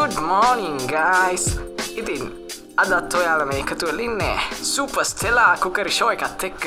Good 0.00 0.16
මෝනිං 0.24 0.76
guys 0.88 1.42
ඉතින් 2.00 2.30
අදත් 2.80 3.14
ඔයාල 3.18 3.42
මේ 3.48 3.58
එකතුවල 3.60 3.98
ඉන්නේ 4.00 4.36
සුපස් 4.68 5.10
තෙලා 5.20 5.56
කුකරි 5.60 5.90
ෂෝ 5.92 6.08
එකත් 6.14 6.44
එක්ක. 6.48 6.62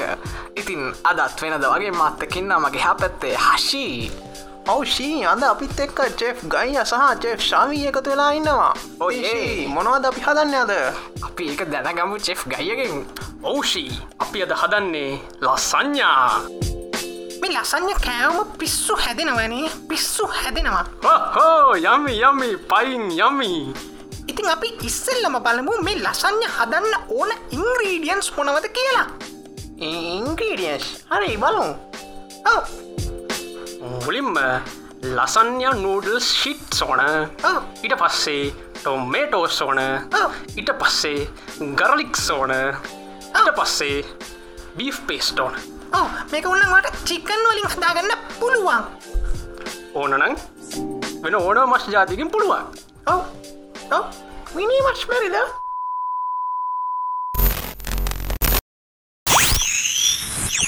ඉතින් 0.62 0.82
අදත් 1.12 1.42
වෙනද 1.42 1.66
වගේ 1.66 1.94
මත්තකින්න 1.96 2.54
මගේ 2.66 2.84
හැපැත්තේ 2.84 3.34
හශී 3.46 4.12
ඔවෂී 4.74 5.26
අද 5.32 5.46
අපිත් 5.50 5.82
එක්ක 5.86 6.04
ජෙෆ් 6.22 6.44
ගයිය 6.56 6.78
සහ 6.84 7.02
ජෙෆ් 7.24 7.42
ශාවී 7.50 7.88
එකතු 7.90 8.14
වෙලා 8.14 8.30
ඉන්නවා. 8.38 8.70
ඔයි 9.00 9.66
මොනවද 9.76 10.06
අපි 10.12 10.22
හදන්න 10.28 10.54
අද? 10.62 10.74
අපි 11.30 11.50
එක 11.56 11.66
දැනගමු 11.74 12.22
චෙෆ් 12.28 12.46
ගයියගෙන් 12.54 13.02
ඔවුෂී 13.42 13.98
අපි 14.20 14.46
අද 14.46 14.54
හදන්නේ 14.62 15.12
ලස්සඥා 15.42 16.73
ලසං්ඥ 17.50 17.96
කෑවම 18.06 18.52
පිස්සු 18.60 18.96
හැදෙනවනේ 18.96 19.72
පිස්සු 19.90 20.28
හැදෙනවා. 20.28 20.86
හෝ 21.36 21.76
යම්මි 21.76 22.14
යම්මි 22.30 22.50
පයින් 22.72 23.04
යම්මි 23.28 23.50
ඉතින් 24.28 24.50
අපි 24.50 24.70
ඉස්සෙල්ලම 24.90 25.36
බලමු 25.46 25.74
මේ 25.84 26.00
ලසං්ඥ 26.04 26.48
හදන්න 26.58 26.94
ඕන 27.10 27.32
ඉංග්‍රීඩියන්ස් 27.52 28.32
මොනවද 28.38 28.68
කියලා. 28.78 29.08
ඉංග්‍රීඩියන්ස් 29.80 30.88
හරි 31.12 31.38
බලු 31.38 31.66
ඔව. 32.54 32.64
මුලින්ම 33.82 34.38
ලසන්ය 35.04 35.68
නූඩල් 35.84 36.20
ශිට් 36.20 36.82
ඕන. 36.82 37.02
ඔව්. 37.44 37.60
ඉට 37.84 37.96
පස්සේ 38.00 38.54
ටොම්මේටෝස් 38.80 39.62
ඕන. 39.62 39.80
ඔව්. 40.22 40.32
ඉට 40.56 40.72
පස්සේ 40.80 41.28
ගරලික් 41.76 42.16
ඕන. 42.32 42.54
ඉට 43.36 43.56
පස්සේ 43.58 44.04
බීෆ් 44.78 45.02
පේස්ට 45.08 45.40
ඕන 45.94 46.06
ඔව 46.06 46.32
මේක 46.32 46.46
උන්නට 46.50 46.88
චිකන් 47.06 47.42
වලින් 47.48 47.68
හදාගන්න 47.74 48.14
පුළුවන් 48.40 48.84
ඕනනං 49.94 50.38
වෙන 51.24 51.36
ඕන 51.40 51.60
මස් 51.70 51.86
ජාතිකින් 51.96 52.32
පුළුවන් 52.34 52.66
ඔව 53.06 53.22
ඔව 53.98 54.06
මිනි 54.56 54.80
මච් 54.88 55.06
මැරිද 55.12 55.38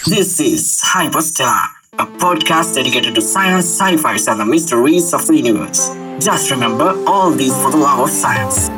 This 0.07 0.39
is 0.39 0.65
Hyperstellar, 0.85 1.63
a 1.97 2.05
podcast 2.23 2.75
dedicated 2.75 3.15
to 3.15 3.21
science, 3.21 3.65
sci-fi, 3.65 4.15
and 4.31 4.39
the 4.39 4.45
mysteries 4.45 5.13
of 5.15 5.25
the 5.25 5.33
universe. 5.33 5.89
Just 6.19 6.51
remember, 6.51 6.93
all 7.07 7.31
these 7.31 7.57
for 7.63 7.71
the 7.71 7.77
love 7.77 7.99
of 7.99 8.11
science. 8.11 8.69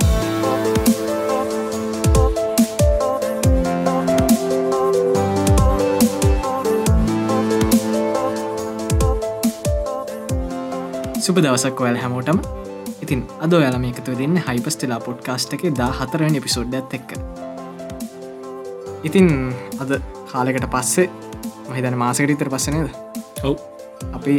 සුප 11.28 11.40
දවසක් 11.44 11.80
ඔයාල 11.84 11.98
හැමෝටම. 12.00 12.38
ඉතින් 13.04 13.22
අද 13.44 13.52
ඔයාලම 13.52 13.86
එකතු 13.90 14.14
දෙන්න 14.20 14.36
හයිපස්ටලා 14.40 15.00
පොඩ්කාස්ට් 15.08 15.56
එක 15.56 15.64
දා 15.80 15.90
හතරෙන් 15.92 16.38
එපිසෝඩ්ඩත් 16.40 16.94
එක්ක. 16.98 17.10
ඉතින් 19.04 19.28
අද 19.84 19.92
කාලෙකට 20.32 20.68
පස්සේ 20.76 21.08
මහිතන 21.68 21.98
මාසකට 22.04 22.34
ඉතර 22.36 22.52
පස්සනේද 22.54 22.88
ඔව්. 23.44 23.56
අපි 24.18 24.36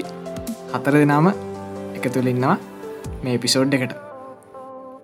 හතර 0.73 0.97
දෙනාම 1.03 1.29
එකතුල 1.99 2.33
ඉන්නවා 2.33 2.57
මේ 3.23 3.37
එපිසෝඩ් 3.37 3.79
එකට. 3.79 3.93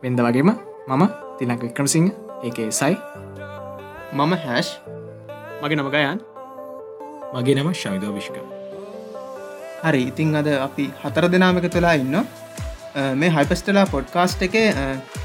වෙන්ද 0.02 0.20
වගේම 0.20 0.50
මම 0.88 1.04
තිනක් 1.38 1.68
වික්‍රමසිංහ 1.68 2.10
ඒ 2.42 2.70
සයි 2.72 2.96
මම 4.14 4.32
හැෂ් 4.46 4.74
මගේ 5.60 5.76
නමගයන් 5.76 6.20
මගේ 7.34 7.54
නම 7.54 7.72
ශවිදෝ 7.74 8.16
විශ්ක 8.16 8.53
හරි 9.84 10.02
ඉතිං 10.10 10.28
අද 10.40 10.48
අපි 10.66 10.84
හතර 11.02 11.24
දෙනාම 11.32 11.58
එක 11.60 11.66
තුලා 11.74 11.94
ඉන්න 12.02 12.16
මේ 13.20 13.30
හයිපස්ටලා 13.36 13.84
පොඩ්කාස්ට් 13.94 14.42
එක 14.46 14.54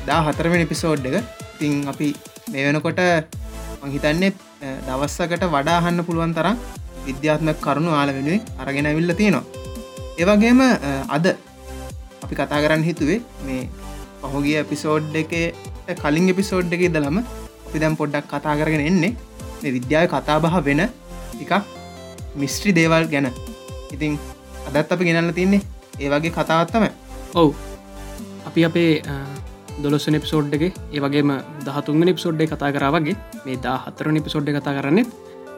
දා 0.08 0.20
හතරවෙන 0.28 0.64
එපිසෝඩ් 0.66 1.06
එක. 1.10 1.16
ඉතිං 1.56 1.74
අපි 1.92 2.08
මේ 2.52 2.64
වෙනකොට 2.68 3.00
මහිතන්නේ 3.84 4.32
දවස්සකට 4.88 5.44
වඩාහන්න 5.56 6.04
පුළුවන් 6.08 6.34
තරම් 6.38 6.58
විද්‍යාත්මක 7.08 7.60
කරුණු 7.66 7.92
ආල 8.00 8.10
වෙනුවෙන් 8.18 8.42
අරගෙන 8.64 8.90
විල්ල 8.98 9.14
තියෙනවා. 9.20 9.46
ඒවගේම 10.22 10.62
අද 11.18 11.26
අපි 12.24 12.34
කතා 12.40 12.60
කරන්න 12.64 12.84
හිතුවේ 12.90 13.20
මේ 13.46 13.62
පහුගිය 14.24 14.58
එපිසෝඩ් 14.64 15.16
එක 15.22 15.34
කලින් 16.02 16.28
එපිසෝඩ් 16.34 16.76
එක 16.78 16.84
දළම 16.96 17.20
අපි 17.68 17.78
දැම් 17.84 17.96
පොඩ්ඩක් 18.02 18.28
කතා 18.34 18.58
කරගෙන 18.62 18.84
එන්නේ. 18.90 19.14
මේ 19.62 19.72
විද්‍යාව 19.78 20.10
කතා 20.16 20.38
බහ 20.44 20.58
වෙන 20.68 20.84
එකක් 21.44 21.54
මිස්ට්‍රි 22.42 22.76
දේවල් 22.80 23.08
ගැන. 23.14 23.30
ඉතින් 23.96 24.20
අදත් 24.70 24.92
අපි 24.92 25.04
ගෙනල්ල 25.06 25.34
තින්නේ. 25.34 25.62
ඒ 26.00 26.10
වගේ 26.10 26.32
කතාවත්තම 26.32 26.86
ඔව්. 27.36 27.50
අපි 28.48 28.66
අපේ 28.66 28.92
දොලොස්සන 29.84 30.18
එපිසෝඩ් 30.18 30.54
එක 30.58 30.64
ඒ 30.66 31.00
වගේම 31.00 31.32
දහතුන් 31.66 32.00
නිපිසෝඩ් 32.02 32.42
කතා 32.52 32.72
කර 32.76 32.86
වගේ 32.96 33.16
මේ 33.46 33.58
දා 33.58 33.78
හතර 33.86 34.12
නිපිසෝඩ් 34.12 34.50
කතා 34.52 34.76
කරන්න 34.78 35.00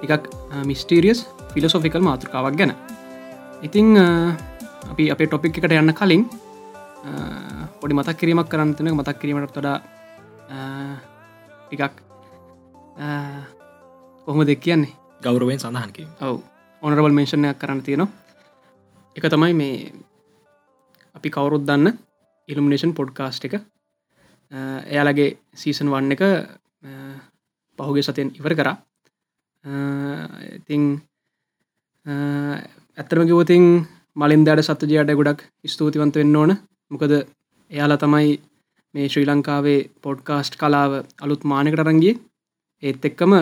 එකක් 0.05 0.29
මිස්ටීරියස් 0.69 1.19
ෆිලසෝෆිකල් 1.53 2.03
මාතෘකාවක් 2.09 2.55
ගැන. 2.57 2.73
ඉතිං 3.61 3.97
අපි 4.91 5.03
අපේ 5.13 5.27
ටොපික් 5.27 5.57
එකට 5.57 5.73
යන්න 5.73 5.93
කලින් 5.93 6.23
පොඩි 7.81 7.97
මතක් 7.97 8.17
කිරීමක් 8.19 8.49
කරන්නතන 8.49 8.93
මතක් 8.93 9.17
කිරීමට 9.21 9.53
තොඩා 9.53 9.77
ටිකක් 11.67 11.93
කොහොම 14.27 14.45
දෙක් 14.45 14.59
කියන්නේ? 14.59 14.93
ගෞරවෙන් 15.21 15.59
සඳහන්කි 15.59 16.07
ඔව්. 16.21 16.41
ඔනරබල් 16.81 17.13
මේෂණයක් 17.13 17.57
කරන්න 17.61 17.81
තියෙනවා 17.81 18.20
එක 19.15 19.25
තමයි 19.27 19.53
මේ 19.53 19.91
අපි 21.15 21.29
කවුරුත් 21.29 21.63
දන්න 21.67 21.97
ඉල්ිනේෂන් 22.49 22.93
පොඩ්කාස්ට් 22.93 23.45
එක. 23.47 23.55
එයාලගේ 24.87 25.37
සීසන් 25.53 25.91
වන්න 25.93 26.15
එක 26.15 26.23
පහුගේ 27.79 28.03
සතයෙන් 28.03 28.31
ඉවර 28.39 28.55
කරා. 28.55 28.75
ඉතිං 30.57 30.83
ඇත්තරම 32.97 33.27
කිවතින් 33.29 33.65
මලින් 34.15 34.45
දෑඩ 34.45 34.67
සත්තුජයට 34.67 35.15
ගොඩක් 35.19 35.43
ස්තුතිවන්ත 35.65 36.15
වෙන්න 36.15 36.35
ඕන. 36.35 36.51
මොකද 36.91 37.11
එයාලා 37.71 38.01
තමයි 38.03 38.31
මේ 38.93 39.09
ශ්‍රී 39.09 39.29
ලංකාවේ 39.29 39.79
පොඩ්කාස්ට් 40.03 40.59
කලාව 40.59 40.91
අලුත් 41.23 41.43
මානකට 41.43 41.83
රංගිය 41.87 42.15
ඒත් 42.83 43.05
එක්කම 43.09 43.33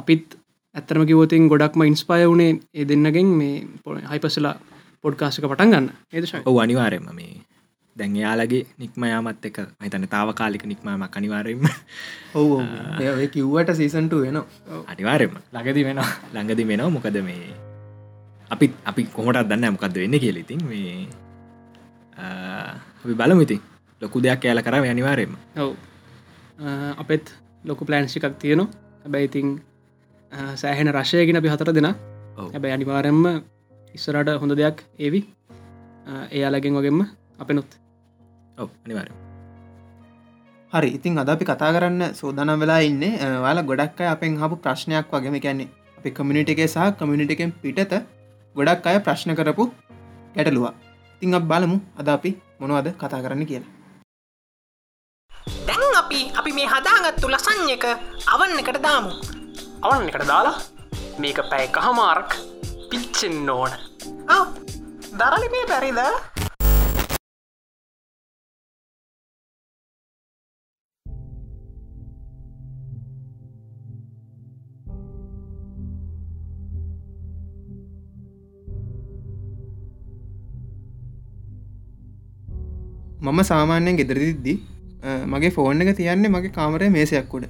අපිත් 0.00 0.37
ඇත්තරම 0.78 1.04
කිවතින් 1.10 1.50
ගොඩක්ම 1.52 1.86
ඉන්ස්පය 1.90 2.22
වුණේ 2.30 2.50
ඒ 2.74 2.88
දෙන්නගෙන් 2.88 3.30
මේ 3.42 3.56
හයිපසලා 4.12 4.56
පොඩ්කාස්ක 5.02 5.46
පටන් 5.50 5.70
ගන්න. 5.74 5.86
ඒදශ 6.14 6.34
ඔව 6.48 6.58
අනිවාරයම 6.64 7.06
මේ 7.20 7.34
දැන් 7.96 8.16
එයාලගේ 8.16 8.62
නික්ම 8.80 9.04
යාමත් 9.10 9.46
එක 9.48 9.58
මහිතන 9.80 10.06
තාව 10.12 10.30
කාලික 10.40 10.64
නික්මම 10.70 11.02
අනිවාරෙන්ම 11.18 11.64
ඔවු 12.40 12.58
ඒ 13.02 13.26
කිව්වට 13.34 13.74
සීසන්ට 13.78 14.14
වෙන 14.24 14.38
අනිවාරෙම 14.92 15.34
ලගදි 15.56 15.82
වෙන 15.88 16.00
ළඟදි 16.34 16.68
වෙනවා. 16.70 16.94
මොකද 16.96 17.18
මේ 17.28 17.48
අපි 18.54 18.66
අපි 18.90 19.02
කොහොටත් 19.16 19.48
දන්න 19.50 19.74
මොකක්ද 19.76 19.98
වෙන්න 20.02 20.18
කියලිතින් 20.24 20.62
මේ 20.70 20.94
අපි 23.02 23.14
බලමිති 23.20 23.56
ලොකු 24.02 24.22
දෙයක් 24.26 24.46
ඇල 24.46 24.62
කරව 24.66 24.84
අනිවාරෙන්ම 24.94 25.34
ඔව්. 25.64 25.72
අපෙත් 27.02 27.34
ලොකු 27.64 27.84
ප්ලෑන්සිකක් 27.88 28.38
තියෙනවා. 28.38 28.70
හැබැයි 29.02 29.28
ඉතිං 29.30 29.48
සෑහෙන 30.32 30.92
රශයගෙන 30.96 31.40
අපි 31.40 31.48
හතර 31.54 31.70
දෙෙන. 31.76 31.88
හැබැයි 32.52 32.74
අනිවාරෙන්ම 32.76 33.22
ඉස්සරට 33.94 34.28
හොඳ 34.42 34.52
දෙයක් 34.60 34.78
ඒවි 35.04 35.20
එයාලගෙන් 36.36 36.76
වගෙන්ම 36.78 37.00
අපෙනුත්. 37.42 37.70
ඔව 38.58 38.68
අනිවාර 38.84 39.08
හරි 40.72 40.88
ඉතින් 40.96 41.18
අද 41.22 41.30
අපි 41.34 41.44
කතා 41.50 41.70
කරන්න 41.74 42.02
සෝදනම් 42.20 42.60
වෙලා 42.62 42.80
ඉන්න 42.88 43.04
වාලා 43.44 43.68
ගොඩක් 43.70 44.00
අය 44.02 44.08
අපෙන් 44.14 44.36
හපු 44.42 44.56
ප්‍රශ්නයක් 44.64 45.08
වගේම 45.12 45.36
කැන්නේ 45.44 45.68
අපි 45.98 46.10
කමිනිට 46.18 46.52
එක 46.54 46.60
සහ 46.66 46.92
කමිනිට 47.00 47.32
එකෙන් 47.34 47.50
පිටත 47.62 47.94
ගොඩක් 48.56 48.86
අය 48.90 48.98
ප්‍රශ්න 49.06 49.32
කරපු 49.38 49.64
ගැටලුවා 50.36 50.74
තිං 51.22 51.34
අප 51.38 51.44
බලමු 51.50 51.78
අද 52.00 52.08
අපි 52.16 52.30
මොනවද 52.60 52.88
කතා 53.00 53.22
කරන්න 53.24 53.48
කියලා. 53.50 53.72
දැන් 55.68 55.96
අපි 56.02 56.20
අපි 56.38 56.50
මේ 56.58 56.68
හදාගත්තු 56.74 57.26
ලසං 57.34 57.60
එක 57.76 57.84
අවන්න 58.34 58.60
එකට 58.62 58.80
දාමු 58.86 59.10
අවන්න 59.86 60.08
එකට 60.10 60.24
දාලා 60.28 60.56
මේක 61.22 61.38
පැය 61.50 61.66
කහමාරක් 61.76 62.30
පිච්චෙන්න 62.90 63.50
ඕන. 63.50 63.72
දරලි 65.20 65.48
මේ 65.54 65.66
පැරිද 65.70 66.00
මම 83.20 83.40
සාමාන්‍යයෙන් 83.50 83.96
ගෙදරදිද්දි 84.00 84.54
මගේ 85.32 85.54
ෆෝන් 85.56 85.86
එක 85.86 85.94
තියන්නේ 86.02 86.34
මගේ 86.34 86.54
කාමරය 86.58 86.90
මේසයක් 86.98 87.34
උඩ. 87.38 87.48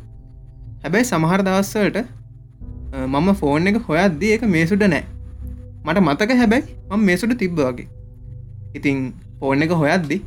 හැබැයි 0.83 1.11
සමහර 1.11 1.43
දවස්සවලට 1.47 1.99
මම 2.93 3.29
ෆෝන් 3.41 3.71
එක 3.71 3.79
හොයද්දී 3.89 4.33
එක 4.37 4.43
මේසුඩ 4.55 4.83
නෑ. 4.93 5.05
මට 5.87 5.99
මතක 6.07 6.31
හැබැයි 6.41 6.65
මම 6.91 7.07
මේසුඩ 7.09 7.33
තිබ්බ 7.43 7.61
වගේ. 7.61 7.89
ඉතිං 8.77 8.99
ෆෝන් 9.41 9.65
එක 9.65 9.73
හොයද්දි 9.83 10.19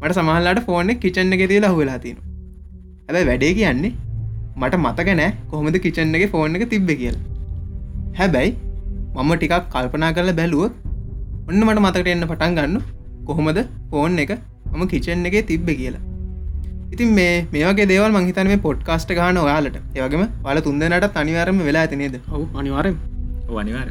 මට 0.00 0.12
සමහල්ලාට 0.16 0.60
ෆෝන 0.66 0.94
කිචන්න 1.04 1.34
එක 1.36 1.42
තියලා 1.52 1.72
හුවෙලා 1.74 1.98
තියෙන 2.04 2.18
හැබැයි 3.06 3.28
වැඩේ 3.30 3.52
කියන්නේ 3.58 3.92
මට 4.60 4.80
මතක 4.84 5.16
නෑ 5.20 5.30
කොහොමද 5.50 5.78
කිචන්න 5.84 6.16
එක 6.18 6.26
ෆෝන් 6.34 6.56
එක 6.58 6.66
තිබ්බ 6.72 6.90
කියලා. 7.00 7.24
හැබැයි 8.18 8.52
මම 9.16 9.32
ටිකක් 9.36 9.72
කල්පනා 9.74 10.12
කරල 10.16 10.32
බැලුව 10.40 10.64
ඔන්න 11.48 11.64
මට 11.66 11.80
මතකට 11.84 12.14
එන්න 12.14 12.28
පටන් 12.30 12.58
ගන්න 12.58 12.84
කොහොමද 13.26 13.60
ෆෝන් 13.90 14.22
එක 14.24 14.32
මම 14.72 14.82
කිචන් 14.92 15.26
එක 15.30 15.36
තිබ්බ 15.50 15.68
කියලා. 15.80 16.07
ඉතින් 16.92 17.10
මේ 17.18 17.32
මේගේ 17.52 17.86
දේවල් 17.90 18.12
මංහිතන 18.16 18.48
මේ 18.52 18.60
පොඩ්කාස්ට 18.66 19.10
ගහන 19.18 19.38
ඔයාලට. 19.44 19.76
ඒවගේම 19.96 20.24
වල 20.44 20.60
තුන්දනට 20.66 21.16
අනිවාරම 21.22 21.60
වෙලා 21.68 21.82
ඇතිනේද 21.84 22.16
ඔවු 22.34 22.44
අනිවාරෙන් 22.60 22.96
වනිවාර 23.50 23.88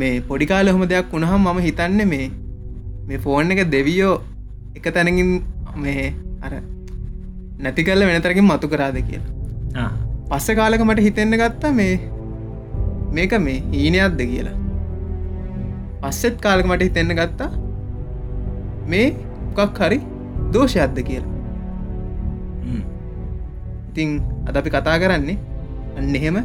මේ 0.00 0.14
පොඩිකාල 0.30 0.72
හොම 0.74 0.84
දෙයක් 0.92 1.14
වුණහම් 1.14 1.46
මම 1.46 1.60
හිතන්න 1.66 2.02
මේ 2.12 2.26
මේ 3.08 3.22
ෆෝන් 3.26 3.54
එක 3.54 3.62
දෙවියෝ 3.74 4.14
එක 4.76 4.86
තැනකින් 4.96 5.32
මේ 5.84 6.06
අර 6.46 6.52
නැති 7.64 7.86
කල්ල 7.88 8.06
වෙනතරකින් 8.10 8.48
මතු 8.50 8.72
කරාද 8.74 9.00
කියලා. 9.08 9.88
පස්ස 10.30 10.56
කාලක 10.60 10.86
මට 10.88 11.06
හිතෙන්න 11.08 11.40
ගත්තා 11.42 11.72
මේ 11.80 11.94
මේක 13.16 13.32
මේ 13.48 13.58
හීනයක්ද 13.72 14.22
කියලා. 14.32 14.56
පස්සෙත් 16.02 16.38
කාලක 16.46 16.66
මට 16.70 16.88
හිතෙන්න 16.88 17.18
ගත්තා 17.18 17.50
මේ 18.92 19.06
මොකක් 19.58 19.80
හරි 19.82 20.00
දෝෂයක්ද 20.54 20.98
කියලා 21.08 21.39
ඉතිං 23.90 24.10
අද 24.48 24.54
අපි 24.60 24.70
කතා 24.70 24.96
කරන්නේ 25.02 25.38
අන්න 25.98 26.14
එහෙම 26.18 26.36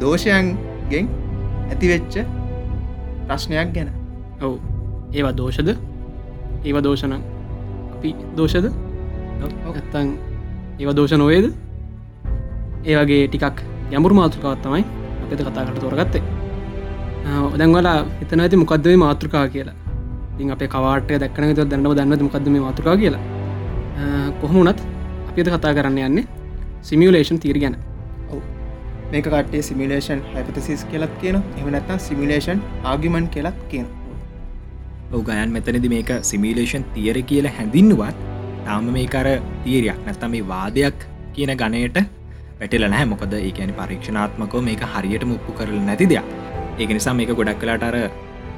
දෝෂයන්ගෙන් 0.00 1.06
ඇතිවෙච්ච 1.70 2.14
ප්‍රශ්නයක් 3.26 3.68
ගැන. 3.74 3.88
ඔවු. 4.42 4.56
ඒවා 5.14 5.34
දෝෂද? 5.40 5.68
ඒව 6.66 6.76
දෝෂණ 6.86 7.14
අපි 7.94 8.10
දෝෂද? 8.38 8.66
ඇත්තන් 9.70 10.08
ඒව 10.80 10.90
දෝෂ 10.98 11.14
නොවේද? 11.22 11.46
ඒවගේ 12.90 13.28
ටිකක් 13.30 13.62
යමුරු 13.96 14.14
මාතෘකාවත් 14.20 14.60
තමයි 14.66 14.84
අපිත 15.22 15.40
කතාකට 15.46 15.80
තෝරගත්තේ. 15.84 16.22
ඔදැන්වලා 17.54 17.98
එතන 18.22 18.40
ඇති 18.44 18.56
මොකක්දේ 18.62 18.96
මාතෘකා 19.04 19.46
කියලා? 19.54 19.76
ඉතින් 20.34 20.50
අපේ 20.54 20.68
කවාට 20.74 21.08
දක්න 21.22 21.54
ත 21.54 21.70
දැන්නව 21.70 21.94
දන්නද 21.98 22.22
මොකක්දම 22.26 22.56
මාතෘකා 22.66 22.96
කියලා? 23.02 23.22
කොහොමුණත් 24.40 24.80
අපිද 25.28 25.48
කතා 25.54 25.72
කරන්න 25.78 25.98
යන්නේ 26.08 26.26
සිමියලේෂන් 26.88 27.38
තීර 27.44 27.58
ගැන. 27.64 27.76
මේක 29.12 29.26
කටේ 29.32 29.62
සිමිලේෂන් 29.68 30.20
හැපතසිස් 30.32 30.82
කියලත් 30.90 31.12
කියන 31.20 31.36
එමනත්තා 31.60 31.98
සිමිලේෂන් 32.06 32.60
ආගිමන් 32.92 33.28
කෙලත් 33.34 33.58
කියන 33.70 33.86
ඔගයන් 35.18 35.52
මෙතනද 35.56 35.86
මේක 35.92 36.10
සිමිලේෂන් 36.30 36.84
තියර 36.94 37.18
කියල 37.30 37.48
හැඳින්නුවත් 37.58 38.16
තාම 38.66 38.90
මේකර 38.96 39.28
තීරයක් 39.64 40.00
නැත්තම 40.06 40.34
මේ 40.34 40.48
වාදයක් 40.52 41.06
කියන 41.36 41.52
ගණයට 41.60 41.98
පැටල 42.58 42.86
නැහැ. 42.88 43.06
මොකද 43.12 43.36
ඒකන 43.40 43.72
පරීක්ෂණාත්මකෝ 43.78 44.62
මේක 44.68 44.82
හරියට 44.94 45.24
මුප්පු 45.30 45.56
කරල 45.60 45.78
නැති 45.88 46.10
දෙයක්. 46.12 46.26
ඒක 46.78 46.90
නිසා 46.98 47.14
මේක 47.20 47.32
ගොඩක් 47.38 47.60
කලාට 47.62 47.86
අර 47.90 47.96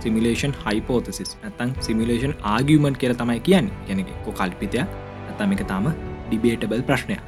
සිමිලේෂන් 0.00 0.56
හයිපෝතසිස් 0.64 1.36
ඇතන් 1.44 1.76
සිමිලේෂන් 1.88 2.34
ආගියමන්් 2.54 2.96
කියල 3.04 3.14
තමයි 3.22 3.40
කියන්න. 3.50 3.70
ගැනක 3.88 4.10
කො 4.24 4.36
කල්පිතය 4.40 4.82
ඇතම 4.82 5.56
එක 5.58 5.64
තාම 5.72 5.92
ඩිබේටබල් 6.28 6.82
ප්‍රශ්නය 6.90 7.22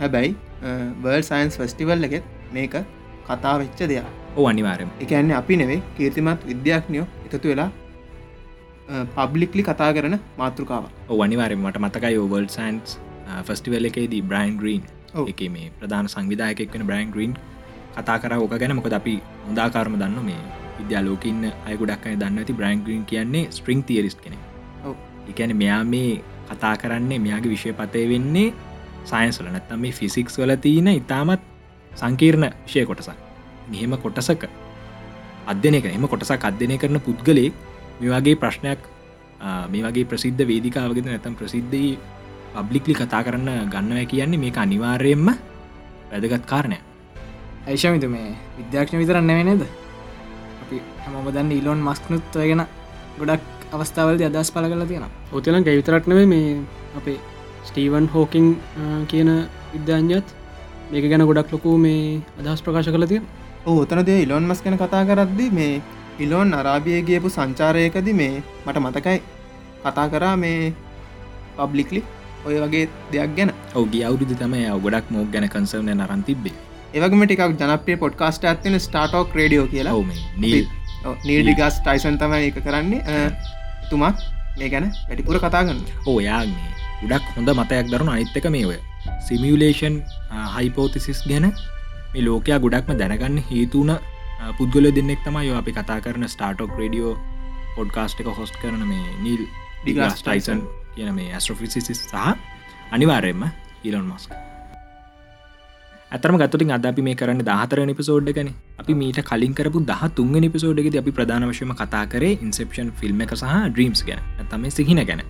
හැබැයි 0.00 0.32
බර්ල් 1.02 1.24
සයින්ස් 1.30 1.54
ෆස්ටිවල් 1.60 2.08
එකෙත් 2.08 2.24
මේක 2.56 2.74
කතා 3.28 3.54
වෙච්ච 3.62 3.80
දෙයක්. 3.92 4.08
ඕ 4.38 4.46
අනිවාරම 4.50 4.90
එකන්නේ 5.04 5.36
අපි 5.40 5.56
නෙවේ 5.60 5.80
කීර්තිමත් 5.96 6.48
විද්‍යාඥයෝ 6.50 7.06
එකතු 7.26 7.46
වෙලා 7.52 7.70
පබ්ලික්ලි 9.16 9.62
කතා 9.68 9.90
කරන 9.96 10.16
මාතෘකාව 10.40 10.84
අනිවාරම 11.26 11.60
මට 11.66 11.82
මතකයි 11.84 12.16
ඕවල් 12.22 12.48
සන්ස් 12.56 12.98
ෆස්ටිවල් 13.46 13.88
එකේදී 13.90 14.22
බ්‍රයින් 14.30 14.56
ග්‍රීන්. 14.60 14.82
එක 15.30 15.40
මේ 15.54 15.68
ප්‍රධාන 15.78 16.08
සංවිධායකෙක් 16.14 16.74
වෙන 16.74 16.86
බ්‍රයින් 16.88 17.10
ග්‍රීන් 17.14 17.32
කතා 17.96 18.18
කර 18.22 18.32
ඕක 18.40 18.54
ගැන. 18.60 18.74
මොකද 18.78 18.94
අපි 19.00 19.14
හොදාකාරම 19.46 19.94
දන්න 20.02 20.26
මේ 20.28 20.42
විද්‍යාලෝකන්න 20.78 21.44
අයකුඩක් 21.68 22.06
අය 22.08 22.16
දන්න 22.22 22.42
ඇති 22.42 22.54
බ්‍රයින් 22.60 22.80
ග්‍රීන් 22.84 23.04
කියන්නේ 23.10 23.44
ස්ට්‍රිං 23.56 23.82
තිරිස් 23.88 24.16
කෙනෙ. 24.24 24.38
එකන 25.30 25.52
මෙයා 25.62 25.82
මේ 25.92 26.12
කතා 26.50 26.74
කරන්නේ 26.82 27.18
මෙයාගේ 27.24 27.52
විෂය 27.54 27.72
පතය 27.80 28.04
වෙන්නේ 28.12 28.48
සයින්ස්වල 29.04 29.48
නැත්තම් 29.48 29.80
මේ 29.80 29.92
ෆිසික්ස් 29.92 30.38
වල 30.38 30.54
තියෙන 30.56 30.88
ඉතාමත් 30.92 31.42
සංකීර්ණ 31.92 32.46
විෂය 32.66 32.86
කොටසක්. 32.86 33.18
මෙහෙම 33.70 33.96
කොටසක 33.98 34.48
අධ්‍යනක 35.46 35.86
එම 35.86 36.08
කොටසක් 36.08 36.44
අධ්‍යනය 36.44 36.78
කරන 36.78 37.00
පුද්ගලයෙක් 37.00 37.54
මේ 38.00 38.10
වගේ 38.10 38.36
ප්‍රශ්නයක් 38.36 38.80
මේ 39.68 39.82
වගේ 39.82 40.04
ප්‍රසිද්ධ 40.04 40.42
වේදිකාවගෙන 40.46 41.06
නැතම් 41.06 41.34
ප්‍රසිද්ධී 41.34 41.98
පබ්ලික්ලි 42.54 42.94
කතා 42.94 43.22
කරන්න 43.24 43.70
ගන්නව 43.72 44.06
කියන්නේ 44.06 44.38
මේක 44.38 44.58
අනිවාර්යෙන්ම 44.58 45.28
වැදගත් 46.10 46.46
කාරණය 46.46 46.78
ඇයිෂමිත 47.66 48.06
මේ 48.08 48.36
විද්‍යාක්ෂණ 48.58 48.98
විතරන්න 48.98 49.26
නේද? 49.26 49.62
අපි 50.62 50.76
හැමෝම 51.04 51.26
දන්න 51.34 51.52
ඉලොන් 51.52 51.80
මස්කනුත්වය 51.80 52.46
ගැන 52.50 52.64
ගොඩක් 53.18 53.42
අවස්ථාවලද 53.72 54.22
අදස් 54.22 54.50
පල 54.50 54.66
කල 54.68 54.86
තියෙන 54.86 55.06
ඔතලන් 55.32 55.64
ගැවිතරක්නවේ 55.64 56.26
මේ 56.26 56.56
අපේ 56.96 57.18
ස්ටීවන් 57.68 58.06
හෝකින් 58.14 58.46
කියන 59.10 59.30
විද්‍යාඥත් 59.72 60.36
මේක 60.90 61.04
ගැන 61.10 61.26
ගොඩක් 61.28 61.52
ලොකු 61.54 61.74
මේ 61.84 62.00
අදහස් 62.40 62.64
ප්‍රකාශ 62.64 62.90
කළ 62.94 63.06
තිය 63.12 63.20
ඕතනදේ 63.66 64.22
ඉලොන් 64.24 64.48
මස් 64.48 64.62
කෙන 64.64 64.78
කතා 64.78 65.02
කරද්දි 65.10 65.46
මේ 65.58 65.74
ඉලොන් 66.18 66.58
අරාබිය 66.60 66.98
ගියපු 67.08 67.28
සංචාරයකද 67.36 68.10
මේ 68.20 68.42
මට 68.66 68.82
මතකයි 68.84 69.20
කතා 69.84 70.08
කරා 70.08 70.34
මේ 70.36 70.58
පබ්ලික්ලි 71.56 72.02
ඔය 72.46 72.58
වගේ 72.58 72.84
දෙයක් 73.12 73.32
ගැන. 73.36 73.50
ඔගේ 73.74 74.04
අවුරුදු 74.08 74.34
තමයි 74.42 74.66
ගොඩක් 74.84 75.10
මෝක් 75.10 75.32
ගැන 75.32 75.48
කන්සර්න 75.54 75.90
නරන් 75.94 76.22
තිබේ 76.28 76.54
ඒවගම 76.94 77.24
ටිකක් 77.24 77.58
ජනපේ 77.60 77.96
පොඩ්කාස්ට 78.04 78.44
ඇත්තින 78.44 78.78
ස්ටාටෝක් 78.80 79.34
රඩියෝ 79.38 79.66
කියලා. 79.72 79.94
ඔව 79.94 80.08
නීල් 80.38 80.66
නීල්ඩිගස් 81.24 81.80
ටයිසන් 81.80 82.18
තමයි 82.20 82.52
එක 82.52 82.62
කරන්නේ. 82.66 83.18
තුමත් 83.90 84.28
මේ 84.58 84.72
ගැන 84.72 84.86
වැඩිපුර 85.08 85.38
කතාගන්න 85.44 85.84
ඕයාගේ 86.06 86.81
ගොඩක් 87.02 87.30
හොඳ 87.34 87.50
මතයක් 87.52 87.86
දරුණු 87.88 88.12
අනිත්තක 88.12 88.46
මේ 88.48 88.66
ඔය 88.66 88.78
සිමියලේෂන් 89.22 89.96
හයිපෝතිසිස් 90.54 91.22
ගැන 91.24 91.46
මේ 92.12 92.22
ලෝකයා 92.22 92.58
ගොඩක්ම 92.58 92.94
දැනගන්න 92.96 93.42
හේතුවන 93.48 93.92
පුද්ගල 94.52 94.86
දෙන්නෙක් 94.90 95.20
තමයි 95.22 95.50
අපි 95.54 95.72
කතා 95.72 95.98
කරන 96.00 96.28
ස්ටාටෝක් 96.28 96.78
රඩියෝ 96.78 97.16
පොඩ්කාස්ට් 97.76 98.22
එක 98.22 98.30
හොස්ට 98.34 98.56
කරන 98.62 98.86
මේ 98.86 99.18
නීල් 99.18 99.42
ඩිගස් 99.82 100.22
ටයිසන් 100.22 100.62
කියන 100.94 101.12
මේ 101.14 101.28
ඇස්ට්‍රෆිසිසිස් 101.32 102.00
සහ 102.04 102.16
අනිවාරයෙන්ම 102.92 103.44
ඉලොන් 103.84 104.06
මස්ක 104.06 104.40
ඇතරම 106.12 106.36
ගතුටින් 106.38 106.72
අද 106.72 106.86
අපි 106.86 107.02
මේ 107.02 107.16
කරන්න 107.16 107.42
දහතර 107.42 107.84
නිපිසෝඩ් 107.84 108.32
ගැන 108.32 108.50
අපි 108.78 108.94
මීට 108.94 109.22
කලින් 109.24 109.54
කරපු 109.54 109.80
දහ 109.84 110.10
තුන්ග 110.14 110.34
නිපිසෝඩ්ගෙද 110.38 110.96
අපි 110.96 111.12
ප්‍රධාන 111.12 111.50
වශයම 111.50 111.72
කතා 111.74 112.04
කරේ 112.06 112.34
ඉන්සෙප්ෂන් 112.40 112.90
ෆිල්ම් 112.94 113.22
එක 113.22 113.32
සහ 113.34 113.54
ඩ්‍රීම්ස් 113.68 114.02
ගැන. 114.04 114.20
ඇතම 114.38 114.68
සිහින 114.70 115.00
ගැන 115.04 115.22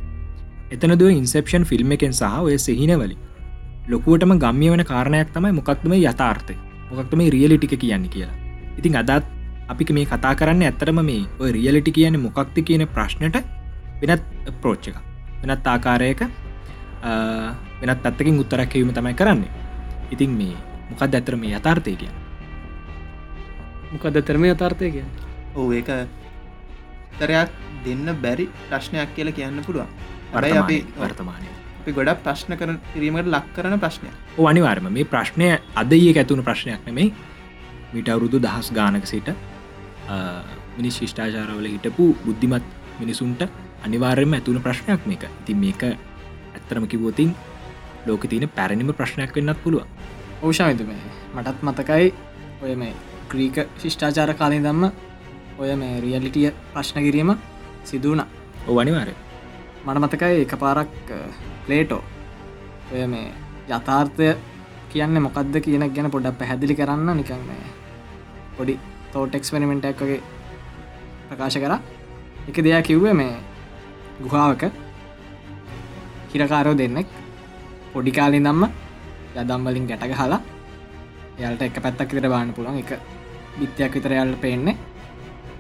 එතන 0.75 0.95
දුව 1.01 1.11
ඉන්සෙප්ෂන් 1.13 1.65
ෆිල්ම් 1.71 1.93
එකෙන් 1.97 2.13
සහ 2.19 2.37
ඔය 2.47 2.57
සිහිනවලින් 2.65 3.19
ලොකුවටම 3.93 4.33
ගම්මිය 4.45 4.71
වන 4.73 4.85
කාරණයක් 4.91 5.33
තමයි 5.35 5.53
මොකක්දම 5.59 5.95
යථාර්ථය? 5.99 6.55
මොකක්තම 6.91 7.21
රියලිටික 7.35 7.75
කියන්න 7.83 8.07
කියලා. 8.15 8.37
ඉතින් 8.79 8.97
අදත් 9.01 9.27
අපි 9.69 9.93
මේ 9.97 10.07
කතා 10.13 10.33
කරන්න 10.41 10.63
ඇත්තරම 10.69 11.01
මේ 11.09 11.25
ඔය 11.41 11.51
රියලිටි 11.57 11.93
කියන 11.99 12.17
මොකක්ද 12.27 12.57
කියන 12.69 12.85
ප්‍රශ්නයට 12.95 13.37
වෙනත් 14.01 14.25
ප්‍රෝච්ච 14.63 14.89
එක 14.91 14.99
වෙනත් 15.43 15.69
ආකාරයක 15.75 16.23
වෙනත් 17.83 18.01
පැත්තකින් 18.05 18.41
උත්තරක් 18.43 18.69
කිවීම 18.73 18.95
තමයි 18.97 19.15
කරන්නේ. 19.15 19.53
ඉතින් 20.13 20.31
මේ 20.41 20.57
මොකක් 20.91 21.03
ඇතර 21.03 21.37
මේ 21.37 21.57
යථාර්ථය 21.59 21.97
කිය 22.01 22.13
මොකද 23.93 24.17
තරම 24.27 24.45
යථාර්ථය 24.45 24.91
කිය 24.95 25.05
ඕ 25.57 25.69
ඒක 25.73 25.91
තරයක් 27.21 27.51
දෙන්න 27.85 28.09
බැරි 28.25 28.49
ප්‍රශ්නයක් 28.69 29.15
කියලා 29.17 29.37
කියන්න 29.39 29.63
පුළුවන් 29.67 30.12
හැබැයි 30.33 30.59
අපි 30.59 30.77
වර්තමානය. 30.99 31.47
අපි 31.81 31.93
ගොඩක් 31.93 32.21
ප්‍රශ්න 32.25 32.57
කරන 32.59 32.79
කිරීමට 32.93 33.29
ලක් 33.29 33.47
කරන 33.57 33.75
ප්‍රශ්නය 33.79 34.11
අනිවාර්ම 34.47 34.87
මේ 34.91 35.05
ප්‍රශ්නය 35.07 35.49
අදයේ 35.77 36.13
ඇතුුණු 36.15 36.45
ප්‍රශ්නයක් 36.49 36.87
නෙමේ 36.89 37.09
මිට 37.95 38.09
අවුරුදු 38.09 38.41
දහස් 38.41 38.71
ගානක 38.73 39.07
සිට 39.07 39.29
මිනිස් 40.77 40.95
ශිෂ්ඨාචාරවල 40.99 41.67
හිටපු 41.67 42.07
බුද්ධිමත් 42.25 42.67
මිනිසුන්ට 43.01 43.43
අනිවාර්යම 43.85 44.33
ඇතුුණු 44.33 44.61
ප්‍රශ්නයක් 44.61 45.07
මේක. 45.07 45.25
ඉතින් 45.43 45.59
මේක 45.59 45.83
ඇත්තරම 45.85 46.87
කිවෝතින් 46.87 47.35
ලෝක 48.07 48.27
තියන 48.27 48.49
පැරණිම 48.51 48.93
ප්‍රශ්නයක් 48.93 49.35
වෙන්නත් 49.37 49.59
පුළුව 49.65 49.83
ඕෂාවිත 50.43 50.87
මේ 50.87 51.03
මටත් 51.35 51.59
මතකයි 51.63 52.07
ඔය 52.63 52.75
මේ 52.77 52.95
ක්‍රීක 53.29 53.57
ශිෂ්ඨාචාර 53.79 54.35
කාලය 54.35 54.59
දම්ම 54.61 54.85
ඔය 55.59 55.77
මේ 55.77 56.01
රියලිටිය 56.01 56.49
ප්‍රශ්න 56.73 57.03
කිරීම 57.03 57.37
සිදුවන 57.85 58.25
ඕ 58.69 58.81
අනිවාරය 58.81 59.15
මට 59.85 59.99
මතකයි 60.03 60.43
එක 60.45 60.55
පාරක් 60.63 60.91
ප්ලේටෝ. 61.67 62.03
ඔය 62.93 63.07
මේ 63.13 63.33
යථාර්ථය 63.69 64.29
කියන්න 64.91 65.23
මොකක්ද 65.27 65.55
කියන 65.65 65.85
ගැන 65.95 66.11
පොඩක් 66.11 66.39
පැහැදිලි 66.39 66.75
කරන්න. 66.79 67.09
නිකන් 67.19 67.43
මේ 67.49 67.65
පොඩි 68.57 68.79
තෝටෙක්ස්පෙනමෙන්ටක් 69.13 70.01
වගේ 70.03 70.21
ප්‍රකාශ 71.29 71.59
කර. 71.63 71.75
එක 72.49 72.57
දෙයක් 72.65 72.87
කිව්ව 72.87 73.07
මේ 73.21 73.35
ගුහාාවක 74.23 74.63
හිරකාරෝ 76.33 76.77
දෙන්නෙක් 76.81 77.09
පොඩිකාලින් 77.93 78.47
දම්ම 78.47 78.65
යදම්වලින් 79.43 79.89
ගැටග 79.91 80.15
හලා 80.21 80.41
එයාලට 81.39 81.63
එක 81.63 81.83
පැත්තක් 81.85 82.15
විතර 82.15 82.29
බාන්න 82.29 82.55
පුළුවන්. 82.57 82.79
එක 82.83 82.91
බිත්තියක් 83.59 83.95
විතර 83.97 84.13
යාලට 84.19 84.41
පේන්නේ. 84.41 84.77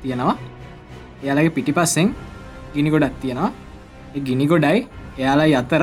තියෙනවා. 0.03 0.37
එයාලගේ 1.23 1.57
පිටිපස්සෙන් 1.57 2.15
ගිනි 2.75 2.91
ගොඩක් 2.91 3.21
තියෙනවා. 3.21 3.51
ඒ 4.17 4.21
ගිනි 4.21 4.47
ගොඩයි. 4.47 4.79
එයාලා 5.19 5.59
අතර 5.63 5.83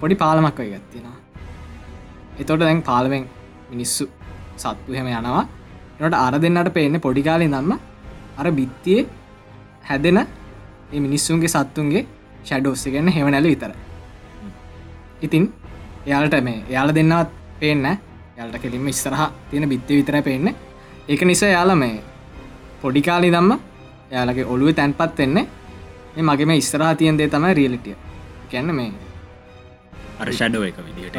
පොඩි 0.00 0.14
පාලමක් 0.22 0.58
වයි 0.60 0.70
ගත්තියෙනවා 0.74 1.20
එතොට 2.40 2.60
දැන් 2.60 2.82
පාලමෙන් 2.82 3.24
මිනිස්සු 3.70 4.04
සත්තු 4.56 4.92
හෙම 4.92 5.08
යනවා. 5.08 5.44
එනට 6.00 6.14
අර 6.16 6.34
දෙන්නට 6.42 6.70
පේන්න 6.76 7.00
පොඩිකාලි 7.00 7.46
දම්ම 7.46 7.72
අර 8.38 8.46
බිත්තියේ 8.58 9.08
හැදෙන 9.88 10.18
ඒ 10.92 11.00
මිනිස්සුන්ගේ 11.06 11.52
සත්තුන්ගේ 11.54 12.06
ෂැඩෝස්ස 12.44 12.84
ගන්න 12.86 13.12
හෙවනැල 13.16 13.48
විතර. 13.52 13.72
ඉතින් 15.22 15.44
එයාලට 16.06 16.36
මේ 16.42 16.64
එයාල 16.70 16.94
දෙන්නත් 16.94 17.30
පේන්න 17.60 17.86
යාලට 18.38 18.56
කෙලින්ම 18.62 18.88
ඉස්සරහ 18.88 19.22
තියෙන 19.50 19.68
බිත්ති 19.68 19.98
විතර 20.00 20.22
පේන්න. 20.22 20.48
ඒක 21.08 21.22
නිසා 21.22 21.52
යාල 21.56 21.74
මේ 21.76 22.02
පොඩිකාලි 22.82 23.30
දම්ම 23.30 23.52
යාලගේ 24.10 24.50
ඔළුව 24.52 24.74
තැන්පත් 24.74 25.18
වෙන්නේ 25.18 25.48
මේ 26.14 26.24
මගේ 26.24 26.46
මේ 26.46 26.60
ඉස්සරහ 26.62 26.90
තියන් 26.96 27.18
දේ 27.18 27.28
තමයි 27.28 27.52
රියලිටිය 27.54 27.96
ගැන්න 28.50 28.74
මේ 28.74 28.90
අර 30.20 30.28
ෂඩෝ 30.30 30.64
එක 30.64 30.78
විදිට. 30.86 31.16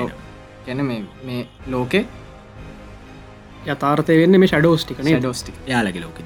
ගැන 0.66 0.82
මේ 0.86 1.00
මේ 1.26 1.46
ලෝකෙ 1.68 2.02
යථාර්ථය 3.68 4.18
වෙන්න 4.22 4.40
මේ 4.40 4.52
ෂඩෝස්ටිකන 4.52 5.10
ඩෝස්ටික් 5.16 5.56
යාලගේ 5.68 6.04
ලෝක 6.04 6.22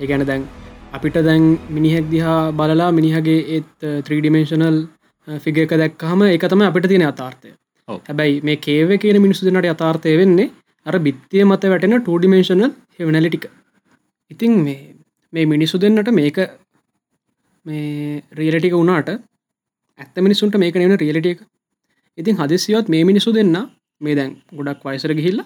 ඒ 0.00 0.06
ගැන 0.06 0.26
දැන් 0.26 0.48
අපිට 0.92 1.18
දැන් 1.28 1.46
මිනිහෙක් 1.70 2.10
දිහා 2.10 2.40
බලලා 2.52 2.90
මිනිහගේ 2.92 3.38
ඒත් 3.56 3.86
ත්‍රීඩිමේශනල් 4.06 4.78
ෆිග 5.28 5.58
එක 5.58 5.76
දැක්කහම 5.76 6.26
එක 6.28 6.48
තම 6.50 6.62
අපිට 6.62 6.88
තියෙන 6.88 7.06
අතාර්ථය 7.06 7.50
ඔව්. 7.88 8.00
හැබැයි 8.00 8.42
මේ 8.42 8.56
කේව 8.58 8.96
කියන 8.98 9.22
මිනිසු 9.22 9.46
දෙනට 9.46 9.72
අතාර්ථය 9.74 10.16
වෙන්නේ 10.22 10.52
අර 10.86 10.98
බිත්තිය 11.06 11.44
මත 11.44 11.72
වැටෙන 11.72 11.96
ටෝඩිමේශනල් 12.00 12.70
හෙවනැලිටික 12.98 13.48
ඉතින් 14.30 14.54
මේ 14.64 14.78
මේ 15.32 15.46
මිනිස්සු 15.46 15.80
දෙන්නට 15.80 16.10
මේක 16.12 16.38
මේ 17.66 18.22
රියලටික 18.32 18.74
වුණාට 18.74 19.08
ඇත්ත 19.98 20.16
මිනිසුන්ට 20.18 20.56
මේක 20.56 20.74
නෙවන 20.76 20.98
රියලටිය 20.98 21.32
එක. 21.34 21.40
ඉතින් 22.18 22.36
හදිසිවත් 22.36 22.88
මේ 22.88 23.04
මිනිසු 23.04 23.32
දෙන්න. 23.32 23.56
මේ 24.00 24.14
දැන් 24.14 24.32
ගොඩක් 24.52 24.84
වයිසර 24.84 25.12
ගිහිල්ල 25.14 25.40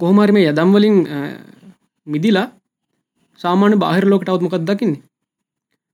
කොහොමරි 0.00 0.32
මේ 0.32 0.48
යදම් 0.50 0.70
වලින් 0.74 0.96
අ, 1.08 1.18
මිදිලා 2.06 2.46
සාමාන්‍ය 3.40 3.76
බාහිර 3.76 4.04
ලෝකට 4.06 4.28
අවත්මකක් 4.28 4.56
දකින්නේ? 4.62 5.02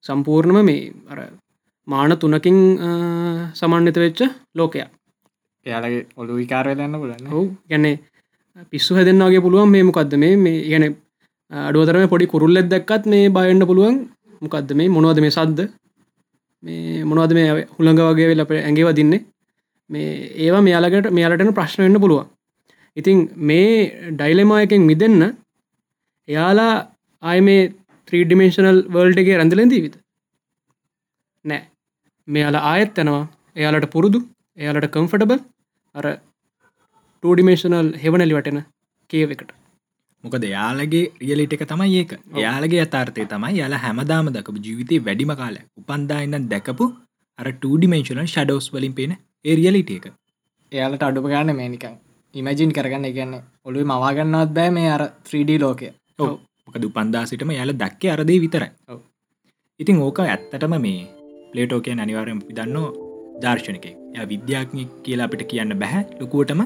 සම්පූර්ණම 0.04 0.58
මේ 0.64 0.92
අර 1.08 1.18
මාන 1.88 2.12
තුනකින් 2.18 2.58
අ, 2.78 2.88
සමන්විත 3.54 3.96
වෙච්ච 3.96 4.20
ලෝකයක්. 4.54 4.88
එයාලගේ 5.66 6.06
ඔලු 6.16 6.32
විකාරය 6.40 6.74
දන්න 6.74 6.98
පුලන්න 6.98 7.26
ඔහු 7.28 7.42
ගැන්නේ 7.70 7.96
පිස්සු 8.72 8.94
හැදෙන්න්නගේ 8.96 9.40
පුළුවන් 9.40 9.70
මේ 9.70 9.82
මොකක්ද 9.82 10.14
මේ 10.16 10.34
මේ 10.36 10.58
ගැන 10.70 10.84
අඩුවතරම 11.50 12.08
පොඩි 12.08 12.26
කුරුල්ලෙත් 12.26 12.68
දැක්කත් 12.68 13.04
මේ 13.06 13.30
බයන්න 13.30 13.62
පුළුවන් 13.68 13.96
මොකක්ද 14.44 14.72
මේ? 14.78 14.92
මොනවද 14.96 15.20
මේ 15.24 15.34
සද්ද? 15.36 15.60
මේ 16.62 17.04
මොනවද 17.10 17.34
මේ 17.38 17.66
හුළඟ 17.76 18.02
වගේ 18.08 18.28
වෙල 18.30 18.44
අප 18.44 18.52
ඇඟේ 18.56 18.86
වදින්නේ 18.88 19.20
මේ 19.90 20.08
ඒවා 20.44 20.62
මෙයාලකට 20.68 21.10
මෙයාලටන 21.18 21.54
ප්‍රශ්න 21.58 21.84
වෙන්න 21.84 22.02
පුළුවන්. 22.04 22.26
ඉතින් 22.96 23.18
මේ 23.50 23.68
ඩයිලෙමායකෙන් 24.18 24.88
මිදන්න 24.90 25.22
එයාලා 26.28 26.74
ආය 27.22 27.38
මේ 27.48 27.62
ත්‍රීඩිමේශනල් 28.08 28.80
වර්ල්ඩගේ 28.94 29.38
රැඳලෙන්දීවිත 29.40 29.96
නෑ. 31.44 31.62
මෙයාලා 32.28 32.66
ආයත් 32.72 33.02
යනවා. 33.04 33.24
එයාලට 33.60 33.88
පුරුදු 33.94 34.20
එයාලට 34.58 34.92
කම්ෆටබල් 34.94 35.40
අර 35.94 36.06
ටඩිමේශනල් 37.22 37.90
හෙවනැලි 38.04 38.38
වටෙන 38.38 38.62
කියව 39.10 39.34
එකට. 39.36 39.50
මොකද 40.24 40.44
යාලගේ 40.46 41.04
රියලිට 41.20 41.54
එක 41.54 41.64
තමයි 41.70 41.96
ඒක. 42.00 42.12
යාලගේ 42.44 42.82
අතාර්ථය 42.86 43.24
තමයි 43.32 43.58
යාලා 43.60 43.80
හැමදාම 43.84 44.28
දකපු 44.36 44.60
ජීවිතය 44.66 44.98
වැඩිම 45.06 45.32
කාල 45.40 45.56
උපන්දාඉන්න 45.80 46.46
දැකපු 46.52 46.86
අර 47.38 47.48
ටඩිමේශනල් 47.54 48.22
ෂඩෝස් 48.26 48.68
වලින් 48.74 48.94
පේන 48.98 49.12
ඒ 49.44 49.56
රියලිට 49.60 49.90
එක. 49.96 50.06
එයාලට 50.72 51.02
අඩුප 51.02 51.26
ගන්න 51.32 51.58
මේනිකන් 51.60 51.96
ඉමජින් 52.34 52.74
කරගන්න. 52.76 53.08
එකන්න 53.10 53.34
ඔළුව 53.66 53.88
මවාගන්නවත් 53.92 54.54
බෑ 54.58 54.70
මේ 54.70 54.90
අර 54.96 55.04
3D 55.24 55.60
ලෝකය. 55.60 55.90
මොකද 56.66 56.84
උපන්දාසිටම 56.90 57.54
යාල 57.58 57.74
දක්කේ 57.74 58.12
අරදේ 58.16 58.40
විතරයි. 58.44 58.70
ඉතින් 59.80 60.02
ඕක 60.06 60.20
ඇත්තටම 60.20 60.76
මේ 60.80 61.06
පලේටෝකය 61.52 61.98
අනිවාරයෙන් 61.98 62.42
පිදන්න 62.48 62.76
දර්ශනක 63.42 63.86
ය 63.86 64.28
විද්‍යාඥ 64.32 64.90
කියලා 65.04 65.26
අපිට 65.30 65.48
කියන්න 65.50 65.78
බැහැ 65.80 66.04
ලොකුවටම. 66.20 66.62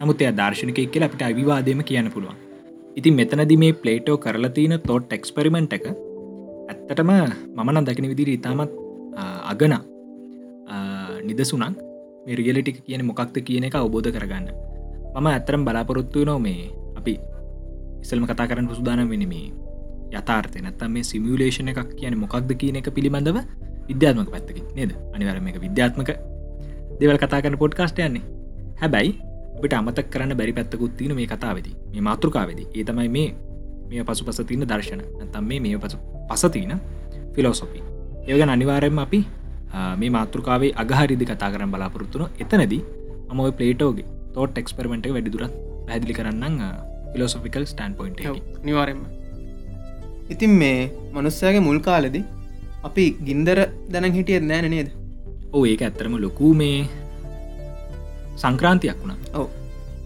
නමුත් 0.00 0.22
එය 0.22 0.32
දර්ශනකය 0.40 0.86
කියලා 0.86 1.10
අපිට 1.10 1.28
අවිවාදයම 1.28 1.84
කියන්න 1.90 2.10
පුළුවන් 2.14 2.51
ඉතින් 2.96 3.14
මෙතනදි 3.18 3.56
මේ 3.56 3.72
පලේටෝ 3.72 4.16
කරලතින 4.24 4.74
තොට් 4.88 5.12
එක්ස්පෙරිමෙන්ට් 5.16 5.72
එක 5.76 5.86
ඇත්තටම 5.88 7.10
මමන 7.56 7.86
දකින 7.88 8.08
විදිරි 8.12 8.36
ඉතාමත් 8.38 8.72
අගන 9.52 9.74
නිදසුනක් 11.28 11.80
මේ 12.26 12.36
රියලිටික 12.38 12.84
කියන 12.86 13.04
මොකක්ද 13.10 13.36
කියන 13.46 13.64
එක 13.68 13.76
අවබෝධ 13.80 14.10
කරගන්න. 14.16 14.46
මම 15.16 15.26
ඇත්තරම් 15.26 15.64
බලාපොරොත්තුව 15.66 16.28
නෝ 16.28 16.38
මේ 16.38 16.68
අපි 16.98 17.14
ඉසල්ම 18.04 18.26
කතා 18.30 18.48
කරන්න 18.50 18.68
සුදානම් 18.74 19.08
වෙන 19.12 19.24
මේ 19.32 19.48
යථාර්ථය 20.12 20.60
නැත්තම් 20.60 20.92
මේ 20.94 21.08
සිමියලේෂන 21.10 21.72
එකක් 21.72 21.96
කියන 21.98 22.14
මොකක්ද 22.24 22.52
කියන 22.60 22.76
එක 22.80 22.92
පිළිබඳව 22.96 23.38
විද්‍යාත්මක 23.88 24.30
පැත්තකින් 24.34 24.64
නේද? 24.76 24.92
අනිවරම 25.14 25.48
එක 25.48 25.58
විද්‍යාත්මක 25.66 26.10
දෙවල් 27.00 27.18
කතා 27.22 27.40
කරන 27.42 27.56
පොඩ්කාස්ට 27.62 27.98
යන්නේ. 27.98 28.24
හැබැයි 28.82 29.12
අපිට 29.56 29.74
අමතක් 29.74 30.10
කරන්න 30.10 30.36
බැරි 30.36 30.52
පැත්තකුත් 30.52 30.96
තින 30.96 31.14
මේ 31.14 31.26
කතාවෙදි. 31.26 31.72
මේ 31.92 32.02
මාතෘකාවෙදි. 32.02 32.66
ඒ 32.74 32.84
තමයි 32.84 33.08
මේ 33.10 33.28
මේ 33.90 34.04
පසු 34.04 34.24
පස 34.24 34.40
තින 34.46 34.64
දර්ශන. 34.64 35.02
නැතම් 35.18 35.44
මේ 35.44 35.60
මේ 35.60 35.78
පසු 35.78 35.98
පසතින 36.28 36.74
ෆිලෝසොපි 37.34 37.80
ඒගන 38.24 38.52
අනිවාරයෙන්ම 38.54 38.98
අපි 38.98 39.20
මේ 39.96 40.10
මාතෘකාවේ 40.10 40.72
අගහරිදි 40.76 41.24
කතා 41.24 41.50
කරන 41.52 41.70
බලාපොරොත්තුන 41.70 42.24
එතනදී 42.38 42.82
ඔය 43.38 43.52
පලේටෝගේ 43.52 44.06
තෝට 44.34 44.58
එක්ස්පරමෙන්ට් 44.62 45.08
වැඩිදුරත් 45.08 45.54
පැදිලි 45.88 46.14
කරන්න 46.14 46.62
ෆිලෝසොෆිකල් 47.12 47.64
ස්ටන් 47.64 47.94
පොයින්ට 47.98 48.20
නිවාරෙන්ම 48.62 49.02
ඉතින් 50.30 50.52
මේ 50.54 50.78
මනුස්සයාගේ 51.14 51.62
මුල් 51.68 51.80
කාලෙදි 51.80 52.22
අපි 52.82 53.04
ගින්දර 53.26 53.58
දැන 53.92 54.12
හිටියත් 54.12 54.44
නෑන 54.44 54.68
නේද? 54.70 54.88
ඕ 55.52 55.64
ඒක 55.66 55.82
ඇත්තරම 55.82 56.14
ලොකූ 56.16 56.52
මේ 56.54 56.76
සංක්‍රාන්තියක් 58.36 58.98
වුණා. 59.00 59.18
ඔව. 59.34 59.48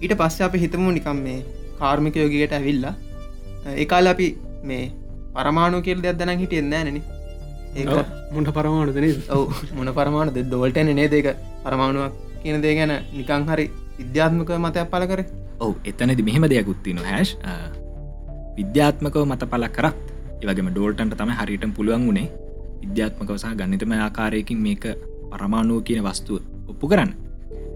ඊට 0.02 0.14
පස්ස 0.20 0.40
අපි 0.46 0.58
හිතමු 0.64 0.92
නිකම් 0.98 1.18
මේ 1.26 1.40
කාර්මික 1.80 2.16
යෝගයට 2.22 2.52
ඇවිල්ලා 2.58 2.94
ඒකාල 3.82 4.06
අපි 4.12 4.28
මේ 4.68 4.84
පරමාණු 5.34 5.82
කියල් 5.86 6.00
දෙයක් 6.04 6.18
දැන 6.20 6.38
හිටියෙන් 6.42 6.70
නෑනන 6.72 6.98
ඒ 7.76 8.04
මුන්ට 8.34 8.50
පරමාණුදන 8.58 9.22
ඔව. 9.36 9.48
මොන 9.76 9.92
පරමාණු 9.98 10.32
දෙ 10.36 10.42
දොල්ටන 10.52 10.92
නේ 11.00 11.08
දෙක 11.14 11.28
පරමාණුවක් 11.64 12.12
කියන 12.42 12.62
දේ 12.64 12.74
ගැන 12.78 12.94
නිකං 13.18 13.44
හරි 13.50 13.66
විද්‍යාත්මක 13.98 14.50
මතයක් 14.64 14.90
පල 14.92 15.04
කර. 15.10 15.20
ඔව. 15.64 15.74
එතනදි 15.84 16.22
මෙහෙම 16.28 16.48
දෙයක් 16.52 16.68
උත්තින 16.72 16.98
හැෂ්. 17.10 17.36
විද්‍යාත්මකව 18.58 19.24
මත 19.30 19.42
පල 19.52 19.68
කරත් 19.76 19.96
ඒවගේම 20.40 20.68
ඩෝල්ටන්ට 20.72 21.16
තම 21.20 21.32
හරිට 21.38 21.64
පුළුවන් 21.76 22.08
වුණේ. 22.08 22.28
විද්‍යාත්මකව 22.82 23.36
සහ 23.42 23.54
ගනිතම 23.60 23.92
ආකාරයකින් 23.92 24.58
මේක 24.66 24.84
පරමාණුව 25.30 25.78
කියන 25.86 26.02
වස්තුව 26.06 26.40
ඔප්පු 26.70 26.88
කරන්න 26.90 27.12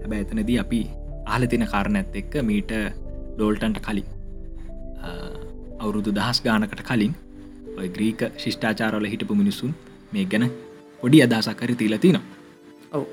හැබැ 0.01 0.21
එතනදී 0.25 0.57
අපි 0.63 0.81
ආල 1.27 1.45
තින 1.51 1.65
කාරණඇත් 1.73 2.15
එක්ක 2.21 2.33
මීට 2.49 2.71
ඩෝල්ටන්ට 3.35 3.79
කලින් 3.87 4.07
අවුරුදු 5.79 6.13
දහස් 6.17 6.41
ගානකට 6.45 6.83
කලින් 6.89 7.13
ඔය 7.79 7.87
ග්‍රීක 7.89 8.21
ශිෂ්ඨාචාරවල 8.43 9.07
හිටපු 9.13 9.35
මිනිසුන් 9.35 9.73
මේ 10.13 10.25
ගැන 10.25 10.47
පොඩි 11.01 11.23
අදහසක් 11.25 11.57
කර 11.59 11.75
තිීලතිනවා 11.75 12.23
ඔව. 12.93 13.05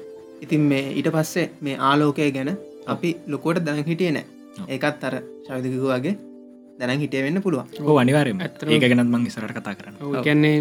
ඉතින් 0.43 0.61
මේ 0.71 0.85
ඊට 0.93 1.11
පස්සේ 1.15 1.47
මේ 1.61 1.77
ආලෝකය 1.91 2.31
ගැන 2.33 2.51
අපි 2.87 3.11
ලොකෝට 3.27 3.65
දැන 3.67 3.85
හිටිය 3.85 4.11
නෑ. 4.13 4.27
ඒකත් 4.69 5.05
අර 5.05 5.15
ශවිදකිකුවගේ 5.47 6.15
දැන 6.79 7.01
හිටිය 7.01 7.23
වෙන්න 7.23 7.43
පුළුවන්. 7.43 7.67
ඕ 7.83 7.97
අනිවාරම 7.99 8.41
ඒක 8.41 8.85
ගැනත් 8.85 9.09
මං 9.09 9.27
ඉසරට 9.27 9.57
කතා 9.57 9.75
කරන්න. 9.75 9.97
කියන්නේ 10.23 10.57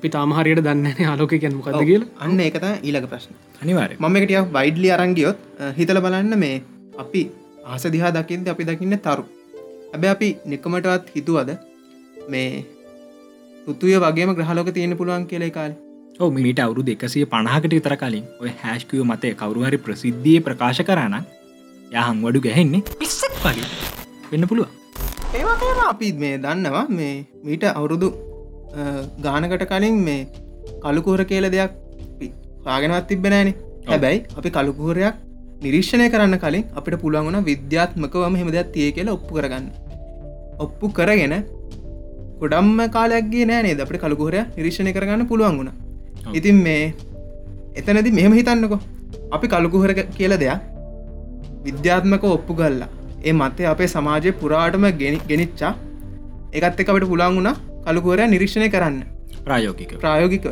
අපි 0.00 0.08
තාමහරියට 0.14 0.62
දන්න 0.66 1.08
ආලෝක 1.12 1.32
කියන්න 1.42 1.56
මොකද 1.58 1.76
කියල. 1.90 2.04
අන්න 2.24 2.40
ඒකත 2.46 2.66
ඊළඟ 2.66 3.08
ප්‍රශ්න. 3.12 3.34
අනිවාරය 3.62 3.96
මම 3.98 4.16
එකටිය 4.20 4.40
වයිඩ්ලි 4.56 4.88
අරංගියොත් 4.96 5.38
හිතල 5.78 6.00
බලන්න 6.06 6.38
මේ 6.42 6.56
අපි 7.02 7.22
ආස 7.72 7.84
දිහා 7.94 8.12
දකිින්ද 8.16 8.48
අපි 8.54 8.64
දකින්න 8.70 8.98
තරු. 9.06 9.24
ඇබැ 9.94 10.10
අපි 10.14 10.28
නිකමටවත් 10.52 11.12
හිතුවද 11.16 11.50
මේ 12.32 12.64
පුතුය 13.66 13.94
වගේම 14.04 14.32
ග්‍රහලෝක 14.38 14.70
තියෙන 14.78 14.96
පුළුවන් 15.00 15.28
කියල 15.32 15.44
කාල්? 15.58 15.76
ඔව 16.20 16.32
මිට 16.38 16.64
අවුරු 16.64 16.86
දෙකසිය 16.88 17.26
පණහකට 17.34 17.76
විතර 17.78 17.96
කලින් 18.02 18.24
ඔය 18.42 18.50
හැස්කිව 18.62 19.04
මතය 19.10 19.34
කවරුහරි 19.42 19.78
ප්‍රසිද්ධිය 19.84 20.40
ප්‍රකාශ 20.48 20.82
කරන්න 20.88 21.28
යහම් 21.92 22.24
වඩු 22.24 22.44
ගැහෙන්නේ 22.48 22.96
පිස්සක් 23.00 23.38
වගේ 23.44 23.68
වෙන්න 24.32 24.48
පුළුව 24.50 24.68
ඒවාතම 25.36 25.84
අපි 25.86 26.12
මේ 26.24 26.34
දන්නවා 26.44 26.84
මේ 26.98 27.14
මීට 27.46 27.70
අවුරුදු 27.70 28.10
ගානකට 29.24 29.64
කලින් 29.72 29.96
මේ 30.06 30.20
කළුකුහර 30.82 31.24
කියල 31.30 31.46
දෙයක් 31.54 31.72
පාගෙනවත් 32.64 33.06
තිබෙනෑනේ 33.10 33.54
හැබැයි 33.88 34.24
අපි 34.38 34.50
කළුකුහරයක් 34.56 35.14
නිරීක්ෂණය 35.64 36.06
කරන්න 36.12 36.36
කලින් 36.44 36.64
අපිට 36.78 37.00
පුළුවන්ගුණ 37.02 37.46
විද්‍යාත්මකවම 37.48 38.36
හෙම 38.40 38.50
දෙයක් 38.56 38.72
තිය 38.74 38.90
කියලා 38.96 39.16
ඔප්පු 39.18 39.32
කරගන්න. 39.36 39.66
ඔප්පු 40.64 40.92
කරගෙන 40.98 41.34
ගොඩම්ම 42.40 42.78
කාලයක්ගේ 42.96 43.48
නෑනේ 43.50 43.80
අපට 43.84 43.98
කළුකුහරය 44.04 44.40
නිරීක්ෂණය 44.56 44.92
කරගන්න 44.96 45.26
පුළුවන් 45.32 45.58
වුණ. 45.60 45.70
ඉතින් 46.38 46.58
මේ 46.66 46.94
එතනති 47.78 48.16
මෙහෙම 48.18 48.32
හිතන්නකො. 48.38 48.78
අපි 49.36 49.46
කළුකුහර 49.54 49.92
කියල 50.18 50.34
දෙයක් 50.44 50.60
විද්‍යාත්මක 51.66 52.24
ඔප්පු 52.36 52.54
ගල්ලා 52.60 52.90
ඒ 53.24 53.32
මතේ 53.32 53.66
අපේ 53.72 53.90
සමාජය 53.94 54.32
පුරාටම 54.42 54.86
ගෙනනිච්චා 55.00 55.72
එකත් 56.52 56.80
එක 56.82 56.88
අපට 56.92 57.06
පුළන් 57.12 57.40
වුණ 57.90 58.00
කළුකුවරය 58.00 58.26
නිරීක්ෂණය 58.28 58.70
කරන්න. 58.70 59.04
ප්‍රායෝගික 59.44 59.98
ප්‍රායෝගික 59.98 60.44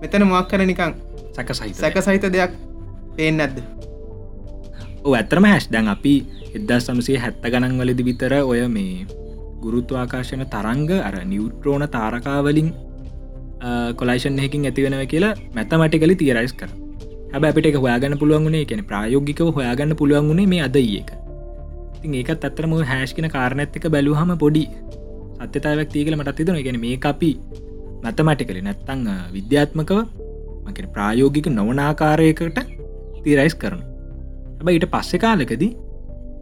මෙතන 0.00 0.24
මක් 0.24 0.44
කර 0.50 0.60
නිකං 0.62 0.92
සැක 1.32 1.50
සහිත 1.54 1.74
සැක 1.74 1.96
සහිත 1.96 2.24
දෙයක් 2.32 2.52
පේෙන් 3.16 3.36
නැද්ද? 3.36 3.60
ඇත්තරම 5.06 5.44
හැස් 5.44 5.68
දැන් 5.72 5.88
අපි 5.88 6.14
එදදා 6.54 6.80
සමසේ 6.80 7.18
හැත්ත 7.18 7.40
ගණන් 7.42 7.78
වලදි 7.80 8.04
විතර 8.04 8.32
ඔය 8.42 8.66
මේ 8.68 9.06
ගුරුත්වාකාශන 9.62 10.44
තරංග 10.46 10.90
අර 11.00 11.14
නිියුට්‍රෝන 11.24 11.88
තාරකාවලින් 11.88 12.72
කොලයිෂන් 13.96 14.38
එකින් 14.38 14.66
ඇතිවෙනව 14.68 15.06
කියලා 15.12 15.34
මැතමටිකලි 15.54 16.16
තිරයිස් 16.16 16.52
කර. 16.52 16.70
හැබ 17.32 17.44
අපිට 17.44 17.72
හොයාගන්න 17.84 18.18
පුළුවන්ගුණේ 18.20 18.64
කියෙන 18.64 18.84
ප්‍රයෝගිකව 18.84 19.48
හොයාගන්න 19.56 19.96
පුළුවන්ගුණේ 19.96 20.50
මේ 20.52 20.62
අද 20.66 20.76
ඒක 20.76 21.10
තින් 22.02 22.14
ඒකත් 22.20 22.44
අත්තරම 22.48 22.76
හැස්කින 22.92 23.30
කාරණඇත්තක 23.36 23.88
බැලූහම 23.94 24.36
පොඩි 24.44 24.64
සත්‍යතාවක් 25.38 25.90
තියකල 25.94 26.16
මටත් 26.18 26.36
තිදන 26.38 26.60
ගැන 26.66 26.78
මේ 26.84 26.98
අපි 27.12 27.30
මැතමටිකල 28.04 28.60
නැත්තං 28.68 29.04
විද්‍යාත්මකව 29.34 29.98
මකෙන 30.66 30.86
ප්‍රායෝගික 30.94 31.48
නොවනාකාරයකට 31.58 32.58
තිරයිස් 33.24 33.56
කරන 33.62 33.82
හැබ 34.58 34.68
ඊට 34.74 34.88
පස්සෙ 34.94 35.22
කාලකදී 35.24 35.72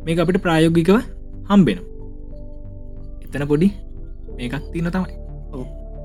මේ 0.04 0.20
අපිට 0.24 0.40
ප්‍රායෝගිකව 0.46 0.98
හම්බෙන 1.50 1.80
එතන 3.24 3.46
පොඩි 3.52 3.68
මේකක් 4.36 4.66
තියන 4.72 4.90
තමයි. 4.90 5.14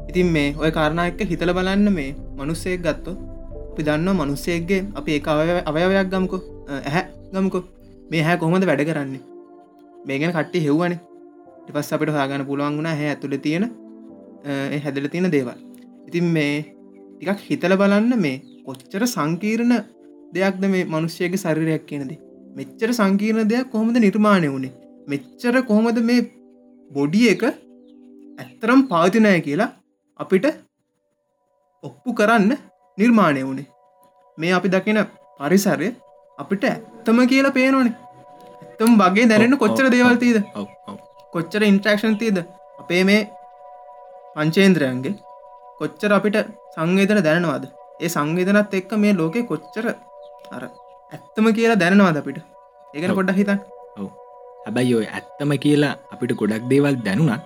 ඉතින් 0.09 0.27
මේ 0.35 0.53
ඔය 0.57 0.71
කාරණ 0.71 1.01
එක්ක 1.05 1.21
හිතල 1.31 1.51
බලන්න 1.57 1.89
මේ 1.97 2.15
මනුස්සයෙක් 2.37 2.81
ගත්තො 2.85 3.11
අපි 3.71 3.81
දන්න 3.87 4.09
මනුස්සයක්ගේ 4.19 4.81
අපි 4.99 5.17
ඒ 5.17 5.61
අවයවයක් 5.69 6.09
ගමකෝ. 6.13 6.41
ඇහැ 6.77 7.03
ගමකෝ. 7.33 7.63
මේ 8.11 8.23
හැ 8.27 8.37
කොහොමද 8.37 8.65
වැඩ 8.69 8.83
කරන්නේ? 8.89 9.21
මේගෙන 10.07 10.33
කට්ටි 10.35 10.65
හෙව්වන. 10.65 10.95
පස් 11.69 11.91
අපිට 11.93 12.11
හාගන්න 12.11 12.45
පුළුවන් 12.45 12.77
වුණ 12.77 12.91
හැ 12.91 13.07
ඇතුළ 13.11 13.37
තියෙන 13.39 13.65
හැදල 14.79 15.07
තියෙන 15.07 15.31
දේවල්. 15.31 15.57
ඉතින් 16.07 16.27
මේ 16.35 16.55
ටිකක් 17.15 17.39
හිතල 17.47 17.75
බලන්න 17.75 18.13
මේ 18.19 18.35
කොච්චර 18.65 19.03
සංකීරණ 19.07 19.75
දෙයක්ද 20.33 20.63
මේ 20.73 20.83
මනුෂ්‍යයගේ 20.85 21.41
සරිරයක් 21.43 21.85
කියනද 21.85 22.11
මෙච්චර 22.57 22.91
සංකීර්ණ 22.91 23.49
දෙයක් 23.51 23.71
කොහොමද 23.73 23.97
නිර්මාණය 23.99 24.49
වුණේ 24.49 24.73
මෙච්චර 25.07 25.55
කොහොමද 25.63 25.99
මේ 26.01 26.27
බොඩිය 26.91 27.27
එක 27.33 27.43
ඇත්තරම් 27.47 28.81
පාතිනය 28.91 29.33
කියලා 29.41 29.69
අපිට 30.19 30.45
ඔප්පු 31.83 32.09
කරන්න 32.13 32.53
නිර්මාණය 32.97 33.43
වුණේ 33.43 33.67
මේ 34.37 34.53
අපි 34.53 34.69
දකින 34.69 35.01
පරිසරය 35.39 35.89
අපිට 36.37 36.63
ඇත්තම 36.65 37.19
කියලා 37.27 37.51
පේනෝනේ 37.51 37.95
ඇත්තම් 38.61 38.97
වගේ 39.01 39.29
දැනෙන්න 39.31 39.61
කොච්චර 39.63 39.87
දේවල්තීද 39.91 40.37
කොච්චර 41.33 41.61
ඉන්ට්‍රක්ෂන් 41.69 42.15
තියද? 42.21 42.37
අපේ 42.81 43.03
මේ 43.09 43.21
පංචේන්ද්‍රයන්ගේ 44.35 45.15
කොච්චර 45.81 46.11
අපිට 46.17 46.37
සංවේදන 46.75 47.21
දැනවාද 47.27 47.65
ඒ 48.03 48.09
සංවේදනත් 48.15 48.77
එක්ක 48.79 48.93
මේ 49.03 49.17
ලෝකෙ 49.19 49.41
කොච්චර 49.51 49.85
අර 50.55 50.63
ඇත්තම 51.11 51.45
කියලා 51.57 51.81
දැනවාද 51.83 52.17
අපිට? 52.21 52.39
ඒගෙන 52.95 53.17
පොඩ්ඩ 53.19 53.39
හිතන් 53.41 53.59
හැබැයි 54.65 54.93
ඔය 54.99 55.07
ඇත්තම 55.17 55.51
කියලා 55.65 55.93
අපිට 56.13 56.33
ගොඩක් 56.41 56.65
දේවල් 56.71 56.97
දැනුනත් 57.05 57.45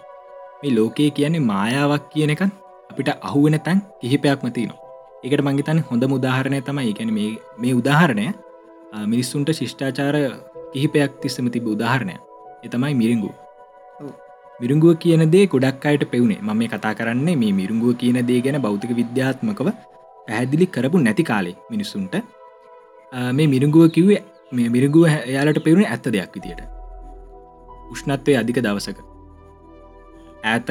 මේ 0.62 0.76
ලෝකයේ 0.78 1.12
කියන්නේ 1.17 1.48
මායාවක් 1.52 2.06
කියන 2.13 2.34
එකන් 2.36 2.52
අපිට 2.91 3.10
අහුවෙන 3.28 3.60
තැන් 3.65 3.80
කිහිපයක්ම 4.02 4.48
තියනවා. 4.58 4.80
එකට 5.26 5.43
මංගේතන 5.48 5.80
හොඳ 5.89 6.04
උදාහරණය 6.17 6.60
තමයි 6.69 6.93
ගැන 6.98 7.12
මේ 7.62 7.74
උදාහරණය 7.82 8.26
මිනිස්සුන්ට 9.12 9.50
ශිෂ්ඨාචාර 9.60 10.15
කිහිපයක් 10.74 11.13
තිස්සම 11.22 11.48
තිබ 11.54 11.67
උදාහරණය. 11.76 12.15
එතමයි 12.65 12.93
මිරිංගු 13.02 13.32
මිරුංගුව 14.60 14.93
කියන 14.97 15.25
දේ 15.29 15.45
ගොඩක් 15.47 15.86
අයට 15.86 16.06
පෙවුණේ 16.12 16.41
ම 16.41 16.53
මේ 16.60 16.69
කතා 16.69 16.93
කරන්නේ 16.99 17.39
මේ 17.41 17.53
මිරුංගුව 17.53 17.97
කියන 18.03 18.19
දේ 18.29 18.41
ගැන 18.41 18.60
බෞතික 18.62 18.93
විද්‍යාත්මකව 19.01 19.71
පැහැදිලි 20.27 20.67
කරපු 20.67 21.03
නැති 21.08 21.23
කාලේ 21.23 21.58
මිනිස්සුන්ට 21.71 22.15
මේ 23.34 23.47
මිරුංගුව 23.47 23.89
කිව්වේ 23.89 24.21
මේ 24.51 24.69
මිරිගුව 24.69 25.06
එයාලට 25.10 25.60
පෙවුණේ 25.65 25.89
ඇත්ත 25.89 26.08
දෙයක් 26.08 26.36
විදියට. 26.36 26.62
උෂ්ණත්වය 27.93 28.36
අධික 28.41 28.60
දවසක. 28.60 28.99
ඇත 30.43 30.67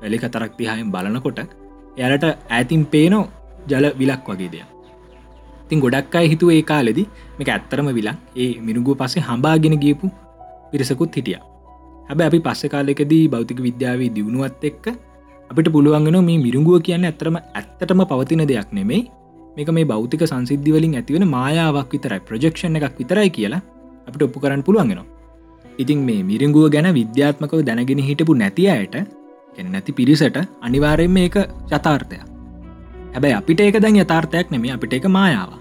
වැලි 0.00 0.18
කතරක් 0.18 0.52
තිහායෙන් 0.58 0.92
බලනකොට 0.92 1.38
එයාලට 1.96 2.26
ඇතින් 2.50 2.86
පේනෝ 2.86 3.24
ජල 3.66 3.86
විලක් 4.00 4.30
වගේ 4.30 4.50
දෙයක්. 4.50 4.68
තින් 5.68 5.80
ගොඩක් 5.80 6.14
අයි 6.14 6.32
හිතුව 6.32 6.50
ඒ 6.50 6.62
කාලෙදි 6.62 7.04
මේක 7.38 7.48
ඇත්තරම 7.48 7.90
විලක්. 7.90 8.18
ඒ 8.36 8.52
මිරුගුව 8.60 8.98
පසේ 8.98 9.26
හම්බාගෙන 9.28 9.78
ගියපු 9.84 10.12
පිරිසකුත් 10.70 11.16
හිටිය. 11.16 11.40
හැබ 12.08 12.20
අපි 12.20 12.40
පස්ස 12.40 12.70
කාලෙකදී 12.72 13.24
භෞතික 13.28 13.60
විද්‍යාවේ 13.66 14.10
දියුණුවත් 14.16 14.64
එක්ක 14.70 14.86
අපිට 15.50 15.68
පුළුවන්ගෙන 15.74 16.18
මේ 16.28 16.38
මිරුගුව 16.38 16.78
කියන්න 16.86 17.08
ඇතරම 17.10 17.36
ඇත්තටම 17.38 18.02
පවතින 18.10 18.42
දෙයක් 18.50 18.70
නෙමෙයි. 18.72 19.02
මේක 19.56 19.70
මේ 19.70 19.84
භෞතික 19.84 20.22
සංසිද්ධිවලින් 20.30 20.96
ඇතිවෙන 21.00 21.26
මායාවක් 21.28 21.92
විතරයි 21.92 22.20
ප්‍රජෙක්ෂණ 22.28 22.78
එකක් 22.78 22.96
විතරයි 23.00 23.30
කියලා 23.30 23.62
අපිට 24.08 24.26
ඔප්පු 24.28 24.42
කරන්න 24.42 24.62
පුළුවන්ගෙනවා 24.62 25.06
ඉතින් 25.78 26.00
මේ 26.08 26.22
මිරිංගුව 26.22 26.70
ගැන 26.70 26.88
විද්‍යාත්මකව 26.94 27.60
දැනගෙන 27.68 28.00
හිටපු 28.08 28.34
නැති 28.34 28.68
අයට 28.68 28.96
නැති 29.66 29.92
පිරිසට 29.92 30.36
අනිවාරයෙන් 30.62 31.10
මේක 31.10 31.36
යථාර්ථයක්. 31.36 32.24
හැබැයි 33.14 33.36
අපිට 33.40 33.60
ඒක 33.60 33.78
දැන් 33.82 33.96
යථාර්ථයක් 33.96 34.50
නෙමේ 34.50 34.74
අපිට 34.76 34.96
එක 34.98 35.08
මායාව 35.08 35.52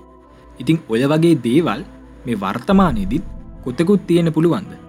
ඉතිං 0.59 0.79
ඔය 0.89 1.03
වගේ 1.03 1.35
දේවල් 1.43 1.81
මේ 2.25 2.37
වර්තමානයේදිත් 2.37 3.23
කොතකුත් 3.63 4.07
තියෙන 4.07 4.33
පුළුවන්ද? 4.33 4.84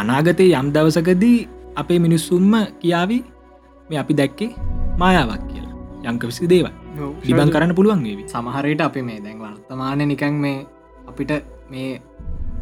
අනාගතය 0.00 0.46
යම් 0.60 0.68
දවසකදී 0.74 1.38
අපේ 1.76 1.98
මිනිස්සුම්ම 2.06 2.52
කියාවී 2.82 3.22
මේ 3.90 3.98
අපි 4.02 4.14
දැක්කේ 4.20 4.50
මායාවක් 4.98 5.42
කියලා. 5.50 5.74
යංකවිසි 6.10 6.48
දේවල්. 6.52 6.72
ලිබන් 7.28 7.50
කරන්න 7.54 7.74
පුළුවන් 7.78 8.02
වේවි. 8.06 8.24
සමහරයට 8.34 8.82
අපි 8.88 9.02
මේ 9.08 9.20
දැන් 9.24 9.38
වර්තමානය 9.44 10.06
නිකන් 10.12 10.36
මේ 10.44 10.56
අපිට 11.10 11.32
මේ 11.70 11.90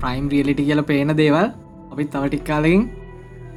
ප්‍රයිම් 0.01 0.27
රියලිටි 0.35 0.69
කියල 0.69 0.83
පේන 0.91 1.13
දේවල් 1.23 1.47
අපි 1.93 2.05
තවටික්කාලකින් 2.15 2.85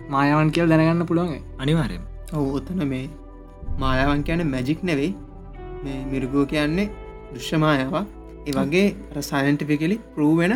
මායවන් 0.09 0.51
කියල් 0.55 0.67
දැනගන්න 0.73 1.07
පුළුවන් 1.11 1.41
අනිවාරයෙන් 1.59 2.03
ඔවතන 2.33 2.81
මේ 2.93 3.05
මායාවන් 3.83 4.23
කියන 4.23 4.43
මැජික් 4.53 4.83
නෙවෙයි. 4.83 5.11
මේ 5.83 5.99
මිරුගෝ 6.11 6.45
කියන්නේ 6.53 6.89
දෘශ්‍යමායාවක් 7.33 8.07
ඒ 8.47 8.53
වගේ 8.57 8.87
සයින්ටිෆිකලි 9.31 9.97
පරූවෙන 10.15 10.53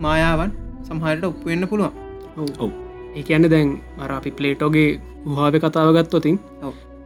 මායාවන් 0.00 0.52
සමහරට 0.88 1.24
ඔප්පවෙන්න 1.30 1.70
පුළුවන් 1.72 2.07
ඔව. 2.38 2.70
ඒ 3.16 3.22
කියන්න 3.28 3.46
දැන් 3.54 3.68
අර 4.02 4.10
අපි 4.18 4.30
පලේටෝගේ 4.38 4.88
ගුහාාව 5.26 5.56
කතාව 5.64 5.88
ගත්තොතින් 5.96 6.36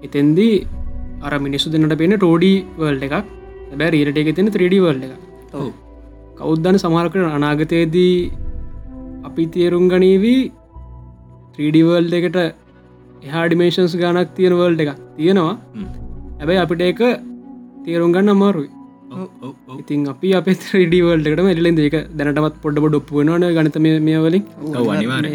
එතෙන්දී 0.06 0.56
අර 1.26 1.32
මිනිස්සු 1.46 1.72
දෙන්නට 1.74 1.96
පෙන 2.02 2.14
ටෝඩී 2.16 2.58
වල්ඩ 2.80 3.04
එකක්. 3.08 3.26
බැ 3.80 3.90
රීට 3.94 4.18
එක 4.22 4.28
තින 4.38 4.48
3D 4.56 4.74
වල්ඩ 4.86 5.04
එක 5.06 5.54
ඔව්. 5.60 5.68
කෞද්දන 6.38 6.76
සමහරකට 6.82 7.36
අනාගතයේදී 7.38 8.16
අපි 9.28 9.44
තේරුම් 9.54 9.84
ගනීවී 9.92 10.42
3ඩවල්ඩ 11.56 12.14
එකට 12.20 12.38
එහා 13.26 13.44
ඩිමේශන්ස් 13.48 13.94
ගානක් 14.02 14.30
තියෙන 14.36 14.54
වල්ඩ 14.60 14.80
එකක් 14.84 15.00
තියෙනවා. 15.18 15.54
හැබැයි 16.38 16.62
අපිට 16.64 16.82
ඒක 16.88 17.02
තේරුම් 17.84 18.14
ගන්න 18.14 18.32
අමාරුයි 18.34 18.70
ඉතින් 19.80 20.08
අපි 20.12 20.28
අප 20.38 20.46
්‍රඩවල්ටකට 20.52 21.52
එලින් 21.54 21.78
ඒක 21.86 21.96
දැනටමත් 22.18 22.56
පොඩ්ඩ 22.64 22.88
ඩොප්පුුවනන 22.88 23.46
ගනත 23.58 23.76
මේ 24.08 24.18
වලින්? 24.26 24.44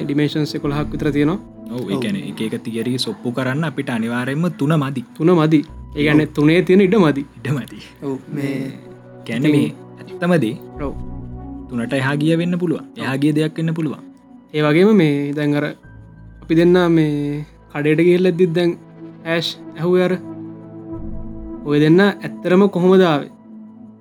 ඩිමේශන්ස් 0.08 0.54
කොළහක් 0.64 0.94
විතර 0.94 1.10
තියෙනවා. 1.18 1.40
ඔව 1.78 1.90
එකන 1.96 2.18
එක 2.46 2.56
තිගරී 2.68 2.98
සොප්පු 3.06 3.36
කරන්න 3.38 3.68
අපිට 3.70 3.90
අනිවාරයෙන්ම 3.98 4.46
තුන 4.60 4.74
මදි. 4.84 5.04
තුන 5.18 5.32
මදි. 5.40 5.60
ඒගැන 5.98 6.22
තුනේ 6.38 6.62
තියෙන 6.68 6.82
ඉඩ 6.88 6.96
මදි. 7.06 7.24
ඉඩ 7.40 7.48
මති 7.58 7.80
ඔව් 8.08 8.18
මේ 8.38 8.56
ඇත්තමදේ 10.00 10.56
රව් 10.80 10.92
තුනට 11.70 11.94
එහා 12.00 12.16
ගිය 12.22 12.34
වෙන්න 12.42 12.56
පුළුවන්. 12.62 12.86
එයාගේ 13.02 13.34
දෙයක් 13.38 13.58
වෙන්න 13.60 13.74
පුළුවන්. 13.78 14.02
ඒ 14.56 14.62
වගේම 14.66 14.90
මේ 15.02 15.16
දැන් 15.38 15.56
අර 15.60 15.66
අපි 16.42 16.54
දෙන්න 16.60 16.78
මේ 16.98 17.46
කඩේට 17.72 18.02
ගිල්ල 18.08 18.30
ඇද්දිත් 18.30 18.52
දැන් 18.58 18.72
ඇෂ් 19.34 19.48
ඇහුවර 19.78 20.14
ඔය 21.68 21.78
දෙන්න 21.84 22.00
ඇත්තරම 22.06 22.62
කොහොමදාවේ 22.76 23.32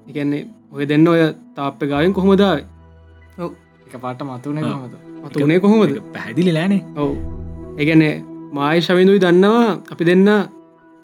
එකන්නේ 0.08 0.42
ඔය 0.74 0.84
දෙන්න 0.90 1.08
ඔය 1.12 1.20
තාප්ප 1.56 1.80
ගාවෙන් 1.92 2.16
කොහොමදාවේ 2.18 2.64
එක 3.86 3.94
පාට 4.04 4.22
මතුන 4.28 4.58
හොද 4.64 4.94
මතුනේ 5.24 5.60
කොහොමද? 5.64 5.96
පැහැදිලි 6.14 6.52
ලෑනේ 6.58 6.82
ඔවු. 7.02 7.14
ඒගැනේ 7.80 8.14
මායි 8.56 8.84
ශවිඳුයි 8.86 9.22
දන්නවා 9.24 9.70
අපි 9.92 10.04
දෙන්න 10.10 10.28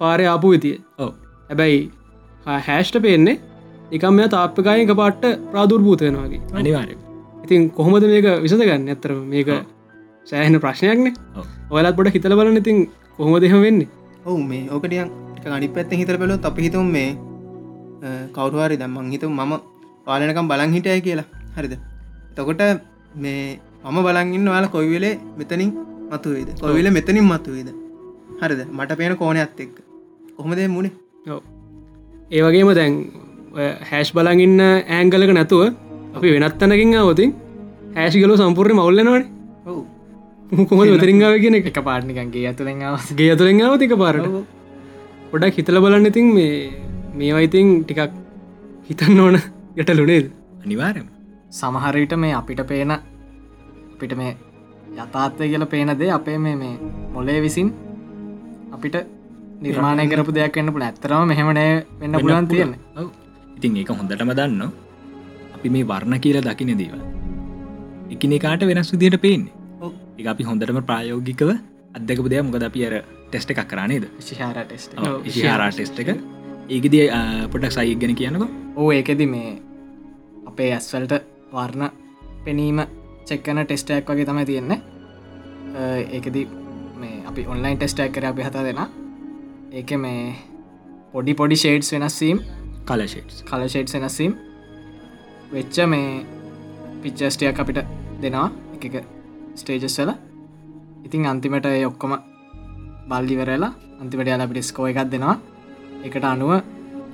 පාරය 0.01 0.25
ආපු 0.33 0.53
විතිය 0.55 0.77
ඔව. 0.99 1.11
හැබැයි 1.49 1.81
හැෂ්ට 2.67 2.99
පේන්නේ 3.07 3.37
එකම 3.97 4.15
මෙයා 4.19 4.35
තාප්පකායක 4.37 4.93
පාට්ට 5.01 5.25
ප්‍රාදුර්භූතයනවාගේ 5.53 6.43
අනිවාරය 6.61 6.95
ඉතින් 7.45 7.71
කොහොමද 7.79 8.05
මේක 8.13 8.29
විසඳ 8.45 8.65
ගන්න 8.69 8.93
ඇතරම 8.95 9.19
මේක 9.33 9.51
සෑහන 10.31 10.61
ප්‍රශ්නයක්න. 10.65 11.09
ඔව්. 11.39 11.45
ඔයලත් 11.71 11.97
පොට 11.99 12.15
හිතල 12.15 12.35
බලන 12.39 12.63
ඉතින් 12.63 12.79
කොහොම 13.17 13.35
දෙහ 13.45 13.53
වෙන්නේ? 13.65 13.89
ඔවු 14.27 14.39
මේ 14.51 14.65
ඕකටියන් 14.71 15.09
අනි 15.57 15.69
පැත්ත 15.77 15.93
හිතර 16.01 16.17
බැලො 16.21 16.39
අප 16.51 16.59
හිතුම් 16.65 16.87
මේ 16.97 17.09
කවරුවාරි 18.37 18.77
දම්මං 18.83 19.13
හිතු 19.15 19.29
මම 19.31 19.53
පාලනකම් 20.07 20.47
බලන් 20.53 20.73
හිටය 20.77 21.01
කියලා. 21.07 21.29
හරිද? 21.57 21.75
තකොට 22.37 22.63
මේ 23.25 23.59
මම 23.85 23.99
බලගන්න 24.07 24.49
වාල 24.55 24.67
කොයිවෙලේ 24.75 25.15
මෙතනින් 25.39 25.71
මතුවේද? 26.13 26.49
කොවිල 26.63 26.89
මෙතනින් 26.99 27.27
මතුවේද? 27.33 27.69
හරිද? 28.43 28.61
මට 28.79 28.99
පේන 29.01 29.17
කෝනයක්ත් 29.23 29.61
එක්ක. 29.65 29.77
කොහොමදේ 30.37 30.69
මුණේ 30.77 30.93
ඔව්. 31.35 31.41
ඒ 32.31 32.43
වගේම 32.47 32.73
දැන් 32.81 32.93
හැෂ් 33.91 34.11
බලගන්න 34.19 34.61
ඇංගලක 34.97 35.33
නැතුව 35.39 35.63
අපි 36.17 36.35
වෙනත් 36.35 36.59
තැනකින් 36.61 36.95
අවතින් 37.03 37.33
හැෂිගලු 37.99 38.37
සම්පූර්ණ 38.41 38.79
මවල්ලනවන 38.81 39.25
ඔවු. 39.71 39.83
කොහොම 40.71 40.87
වෙතරිංගාව 40.95 41.35
කියන 41.45 41.59
එක? 41.59 41.69
එක 41.71 41.79
පාට්නිකන්ගේ 41.91 42.49
ඇතුළෙන් 42.51 42.83
ගේ 43.19 43.31
අතුරෙන් 43.35 43.63
අවතික 43.69 43.95
පාරට 44.03 44.27
පොඩක් 45.31 45.59
හිතල 45.59 45.79
බලන්න 45.85 46.11
ඉතින් 46.11 46.27
මේ 46.39 46.57
මේවා 47.19 47.43
ඉතින් 47.47 47.69
ටිකක් 47.85 48.13
හිතන්න 48.89 49.21
ඕන 49.25 49.37
ගැටලුනේද 49.77 50.27
අනිවාරම 50.65 51.07
සමහරවිට 51.59 52.15
මේ 52.23 52.35
අපිට 52.41 52.63
පේන 52.71 52.93
අපිට 52.93 54.15
මේ 54.21 54.33
යථාත්වය 54.97 55.49
කියල 55.53 55.67
පේනදේ 55.75 56.11
අපේ 56.19 56.39
මේ 56.39 56.57
මේ 56.63 56.75
මොලේ 57.15 57.39
විසින් 57.47 57.69
අපිට 58.73 58.97
නිර්මාණය 59.63 60.09
කරපු 60.13 60.37
දෙයක් 60.39 60.57
වන්න 60.57 60.75
පුළ 60.77 60.87
ඇත්තරම 60.89 61.29
මෙහෙමනෑ 61.33 61.73
වෙන්න 62.01 62.21
පුලන් 62.21 62.49
තියෙන. 62.49 62.75
ඉතින් 63.57 63.77
ඒක 63.77 63.93
හොඳටම 63.93 64.33
දන්න 64.39 64.63
අපි 65.57 65.75
මේ 65.77 65.89
වර්ණ 65.91 66.23
කියලා 66.27 66.47
දකින 66.49 66.77
දේව 66.79 66.95
එකනකාට 68.15 68.69
වෙනස් 68.71 68.93
විදියට 68.95 69.21
පේන්නේ. 69.21 69.53
එක 70.19 70.27
අපි 70.35 70.49
හොඳටම 70.51 70.81
ප්‍රායෝගිකව 70.89 71.51
අදකපු 71.97 72.29
දෙයක්. 72.33 72.45
මොකද 72.47 72.65
අපි 72.71 72.87
අර 72.89 72.95
ටෙස්ට 73.29 73.53
එකක් 73.53 73.67
කරනේද 73.71 74.05
ශිහාර 74.29 74.57
ටෙස්ට 74.63 74.97
ඉශාරා 75.31 75.71
ටෙස්ට 75.71 76.01
එක 76.05 76.11
ඒකදිය 76.69 77.09
පොඩක් 77.53 77.73
සයි 77.73 77.95
ගැන 77.97 78.15
කියනක 78.15 78.43
ඕ 78.77 78.89
ඒකෙදි 78.93 79.27
මේ 79.27 79.51
අපේ 80.47 80.71
ඇස්වල්ට 80.77 81.15
වර්ණ 81.53 81.91
පෙනීම 82.45 82.81
චෙක්කන 83.29 83.65
ටෙස්ටයක් 83.65 84.09
වගේ 84.09 84.27
තමයි 84.29 84.47
තියෙන්නේ. 84.47 84.79
ඒකෙදි 86.17 86.49
මේ 87.01 87.23
අපි 87.29 87.47
ඔන්ලයින් 87.47 87.79
ටෙස්ටක් 87.79 88.13
කර 88.15 88.27
අපි 88.31 88.43
හත 88.47 88.65
දෙෙන. 88.67 88.81
ඒක 89.73 89.91
මේ 90.05 90.35
පොඩි 91.13 91.35
පොඩි 91.35 91.57
ෂේඩ්ස් 91.57 91.93
වෙනස්සීම් 91.93 92.43
කලශේට් 92.89 93.45
කලෂේට් 93.51 93.95
වෙනස්සීම් 93.95 94.35
වෙච්ච 95.53 95.79
මේ 95.87 96.27
පිච්චස්ටයක් 97.03 97.61
අපිට 97.61 97.85
දෙනවා 98.23 98.51
එක 98.75 99.05
ස්ටේජස් 99.61 99.99
වල. 100.01 100.13
ඉතින් 101.07 101.27
අන්තිමට 101.27 101.67
ඔක්කොම 101.87 102.13
බල්ලිවරලා 103.09 103.73
අන්තිමට 104.01 104.29
යාල 104.31 104.45
අපිට 104.45 104.71
ස්කෝ 104.71 104.87
එකක් 104.91 105.11
දෙනවා 105.13 105.37
එකට 106.07 106.25
අනුව 106.33 106.53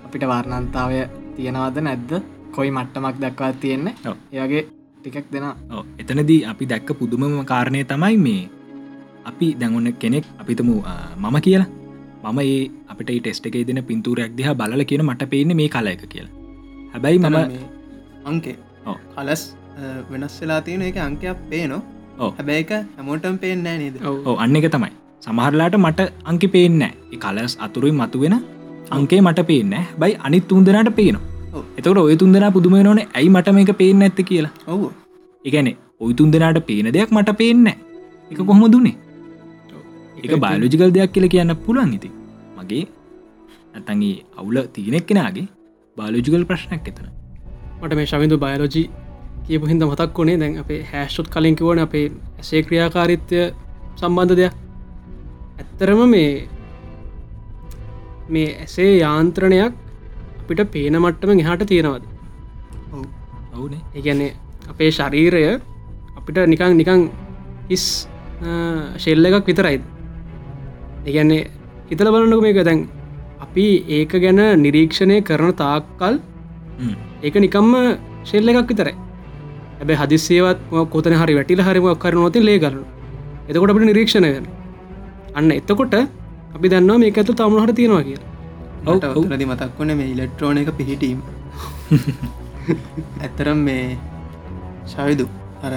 අපිට 0.07 0.25
වර්ණන්තාවය 0.33 1.01
තියෙනවද 1.37 1.79
නැද්ද? 1.87 2.13
කොයි 2.57 2.71
මට්ටමක් 2.77 3.17
දක්වා 3.23 3.53
තියෙන්නේ? 3.63 3.95
ඔව්. 4.11 4.17
ඒගේ 4.33 4.63
ටිකක් 5.01 5.27
දෙෙන 5.33 5.45
එතනදී 6.03 6.39
අපි 6.53 6.65
දැක්ක 6.73 6.91
පුදුමම 7.01 7.45
කාරණය 7.51 7.85
තමයි 7.93 8.17
මේ. 8.27 8.45
අපි 9.31 9.47
දැඟොන්න 9.61 9.93
කෙනෙක් 10.03 10.25
අපිතමු 10.41 10.77
මම 11.23 11.37
කියලා. 11.47 11.69
මම 12.25 12.39
ඒ 12.45 12.71
අපට 12.93 13.11
ටෙස්ට 13.11 13.47
එක 13.49 13.59
දෙන 13.69 13.81
පින්තුරයක් 13.91 14.33
දිහා 14.39 14.59
බලල 14.61 14.85
කියන 14.91 15.05
මට 15.09 15.31
පේන්නේ 15.35 15.59
මේ 15.61 15.69
කල 15.75 15.93
එක 15.95 16.03
කියලා. 16.13 16.33
හැබැයි 16.93 17.19
මම 17.19 17.37
අංකේ. 18.31 18.57
ඔව්. 18.87 18.97
කලස් 19.15 19.43
වෙනස් 20.11 20.41
වෙලා 20.43 20.61
තියෙන 20.67 20.83
එක 20.91 20.97
අංකයක් 21.09 21.39
පේනවා. 21.51 21.83
ඔව්. 22.19 22.31
හැබැයික 22.39 22.73
හැමෝටම් 22.97 23.37
පේෙන්නෑ 23.45 23.79
නේද? 23.83 23.97
ඔව්. 24.09 24.17
ඕ 24.29 24.37
අන්න 24.45 24.57
එක 24.61 24.71
තමයි. 24.77 24.93
සමහරලාට 25.25 25.77
මට 25.85 26.01
අංකි 26.31 26.49
පේන්න 26.55 26.83
කලස් 27.25 27.55
අතුරුයි 27.67 27.95
මතුවෙන 28.01 28.37
අංකේ 28.91 29.21
මට 29.21 29.47
පේන්න 29.51 29.75
බයි 30.01 30.17
අනිත් 30.27 30.49
තුන්දනට 30.49 30.95
පේනවා. 30.99 31.23
ඔව්. 31.55 31.65
එතකට 31.79 31.99
ඔය 31.99 32.17
තුන්දෙන 32.17 32.53
පුදුම 32.53 32.77
නොන 32.83 33.01
ඇයි 33.01 33.29
මට 33.31 33.55
මේක 33.57 33.73
පේන්න 33.81 34.03
ඇත්ත 34.03 34.21
කියලා? 34.31 34.53
ඔවු. 34.67 34.93
එකන 35.45 35.69
ඔයි 36.01 36.15
තුන්දෙනට 36.15 36.61
පේන 36.69 36.93
දෙයක් 36.97 37.11
මට 37.11 37.37
පේන්න 37.41 37.67
එක 38.31 38.39
කොහොම 38.39 38.65
දුන්නේ 38.73 38.97
එක 40.19 40.33
බයලෝජිකල් 40.45 40.95
දෙයක් 40.97 41.13
කියල 41.13 41.29
කියන්න 41.29 41.57
පුළුවන් 41.67 41.95
ඉති 41.99 42.11
මගේ 42.59 42.85
ඇතගේ 43.75 44.15
අවුල 44.37 44.59
තියනෙක් 44.75 45.07
කෙනගේ 45.07 45.47
බාලෝජිකල් 45.97 46.45
ප්‍රශ්නයක් 46.51 46.89
එතන. 46.91 47.09
මට 47.81 47.95
මේ 47.99 48.07
ශවිදු 48.07 48.39
බයලෝජි 48.45 48.83
කියපු 49.47 49.71
හිද 49.71 49.83
මතක් 49.85 50.19
වනේ 50.19 50.39
දැන් 50.43 50.59
අපේ 50.63 50.81
හැෂොත් 50.93 51.29
කලින්කිවන 51.35 51.81
අපේ 51.87 52.07
ඇසේ 52.39 52.63
ක්‍රියාකාරිත්‍ය 52.63 53.41
සම්බන්ධ 53.97 54.37
දෙයක්. 54.41 54.55
ඇත්තරම 55.61 56.01
මේ 56.15 56.31
මේ 58.29 58.49
ඇසේ 58.65 58.91
යාන්ත්‍රණයක් 59.03 59.73
අපිට 60.41 60.61
පේන 60.75 60.99
මට්ටම 61.03 61.43
එහාට 61.45 61.65
තියෙනවද? 61.73 62.05
ඔවුනේ. 63.57 63.81
ඒගැන්නේ 63.97 64.33
අපේ 64.73 64.91
ශරීරය 64.99 65.43
අපිට 66.19 66.39
නිකං 66.53 66.77
නිකං 66.81 67.09
හිස් 67.71 67.85
ශෙල්ල 69.05 69.29
එකක් 69.31 69.51
විතරයිද? 69.51 69.83
ඒගැන්නේ 71.09 71.43
හිතල 71.91 72.13
බලන්නක 72.15 72.43
මේක. 72.47 72.63
දැන් 72.71 72.87
අපි 73.47 73.67
ඒක 73.99 74.13
ගැන 74.25 74.41
නිරීක්ෂණය 74.65 75.19
කරන 75.29 75.53
තාක්කල් 75.63 76.17
හ්ම්. 76.81 76.95
ඒක 77.25 77.37
නිකම්ම 77.47 77.75
ශෙල්ල 78.31 78.55
එකක් 78.55 78.73
විතරයි. 78.73 78.97
ඇබ 79.81 79.91
හදිස්සේවත් 80.01 80.61
කොතන 80.93 81.15
හරි 81.21 81.35
වැටිල 81.39 81.61
හරිම 81.67 81.85
කර 82.05 82.15
නොති 82.21 82.41
ලේ 82.47 82.59
කරනු 82.63 82.85
එතකොට 83.49 83.71
අපට 83.73 83.85
නිරීක්ෂණය 83.89 84.31
අන්න 85.39 85.53
එතකොට 85.57 85.95
අපි 86.57 86.69
දන්නවා 86.73 86.99
මේ 87.03 87.11
ඇතු 87.21 87.33
තමුණහට 87.41 87.75
තියෙනවා 87.79 88.05
කිය 88.09 88.19
මට 88.85 89.09
ඔතුලදි 89.13 89.47
මතක් 89.51 89.81
වන 89.81 89.93
මේ 90.01 90.09
ඉලෙක්ට්‍රෝන 90.15 90.61
එක 90.61 90.71
පිහිටීම. 90.79 91.19
ඇත්තරම් 93.25 93.59
මේ 93.69 93.83
ශවිදු. 94.93 95.27
අර 95.65 95.73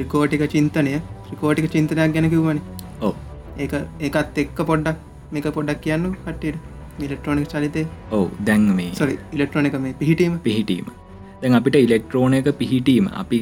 රිකෝටික 0.00 0.44
චින්තනය. 0.54 0.94
රිකෝටික 1.32 1.68
චින්තනයක් 1.74 2.14
ගැන 2.16 2.30
කිව්වන. 2.34 2.60
ඕ 3.06 3.14
ඒ 3.58 3.68
ඒකත් 4.06 4.40
එක්ක 4.44 4.60
පොඩ්ඩක් 4.70 4.98
මේක 5.34 5.46
පොඩ්ඩක් 5.58 5.84
කියන්න 5.86 6.08
කට්ටට 6.16 7.04
ඉලෙක්ට්‍රෝනික 7.06 7.46
චලිතය 7.52 7.84
ඔවු 8.12 8.26
දැන් 8.48 8.66
මේ 8.80 8.90
සොරි 9.00 9.14
ඉලෙක්ට්‍රෝනික 9.36 9.78
මේ 9.84 9.94
පිහිටීම. 10.00 10.34
පිහිටීම. 10.48 10.86
දැන් 11.42 11.58
අපිට 11.60 11.78
ඉලෙක්ට්‍රෝනයක 11.86 12.50
පිහිටීම 12.62 13.06
අපි 13.22 13.40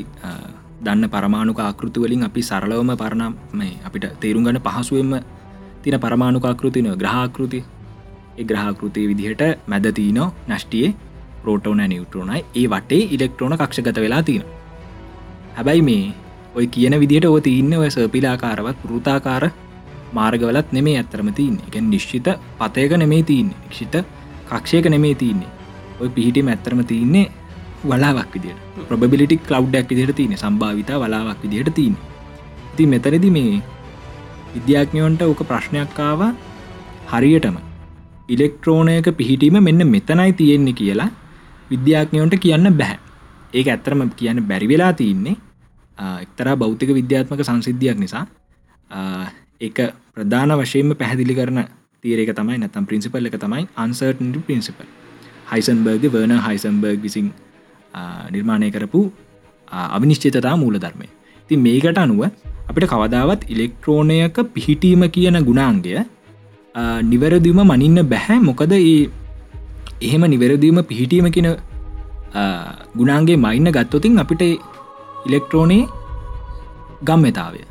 දන්න 0.85 1.09
පරමාණුක 1.14 1.61
ආකෘතිවලින් 1.61 2.29
අපි 2.29 2.40
සරලවම 2.51 2.92
පරණම් 3.03 3.35
මේ 3.61 3.75
අපිට 3.88 4.07
තේරුම් 4.22 4.44
ගන්න 4.46 4.62
පහසුවෙන්ම 4.68 5.14
තින 5.87 5.99
පරමාණුකාකෘතින 6.01 6.88
ග්‍රහාකෘති. 7.01 7.64
ඒ 8.38 8.44
ග්‍රහාකෘතිය 8.44 9.09
විදිහට 9.11 9.42
මැදතිීනෝ 9.66 10.29
නෂ්ටියේ 10.49 10.94
පෝටෝන 11.44 11.83
නිියවට්‍රෝනයි 11.90 12.44
ඒ 12.55 12.66
වටේ 12.72 13.03
ඉලෙක්ට්‍රෝන 13.14 13.59
කක්ෂගත 13.59 14.01
වෙලා 14.05 14.22
තියෙන 14.22 14.46
හැබැයි 15.57 15.83
මේ 15.83 16.05
ඔය 16.55 16.66
කියන 16.68 16.94
විදිට 17.01 17.25
ඕ 17.25 17.38
තියන්න 17.40 17.79
ඔය 17.79 17.90
සපිලාකාරවත් 17.90 18.83
පෘතාකාර 18.83 19.44
මාර්ගවලත් 20.12 20.72
නෙමේ 20.72 20.96
ඇත්තරම 20.99 21.29
තියන්න. 21.38 21.59
එක 21.66 21.77
නිශ්චිත 21.83 22.29
පතයක 22.59 22.92
නෙමේ 22.96 23.22
තියන්නේ. 23.22 23.57
නිශ්ිත 23.64 23.94
කක්ෂයක 24.49 24.87
නෙමේ 24.88 25.14
තියන්නේ. 25.14 25.51
ඔය 26.01 26.09
පිහිටි 26.09 26.42
ඇත්තරම 26.49 26.83
තියන්නේ 26.85 27.31
වලාවක් 27.85 28.35
විදිට 28.35 28.59
ප්‍රබිලිටික් 28.88 29.46
කලව්ඩක් 29.49 29.90
විදිට 29.90 30.16
තියන 30.16 30.37
සම්භාවිත 30.37 30.90
වලාවක් 30.96 31.42
විදිහට 31.42 31.75
තියන 31.75 31.96
ති 32.77 32.87
මෙතරදි 32.87 33.31
මේ 33.31 33.62
විද්‍යාඥයොන්ට 34.57 35.23
ඕක 35.23 35.40
ප්‍රශ්නයක්කාව 35.45 36.21
හරියටම. 37.07 37.57
ඉලෙක්ට්‍රෝනයක 38.29 39.09
පිහිටීම 39.14 39.59
මෙන්න 39.62 39.87
මෙතනයි 39.87 40.33
තියෙන්නේ 40.35 40.75
කියලා 40.75 41.11
විද්‍යාඥයොන්ට 41.71 42.37
කියන්න 42.38 42.71
බැහැ 42.75 42.99
ඒක 43.53 43.69
ඇත්තරම 43.69 44.03
කියන්න 44.16 44.42
බැරි 44.45 44.69
වෙලා 44.69 44.92
තියන්නේ 44.92 45.37
එක්තර 45.99 46.49
බෞතික 46.57 46.90
විද්‍යාත්මක 46.90 47.42
සංසිද්ධියක් 47.42 47.99
නිසා. 47.99 48.27
එක 49.61 49.79
ප්‍රධාන 50.12 50.53
වශයෙන්ම 50.55 50.95
පැහැදිලි 50.95 51.35
කරන 51.35 51.61
තීරක 52.03 52.33
තමයි 52.33 52.59
නැතම් 52.59 52.85
පින්සිපල් 52.85 53.27
එක 53.27 53.38
තමයි 53.38 53.69
අන්සර්ට 53.77 54.21
පින්සිපල් 54.47 54.88
හයිසන්බර්ග 55.53 56.05
වර්න 56.09 56.35
හයිසන්බර්ග 56.40 57.01
විසින් 57.01 57.33
නිර්මාණය 58.31 58.71
කරපු 58.71 59.01
අවිනිශ්චිතතා 59.69 60.57
මූල 60.57 60.77
ධර්මය 60.77 61.09
ති 61.51 61.57
මේකට 61.59 61.99
අනුව 61.99 62.29
අපිට 62.70 62.88
කවදාවත් 62.92 63.42
ඉලෙක්ට්‍රෝනයක 63.55 64.38
පිහිටීම 64.55 65.02
කියන 65.16 65.38
ගුණාන්ගය 65.48 65.94
නිවැරදිම 67.11 67.61
මනින්න 67.70 68.00
බැහැ. 68.12 68.38
මොකද 68.48 68.72
ඒ 68.79 69.09
එහෙම 70.07 70.24
නිවැරදීම 70.33 70.81
පිහිටීම 70.90 71.29
කියන 71.37 71.48
ගුණාන්ගේ 72.98 73.38
මයින්න 73.44 73.70
ගත්තොතින් 73.76 74.18
අපිට 74.24 74.42
ඉලෙක්ට්‍රෝනයේ 75.29 75.88
ගම්මතාවය 77.09 77.62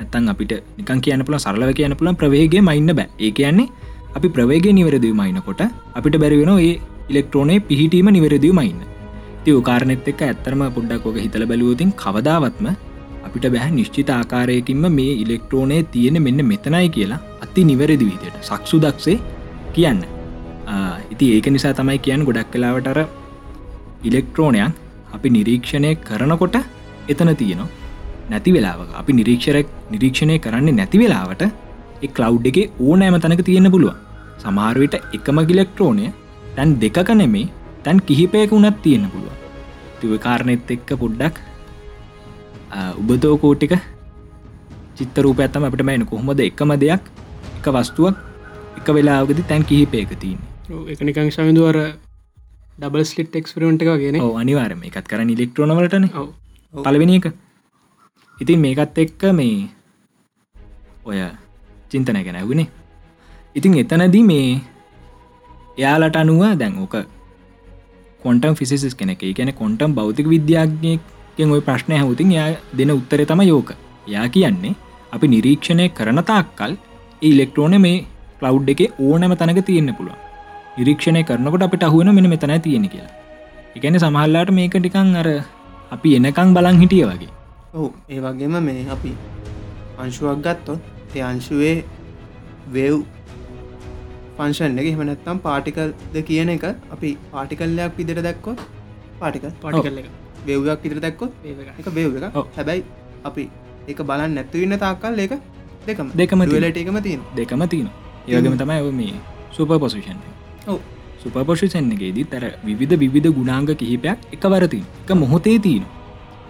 ඇත්තන් 0.00 0.32
අපිට 0.34 0.52
නිකන් 0.78 1.00
කියන 1.06 1.24
පුළ 1.26 1.38
සරලව 1.44 1.72
කියන 1.78 1.96
පුළන් 2.00 2.20
ප්‍රවේගේ 2.20 2.66
මයින්න 2.68 2.90
බෑ. 2.98 3.08
ඒ 3.24 3.32
කියන්නේ 3.38 3.68
අපි 4.16 4.28
ප්‍රවේගේ 4.36 4.76
නිවැරදිව 4.78 5.14
මයිනකොට 5.22 5.62
අපිට 5.98 6.16
බැරිවෙන 6.22 6.52
ඒ 6.58 6.74
ඉලෙක්ට්‍රෝනය 7.10 7.54
පිහිටීම 7.68 8.08
නිවැරදිවමයින්න 8.16 8.80
තිය 9.44 9.60
කාරනෙත් 9.68 10.08
එක 10.12 10.22
ඇත්තරම 10.26 10.62
පොඩ්ඩක් 10.76 11.06
ෝක 11.08 11.18
හිතල 11.24 11.44
බැලුවතින් 11.50 11.90
කවදාවත්ම 12.02 12.66
අපිට 13.26 13.46
බැහැ 13.54 13.72
නිශ්චිත 13.78 14.10
ආකාරයකින්ම 14.10 14.84
මේ 14.98 15.12
ඉලෙක්ට්‍රෝනය 15.24 15.78
තියෙන 15.94 16.18
මෙන්න 16.26 16.42
මෙතනයි 16.50 16.88
කියලා 16.96 17.20
අති 17.44 17.64
නිවැරදි 17.70 18.04
විදියට 18.10 18.38
සක්සු 18.42 18.82
දක්සේ 18.84 19.16
කියන්න. 19.74 20.02
ඉති 21.12 21.32
ඒක 21.34 21.48
නිසා 21.56 21.74
තමයි 21.80 21.98
කියන්න 22.06 22.26
ගොඩක් 22.28 22.52
කලාවටර 22.54 23.00
ඉලෙක්ට්‍රෝනයක් 24.04 24.78
අපි 25.16 25.36
නිරීක්ෂණය 25.36 25.92
කරනකොට 26.08 26.56
එතන 27.08 27.32
තියෙනවා. 27.36 27.70
නැති 28.30 28.50
වෙලාවක 28.54 28.90
අපි 29.00 29.12
නිරීක්ෂරක් 29.12 29.68
නිරීක්ෂණය 29.92 30.36
කරන්නේ 30.44 30.78
නැති 30.80 30.98
වෙලාවට 31.02 31.42
එක් 32.04 32.12
කලව් 32.18 32.46
එක 32.50 32.58
ඕනෑම 32.80 33.16
තැනක 33.22 33.42
තියෙන 33.48 33.68
පුළුව 33.74 33.96
සමාරවිට 34.42 34.94
එකම 35.16 35.38
ගිලෙක්ට්‍රෝනය 35.50 36.06
තැන් 36.56 36.76
දෙකක 36.82 37.10
නෙමේ 37.20 37.48
තැන් 37.84 38.00
කිහිපයක 38.08 38.52
වුණත් 38.52 38.78
තියෙන 38.84 39.06
පුළුව 39.12 39.34
තිව 40.00 40.12
කාරණෙත් 40.26 40.70
එක්ක 40.76 40.90
පොඩ්ඩක් 41.02 41.36
උබතෝ 42.70 43.34
කෝටික 43.38 43.74
චිත්තරූප 44.96 45.40
ඇත්තම 45.40 45.66
අපට 45.68 45.82
මෑන 45.88 46.06
කොහොමද 46.06 46.40
එකම 46.40 46.72
දෙයක් 46.84 47.02
එක 47.58 47.66
වස්තුවක් 47.76 48.16
එක 48.78 48.88
වෙලාගදි 48.96 49.42
තැන් 49.50 49.64
කිහිපයක 49.64 50.14
තියන්න? 50.22 50.40
එකනිකං 50.88 51.30
සමිදුවර 51.30 51.78
ඩබල් 52.78 53.04
ස්ලිට් 53.04 53.36
එක්ස්පරමට 53.36 53.82
එක 53.84 53.92
ගෙන 54.02 54.20
අනිවාරම 54.42 54.82
එකත් 54.88 55.06
කරන්න 55.10 55.34
ඉලෙක්ට්‍රෝනවලටන 55.36 56.10
ඔව. 56.14 56.28
පලවෙනි 56.74 57.20
එක. 57.20 57.32
ඉතින් 58.38 58.60
මේකත් 58.64 58.98
එක්ක 59.04 59.22
මේ 59.34 59.68
ඔය 61.04 61.20
චින්තනය 61.90 62.22
ගැන 62.24 62.38
ඇවුණේ 62.40 62.68
ඉතින් 63.56 63.78
එතනදී 63.82 64.24
මේ 64.24 64.60
එයාලට 65.78 66.16
අනුව 66.16 66.42
දැන් 66.60 66.78
ඕක 66.82 66.94
කොන්ටම් 68.22 68.54
ෆිසිස් 68.54 68.94
කෙනෙක 68.94 69.24
ගැන 69.38 69.52
කොන්ටම් 69.54 69.96
බෞතික 69.98 70.26
විද්‍යාඥයකෙන් 71.40 71.54
ඔය 71.56 71.62
ප්‍රශ්නය 71.66 71.94
හැවතින් 71.96 72.32
යා 72.32 72.48
දෙන 72.78 72.90
උත්තර 72.90 73.20
තම 73.24 73.42
යෝක 73.42 73.70
යා 74.06 74.26
කියන්නේ 74.28 74.74
අපි 75.12 75.26
නිරීක්ෂණය 75.28 75.86
කරන 75.90 76.20
තාක්කල් 76.22 76.72
ඉලෙක්ට්‍රෝන 77.22 77.76
මේ 77.80 77.96
කලව් 78.40 78.68
එක 78.72 78.82
ඕනෑම 79.00 79.34
තනක 79.36 79.64
තියෙන්න්න 79.68 79.94
පුළුව 79.94 80.18
නිරීක්ෂණය 80.78 81.22
කරනකොට 81.24 81.66
අපට 81.66 81.86
අහුවන 81.88 82.14
මෙන 82.14 82.30
මෙතන 82.30 82.54
තියෙන 82.60 82.88
කියලා. 82.88 83.14
එකන 83.76 83.98
සමහල්ලාට 83.98 84.52
මේක 84.52 84.76
ටිකං 84.76 85.14
අර 85.16 85.28
අපි 85.90 86.16
එනකං 86.18 86.54
බලන් 86.56 86.82
හිටිය 86.82 87.04
වගේ. 87.04 87.30
ඔහු 87.74 87.88
ඒ 88.08 88.20
වගේම 88.20 88.58
මේ 88.68 88.84
අපි 88.96 89.14
අංශුවක් 89.98 90.44
ගත්තොත් 90.46 91.16
ඒ 91.16 91.24
අංශුවේ 91.30 91.76
වව් 92.68 92.96
පංශන් 94.38 94.80
එක 94.80 94.90
හමනත්තම් 94.90 95.44
පාටිකල්ද 95.46 96.24
කියන 96.28 96.56
එක 96.56 96.66
අපි 96.68 97.16
පාටිකල්ලයක් 97.32 97.96
පිදිර 97.98 98.26
දැක්කොත් 98.28 98.66
පාටික 99.20 99.54
පාටි 99.62 99.86
කල්ල 99.86 100.02
එක 100.02 100.19
වව්යක් 100.46 100.78
පිදිර 100.82 101.00
දැක්කොත් 101.06 101.32
එක 101.80 101.88
බේව් 101.96 102.16
එක. 102.18 102.38
හැබැයි 102.56 102.84
අපි 103.24 103.44
ඒක 103.88 104.00
බලන්න 104.10 104.32
නැත්තුවන්න 104.38 104.78
තාකල් 104.84 105.18
ඒක 105.24 105.34
දෙකම. 105.88 106.08
දෙකම. 106.20 106.40
ලට 106.62 106.78
එකම 106.84 107.02
තියෙන 107.06 107.20
දෙකම 107.36 107.62
තියන 107.74 107.88
ඒගම 108.28 108.56
තමයි 108.62 108.80
ඔය 108.86 108.94
මේ 109.02 109.14
සුප 109.56 109.70
පොසිෂන් 109.84 110.18
ඔව්. 110.66 110.80
සුපපොෂිෂන්ගේදී 111.22 112.24
තැර 112.32 112.44
විධ 112.64 112.96
විධ 113.14 113.28
ගුණාංග 113.38 113.68
කිහිපයක් 113.80 114.18
එක 114.34 114.44
වරතින් 114.52 114.84
එක 115.04 115.10
මොහොතේ 115.22 115.58
තියන 115.66 115.84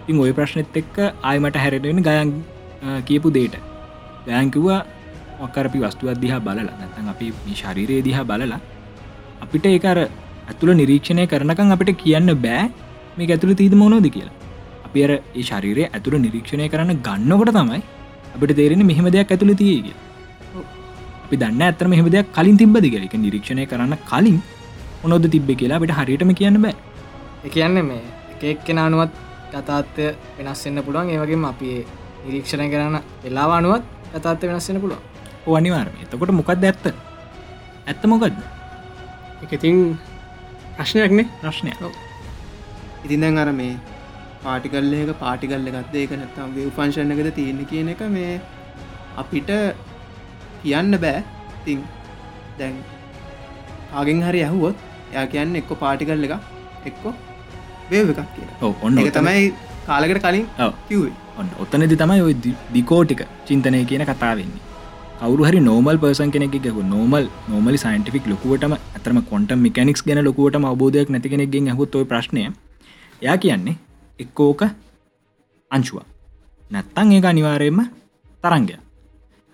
ඉං 0.09 0.19
ඔය 0.23 0.31
ප්‍රශ්නෙත් 0.37 0.77
එක්ක 0.81 0.95
ආයමට 1.29 1.57
හැරටෙන 1.63 1.99
ගයන් 2.07 2.29
කියපු 3.07 3.29
දේට 3.37 3.55
ගයන්කිවා 4.27 4.79
මොක්කරපි 5.41 5.79
වස්තුවත් 5.83 6.21
දිහා 6.23 6.39
බලලා. 6.45 6.75
නැතන් 6.79 7.09
අපි 7.13 7.33
මේ 7.45 7.57
ශරීරයේ 7.61 8.05
දිහා 8.07 8.23
බලලා 8.29 8.59
අපිට 9.43 9.65
ඒකර 9.73 9.97
ඇතුළ 10.49 10.71
නිරීක්ෂණය 10.79 11.27
කරනකං 11.31 11.75
අපිට 11.75 11.91
කියන්න 12.03 12.31
බෑ 12.45 12.63
මේ 13.17 13.31
ඇතුළ 13.35 13.53
තීද 13.61 13.75
මොනෝද 13.83 14.07
කියලා? 14.15 14.35
අපි 14.85 15.03
අර 15.05 15.11
ඒ 15.13 15.43
ශරීරය 15.49 15.83
ඇතුළ 15.87 16.17
නිරීක්ෂණය 16.25 16.67
කරන්න 16.73 17.01
ගන්නකොට 17.07 17.51
තමයි 17.57 17.81
අපිට 18.35 18.55
තේරෙන 18.59 18.83
මෙහෙම 18.89 19.07
දෙයක් 19.15 19.33
ඇතුළ 19.35 19.53
තියගේ 19.61 19.95
අපි 21.25 21.35
දන්න 21.41 21.63
ඇතර 21.67 21.87
මෙහෙම 21.93 22.07
දෙයක් 22.15 22.31
කලින් 22.37 22.57
තිබ්බදි 22.61 22.89
කියලක 22.93 23.15
නිරීක්ෂණය 23.25 23.65
කරන්න 23.71 23.95
කලින් 24.11 24.39
ඔනොද 25.05 25.27
තිබ්බ 25.35 25.49
කියලා 25.61 25.79
අපිට 25.79 25.95
හරියටම 25.99 26.33
කියන්න 26.39 26.61
බෑ. 26.65 26.75
ඒ 27.45 27.49
කියන්නේ 27.55 27.85
මේ 27.89 28.03
එකෙක් 28.33 28.59
කෙන 28.67 28.81
අනුවත් 28.85 29.13
කතාත්වය 29.53 30.05
වෙනස්සෙන්න්න 30.37 30.83
පුළුවන්. 30.85 31.09
ඒවගේම 31.13 31.45
අපි 31.51 31.69
නිරීක්ෂණය 32.25 32.67
කරන්න 32.73 32.99
වෙලාව 33.23 33.51
අනුවත් 33.59 33.83
කතාත්ය 34.13 34.51
වෙනස්සෙන 34.51 34.81
පුළුවන්. 34.83 35.01
අනිවාර්ම 35.59 35.95
එතකොට 36.03 36.37
මොකක්ද 36.39 36.69
ඇත්ත? 36.69 36.85
ඇත්ත 37.87 38.03
මොකක්ද 38.05 38.37
එක 39.43 39.51
ඉතින් 39.57 39.97
ප්‍රශ්නයක්නේ 40.77 41.27
ප්‍රශ්නය 41.41 41.71
ඉතින් 43.05 43.25
දැන් 43.25 43.41
අර 43.43 43.49
මේ 43.59 43.73
පාටිකල්ල 44.43 44.93
එක 44.99 45.11
පාටිකල්ල 45.23 45.69
ගත්ද 45.75 46.03
ඒක 46.03 46.13
නැත්තම් 46.19 46.53
වව් 46.55 46.67
පංශණ 46.77 47.15
එකද 47.15 47.31
තියෙන 47.39 47.59
කියන 47.71 47.91
එක 47.93 48.03
මේ 48.15 48.31
අපිට 49.23 49.51
කියන්න 50.63 50.99
බෑ. 51.03 51.23
තින් 51.65 51.83
දැන් 52.59 52.79
ආගෙන් 53.93 54.23
හරි 54.27 54.41
ඇහුවොත් 54.47 54.87
යා 55.15 55.25
කියන්න 55.33 55.59
එක්ක 55.61 55.75
පාටිකල්ල 55.83 56.29
එක 56.29 56.35
එක්කො 56.85 57.13
වේව 57.91 58.15
එකක් 58.15 58.41
ඔව 58.61 58.87
ඔන්න 58.87 59.03
එක 59.03 59.13
තමයි 59.19 59.45
කාලකට 59.85 60.25
කලින්. 60.25 60.45
කිව්වේ. 60.89 61.13
ඔන්න 61.39 61.55
ඔත්තනදි 61.63 62.01
තමයි 62.01 62.21
ඔය 62.27 62.35
දිකෝටික 62.75 63.23
චින්තනය 63.47 63.85
කියන 63.91 64.05
කතාවෙන්නේ 64.09 64.67
කවරු 65.21 65.43
හරි 65.47 65.59
නෝමල් 65.69 65.97
පර්සන් 66.03 66.33
කෙනෙක් 66.35 66.57
ගැහු 66.65 66.83
නෝමල් 66.91 67.25
නෝමලි 67.49 67.79
සයින්ටික් 67.83 68.27
ලොකුවටම 68.31 68.73
ඇතරම 68.77 69.19
කොන්ට 69.31 69.51
මිකනික්ස් 69.65 70.03
ගැන 70.07 70.21
ලොකුවට 70.27 70.59
අවබෝධයක් 70.69 71.15
නැති 71.15 71.33
කෙනෙක්ගෙන් 71.33 71.71
හොත් 71.79 71.97
ඔය 71.99 72.05
ප්‍රශ්නය 72.11 72.43
යා 73.21 73.37
කියන්නේ 73.37 73.75
එක්කෝක 74.19 74.63
අංශුව 75.71 76.03
නැත්තං 76.71 77.11
ඒ 77.11 77.21
අනිවාරයෙන්ම 77.25 77.81
තරංගය 78.43 78.77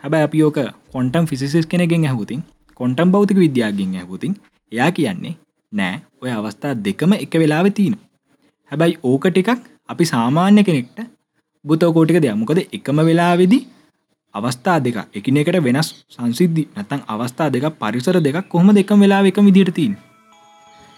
හැබැ 0.04 0.24
අපි 0.24 0.44
ඕක 0.44 0.60
කොන්ටම් 0.92 1.26
ෆිසිස් 1.26 1.68
කෙනෙගෙන් 1.68 2.06
ඇහුතින් 2.06 2.44
කොන්ටම් 2.80 3.12
බෞතික 3.12 3.38
විද්‍යාගෙන් 3.38 3.96
ඇහුතින් 3.96 4.36
එයා 4.72 4.92
කියන්නේ 4.92 5.34
නෑ 5.72 5.96
ඔය 6.22 6.32
අවස්ථා 6.32 6.76
දෙකම 6.82 7.14
එක 7.16 7.34
වෙලාව 7.36 7.72
තිීන 7.72 7.98
හැබැයි 8.72 9.00
ඕක 9.04 9.28
ටිකක් 9.28 9.64
අපි 9.90 10.06
සාමාන්‍ය 10.06 10.64
කෙනෙක්ට 10.64 11.00
බුතෝකෝටික 11.66 12.20
දෙයක්. 12.20 12.36
මොකද 12.36 12.60
එකම 12.70 13.00
වෙලාවෙදි 13.02 13.60
අවස්ථා 14.34 14.78
දෙක 14.80 14.98
එකනෙකට 15.14 15.58
වෙනස් 15.62 15.90
සංසිද්ධි 16.10 16.64
නැතන් 16.76 17.02
අවස්ථා 17.08 17.50
දෙක 17.50 17.66
පරිසර 17.74 18.18
දෙක 18.20 18.38
කොහොම 18.48 18.72
දෙකම 18.72 19.00
වෙලා 19.00 19.22
එක 19.24 19.40
විදිට 19.40 19.74
තින් 19.74 19.94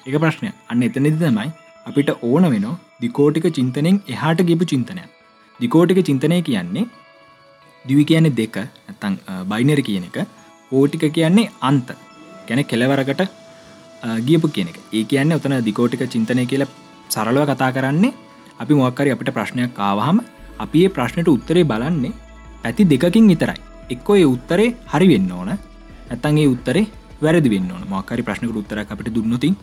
එක 0.06 0.16
ප්‍රශ්නය 0.16 0.50
අන්න 0.70 0.84
එතනෙදි 0.84 1.18
තමයි 1.18 1.50
අපිට 1.90 2.10
ඕන 2.22 2.46
වෙන 2.54 2.66
දිකෝටික 3.04 3.46
චින්තනෙන් 3.58 3.98
එහාට 4.08 4.42
ගිපු 4.50 4.66
චින්තනය 4.72 5.04
දිකෝටික 5.60 6.00
චින්තනය 6.10 6.38
කියන්නේ 6.44 6.86
දිවි 7.86 8.04
කියන්නේ 8.06 8.36
දෙක 8.40 8.56
නැතන් 8.58 9.14
බයිනර 9.52 9.82
කියන 9.82 10.04
එක. 10.10 10.18
කෝටික 10.72 11.04
කියන්නේ 11.14 11.50
අන්ත. 11.62 11.90
ගැන 12.48 12.62
කෙලවරකට 12.64 13.22
අ, 13.22 13.30
ගියපු 14.28 14.48
කියන 14.50 14.68
එක. 14.72 14.78
ඒ 14.94 15.04
කියන්න 15.06 15.34
ඔතන 15.34 15.56
දිකෝටික 15.64 16.04
චින්තනය 16.08 16.46
කියල 16.46 16.64
සරලව 17.10 17.44
කතා 17.52 17.72
කරන්නේ 17.72 18.14
අපි 18.60 18.74
මොක්කරි 18.74 19.12
අපිට 19.12 19.32
ප්‍රශ්නයක් 19.38 19.74
කාවහම 19.74 20.20
අපි 20.60 20.86
ඒ 20.86 20.90
ප්‍රශ්නයට 20.90 21.28
උත්තරේ 21.30 21.64
බලන්නේ 21.64 22.14
පැති 22.64 22.84
දෙකකින් 22.86 23.28
විතරයි. 23.28 23.58
එක්කො 23.90 24.16
ඒ 24.16 24.26
උත්තරේ 24.28 24.70
හරි 24.94 25.08
වෙන්න 25.14 25.32
ඕන 25.32 25.50
ඇත්තන්ගේ 25.52 26.48
උත්තරේ 26.48 26.86
වැරදි 27.22 27.50
වෙන්න 27.50 27.72
ඕන. 27.72 27.84
මොක්කරි 27.88 28.24
ප්‍රශ්නකට 28.24 28.60
උත්තරක් 28.62 28.92
අපිට 28.92 29.14
දුන්නතින් 29.16 29.56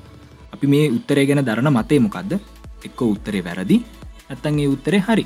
අපි 0.56 0.72
මේ 0.74 0.84
උත්තරේ 0.98 1.26
ගැන 1.30 1.42
දරන 1.48 1.70
මතේ 1.78 2.00
මොකක්ද 2.06 2.34
එක්ක 2.88 3.00
උත්තරේ 3.12 3.46
වැරදි 3.48 3.78
ඇත්තන්ගේ 4.30 4.68
උත්තරේ 4.74 5.02
හරි. 5.08 5.24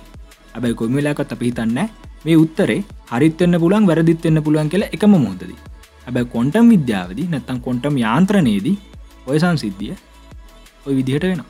ඇබයි 0.54 0.74
කොමිලාකත් 0.80 1.34
අපි 1.34 1.50
හිතන්න 1.50 1.80
මේ 2.26 2.38
උත්තරේ 2.44 2.78
හරිත්වන්න 3.10 3.56
පුලන් 3.64 3.84
වැරදිත්වන්න 3.90 4.44
පුළුවන් 4.46 4.70
කියලා 4.72 4.90
එකම 4.96 5.14
මුහදද 5.24 5.52
ඇබැ 6.06 6.24
කොන්ටම් 6.34 6.66
විද්‍යාවදි 6.74 7.24
නැත්තම් 7.32 7.58
කොන්ටම් 7.66 7.94
යාන්ත්‍රනයේදී 8.04 8.76
ඔය 9.28 9.38
සංසිද්ධිය 9.44 9.94
ඔය 10.86 10.94
විදිහට 10.98 11.26
වෙන 11.30 11.42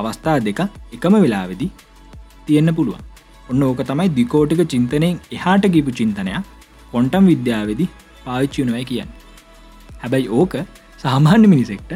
අවස්ථා 0.00 0.38
දෙක 0.48 0.60
එකම 0.96 1.14
වෙලාවෙදි 1.24 1.68
තියෙන්න්න 2.46 2.76
පුළුවන්. 2.78 3.02
ඔන්න 3.50 3.62
ඕක 3.68 3.80
තමයි 3.90 4.08
දිකෝටික 4.18 4.62
චින්තනයෙන් 4.74 5.14
එහාට 5.36 5.64
ගිපු 5.74 5.96
චින්තනයක් 6.00 6.50
කොන්ටම් 6.92 7.24
විද්‍යාවෙදි 7.32 7.86
පාවිච්චියනවයි 8.24 8.84
කියන්න. 8.90 9.10
හැබැයි 10.02 10.28
ඕක 10.40 10.54
සාමාන්‍ය 11.04 11.46
මිනිසෙක්ට 11.54 11.92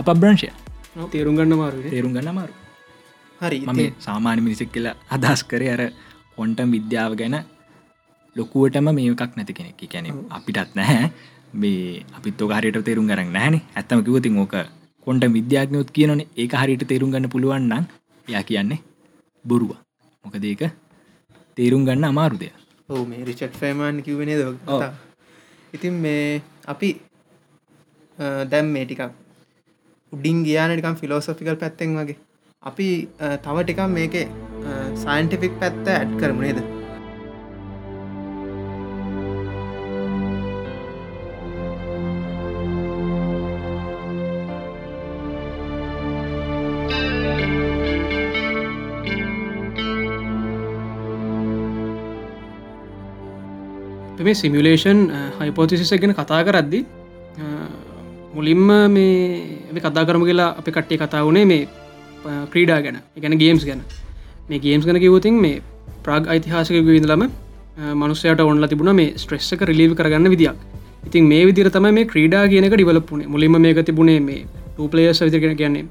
අප 0.00 0.08
බ්‍රංශය 0.20 0.48
තේරුම් 1.12 1.34
ගන්න 1.38 1.54
මාරුවේ 1.60 1.90
තේරුම් 1.94 2.12
ගන්න 2.16 2.36
මාරු 2.38 2.54
හරි 3.40 3.58
මම 3.66 3.80
සාමාන්‍ය 4.06 4.40
මිනිසෙක් 4.46 4.70
කියලා 4.74 4.94
අදස් 5.14 5.40
කර 5.50 5.62
අර 5.74 5.82
කොන්ටම් 6.36 6.70
විද්‍යාව 6.76 7.12
ගැන 7.20 7.36
ලොකුවටම 8.36 8.88
මේකක් 8.98 9.36
නැති 9.36 9.52
කෙනෙක්. 9.58 9.82
කැනෙ 9.92 10.08
අපිටත් 10.36 10.72
නැහැ. 10.78 11.10
මේ 11.54 12.04
අපිත් 12.16 12.40
හරිට 12.58 12.78
තේරුම් 12.88 13.06
ගරන්න 13.10 13.32
නෑන 13.36 13.56
ඇත්තම 13.60 14.00
කිවතින් 14.06 14.40
ඕක 14.42 14.54
කොන්ට 15.06 15.24
විද්‍යාඥයොත් 15.38 15.90
කියනනේ. 15.96 16.28
ඒක 16.42 16.52
හරිට 16.62 16.84
තේරුම් 16.90 17.12
ගන්න 17.12 17.32
පුළුවන්න්න 17.34 17.86
යා 18.26 18.42
කියන්නේ 18.50 18.80
බොරුව 19.44 19.72
මොකද 20.24 20.44
ඒක 20.52 20.62
තේරුම් 21.56 21.84
ගන්න 21.88 22.10
අමාරුදය 22.12 22.48
ඔහු 22.88 23.04
මේ 23.10 23.24
රිචට් 23.28 23.56
ෆෑමන් 23.60 24.02
කිවනේ 24.06 24.38
ද. 24.40 24.42
ඉතින් 25.76 25.94
මේ 26.04 26.40
අපි 26.74 26.88
දැම් 28.52 28.72
මේ 28.76 28.84
ටිකක් 28.86 29.21
උඩින් 30.12 30.44
ගියානටිකම් 30.44 30.96
ෆිලෝසොෆිකල් 30.96 31.56
පැත්තෙන් 31.56 31.96
වගේ. 31.98 32.16
අපි 32.62 32.88
අ, 33.20 33.36
තව 33.38 33.56
ටිකම් 33.64 33.90
මේක 33.92 34.14
සයින්ටිෆික් 34.96 35.54
පැත්ත 35.60 35.88
ඇඩ් 35.90 36.12
කරමුණේද 36.20 36.58
අපි 54.12 54.24
මේ 54.24 54.34
සිමියලේෂන් 54.36 55.00
හයිපෝතිසිස 55.38 55.92
ගැන 55.94 56.14
කතා 56.14 56.42
කරද්දි 56.44 56.80
අ, 56.80 57.01
මුලින්ම 58.34 58.62
මේ 58.88 59.10
අපි 59.70 59.80
කතා 59.80 60.04
කරම 60.08 60.24
කියලා 60.28 60.50
අපි 60.60 60.70
කට්ටේ 60.70 60.98
කතා 60.98 61.22
වුණේ 61.26 61.44
මේ 61.44 61.62
අ, 62.24 62.46
ක්‍රීඩා 62.52 62.80
ගැන. 62.84 62.98
ගැන 63.22 63.34
ගේම්ස් 63.38 63.64
ගැන. 63.64 63.80
මේ 64.48 64.58
ගේම්ස් 64.58 64.84
ගැන 64.86 64.98
කිවතින් 65.00 65.40
මේ 65.40 65.56
ප්‍රාග් 66.04 66.26
යිතිහාසක 66.28 66.74
විඳලම 66.88 67.24
මනුස්සයට 67.96 68.40
ඔන්ල 68.42 68.66
තිබුණ 68.68 68.92
මේ 68.94 69.10
ස්ට්‍රෙස්සක 69.16 69.62
රිලීව් 69.62 69.94
කරගන්න 69.94 70.30
විදියක්. 70.34 70.56
ඉතින් 71.06 71.24
මේ 71.26 71.42
විදිර 71.46 71.68
තම 71.70 71.86
මේ 71.90 72.04
ක්‍රීඩා 72.06 72.44
කියනක 72.48 72.74
ඩිවලපුුණේ 72.74 73.28
මුලින්ම 73.28 73.56
මේක 73.60 73.78
තිබුණේ 73.88 74.20
මේ 74.20 74.40
ටූපලේස් 74.74 75.20
විදිරගෙන 75.22 75.56
කියන්නේ 75.56 75.84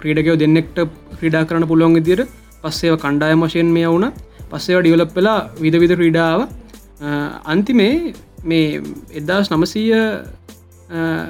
ක්‍රීඩකයෝ 0.00 0.36
දෙන්නෙක්ට 0.38 0.78
ක්‍රීඩා 1.18 1.44
කරන 1.44 1.66
පුළුවන් 1.66 1.94
විදිර 1.98 2.20
පස්සේව 2.62 2.94
කණ්ඩාය 2.96 3.34
මශයෙන් 3.36 3.66
මේ 3.76 3.88
වුණ. 3.88 4.06
පස්සේව 4.50 4.78
ඩිවලප් 4.82 5.10
වෙලා 5.16 5.38
විධ 5.60 5.78
විධ 5.82 5.96
ක්‍රීඩාව. 6.00 6.40
අන්තිමේ 7.44 8.14
මේ 8.44 8.80
එදදාස් 9.12 9.50
නමසීය 9.50 9.98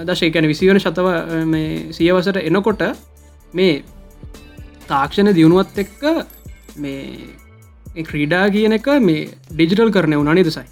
දශයකැන 0.05 0.46
විසිවන 0.46 0.79
ශතව 0.79 1.09
මේ 1.46 1.92
සියවසට 1.92 2.40
එනකොට 2.42 2.83
මේ 3.55 3.74
තාක්ෂණ 4.88 5.33
දියුණුවත් 5.33 5.79
එක්ක 5.79 6.03
මේ 6.79 8.05
ක්‍රීඩා 8.05 8.44
කියන 8.50 8.72
එක 8.72 8.88
මේ 9.00 9.29
ඩිජිටල් 9.50 9.90
කරන 9.90 10.14
වුණ 10.14 10.35
නිදසයි. 10.35 10.66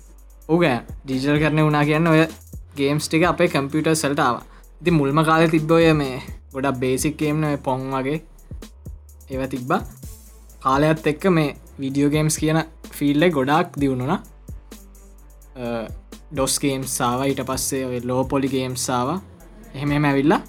ඕගෑ 0.48 0.78
ඩිජල් 1.04 1.38
කරන 1.38 1.62
වුනා 1.62 1.84
කියන්න 1.84 2.08
ඔය 2.08 2.22
ගේම්ස් 2.76 3.06
ටික 3.06 3.24
අපේ 3.24 3.48
කම්පියුටර් 3.48 3.94
සල්ටාව 3.94 4.42
ඉති 4.80 4.90
මුල්ම 4.92 5.24
කාල 5.24 5.46
තිබ්බෝය 5.48 5.92
මේ 5.94 6.20
ගොඩක් 6.52 6.78
බේසික් 6.78 7.16
ගේම්න 7.16 7.46
පොන් 7.60 7.88
වගේ. 7.92 8.18
ඒව 9.30 9.42
තිබ්බා. 9.48 9.80
කාලයත් 10.60 11.06
එක්ක 11.06 11.24
මේ 11.30 11.56
විඩියෝ 11.78 12.10
ගේම්ස් 12.10 12.36
කියන 12.36 12.60
ෆිල්ල 12.90 13.30
ගොඩක් 13.30 13.80
දියුණුනා 13.80 14.20
ඩොස්ගේම් 15.54 16.84
සාව 16.88 17.24
ඊට 17.26 17.42
පස්සේ 17.44 17.84
ඔය 17.86 17.98
ලෝපොලි 18.10 18.48
ගේම් 18.48 18.76
සාව 18.76 19.08
එහෙම 19.74 20.04
ඇවිල්ලා 20.04 20.40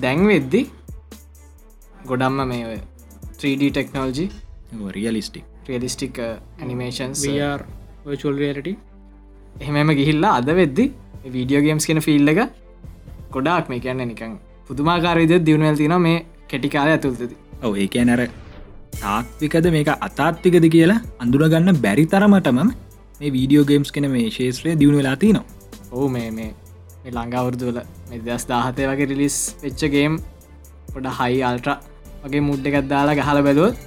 දැන් 0.00 0.26
වෙද්දි 0.26 0.62
ගොඩම්ම 2.06 2.42
මේ 2.52 2.64
ඔය 2.70 2.80
3D 3.38 3.70
technology 3.70 4.26
realistic 4.96 5.44
realistic 5.68 6.18
virtual 8.04 8.34
reality. 8.34 8.74
එහෙමම 9.60 9.90
ගිහිල්ලා 9.98 10.34
අද 10.38 10.50
වෙද්දි 10.60 10.84
වීඩියෝ 11.26 11.62
ගේම්ස් 11.66 11.86
කියෙන 11.86 12.00
ෆිල් 12.00 12.28
එක 12.28 12.40
ගොඩාක් 13.30 13.68
මේ 13.68 13.80
කියන්න 13.80 14.04
නිකං 14.04 14.32
පුදුමාකාරවිද 14.68 15.34
දියුණුවල් 15.48 15.76
තින 15.82 15.94
මේ 16.06 16.18
කෙටිකාල 16.48 16.90
ඇතුල්තද 16.94 17.34
ඔව 17.62 17.76
ඒක 17.76 17.96
නැර 18.10 18.22
තාත්විකද 19.00 19.68
මේක 19.76 19.90
අතාත්තිකද 19.98 20.66
කියලා 20.74 21.00
අඳුරගන්න 21.18 21.80
බැරි 21.84 22.06
තරමටම 22.06 22.72
මේ 23.22 23.30
වීඩියෝ 23.32 23.64
ගේම්ස් 23.64 23.90
කෙන 23.94 24.06
මේ 24.10 24.30
ශේත්‍රය 24.30 24.70
දියුණු 24.78 24.98
වෙලා 24.98 25.16
තිනවා 25.16 25.44
ඔහු 25.92 26.06
මේ 26.08 26.28
මේ 26.30 26.48
මේ 27.02 27.12
ලංඟවුරදුවල 27.12 27.78
මෙදස් 28.10 28.46
දාහතය 28.48 28.88
වගේ 28.90 29.06
රිලිස් 29.10 29.36
වෙච්චගේම් 29.62 30.14
පොඩ 30.88 31.06
හයි 31.18 31.38
අල්ට්‍ර 31.42 31.76
වගේ 32.24 32.42
මුඩ් 32.48 32.66
එකත් 32.70 32.88
දාලා 32.88 33.14
ගහල 33.14 33.40
බැලුවත් 33.48 33.78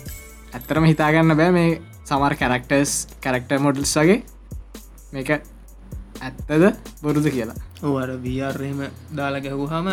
ඇත්තරම 0.54 0.88
හිතාගන්න 0.92 1.36
බෑ 1.42 1.52
මේ 1.58 1.68
සමර් 2.06 2.38
කැරක්ටර්ස් 2.42 2.96
කැරක්ටර් 3.22 3.60
මොඩල්ස් 3.60 3.94
වගේ 4.00 4.18
මේක 5.14 5.30
ඇත්තද 6.22 6.66
බොරුද 7.04 7.28
කියලා. 7.28 7.60
ඕර 7.84 8.10
වරහෙම 8.24 8.82
දාලා 9.18 9.46
ගැහුහම 9.46 9.88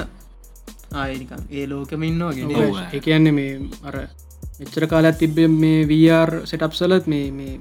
ආයනිකම් 0.94 1.42
ඒ 1.50 1.66
ලෝකම. 1.66 2.02
ඒ 2.02 3.00
කියන්නේ 3.00 3.32
මේ 3.32 3.52
අර 3.82 4.02
එච්චර 4.60 4.86
කාලත් 4.86 5.18
තිබ්බ 5.18 5.38
මේ 5.58 5.86
වR 5.88 6.42
සෙටප්සලත් 6.46 7.06
මේ 7.06 7.30
මේ 7.32 7.54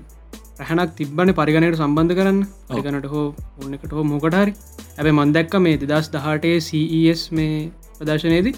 රැහනක් 0.62 0.92
තිබ්බන 1.00 1.34
පරිගණයට 1.40 1.78
සම්බන්ධ 1.80 2.16
කරන්න. 2.20 2.40
පරිගනට 2.72 3.08
හෝ 3.14 3.28
ඔන්න 3.62 3.76
එකට 3.78 3.94
හෝ 3.98 4.04
මොකටහරි 4.12 4.54
ඇබ 4.98 5.08
මන්දැක්ක 5.20 5.56
මේ 5.66 5.78
දෙදස් 5.84 6.10
දහටේ 6.16 6.58
CES 6.68 7.22
මේ 7.38 7.54
ප්‍රදර්ශනයේදී 8.00 8.56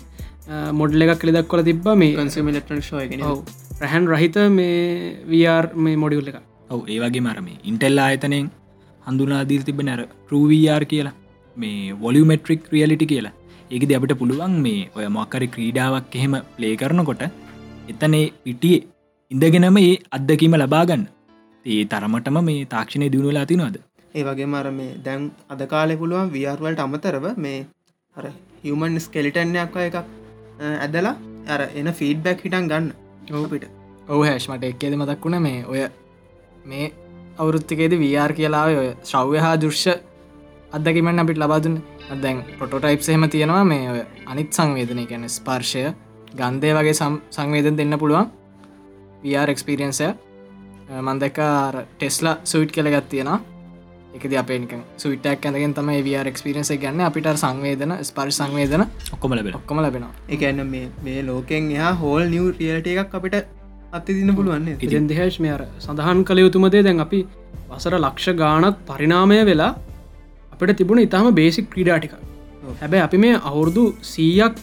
මොඩ්ල 0.79 1.05
එකක් 1.05 1.19
කළි 1.21 1.35
දක්කොල 1.37 1.63
තිබ්බ 1.69 1.87
මේ 2.01 2.15
කන්සම 2.17 2.49
ලෙක්ට්‍රනික් 2.57 2.89
ෝයගෙන 2.97 3.23
ඔව්. 3.31 3.37
රැහැන් 3.81 4.09
රහිත 4.13 4.37
මේ 4.57 4.73
වR 5.31 5.65
මේ 5.85 6.01
මොඩියුල් 6.03 6.31
එක 6.31 6.39
ඔව 6.73 6.81
ඒ 6.93 6.99
වගේ 7.03 7.23
මරම 7.27 7.47
ඉන්ටෙල් 7.71 8.03
ආයතනයෙන් 8.07 8.49
හඳුනාදීල් 9.07 9.63
තිබ 9.69 9.79
නැර 9.89 10.01
ප්‍රවීර් 10.27 10.85
කියලා. 10.93 11.15
මේ 11.57 11.95
වොලියමෙට්‍රික් 12.03 12.69
රියලිටි 12.73 13.11
කියලා. 13.13 13.33
ඒකද 13.73 13.91
අපට 13.97 14.13
පුළුවන් 14.21 14.55
මේ 14.65 14.89
ඔය 14.97 15.05
මොක්කරි 15.17 15.47
ක්‍රීඩාවක් 15.55 16.15
එහෙම 16.19 16.33
ප්ලේ 16.55 16.75
කරනකොට 16.81 17.23
එතනේ 17.91 18.25
පිටියේ 18.45 18.85
ඉඳගෙනම 19.31 19.77
ඒ 19.81 19.93
අත්දකීම 20.17 20.55
ලබාගන්න 20.61 21.03
ඒ 21.65 21.83
තරමටම 21.85 22.37
මේ 22.43 22.63
තාක්ෂණය 22.65 23.07
දියුණුලා 23.11 23.45
තිනවද 23.45 23.77
ඒ 24.15 24.23
වගේ 24.23 24.47
මර 24.47 24.67
මේ 24.71 24.95
දැන් 25.05 25.21
අද 25.49 25.61
කාලෙ 25.67 25.93
පුළුවන් 25.97 26.31
වර්වල්ට 26.31 26.79
අමතරව 26.79 27.25
මේ 27.37 27.59
අර 28.15 28.25
හියමන් 28.63 28.99
ස්කෙලිටන්නයක් 28.99 29.77
එකක් 29.83 29.95
ඇදලා 30.77 31.13
අර 31.47 31.61
එන 31.75 31.89
ෆීඩ්බැක් 31.99 32.43
හිටන් 32.45 32.67
ගන්න. 32.71 32.89
ඕපිට 33.33 33.65
ඔහු 34.07 34.21
හැෂ්මට 34.23 34.63
එක්කේද 34.63 34.95
මතක් 34.97 35.23
වුණ 35.25 35.39
මේ 35.41 35.63
ඔය 35.65 35.81
මේ 36.65 36.91
අවුරුත්තිකේද 37.37 37.95
වර් 37.95 38.33
කියලාව 38.33 38.73
ඔය 38.81 38.89
ශ්‍රව්‍ය 39.03 39.39
හා 39.45 39.55
දෘශ්‍ය 39.57 39.95
අදකිමෙන් 40.71 41.23
අපිට 41.23 41.41
ලබාදුන් 41.43 41.79
දැන් 42.21 42.43
පොටෝටයිප්ස් 42.59 43.09
එහෙම 43.09 43.25
තියෙනවා 43.29 43.63
මේ 43.63 43.89
ඔය 43.93 44.01
අනිත් 44.25 44.51
සංවේදනය 44.53 45.05
ගැන 45.05 45.25
ස්පර්ශය 45.29 45.85
ගන්ධය 46.35 46.75
වගේ 46.77 46.99
සංවේදන් 46.99 47.79
දෙන්න 47.79 47.99
පුළුවන්. 47.99 48.29
වර් 49.23 49.49
එක්ස්පිරියන්සය 49.49 50.13
මන්දක 50.99 51.39
ටෙස්ලා 51.95 52.35
සුයිට් 52.43 52.71
කළ 52.71 52.89
ගත්තියෙන 52.89 53.29
එකද 54.13 54.33
අපේනික 54.35 54.73
සුවිටක් 54.97 55.45
ඇඳගෙන් 55.47 55.73
තම 55.73 55.89
වර් 56.05 56.27
එක්ස්පිරියන්ස 56.31 56.71
ගන්න. 56.73 57.01
අපිට 57.01 57.29
සංවේදන 57.35 57.93
ස්පර් 58.01 58.31
සංවේදන 58.31 58.83
ඔක්කොම 59.15 59.33
ලබෙන 59.33 59.55
ඔක්කොම 59.59 59.79
ලබෙනවා. 59.79 60.11
එකන්න 60.29 60.61
මේ 60.67 60.89
මේ 61.03 61.23
ලෝකෙන් 61.23 61.71
එයා 61.71 61.93
හෝල් 61.95 62.25
නිව් 62.25 62.45
රියලට 62.59 62.89
එකක් 62.93 63.15
අපිට 63.19 63.39
අත්ති 63.91 64.17
දින 64.19 64.35
පුළුවන්නේ 64.35 64.77
ඉතින් 64.81 65.09
දෙහේශ් 65.09 65.39
මේ 65.39 65.55
අර 65.55 65.63
සඳහන් 65.79 66.21
කළ 66.23 66.43
යුතුමදේ 66.45 66.83
දැන් 66.83 66.99
අපි 66.99 67.21
වසර 67.71 67.97
ලක්ෂ 67.99 68.37
ගානක් 68.37 68.85
පරිනාමය 68.87 69.39
වෙලා 69.45 69.71
අපට 70.53 70.77
තිබුණ 70.77 71.05
ඉතාම 71.07 71.33
බේසික් 71.33 71.73
ක්‍රීඩාටික 71.73 72.13
හැබැයි 72.73 73.03
අපි 73.03 73.17
මේ 73.17 73.35
අවුරුදු 73.43 73.85
සීයක් 74.03 74.55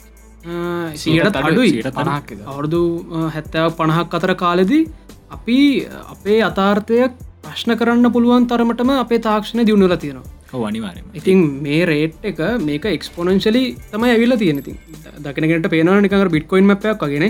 සීටත් 0.95 1.37
අඩුයි. 1.39 1.83
පනහක් 1.83 2.29
අවුරුදු 2.47 2.83
හැත්තෑව 3.29 3.77
පණහක් 3.77 4.15
අතර 4.15 4.35
කාලෙදී 4.37 4.83
අපි 5.37 5.59
අපේ 6.15 6.39
අතාර්ථය 6.51 6.99
ප්‍රශ්න 7.45 7.73
කරන්න 7.81 8.13
පුළුවන් 8.17 8.47
තරමටම 8.51 8.93
අපේ 9.05 9.21
තාක්ෂණ 9.29 9.67
දියුණුල 9.69 9.97
තියෙනවා. 10.05 10.37
අනිවාරම 10.69 11.19
ඉතින් 11.19 11.41
මේ 11.65 11.83
රේට් 11.91 12.25
එක 12.31 12.41
මේක 12.69 12.85
එක්ස්පොනන්ශලි 12.93 13.63
තමයි 13.93 14.11
ඇවිල්ල 14.15 14.35
තියෙනති 14.43 14.73
දකිනකට 15.27 15.69
පේනව 15.75 16.01
නිකර 16.07 16.31
බිට්කොයින් 16.37 16.67
මපයක් 16.71 17.05
වගෙන 17.05 17.27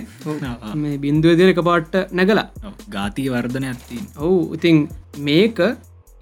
මේ 0.85 0.97
බින්දුව 1.05 1.37
දෙර 1.41 1.51
එක 1.55 1.61
පාට්ට 1.69 2.15
නැගලා. 2.21 2.47
ගාතිය 2.97 3.29
වර්ධන 3.35 3.69
ඇත්තින් 3.73 4.07
ඔවු 4.25 4.39
ඉතින් 4.59 4.79
මේක 5.29 5.61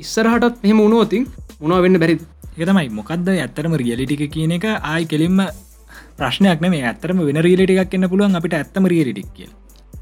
ඉස්සරහටත් 0.04 0.58
මෙහෙම 0.64 0.82
උනුවතින් 0.88 1.24
මොනව 1.62 1.80
වෙන්න 1.86 2.00
බැරිද? 2.02 2.26
ඒතමයි 2.60 2.90
මොකක්ද 2.98 3.30
ඇත්තරම 3.36 3.78
රියලිටික 3.82 4.24
කියන 4.34 4.58
එක? 4.58 4.66
ආයි 4.90 5.10
කෙලින්ම 5.14 5.40
ප්‍රශ්නයක් 6.18 6.60
මේ 6.66 6.84
ඇත්තරම 6.90 7.24
වෙන 7.30 7.40
රීලිටික් 7.46 7.96
එන්න 7.98 8.10
පුළුවන් 8.12 8.38
අපිට 8.40 8.58
ඇත්තම 8.60 8.86
රියලිටික් 8.92 9.30
කිය 9.38 9.50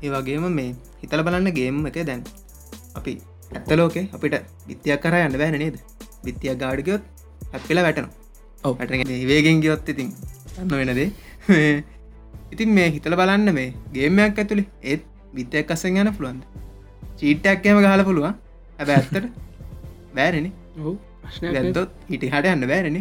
ඒ 0.03 0.11
වගේම 0.15 0.47
මේ 0.59 0.71
හිතල 1.03 1.23
බලන්න 1.27 1.51
ගේම් 1.59 1.83
එක 1.91 1.99
දැන් 2.11 2.23
අපි 2.99 3.13
ඇත්තලෝකේ 3.55 4.05
අපිට 4.17 4.37
විත්තියක් 4.69 5.01
කර 5.05 5.15
යන්න 5.19 5.39
බෑන 5.43 5.59
නේද? 5.63 5.77
විත්තියක් 6.27 6.59
ගාඩිගයොත් 6.63 7.03
හැපිලා 7.53 7.85
වැටනවා. 7.87 8.13
ඔව්. 8.65 8.73
වැට 8.79 9.29
වේගෙන් 9.31 9.63
ගියොත් 9.65 9.89
ඉතින් 9.89 10.09
අන්න 10.61 10.69
වෙනදේ 10.81 11.09
ඉතින් 12.53 12.71
මේ 12.77 12.89
හිතල 12.95 13.17
බලන්න 13.21 13.55
මේ 13.59 13.69
ගේමයක් 13.95 14.39
ඇතුළේ 14.43 14.69
ඒත් 14.83 15.03
විත්තයක් 15.35 15.71
අසෙන් 15.71 15.97
යන 15.97 16.13
පුළුවන්ද? 16.17 16.43
චීට්ටක්කම 17.19 17.83
ගහල 17.85 18.05
පුළුවන් 18.09 18.35
හැබ 18.79 18.89
ඇත්තට 18.89 19.27
බෑරෙන 20.17 20.53
ඇත්තොත් 21.55 21.91
හිටි 22.11 22.33
හට 22.35 22.55
යන්න 22.55 22.69
බෑරෙන 22.73 23.01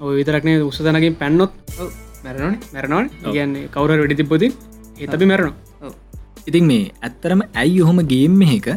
ඔය 0.00 0.14
විතරක්නේ 0.18 0.58
උසතනකින් 0.66 1.16
පැන්නොත් 1.22 1.52
මැරනොන 2.24 2.58
මැරනවන. 2.74 3.08
කියන්නේ 3.24 3.70
කවුර 3.74 3.90
වැඩි 3.94 4.20
තිබ්බති 4.20 4.48
ඒතබි 4.98 5.26
මැරණ 5.32 5.54
ඉතින් 6.48 6.64
මේ 6.70 6.84
ඇත්තරම 7.06 7.40
ඇයි 7.62 7.78
ඔහොම 7.84 7.98
ගේම් 8.12 8.42
එක 8.56 8.68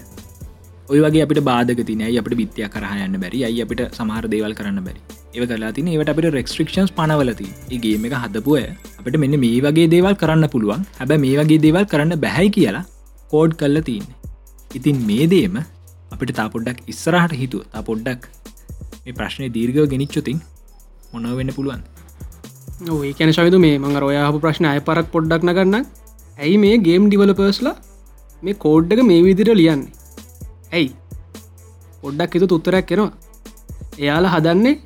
ඔය 0.91 0.99
වගේ 1.05 1.23
අපිට 1.25 1.41
බාධක 1.49 1.81
තිනයි 1.89 2.17
අපට 2.21 2.33
විත්‍යය 2.39 2.67
කරහ 2.73 2.93
යන්න 3.05 3.17
බැරි 3.23 3.41
අයි 3.49 3.59
අපිට 3.65 3.83
සමහර 3.97 4.25
දේවල් 4.33 4.55
කරන්න 4.59 4.81
බැරි? 4.87 5.01
ඒව 5.35 5.45
කලා 5.51 5.71
තින 5.77 5.91
ඒවට 5.91 6.11
අපට 6.13 6.27
රෙක්ස්ට්‍රික්ෂන්ස් 6.37 6.91
පනවලති 6.97 7.47
ඒගේම 7.75 8.07
එක 8.09 8.15
හදපුය 8.23 8.63
අපට 8.99 9.15
මෙන්න 9.23 9.37
මේ 9.43 9.61
වගේ 9.65 9.87
දේවල් 9.93 10.17
කරන්න 10.23 10.47
පුළුවන්. 10.55 10.83
හැබ 10.99 11.13
මේ 11.25 11.37
වගේ 11.41 11.61
දේවල් 11.67 11.85
කරන්න 11.93 12.19
බැහැයි 12.25 12.51
කියලා 12.57 12.83
කෝඩ් 13.31 13.55
කල්ල 13.61 13.79
තියන්නේ. 13.89 14.17
ඉතින් 14.71 14.99
මේ 15.07 15.27
දේම 15.27 15.55
අපිට 16.13 16.35
තා 16.37 16.47
පොඩ්ඩක් 16.53 16.83
ඉස්සරහට 16.91 17.33
හිතුව 17.41 17.63
තා 17.73 17.87
පොඩ්ඩක් 17.89 18.27
මේ 19.05 19.15
ප්‍රශ්නය 19.19 19.47
දීර්ගව 19.55 19.87
ගෙනනිච්චොතින් 19.93 20.43
මොනව 21.13 21.39
වෙන්න 21.39 21.53
පුළුවන් 21.57 21.81
ඒ 23.01 23.13
කැන 23.13 23.33
ශවිතු 23.37 23.63
මේ 23.65 23.79
මඟ 23.79 23.99
රොයාහපු 24.03 24.43
ප්‍රශ්න 24.43 24.67
අය 24.71 24.81
පරක් 24.87 25.07
පොඩ්ඩක් 25.15 25.47
නගන්න 25.47 25.85
ඇයි 26.37 26.57
මේ 26.63 26.77
ගේම් 26.87 27.07
ඩිවලපර්ස්ලා 27.07 27.75
මේ 28.41 28.59
කෝඩ්ඩක 28.63 29.03
මේ 29.09 29.21
විදිර 29.25 29.49
ලියන්නේ? 29.59 29.93
ඇයි? 30.73 30.89
පොඩ්ඩක් 32.01 32.33
හිතු 32.35 32.47
තුත්තරයක් 32.53 32.85
කෙනවා 32.85 33.11
එයාලා 33.99 34.33
හදන්නේ 34.35 34.79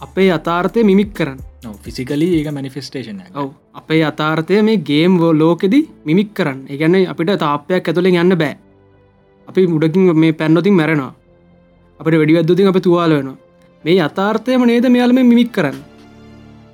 අපේ 0.00 0.28
අතාර්ථය 0.38 0.84
මිමික් 0.84 1.12
කරන්න. 1.14 1.40
ෆිසිකලි 1.84 2.28
ඒක 2.38 2.48
මනිෆෙස්ටේෂන් 2.54 3.20
ඔව 3.34 3.48
අපේ 3.74 4.02
අතාර්ථය 4.10 4.62
මේ 4.68 4.82
ගේම් 4.88 5.18
ලෝකෙදි 5.40 5.80
මිමික් 6.04 6.30
කරන්න. 6.34 6.60
එකගැන 6.72 6.96
අපිට 7.12 7.38
තාපයක් 7.44 7.88
ඇතුළෙන් 7.88 8.20
යන්න 8.22 8.38
බෑ. 8.42 8.54
අපි 9.48 9.66
මුඩකින් 9.66 10.16
මේ 10.22 10.32
පැන්නොතින් 10.32 10.74
මැරෙනවා. 10.74 11.12
අපට 12.00 12.14
වැඩිවද්දුතින් 12.20 12.70
අප 12.70 12.78
තුවාල 12.86 13.12
වෙනවා. 13.16 13.36
මේ 13.84 14.00
අතාර්ථයම 14.08 14.66
නේද 14.66 14.88
මෙයාලම 14.94 15.20
මිමික් 15.32 15.52
කරන්න? 15.52 15.78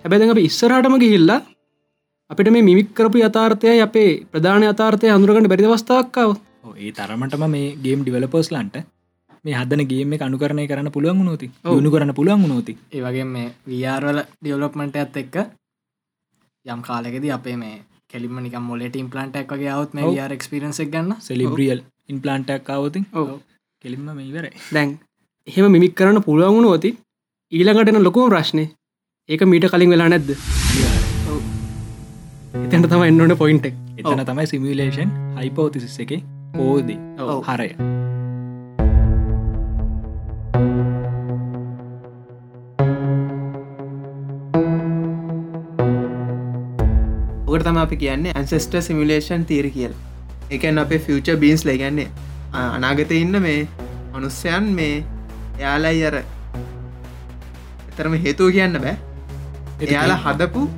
හැබැද 0.02 0.30
අප 0.30 0.40
ඉස්සරහටම 0.48 0.96
ගිහිල්ලා 1.02 1.40
අපිට 2.30 2.50
මේ 2.50 2.62
මිමික් 2.62 2.90
කරපු 2.94 3.22
අතාර්ථය 3.22 3.76
අපේ 3.80 4.10
ප්‍රධාන 4.28 4.64
අතාර්ථය 4.64 5.08
හඳුරගන්න 5.08 5.48
බැරිවස්ථාක්කාව 5.48 6.30
ඒ 6.78 6.92
තරමටම 6.92 7.44
මේ 7.48 7.68
ගේම් 7.78 8.02
ඩිවලපර්ස්ලන්ට 8.02 8.76
මේ 9.44 9.54
හදන 9.54 9.82
ගේම 9.86 10.12
අනුකරණය 10.20 10.64
කරන්න 10.66 10.90
පුළුවන් 10.90 11.22
නෝති 11.22 11.48
උුණු 11.66 11.90
කරන්න 11.90 12.14
පුළුවන් 12.14 12.46
නෝති 12.48 12.74
ඒ 12.90 13.02
වගේ 13.02 13.26
මේ 13.26 13.48
වරවල 13.68 14.20
ඩියවලොප්මට 14.24 14.96
ඇත් 14.96 15.16
එක්ක 15.16 15.36
යම් 16.66 16.82
කාලෙකෙද 16.82 17.26
අපේ 17.30 17.56
මේ 17.56 17.76
කෙලිම 18.08 18.38
නික 18.38 18.56
මොලට 18.60 18.96
ඉම්පලන්ටක් 18.96 19.52
වගේ 19.52 19.70
අවුත් 19.70 19.94
මේ 19.94 20.12
යාර 20.12 20.32
එක්ස්පිරන්සක් 20.32 20.88
ගන්න? 20.88 21.16
සෙලිබ්‍රියල් 21.20 21.80
ඉන්පලන්ටක් 22.08 22.70
අවතින් 22.70 23.06
ඔව. 23.14 23.28
කෙලින්ම 23.84 24.08
මේ 24.10 24.26
ඉවර 24.26 24.48
දැන් 24.70 24.98
එහෙම 25.46 25.70
මිමික් 25.70 25.94
කරන්න 25.94 26.22
පුළුවන්ුණු 26.22 26.74
ොති 26.76 26.96
ඊළඟටන 27.52 28.02
ලොකුම 28.02 28.30
ප්‍රශ්නය 28.30 28.66
ඒක 29.28 29.44
මීට 29.44 29.70
කලින් 29.70 29.90
වෙලා 29.90 30.08
නැද්ද 30.08 30.36
එතැට 32.52 32.86
තම 32.92 33.02
එන්නන 33.04 33.32
පොයින්ට 33.40 33.66
එතන 33.66 34.20
තමයි 34.28 34.46
සිමිලේෂන් 34.48 35.10
හයිපෝතිසිස් 35.36 35.94
එක 36.04 36.10
පෝදී 36.56 36.98
හරය. 37.46 37.68
ඔකට 47.46 47.64
තම 47.68 47.78
අපි 47.84 47.96
කියන්නේ 48.02 48.34
ඇන්සෙස්ට 48.40 48.76
සිමිලේෂන් 48.88 49.48
තීර 49.52 49.70
කියල. 49.78 49.94
එකන් 50.50 50.82
අපේ 50.84 51.00
ෆියච 51.06 51.32
බීන්ස් 51.46 51.64
ලගන්නේ 51.64 52.08
අනාගත 52.52 53.16
ඉන්න 53.20 53.40
මේ 53.46 53.56
මනුස්සයන් 54.12 54.68
මේ 54.76 55.00
එයාලයි 55.58 56.04
අර 56.10 56.18
එතරම 57.88 58.14
හේතුව 58.28 58.52
කියන්න 58.58 58.76
බෑ. 58.84 58.96
එයාලා 59.88 60.20
හදපු 60.26 60.68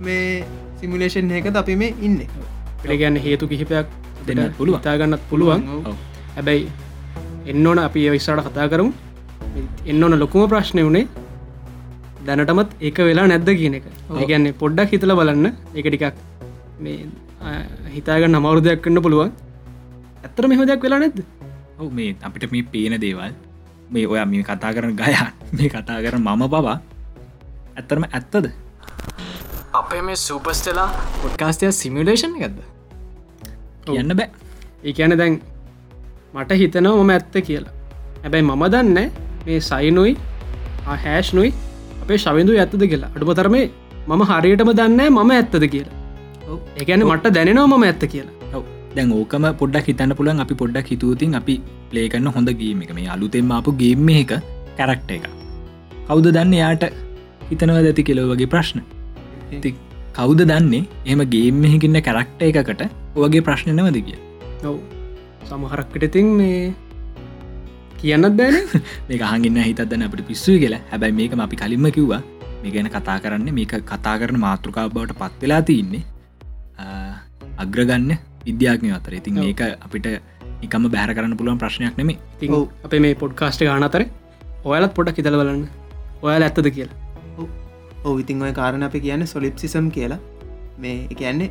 මේ 0.00 0.28
සිමිලේෂන් 0.84 1.30
එකද 1.40 1.56
අපි 1.62 1.74
මේ 1.82 1.92
ඉන්න. 2.06 2.18
පිළිගන්න 2.82 3.16
හේතු 3.26 3.48
කිහිපයක් 3.52 3.86
දෙන්න 4.28 4.42
පුළුවන්. 4.58 4.80
තාගන්නත් 4.86 5.22
පුළුවන්. 5.30 5.62
හැබැයි 6.36 6.68
එන්න 7.52 7.66
ඕන 7.70 7.78
අපි 7.88 8.08
විස්සාට 8.14 8.44
කතා 8.48 8.68
කරමු. 8.72 8.92
එන්න 9.90 10.02
ඕන 10.04 10.18
ලොකුම 10.22 10.48
ප්‍රශ්නය 10.52 10.82
වුණේ 10.88 11.06
දැනටමත් 12.26 12.70
ඒක 12.88 12.98
වෙලා 13.08 13.26
නැද්ද 13.32 13.48
කියන 13.60 13.78
එක. 13.80 13.86
ඒගැන්නේ 14.20 14.58
පොඩ්ඩක් 14.62 14.92
හිතල 14.96 15.14
බලන්න. 15.20 15.46
එක 15.78 15.86
ටිකක් 15.88 16.14
මේ 16.84 16.98
හිතාගන්න 17.96 18.38
අමවරුදයක් 18.40 18.84
කන්න 18.84 19.02
පුළුවන්. 19.06 19.32
ඇත්තර 20.24 20.44
මෙම 20.50 20.62
දෙයක් 20.70 20.84
වෙලා 20.86 21.00
නැද්ද? 21.04 21.18
ඔව 21.80 21.88
මේ 21.98 22.16
අපිට 22.26 22.50
මේ 22.52 22.66
පේන 22.72 22.94
දේවල් 23.04 23.32
මේ 23.94 24.06
ඔය 24.12 24.20
මේ 24.32 24.44
කතා 24.50 24.74
කරන 24.76 24.92
ගයන් 25.00 25.32
මේ 25.58 25.68
කතා 25.74 25.98
කරන 26.04 26.22
මම 26.22 26.44
පවා 26.52 26.76
ඇත්තරම 27.78 28.04
ඇත්තද 28.08 28.46
අපේ 29.78 30.02
මේ 30.06 30.16
සූපස්ටලා 30.22 30.88
පොඩ්කාස්ටය 31.22 31.70
සිමිලේෂන් 31.78 32.34
එකක්ද? 32.38 32.58
කියන්න 33.86 34.16
බෑ. 34.18 34.28
ඒ 34.84 34.92
කියන 34.98 35.14
දැන් 35.20 35.38
මට 36.34 36.58
හිතනව 36.60 36.92
මම 37.00 37.10
ඇත්ත 37.14 37.38
කියලා. 37.48 37.72
හැබැයි 38.22 38.46
මම 38.48 38.64
දන්න 38.74 39.10
මේ 39.46 39.58
සයිනුයි 39.70 40.12
හැෂ්නුයි 41.04 41.50
අපේ 42.02 42.18
ශවිදු 42.26 42.56
ඇත්තද 42.62 42.86
කියලා. 42.92 43.10
අඩුපතරමේ 43.16 43.66
මම 44.06 44.24
හරියටම 44.30 44.72
දන්න 44.80 45.02
මම 45.10 45.34
ඇත්තද 45.38 45.68
කියලා. 45.74 45.94
ඒකැන 46.80 47.06
මට 47.10 47.34
දැනෙනවා 47.38 47.68
මම 47.72 47.90
ඇත්ත 47.90 48.08
කියලා. 48.16 48.34
ඔව්. 48.56 48.64
දැන් 48.96 49.12
ඕකම 49.20 49.50
පොඩ්ඩක් 49.62 49.92
හිතන්න 49.92 50.16
පුළන් 50.18 50.46
අපි 50.48 50.60
පොඩ්ඩක් 50.64 50.96
හිතුවතින් 50.96 51.38
අපි 51.42 51.60
පලේකන්න 51.90 52.34
හොඳ 52.36 52.58
ගේම 52.64 52.82
එක. 52.86 52.94
මේ 52.98 53.08
අලුතෙම 53.18 53.54
අපපු 53.60 53.78
ගේම 53.84 54.08
එක 54.18 54.40
කැරක්ට 54.80 55.16
එක. 55.20 55.30
කෞද 56.08 56.34
දන්න 56.36 56.60
යාට 56.62 56.92
හිතනව 57.50 57.80
ඇති 57.80 58.10
කෙලෝ 58.10 58.34
වගේ 58.34 58.52
ප්‍රශ්න 58.54 58.80
ඉති 59.50 59.74
කෞද 60.12 60.40
දන්නේ? 60.42 60.84
එම 61.06 61.20
ගේම් 61.34 61.64
එහෙකින්න 61.64 62.00
කැරක්ට 62.08 62.42
එකකට 62.42 62.82
ඔගේ 63.16 63.42
ප්‍රශ්න 63.42 63.74
නවද 63.74 64.04
කිය 64.06 64.18
ඔව්. 64.64 64.78
සමහරක්කට 65.48 66.06
ඉතින් 66.08 66.30
මේ 66.38 66.74
කියන්නත් 68.00 68.36
බෑන. 68.36 68.56
මේ 69.08 69.18
හගන්න 69.18 69.60
හිතදන්න 69.68 70.06
අපට 70.06 70.24
පිස්සුව 70.30 70.60
කියලා. 70.62 70.82
හැබැයි 70.90 71.18
මේක 71.20 71.38
අපි 71.46 71.56
කලින්ම 71.56 71.90
කිව්වා. 71.98 72.22
මේ 72.62 72.72
ගැන 72.72 72.90
කතා 72.96 73.18
කරන්න 73.20 73.54
මේක 73.54 73.74
කතා 73.92 74.16
කරන 74.20 74.40
මාතෘකා 74.46 74.88
බවට 74.88 75.18
පත්වෙලා 75.20 75.62
තියන්නේ 75.62 76.02
අග්‍රගන්න 77.58 78.10
විද්‍යාඥය 78.46 78.94
අතර. 78.98 79.14
ඉතින් 79.20 79.42
ඒක 79.44 79.62
අපිට 79.86 80.06
එකම 80.64 80.90
බෑර 80.96 81.14
කරන්න 81.14 81.38
පුළුවන් 81.38 81.62
ප්‍රශ්නයක් 81.62 81.96
නෙමේ 82.00 82.18
ඉතින් 82.36 82.68
අපේ 82.88 83.00
මේ 83.00 83.14
පොඩ්කාස්ට 83.14 83.64
ගාන 83.68 83.88
අතර 83.88 84.04
ඔයාලත් 84.64 84.94
පොඩක් 84.98 85.18
හිතල 85.20 85.40
බලන්න. 85.40 85.64
ඔයාල 86.22 86.46
ඇත්තද 86.46 86.70
කියලා 86.76 87.03
ඉතින් 88.22 88.42
ඔය 88.46 88.52
කාරණ 88.60 88.86
අපි 88.88 89.00
කියන්න 89.06 89.26
සොලිප්සිසම් 89.34 89.88
කියලා. 89.96 90.20
මේ 90.82 90.96
එකන්නේ 91.12 91.50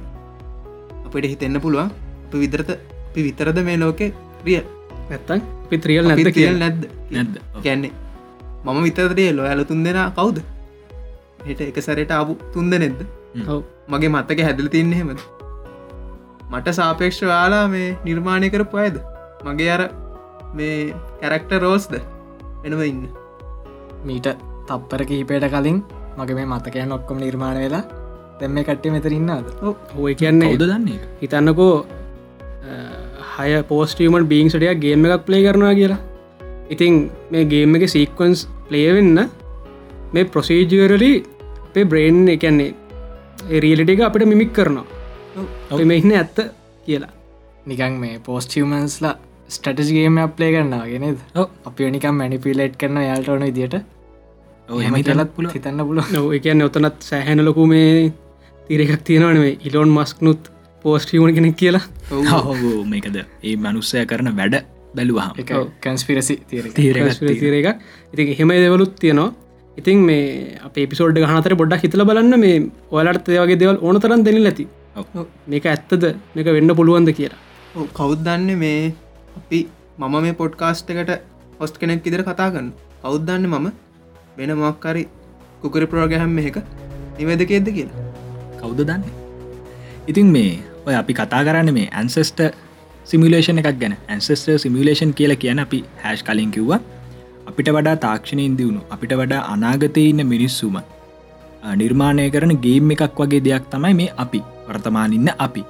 අපට 1.05 1.25
හිතෙන්න 1.33 1.59
පුළුවන් 1.65 1.89
අප 2.25 2.33
විදරත 2.43 2.71
අපි 2.73 3.21
විතරද 3.27 3.59
මේ 3.67 3.77
ලෝකෙ 3.83 4.05
රිය 4.45 4.59
ඇත්තන් 5.11 5.41
පිත්‍රියල් 5.69 6.07
නැද 6.09 6.31
කියල්? 6.37 6.57
නැද්ද? 6.63 6.83
නැද්ද? 7.15 7.35
කියන්නේ 7.65 7.91
මම 8.65 8.83
විතරදේ 8.87 9.29
ලොයාල 9.37 9.63
තුන් 9.69 9.83
දෙෙන 9.85 9.99
කවුද? 10.17 10.37
හෙට 11.47 11.61
එක 11.61 11.79
සැරට 11.87 12.11
ආපු 12.17 12.37
තුන්ද 12.53 12.73
නෙද්ද 12.83 12.99
මගේ 13.91 14.13
මත්තක 14.15 14.45
හැදල 14.47 14.69
තින්න 14.75 14.93
හෙමද 14.99 15.19
මට 16.51 16.75
සාපේක්ෂ 16.79 17.21
යාලා 17.23 17.65
මේ 17.73 17.89
නිර්මාණය 18.05 18.49
කරපු 18.53 18.77
අයද? 18.85 18.97
මගේ 19.47 19.71
අර 19.75 19.81
මේ 20.57 20.77
කැරක්ට 21.21 21.53
රෝස්ද 21.63 21.93
වෙනම 22.63 22.81
ඉන්න. 22.91 23.03
මීට 24.07 24.27
තප්පර 24.67 25.01
කහිපයට 25.09 25.45
කලින් 25.53 25.77
මගේ 26.17 26.37
මේ 26.39 26.47
මතකයන් 26.51 26.95
ඔක්කොම 26.97 27.17
නිර්මාණ 27.23 27.59
වෙලා 27.63 27.83
තැම්ම 28.39 28.57
කට්ටය 28.67 28.95
මෙතරින්නාද 28.95 29.45
ඔය 29.97 30.15
කියන්නේ 30.21 30.49
කවුද 30.53 30.65
දන්නේ 30.71 30.99
හිතන්නකෝ 31.21 31.75
හය 33.35 33.51
පෝස්ටීමට 33.69 34.27
බීං 34.31 34.49
සටයක් 34.53 34.79
ගේම 34.83 35.05
එකක් 35.05 35.25
ප්ලේ 35.27 35.41
කරනවා 35.45 35.73
කියලා. 35.79 36.01
ඉතින් 36.73 36.93
මේ 37.31 37.45
ගේම් 37.51 37.75
එක 37.77 37.85
සීක්වන්ස් 37.95 38.47
ප්ලේවෙන්න 38.67 39.19
මේ 40.13 40.25
ප්‍රොසීජරලි 40.33 41.11
අපේ 41.67 41.85
බ්‍රේන් 41.91 42.19
එකන්නේ 42.35 42.71
රියලිට 43.63 43.93
එක 43.93 44.01
අපිට 44.07 44.27
මිමික් 44.31 44.53
කරනවා. 44.53 44.85
මේ 45.89 45.97
ඉන්න 45.97 46.15
ඇත්ත 46.19 46.37
කියලා. 46.85 47.13
නිකන් 47.65 47.93
මේ 48.03 48.19
පෝස්ටියමන්ස්ලා 48.27 49.15
ස්ටටජගේම 49.49 50.17
අප්ලේ 50.17 50.51
කරන්නාගෙනද 50.53 51.19
ඔව්. 51.35 51.47
අපි 51.67 51.91
නිකම් 51.91 52.15
මැනිපිලේට් 52.21 52.77
කරන 52.77 53.01
යාල්ට 53.07 53.29
ඕන 53.29 53.45
හිතලත් 54.69 55.31
පුළුව 55.35 55.53
හිතන්න 55.57 55.85
පුල 55.87 56.01
නො 56.15 56.21
එකන්න 56.37 56.61
ඔතනත් 56.67 57.07
සෑහැන 57.09 57.45
ලොකු 57.47 57.65
මේ 57.67 58.11
තිරෙකක් 58.67 59.03
තියෙනවනේ 59.09 59.57
ඉලොන් 59.67 59.89
මස්ක්නුත් 59.97 60.51
පෝස්ටියමන 60.85 61.35
කෙනෙක් 61.35 61.55
කියලා. 61.55 61.81
හෝ 62.11 62.83
මේකද? 62.91 63.17
ඒ 63.43 63.55
මනුස්සය 63.55 64.05
කරන 64.11 64.29
වැඩ 64.39 64.55
බැලුවහම. 64.95 65.35
එක 65.41 65.51
කැන්ස්පිරසි 65.85 66.35
තීර 66.49 66.65
එක 66.67 67.69
ඉතින් 68.13 68.27
එහෙම 68.33 68.49
දෙවලුත් 68.65 68.95
තියනවා. 69.03 69.29
ඉතින් 69.77 70.05
මේ 70.09 70.57
අප 70.65 70.73
පිසෝඩ් 70.91 71.19
හතර 71.33 71.55
පොඩ්ඩක් 71.61 71.83
හිතල 71.85 72.05
බලන්න 72.09 72.39
මේ 72.45 72.55
ඔයාලට 72.91 73.29
ඒවගේ 73.37 73.59
දෙවල් 73.61 73.77
ඕන 73.81 74.01
තරන් 74.01 74.25
දෙන 74.27 74.41
ඇති. 74.45 74.67
මේක 75.51 75.65
ඇත්තද? 75.65 76.03
මේක 76.35 76.47
වෙන්න 76.57 76.75
පුළුවන්ද 76.79 77.11
කියලා. 77.19 77.39
ඔව්, 77.75 77.87
කවුද්දන්න 77.99 78.49
මේ 78.63 78.93
අපි 79.37 79.67
මම 79.99 80.15
මේ 80.25 80.33
පොඩ්කාස්ට් 80.41 80.89
එකට 80.93 81.11
හොස්ට 81.59 81.79
කෙනෙක් 81.81 82.05
ඉදිර 82.09 82.23
කතා 82.27 82.51
කරන්න 82.53 82.69
කෞද්දන්න 83.03 83.49
මම 83.49 83.67
වෙන 84.37 84.51
මක්කරි 84.53 85.03
කුකරි 85.61 85.85
ප්‍රෝගැහැම් 85.85 86.37
එක 86.41 86.57
නිවැදකෙද්ද 87.17 87.67
කියලා. 87.77 88.05
කවුද 88.59 88.79
දන්න? 88.89 89.03
ඉතින් 90.09 90.31
මේ 90.35 90.53
ඔය 90.87 90.95
අපි 91.01 91.13
කතා 91.19 91.41
කරන්න 91.47 91.73
මේ 91.73 91.89
ඇන්සෙස්ට 91.91 92.39
සිමිලේෂන් 93.05 93.61
එකක් 93.61 93.77
ගැන. 93.81 93.93
ඇන්සෙස්ට 94.09 94.49
සිමිලේෂන් 94.63 95.13
කියලා 95.19 95.41
කියන 95.43 95.61
අපි 95.65 95.83
හැෂ් 96.03 96.23
කලින් 96.23 96.51
කිව්වා. 96.55 96.79
අපිට 97.49 97.69
වඩා 97.75 97.95
තාක්ෂණයෙන් 98.05 98.57
දියුණු 98.57 98.81
අපිට 98.89 99.13
වඩා 99.19 99.43
අනාගතය 99.53 100.07
ඉන්න 100.13 100.25
මිනිස්සුම 100.33 100.81
නිර්මාණය 101.81 102.25
කරන 102.33 102.55
ගේම් 102.65 102.91
එකක් 102.95 103.21
වගේ 103.21 103.43
දෙයක් 103.49 103.69
තමයි 103.75 103.93
මේ 104.01 104.09
අපි. 104.25 104.41
වර්තමානඉන්න 104.67 105.29
අපි. 105.47 105.63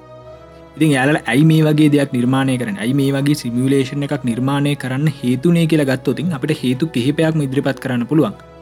ඉතින් 0.77 0.95
යාල 0.95 1.19
ඇයි 1.19 1.45
මේ 1.51 1.61
වගේ 1.67 1.91
දෙයක් 1.97 2.15
නිර්මාණය 2.17 2.57
කරන 2.61 2.79
ඇයි 2.85 2.95
මේ 3.01 3.11
වගේ 3.17 3.37
සිමියලේෂන් 3.43 4.07
එකක් 4.07 4.25
නිර්මාණය 4.31 4.73
කරන්න 4.83 5.13
හේතුනේ 5.19 5.67
කියලා 5.67 5.89
ගත්තොතින් 5.91 6.33
අපට 6.39 6.57
හේතු 6.63 6.91
කිහිපයක් 6.95 7.43
ඉදිරිපත් 7.47 7.83
කරන්න 7.85 8.09
පුළුවන්. 8.11 8.52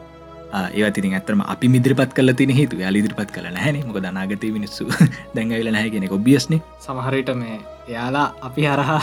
ඒවතින් 0.52 1.14
ඇතරම 1.18 1.42
අපි 1.54 1.68
මිදිරිපත් 1.74 2.12
කල 2.16 2.32
තින 2.40 2.52
හේතු 2.58 2.80
යාල 2.82 2.98
ඉදිරිපත් 3.00 3.30
කල 3.36 3.46
හැන 3.64 3.78
මොක 3.88 4.00
දනාගත 4.06 4.44
මිනිස්සු 4.56 4.88
දැඟවිල 5.34 5.70
නැහැගෙන 5.76 6.08
ඔබියස්න 6.18 6.58
සමහරට 6.86 7.32
මේ 7.42 7.56
එයාලා 7.88 8.26
අපි 8.48 8.68
හරහා 8.72 9.02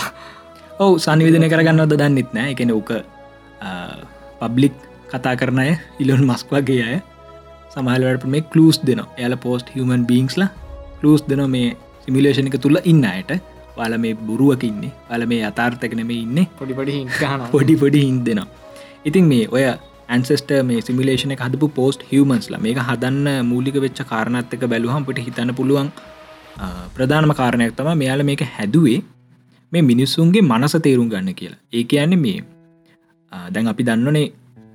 ඔවු 0.80 1.00
සංවිධනය 1.06 1.50
කරගන්නවද 1.54 1.98
දන්නෙත් 2.02 2.32
නෑ 2.38 2.56
එකන 2.56 2.74
ඕක 2.78 2.92
පබ්ලික් 4.42 4.76
කතා 5.12 5.36
කරනය 5.42 5.70
ඉලොන් 6.06 6.26
මස්ක්වාගේ 6.32 6.82
අය 6.90 6.98
සමහලට 7.76 8.26
මේ 8.34 8.48
කලස් 8.54 8.82
දෙන 8.88 9.04
එයාල 9.10 9.38
පෝස්ට 9.46 9.76
හමන් 9.76 10.10
බීංස්ලා 10.12 10.50
ලස් 11.04 11.24
දෙන 11.30 11.44
මේ 11.50 11.78
සිමිලේෂණ 12.06 12.50
එක 12.50 12.58
තුළ 12.62 12.80
ඉන්න 12.84 13.06
අයට. 13.06 13.32
වල 13.78 13.96
මේ 14.04 14.16
බුරුවක 14.28 14.64
ඉන්නේ. 14.64 14.92
වල 15.10 15.26
මේ 15.32 15.44
අතාර්ථකනම 15.50 16.10
ඉන්න. 16.16 16.40
පොඩිපඩි 16.60 17.08
පොඩි 17.52 17.76
පොඩි 17.78 18.02
හින් 18.06 18.18
දෙනවා. 18.26 18.48
ඉතින් 19.06 19.26
මේ 19.32 19.48
ඔය 19.52 19.64
ඇන්සෙස්ට 20.10 20.52
මේ 20.64 20.82
සිමිලේෂන 20.82 21.34
හදපු 21.38 21.68
පෝස්ට් 21.72 22.06
හිවමන්ස්ල 22.12 22.56
මේක 22.60 22.80
හදන්න 22.82 23.28
මූලික 23.46 23.78
වෙච්ච 23.82 24.02
කාරණත්තක 24.06 24.64
බැලුහම්පට 24.66 25.20
හිතන්න 25.26 25.54
පුළුවන් 25.56 25.90
ප්‍රධානම 26.96 27.34
කාරණයක් 27.34 27.76
තම 27.76 27.90
මෙයාල 27.96 28.24
මේක 28.24 28.44
හැදුවේ 28.50 29.00
මේ 29.72 29.84
මිනිස්සුන්ගේ 29.84 30.42
මනස 30.44 30.76
තේරුම් 30.84 31.10
ගන්න 31.10 31.36
කියලා. 31.36 31.60
ඒ 31.74 31.84
කියන්නේ 31.86 32.18
මේ 32.18 32.40
දැන් 33.52 33.68
අපි 33.68 33.86
දන්නනේ 33.86 34.26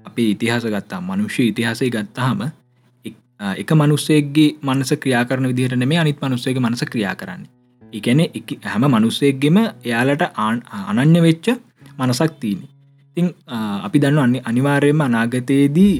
අපි 0.05 0.31
ඉතිහාස 0.31 0.67
ගත්තා 0.67 1.01
මනුෂ්‍ය 1.03 1.49
ඉතිහාසය 1.49 1.91
ගත්තාහම 1.91 2.45
එක 3.57 3.71
මනුස්සේගේ 3.75 4.49
මනස 4.63 4.93
ක්‍රියාකරන 5.03 5.49
විදිහට 5.51 5.85
මේ 5.85 5.99
අනිත් 5.99 6.23
මනුස්සේගේ 6.23 6.63
මනස 6.63 6.85
ක්‍රියා 6.87 7.15
කරන්න. 7.17 7.43
එකන 7.83 8.21
හැම 8.67 8.87
මනුස්සේගෙම 8.91 9.59
එයාලට 9.59 10.23
අනන්‍ය 10.93 11.21
වෙච්ච 11.23 11.47
මනසක් 11.99 12.33
තියනෙ 12.41 12.74
ඉතිං 13.17 13.31
අපි 13.87 13.99
දන්න 13.99 14.19
අන්න 14.19 14.35
අනිවාර්යම 14.45 15.01
අනාගතයේදී 15.01 15.95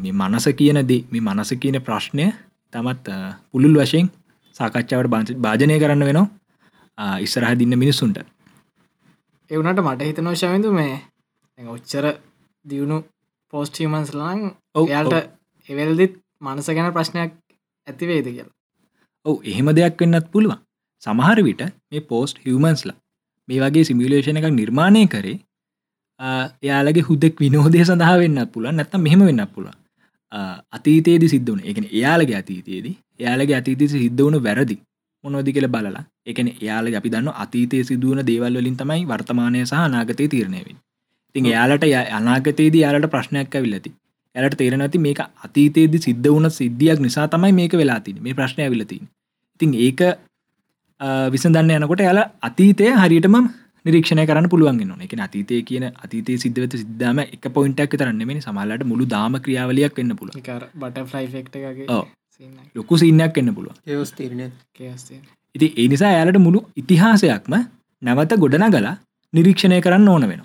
මේ 0.00 0.12
මනස 0.14 0.46
කියන 0.58 0.80
දේ 0.88 1.04
මේ 1.10 1.20
මනස 1.22 1.50
කියන 1.60 1.76
ප්‍රශ්නය 1.80 2.26
තමත් 2.72 3.08
පුළුල් 3.50 3.76
වශයෙන් 3.76 4.08
සාකච්ඡාවට 4.56 5.36
භාජනය 5.38 5.76
කරන්න 5.78 6.04
වෙනවා 6.08 7.20
ඉස්සරහ 7.20 7.52
දින්න 7.54 7.78
මිනිස්සුන්ට. 7.78 8.18
එවනට 9.50 9.80
මට 9.80 10.02
හිතනෝ 10.02 10.34
ශවිඳු 10.34 10.72
මේ 10.72 10.94
ඔච්චර 11.58 12.06
දියුණු 12.64 12.98
පෝස්ටීමන්ස් 13.52 14.12
ලං 14.14 14.40
ඔයාට 14.74 15.14
එවල්දිත් 15.68 16.14
මනස 16.40 16.68
ගැන 16.70 16.92
ප්‍රශ්නයක් 16.92 17.32
ඇතිවේද 17.86 18.26
කියල. 18.26 18.48
ඔව 19.26 19.36
එහෙම 19.44 19.68
දෙයක් 19.76 20.00
වෙන්නත් 20.00 20.30
පුළුවන්. 20.32 20.58
සමහර 21.02 21.38
විට 21.44 21.62
මේ 21.90 22.00
පෝස්ට් 22.02 22.40
හිවමන්ස්ලා 22.46 22.96
මේ 23.48 23.60
වගේ 23.62 23.84
සිමිලේෂණ 23.84 24.40
එකක් 24.40 24.54
නිර්මාණය 24.54 25.04
කරේ 25.08 25.36
එයාලගේ 26.20 27.02
හුදෙක් 27.02 27.40
විනෝදය 27.40 27.84
සඳහා 27.84 28.16
වෙන්න 28.18 28.40
පුළන් 28.48 28.76
නැත්තම් 28.76 29.00
මෙහෙම 29.00 29.24
වෙන්න 29.24 29.46
පුළ 29.48 29.68
අතීතයේදි 30.72 31.28
සිද්ධවන 31.28 31.62
එකන 31.64 31.88
එයාලගේ 31.90 32.36
අතීතයේදී 32.36 32.94
එයාලගේ 33.20 33.56
අතීතය 33.56 33.88
සිද්ධ 33.88 34.22
වුණු 34.22 34.40
වැරදි 34.40 34.78
මොනොදි 35.24 35.52
කියල 35.52 35.68
බලලා 35.68 36.02
එකන 36.26 36.48
එයාල 36.52 36.88
අපි 36.94 37.10
දන්න 37.10 37.30
අතීතය 37.36 37.84
සිදුවන 37.84 38.22
දේවල් 38.26 38.56
වලින් 38.56 38.76
තමයි 38.76 39.04
වර්තමානය 39.04 39.62
සහ 39.62 39.84
නාගතය 39.88 40.28
තීරණයවෙන් 40.28 40.78
තින් 41.34 41.46
එයාලට 41.46 41.86
අනාගතයේදී 42.12 42.82
යාලට 42.82 43.10
ප්‍රශ්නයක් 43.10 43.54
ඇවිල්ලති 43.54 43.92
ඇලට 44.34 44.56
තේරනති 44.56 44.98
මේක 45.00 45.20
අතීතයේදි 45.40 45.98
සිද්ධ 45.98 46.28
වුණ 46.28 46.50
සිද්ධියක් 46.52 47.00
නිසා 47.00 47.28
තමයි 47.28 47.52
මේක 47.52 47.74
වෙලා 47.74 48.00
තින 48.00 48.18
මේ 48.20 48.34
ප්‍රශ්නය 48.34 48.62
ඇවිලතින් 48.62 49.04
ඉතින් 49.60 49.76
ඒක 49.80 50.02
විසඳන්න 51.30 51.76
යනකොට 51.76 52.00
යාල 52.00 52.22
අතීතය 52.42 52.92
හරියටම 52.94 53.36
නිරීක්ෂණය 53.86 54.26
කරන්න 54.26 54.48
පුළුවන් 54.48 54.82
න 54.86 54.92
එක 55.00 55.14
අතීතය 55.20 55.62
කියන 55.62 55.86
අතීතය 55.86 56.36
සිද්ධවත 56.38 56.76
සිද්ධම 56.76 57.20
එක 57.26 57.48
පොයින්ටක් 57.50 57.96
තරන්නෙම 57.96 58.32
සමල්ලට 58.38 58.84
මුළු 58.84 59.06
දාම 59.06 59.38
ක්‍රියාවලයක් 59.38 59.98
වෙන්න 59.98 60.16
පුළුව 60.16 60.36
බටෆ්ලයිෆෙක්් 60.76 61.50
ලොකු 62.76 62.98
සින්නයක් 62.98 63.38
එන්න 63.38 63.52
පුළුව 63.52 63.74
ඉති 65.54 65.68
ඒ 65.74 65.88
නිසා 65.88 66.12
යාලට 66.12 66.40
මුළු 66.40 66.62
ඉතිහාසයක්ම 66.76 67.54
නැවත 68.02 68.34
ගොඩන 68.38 68.66
ගලා 68.70 68.96
නිරීක්ෂණය 69.32 69.78
කරන්න 69.80 70.08
ඕන 70.08 70.28
වෙන 70.28 70.42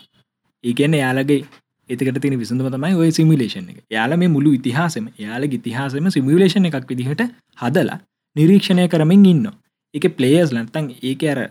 ඒකන්න 0.63 0.95
යාලගේ 0.95 1.41
එතකට 1.89 2.19
තින 2.19 2.37
විසඳම 2.37 2.69
තමයි 2.69 2.93
ඔය 2.95 3.09
සිමිලේෂන් 3.11 3.65
එක. 3.65 3.79
යාල 3.89 4.15
මේ 4.15 4.29
මුළු 4.29 4.53
ඉතිහාසම 4.53 5.09
යාලගේ 5.19 5.57
ඉතිහාසම 5.57 6.07
සිමිලේෂන් 6.09 6.69
එකක් 6.69 6.87
විදිහට 6.87 7.25
හදලා 7.57 7.97
නිරීක්ෂණය 8.35 8.87
කරමින් 8.87 9.25
ඉන්න 9.25 9.49
එක 9.93 10.07
පලේයර්ස් 10.13 10.53
ලන්තන් 10.53 10.87
ඒක 11.03 11.25
අර 11.25 11.41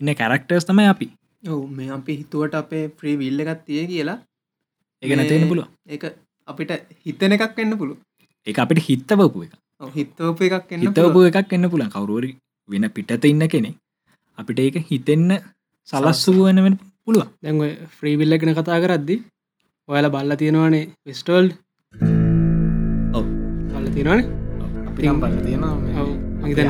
ඉන්න 0.00 0.14
කැරක්ටර්ස් 0.14 0.68
තමයි 0.68 0.88
අපි 0.88 1.08
ඔව 1.42 1.62
මේ 1.78 1.90
අපි 1.96 2.12
හිතුවට 2.20 2.54
අපේ 2.60 2.84
ෆ්‍රී 2.98 3.16
විල්ල 3.22 3.40
එකත් 3.44 3.64
තිය 3.66 3.86
කියලා. 3.86 4.18
එක 5.02 5.12
නැතිෙන 5.18 5.48
පුළුව 5.50 5.68
එක 5.88 6.04
අපිට 6.48 6.72
හිතන 7.04 7.34
එකක් 7.36 7.58
එන්න 7.64 7.74
පුළුව 7.80 7.98
එක 8.46 8.58
අපිට 8.64 8.80
හිත්තවපු 8.88 9.42
එක 9.46 9.52
හිතෝප 9.96 10.42
එකක් 10.48 10.70
හිතවපු 10.84 11.24
එකක් 11.30 11.52
එන්න 11.56 11.68
පුළන් 11.72 11.90
කවරුවරි 11.94 12.30
වෙන 12.68 12.86
පිටත 12.96 13.26
ඉන්න 13.30 13.44
කෙනෙ 13.54 13.70
අපිට 14.38 14.62
ඒක 14.64 14.78
හිතෙන්න 14.90 15.30
සලස්සුව 15.88 16.38
වෙනවෙන 16.46 16.78
පුළුව 17.04 17.26
දැන්ව 17.42 17.62
ෆ්‍රීවිල්ල 17.96 18.38
එකෙන 18.38 18.54
කතා 18.58 18.78
කරද්දි 18.84 19.16
ඔයාල 19.88 20.10
බල්ල 20.14 20.38
තියෙනවානේ 20.42 20.84
විස්ටෝල්් 21.06 21.46
ඔව්. 23.12 23.24
බල්ල 23.72 23.88
තියෙනවානේ? 23.94 24.26
අපි 24.88 25.00
නම් 25.04 25.18
බල 25.22 25.34
තියෙනවා. 25.46 25.74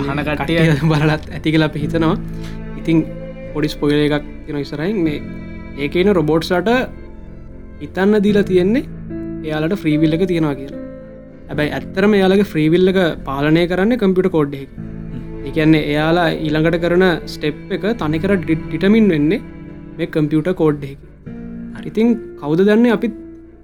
හන 0.07 0.23
කට්ටිය 0.27 0.59
බලලත් 0.93 1.25
ඇති 1.31 1.53
කලා 1.53 1.69
අපි 1.71 1.85
හිතනවා. 1.85 2.17
ඉතිං 2.79 2.99
පොඩිස් 3.55 3.75
පොයල 3.83 3.99
එකක් 3.99 4.29
තින 4.47 4.59
ඉසරයින් 4.65 4.99
මේ 5.07 5.19
ඒකන 5.85 6.11
රොබෝට්සට 6.21 6.71
ඉතන්න 7.87 8.23
දීලා 8.27 8.49
තියෙන්නේ 8.51 8.85
එයාලට 9.47 9.77
ෆ්‍රීවිල්ල 9.83 10.17
එක 10.17 10.25
තියෙනවා 10.33 10.57
කියලා. 10.61 10.83
ඇබැයි 11.51 11.75
ඇත්තරම 11.79 12.13
එයාලගේ 12.19 12.51
ෆ්‍රීවිල්ල 12.53 12.93
එක 12.93 13.01
පාලනය 13.29 13.65
කරන්න 13.71 14.01
කම්පිට 14.03 14.29
කෝඩ්ඩ 14.37 14.67
එකන්නේ 15.49 15.83
එයාලා 15.93 16.29
ඊළඟට 16.37 16.79
කරන 16.85 17.05
ස්ටෙප් 17.27 17.73
එක 17.77 17.85
තනිකර 18.03 18.35
ඩිටමින් 18.43 19.09
වෙන්නේ 19.15 19.41
මේ 19.97 20.13
කම්පියුට 20.17 20.51
කෝඩ් 20.61 20.85
එක. 20.85 21.01
ඉතින් 21.91 22.09
කවුද 22.41 22.61
දන්න 22.63 22.95
අපිත් 22.97 23.15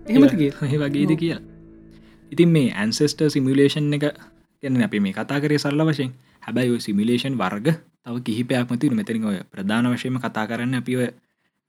එහෙමතිගේ 0.09 0.51
හහි 0.61 0.79
වගේද 0.83 1.13
කියලා. 1.21 1.43
ඉතින් 2.33 2.51
මේ 2.57 2.73
ඇන්සෙස්ට 2.75 3.23
සිමිලේෂන් 3.35 3.93
එක 3.99 4.07
ගැන 4.63 4.83
අපි 4.83 5.01
මේ 5.01 5.15
කතා 5.19 5.39
කරේ 5.45 5.59
සරල 5.59 5.83
වශයෙන්. 5.89 6.11
හැබැයි 6.43 6.81
සිමිලේෂන් 6.81 7.39
වර්ග 7.43 7.69
තව 8.07 8.15
කිහිපයක් 8.23 8.71
මති 8.71 8.91
මෙතරින් 8.93 9.25
ඔය 9.25 9.39
ප්‍රධාන 9.51 9.91
වශයම 9.93 10.17
කතා 10.19 10.47
කරන්න 10.47 10.81
අපි 10.81 10.97
ඔය 10.97 11.09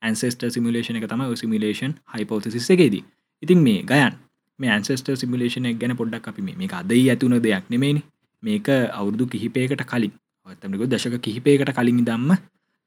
ඇන්සෙස්ට 0.01 0.41
සිමිලේෂන 0.49 0.95
එක 0.95 1.07
තම 1.07 1.23
සිමිලේෂන් 1.35 1.93
හයිපෝතසිස් 2.13 2.69
එකේදී. 2.69 3.03
ඉතින් 3.43 3.59
මේ 3.59 3.83
ගයන්. 3.83 4.13
මේ 4.59 4.71
ඇන්සෙස්ට 4.71 5.11
සිමිලේෂන 5.15 5.67
ගැන 5.75 5.95
පොඩ්ඩක් 5.95 6.27
අපි 6.27 6.41
මේ 6.41 6.69
අදයි 6.73 7.09
ඇතුන 7.09 7.35
දෙයක් 7.39 7.69
නෙමේනි 7.69 8.01
මේක 8.43 8.67
අවුරදු 8.91 9.27
කිහිපයකට 9.27 9.83
කලින් 9.83 10.13
ඔත්තමක 10.47 10.83
දශක 10.85 11.15
කිහිපයකට 11.19 11.71
කලින් 11.71 12.05
දම්ම 12.05 12.31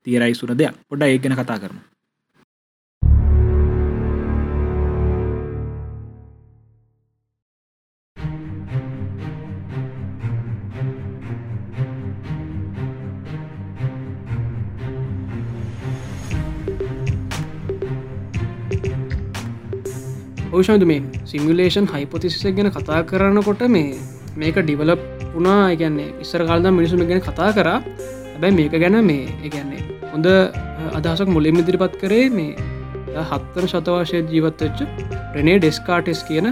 තීරයි 0.07 0.35
සුන 0.35 0.53
දෙයක්. 0.53 0.75
පොඩ 0.89 1.03
ඒ 1.03 1.19
ගැන 1.19 1.35
කතා 1.35 1.59
කරමු. 1.59 1.81
ඕෂන්ද 20.53 20.85
මේ 20.91 21.01
සිමිලේෂන් 21.25 21.87
හයිපොතිසිස 21.93 22.45
ගැන 22.57 22.69
කතා 22.71 23.01
කරන්නකොට 23.11 23.63
මේ 23.75 23.95
මේක 24.37 24.57
ඩිවලප් 24.59 25.01
වුණා. 25.35 25.61
එකන්නේ 25.75 26.09
ඉස්සර 26.25 26.45
කාල්ද 26.49 26.69
මිනිසුම 26.79 27.05
ගැන 27.11 27.23
කතා 27.29 27.51
කරා. 27.59 27.79
හැබැයි 28.33 28.57
මේක 28.59 28.75
ගැන 28.83 28.99
මේ 29.11 29.25
එකන්නේ 29.47 29.81
හොඳ 30.13 30.29
අදහසක් 30.99 31.33
මුලින් 31.37 31.63
ඉදිරිපත් 31.63 31.97
කරේ 32.03 32.27
මේ 32.31 32.53
හත්තර 33.31 33.65
ශතවාශය 33.73 34.21
ජීවත්වෙච්ච 34.33 34.85
ප්‍රනේ 35.33 35.57
ඩෙස්කාටෙස් 35.59 36.23
කියන 36.29 36.49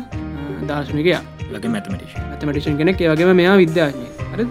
දර්ශනිකයා. 0.69 1.23
මැතමටිෂ 1.53 2.17
මැතමටිෂන් 2.23 2.81
කෙනෙක්. 2.81 3.01
වගේම 3.13 3.37
මෙයා 3.37 3.57
විද්‍යාඥය 3.63 4.09
හරි? 4.33 4.47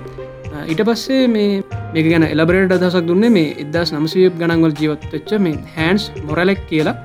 ඊට 0.68 0.86
පස්සේ 0.88 1.26
මේ 1.28 1.64
මේක 1.96 2.06
ගැන 2.12 2.28
එලබරේට 2.28 2.78
අදහසක් 2.78 3.10
දුන්නේ 3.10 3.34
මේ 3.38 3.50
එදදාස් 3.66 3.96
නමසය 3.96 4.30
ගණන්වල් 4.40 4.78
ජීවත්වෙච්ච 4.82 5.36
මේ 5.48 5.60
හැන්ස් 5.76 6.10
මොරලෙක් 6.28 6.64
කියලා 6.70 6.98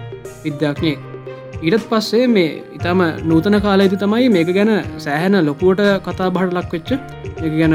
විද්‍යාඥයෙක් 0.45 1.14
ඊටත් 1.63 1.87
පස්සේ 1.91 2.27
මේ 2.29 2.63
ඉතාම 2.79 3.01
නූතන 3.31 3.57
කාලයේති 3.67 3.97
තමයි 4.03 4.29
මේක 4.37 4.51
ගැන 4.57 4.71
සෑහැන 4.99 5.37
ලොකුවට 5.47 5.83
කතා 6.07 6.31
බහට 6.31 6.55
ලක් 6.59 6.73
වෙච්ච 6.73 6.91
එක 7.47 7.53
ගැන 7.61 7.75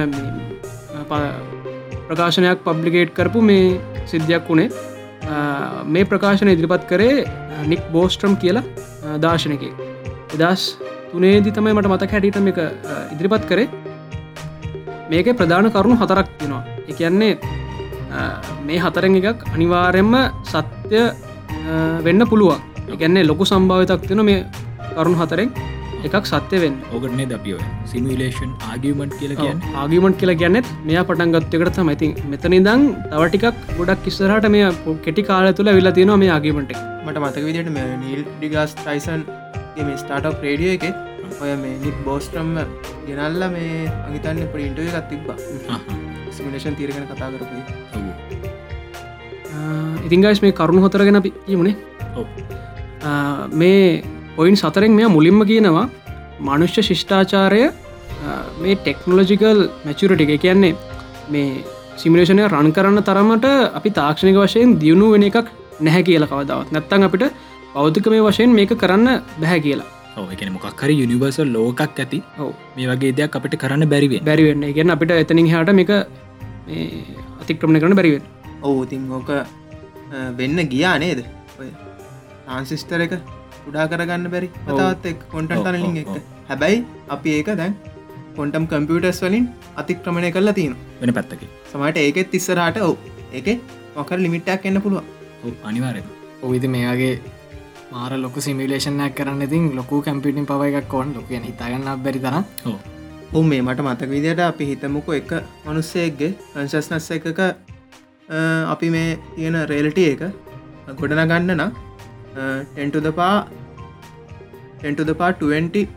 ප්‍රකාශනයක් 2.10 2.64
පබ්ලිකේට් 2.66 3.14
කරපු 3.18 3.42
මේ 3.42 3.80
සිද්ධියක් 4.06 4.48
වුණේ. 4.50 4.70
අ, 5.28 5.84
මේ 5.86 6.06
ප්‍රකාශන 6.06 6.50
ඉදිරිපත් 6.54 6.86
කරේ 6.88 7.26
නික් 7.66 7.82
බෝස්ට්‍රම් 7.94 8.36
කියලා 8.38 8.64
අ, 9.06 9.18
දාර්ශනක 9.18 9.64
එදස් 10.36 10.64
තුනේදි 11.12 11.52
තමයි 11.52 11.74
මට 11.74 11.88
මතක 11.94 12.12
හැටිට 12.12 12.40
මේක 12.48 12.58
අ, 12.58 12.68
ඉදිරිපත් 13.14 13.46
කරේ. 13.50 13.68
මේක 15.10 15.28
ප්‍රධාන 15.38 15.72
කරුණු 15.72 15.98
හතරක් 16.02 16.28
තිෙනවා 16.40 16.64
එකන්නේ 16.88 17.34
මේ 18.68 18.80
හතරෙන් 18.86 19.16
එකක් 19.22 19.46
අනිවාරෙන්ම 19.56 20.14
සත්‍ය 20.46 21.00
අ, 21.02 21.12
වෙන්න 22.06 22.26
පුළුවන්. 22.32 22.62
එකන්නේ 22.94 23.28
ලොකු 23.32 23.44
සම්භාවිතක් 23.52 24.08
තින 24.12 24.22
මේ 24.30 24.40
කරුණු 24.96 25.20
හතරෙන්. 25.24 25.52
එකක් 26.08 26.26
සත්‍ය 26.30 26.58
වෙන්න. 26.64 26.76
ඕකටනේ 26.96 27.28
දපිය 27.32 27.58
සිමිලේෂන් 27.92 28.52
ආගමන්ට් 28.72 29.14
කියල 29.20 29.34
කියන්න? 29.40 29.60
ආගිමට 29.82 30.16
කියලා 30.20 30.38
ගැනෙත් 30.42 30.68
මෙයා 30.90 31.04
පටන්ගත්තයකට 31.10 31.74
තමයිති 31.78 32.08
මෙතනිදං 32.32 32.84
තවටිකක් 33.12 33.58
ගොඩක් 33.80 34.04
කිස්සරට 34.06 34.48
මේ 34.56 34.70
කෙටි 35.06 35.26
කාල 35.30 35.48
තුළ 35.58 35.72
විලා 35.78 35.94
තියෙනවා 35.98 36.20
මේ 36.24 36.32
ආගිමට 36.36 36.72
මට 37.06 37.18
මතක 37.24 37.44
විදිට 37.48 37.72
මේ 37.78 37.88
නිල් 38.04 38.22
ඩිගස් 38.28 38.76
ටයිසන් 38.82 39.22
මේ 39.88 39.98
ස්ටාටක් 40.04 40.46
රේඩිය 40.48 40.72
එක 40.78 40.86
ඔය 41.42 41.52
මේ 41.64 41.76
නික් 41.84 41.98
බෝස්ට්‍රම්ම 42.08 42.56
ගෙනල්ල 43.10 43.44
මේ 43.56 43.74
අගිතන්න 44.08 44.40
පට 44.54 44.64
ඉන්ටුව 44.70 44.96
එකත් 45.02 45.10
තිබ්බ. 45.12 45.28
සිමිලේෂන් 46.38 46.80
තීරගෙන 46.80 47.06
කතා 47.12 47.30
කරපු 47.34 47.56
ඉතිංගයිස් 50.08 50.42
මේ 50.46 50.56
කරුණු 50.62 50.82
හොතරගෙන 50.88 51.20
අපි 51.22 51.34
යමුණේ 51.48 51.76
ඔව්. 52.16 52.26
මේ 53.62 54.04
පොයින් 54.36 54.56
සතරෙන් 54.56 54.96
මෙයා 55.00 55.12
මුලින්ම 55.18 55.42
කියනවා 55.52 55.86
මනුෂ්‍ය 56.42 56.82
ශිෂ්ඨාචාරය 56.90 57.62
මේ 58.62 58.76
ටෙක්නොලොජිකල් 58.76 59.60
මැචුරට 59.86 60.22
එක. 60.22 60.34
කියන්නේ 60.42 60.76
මේ 61.30 61.64
සිමිලේෂනය 62.02 62.44
රන් 62.48 62.72
කරන්න 62.78 63.04
තරමට 63.10 63.48
අපි 63.80 63.90
තාක්ෂණක 64.00 64.40
වශයෙන් 64.44 64.80
දියුණු 64.82 65.12
වෙන 65.14 65.24
එකක් 65.30 65.48
නැහැ 65.82 66.04
කියල 66.10 66.26
කවදාවත්. 66.32 66.72
නැත්තන් 66.76 67.08
අපිට 67.10 67.26
පෞතික 67.74 68.08
මේ 68.14 68.26
වශයෙන් 68.28 68.52
මේක 68.60 68.74
කරන්න 68.84 69.08
බැහැ 69.42 69.60
කියලා. 69.68 69.90
ඕකන 70.18 70.52
මොක්හරි 70.56 70.96
යුනිවර්සල් 71.02 71.50
ලෝකක් 71.58 71.82
ඇති. 72.04 72.20
ඔව. 72.44 72.52
මේ 72.76 72.88
වගේ 72.92 73.14
දෙයක් 73.20 73.38
අපිට 73.40 73.56
කරන්න 73.64 73.90
බැරිවේ 73.94 74.22
බැරිවෙන්න 74.30 74.68
ගැන 74.78 74.96
අපිට 74.96 75.16
එතනින් 75.24 75.50
හට 75.54 75.78
මේක 75.80 75.92
අතික්‍රමණ 77.42 77.82
කරන 77.84 77.96
බැරිවෙන් 78.00 78.24
ඔවු 78.64 78.80
ඉතින් 78.88 79.12
ඕක 79.18 79.30
වෙන්න 80.40 80.60
ගියා 80.74 80.96
නේද 81.04 81.22
ඔය 82.50 82.56
ආන්සිිස්ටර 82.56 83.02
එක 83.06 83.14
උඩා 83.68 83.88
කරගන්න 83.88 84.28
බැරි 84.34 84.50
පතාත් 84.68 85.06
එක් 85.06 85.20
කොන්ටන් 85.32 85.64
ටනලින් 85.64 85.98
එක. 86.04 86.08
හැබැයි 86.50 86.86
අපි 87.10 87.30
ඒක 87.40 87.50
දැන් 87.58 87.74
කොන්ටම් 88.38 88.66
කම්පියටස් 88.68 89.22
වලින් 89.26 89.46
අතික්‍රමණය 89.78 90.32
කරලා 90.32 90.54
තියෙන 90.54 90.76
වෙන 91.02 91.14
පැත්තක 91.14 91.44
සමට 91.72 91.98
ඒකෙත් 91.98 92.32
තිස්සරහට 92.32 92.78
ඔව්. 92.82 92.96
ඒක 93.34 93.48
මොකර 93.96 94.18
ලිමිට්ටක් 94.18 94.66
එන්න 94.66 94.82
පුළුවන්. 94.82 95.06
අනිවාරය 95.64 96.02
ඔවිදි 96.44 96.68
මේගේ 96.68 97.14
මාර 97.92 98.12
ලොක 98.18 98.36
සිමිලේෂනයක් 98.42 99.16
කරන්න 99.16 99.42
ඉතින් 99.42 99.68
ලොකු 99.76 100.02
කැම්පිටින් 100.02 100.46
පව 100.46 100.62
එකක් 100.72 100.88
කොන් 100.88 101.14
ලොක 101.16 101.30
හිතාගන්න 101.50 101.88
බැරි 102.04 102.20
තරම්. 102.20 102.44
ඔවු. 102.66 102.78
මේ 103.44 103.62
මට 103.62 103.82
මතක 103.82 104.10
විදියට 104.10 104.40
අපි 104.42 104.66
හිතමුකෝ 104.66 105.14
එක 105.14 105.32
මනුස්සයෙක්ගේ 105.66 106.32
කංශස්නස්ස 106.54 107.12
එකක 107.12 107.40
අ, 107.40 107.52
අපි 108.74 108.90
මේ 108.90 109.18
තියෙන 109.36 109.58
රේලටිය 109.70 110.08
එක 110.14 110.22
ගොඩන 112.36 112.52
ගන්න 112.52 112.54
නම් 112.56 112.70
ටෙන්ටුදපා 112.76 113.48
ටෙන්ටුදපා 114.80 115.32
20 115.32 115.88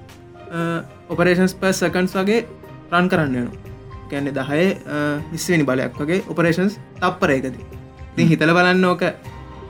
ඔපරේෂන්ස් 1.08 1.54
පස් 1.54 1.84
සකන්ස් 1.84 2.14
වගේ 2.14 2.40
රන් 2.92 3.08
කරන්න 3.08 3.34
යනු 3.34 3.52
කැන්නේ 4.10 4.32
දහය 4.32 4.62
විස්වනි 5.32 5.64
බලයක් 5.64 6.00
වගේ 6.00 6.22
ඔපරේෂන්ස් 6.28 6.78
තප්පරයකද 7.00 7.56
ඉතින් 8.12 8.28
හිතල 8.28 8.52
බලන්න 8.52 8.84
ඕක. 8.84 9.02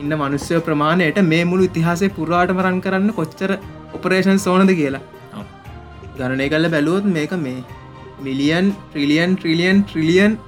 ඉන්න 0.00 0.12
මනුස්්‍යය 0.12 0.60
ප්‍රමාණයට 0.60 1.18
මේ 1.22 1.44
මුළු 1.44 1.64
ඉතිහාසේ 1.64 2.08
පුරාටම 2.08 2.58
රන් 2.60 2.80
කරන්න 2.80 3.12
කොච්චර 3.12 3.58
ඔපරේෂන් 3.92 4.38
සෝනද 4.38 4.70
කියලා. 4.70 5.00
ඔව්. 5.34 5.44
ගණනය 6.18 6.48
කල්ල 6.48 6.68
බැලුවොත් 6.68 7.04
මේක 7.04 7.32
මේ 7.32 7.64
මිලියන් 8.20 8.74
ට්‍රිලියන් 8.90 9.36
ට්‍රිලියන් 9.36 9.84
ට්‍රිලියන් 9.84 10.38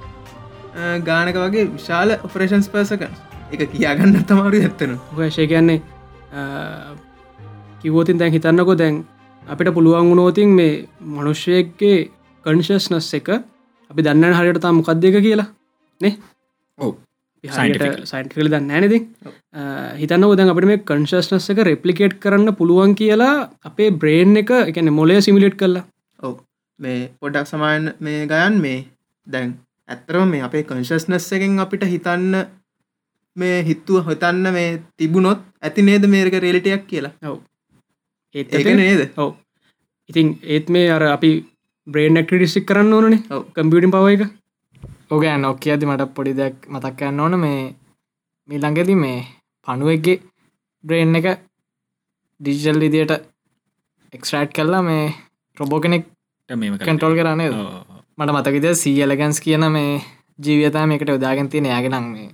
ගානක 1.03 1.35
වගේ 1.35 1.65
විශාල 1.73 2.09
ඔපරේෂන්ස් 2.23 2.69
පර්සක 2.69 3.03
එක 3.51 3.71
කියාගන්න 3.71 4.23
තමාරු 4.23 4.61
ඇත්තන 4.61 4.97
වශය 5.15 5.47
කියන්නේ 5.47 5.94
කිවෝතින් 7.81 8.19
දැන් 8.19 8.35
හිතන්නකො 8.35 8.75
දැන් 8.81 9.01
අපිට 9.43 9.73
පුළුවන් 9.73 10.11
වුණෝතින් 10.11 10.55
මේ 10.59 10.71
මනුෂ්‍යයක්ගේ 11.15 11.97
කන්ශස්නස් 12.45 13.09
එක 13.19 13.29
අපි 13.91 14.05
දන්න 14.05 14.37
හරියට 14.37 14.61
තා 14.61 14.73
මොකක්දක 14.73 15.17
කියලා 15.27 15.49
නේ? 16.01 16.15
ඔව්. 16.77 16.93
Scientifically. 17.43 18.07
සයින්ටිකල 18.11 18.49
දන්න 18.49 18.67
නැනති 18.67 18.99
හිතන්න 20.01 20.25
ෝදන් 20.27 20.51
අපට 20.53 20.67
මේ 20.71 20.81
කන්ශස්නස් 20.89 21.49
එක 21.53 21.61
රෙප්ලිකේට් 21.69 22.17
කරන්න 22.23 22.57
පුළුවන් 22.59 22.95
කියලා 23.01 23.35
අපේ 23.69 23.89
බ්‍රේන් 24.01 24.41
එක 24.41 24.51
එකන 24.61 24.91
මොලය 24.99 25.21
සිමිලේට් 25.21 25.57
කරලා 25.61 25.85
ඔව. 26.19 26.35
මේ 26.79 26.99
පොඩක් 27.21 27.47
සමායන් 27.51 27.93
මේ 27.99 28.25
ගයන් 28.31 28.61
මේ 28.65 28.79
දැන් 29.27 29.55
ඇත්තරම 29.89 30.31
මේ 30.33 30.45
අපේ 30.47 30.63
කංශස්නස් 30.63 31.27
එකෙන් 31.37 31.59
අපිට 31.59 31.85
හිතන්න 31.85 32.33
මේ 33.35 33.57
හිත්තුව 33.63 34.07
හොතන්න 34.07 34.53
මේ 34.55 34.69
තිබුණොත් 34.97 35.41
ඇති 35.65 35.81
නේද 35.81 36.05
මේක 36.05 36.35
රේලිටයක් 36.35 36.87
කියලා? 36.87 37.13
ඔව. 37.23 37.37
ඇති- 38.35 38.75
නේද? 38.75 39.01
ඔව. 39.17 39.31
ඉතින් 40.09 40.27
ඒත් 40.45 40.69
මේ 40.69 40.89
අර 40.89 41.03
අපි 41.07 41.31
බ්‍රේන් 41.87 42.21
ක්ටිසික් 42.23 42.67
කරන්න 42.67 42.93
ඕනේ 42.93 43.21
ඔව්. 43.31 43.43
කම්පියටින් 43.55 43.91
පව 43.91 44.05
එක. 44.09 44.23
ඕක 45.11 45.23
නොක්ක 45.37 45.67
ඇති 45.67 45.85
මට 45.85 46.13
පොඩි 46.13 46.33
දෙයක් 46.33 46.55
මතක්කන්න 46.69 47.19
ඕන. 47.19 47.39
මේ 47.39 47.61
මේ 48.49 48.59
ළඟෙදි 48.59 48.95
මේ 48.95 49.19
පණුවක්ගේ 49.67 50.21
බ්‍රේන් 50.83 51.15
එක 51.15 51.27
ඩිජල් 52.39 52.79
විදියට 52.79 53.13
එක්ස්ට්‍රයිට් 54.13 54.51
කරලා 54.53 54.81
මේ 54.81 55.05
රොබෝ 55.57 55.79
කෙනෙක් 55.79 56.05
මේම 56.49 56.77
කන්ටෝල් 56.77 57.15
කරන්නේ 57.17 57.49
මට 58.17 58.31
මතකද 58.31 58.65
සීයලගන්ස් 58.73 59.39
කියන 59.41 59.65
මේ 59.71 60.01
ජීවියතා 60.39 60.85
මේකට 60.85 61.09
යොදාගෙන 61.09 61.49
තියෙන 61.49 61.65
යාගෙනං 61.65 62.07
මේ 62.11 62.29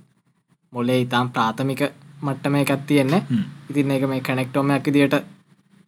මොලේ 0.72 1.00
ඉතාම් 1.00 1.30
ප්‍රාථමික 1.30 1.82
මට්ටම 2.22 2.54
එකත් 2.60 2.82
තියෙන්නේ. 2.86 3.22
ඉතින් 3.70 3.90
ඒක 3.90 4.04
මේ 4.10 4.20
කනෙක්ටෝමයක් 4.20 4.86
දිට 4.94 5.16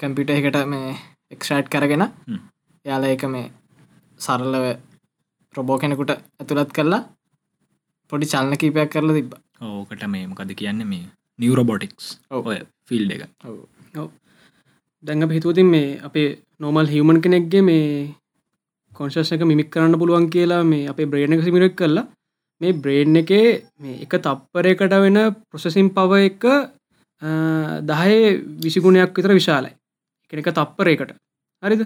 කම්පිට 0.01 0.30
එකට 0.30 0.59
මේ 0.66 0.97
එක්ෂයිට් 1.30 1.68
කරගෙන. 1.68 2.05
යාල 2.87 3.05
එක 3.05 3.24
මේ 3.35 3.51
සරලව 4.20 4.66
රොබෝ 5.55 5.78
කෙනෙකුට 5.78 6.11
ඇතුළත් 6.12 6.72
කරලා 6.72 7.03
පොඩි 8.11 8.30
චල්න 8.32 8.57
කීපයක් 8.57 8.91
කරලා 8.95 9.16
තිබ්බ 9.18 9.32
ඕකට 9.62 10.03
මේ 10.09 10.26
මොකද 10.26 10.53
කියන්න 10.61 10.82
මේ 10.87 11.05
නිවරෝබොටික්ස්. 11.39 12.07
ඔය 12.30 12.59
ෆිල්් 12.89 13.11
එක 13.11 13.22
දැඟ 15.05 15.32
හිතුවතින් 15.37 15.68
මේ 15.74 15.89
අපේ 16.01 16.28
නෝමල් 16.61 16.87
හිවමන් 16.87 17.22
කෙනෙක්ගේ 17.24 17.62
මේ 17.62 17.87
කොන්ශෂක 18.93 19.43
මිමික් 19.45 19.70
කරන්න 19.70 20.01
පුළුවන් 20.01 20.28
කියලා 20.35 20.62
මේ 20.64 20.89
අපේ 20.93 21.07
බ්‍රේණ 21.07 21.35
එක 21.35 21.45
සිමිරක් 21.47 21.74
කරලා 21.76 22.07
මේ 22.61 22.73
බ්‍රේන් 22.75 23.17
එකේ 23.17 23.49
එක 23.99 24.15
තප්පරයකට 24.19 24.95
වෙන 24.97 25.19
ප්‍රොසෙසින් 25.49 25.91
පව 25.91 26.13
එක 26.29 26.45
දහය 27.83 28.15
විසිගුණයක් 28.61 29.13
විතර 29.13 29.33
විශාලයි. 29.33 29.73
එක 30.33 30.39
එක 30.39 30.53
තප්පරයකට. 30.53 31.15
හරිද? 31.63 31.83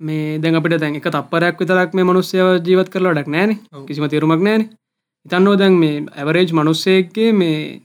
මේ 0.00 0.38
දැන් 0.38 0.54
අපිට 0.54 0.80
දැන් 0.80 0.96
එක 0.96 1.08
තප්පරයක් 1.08 1.58
විතරක් 1.58 1.94
මේ 1.94 2.04
මනුස්්‍යව 2.04 2.46
ජීවත් 2.60 2.90
කරලා 2.90 3.14
ඩක් 3.14 3.28
නෑන 3.28 3.52
කිසිම 3.86 4.08
තේරුමක් 4.08 4.42
නෑන 4.42 4.62
ඉතන්නෝ 5.26 5.56
දැන් 5.56 5.74
මේ 5.74 6.04
ඇවරේජ් 6.12 6.52
මනුස්සයගේ 6.52 7.32
මේ 7.32 7.80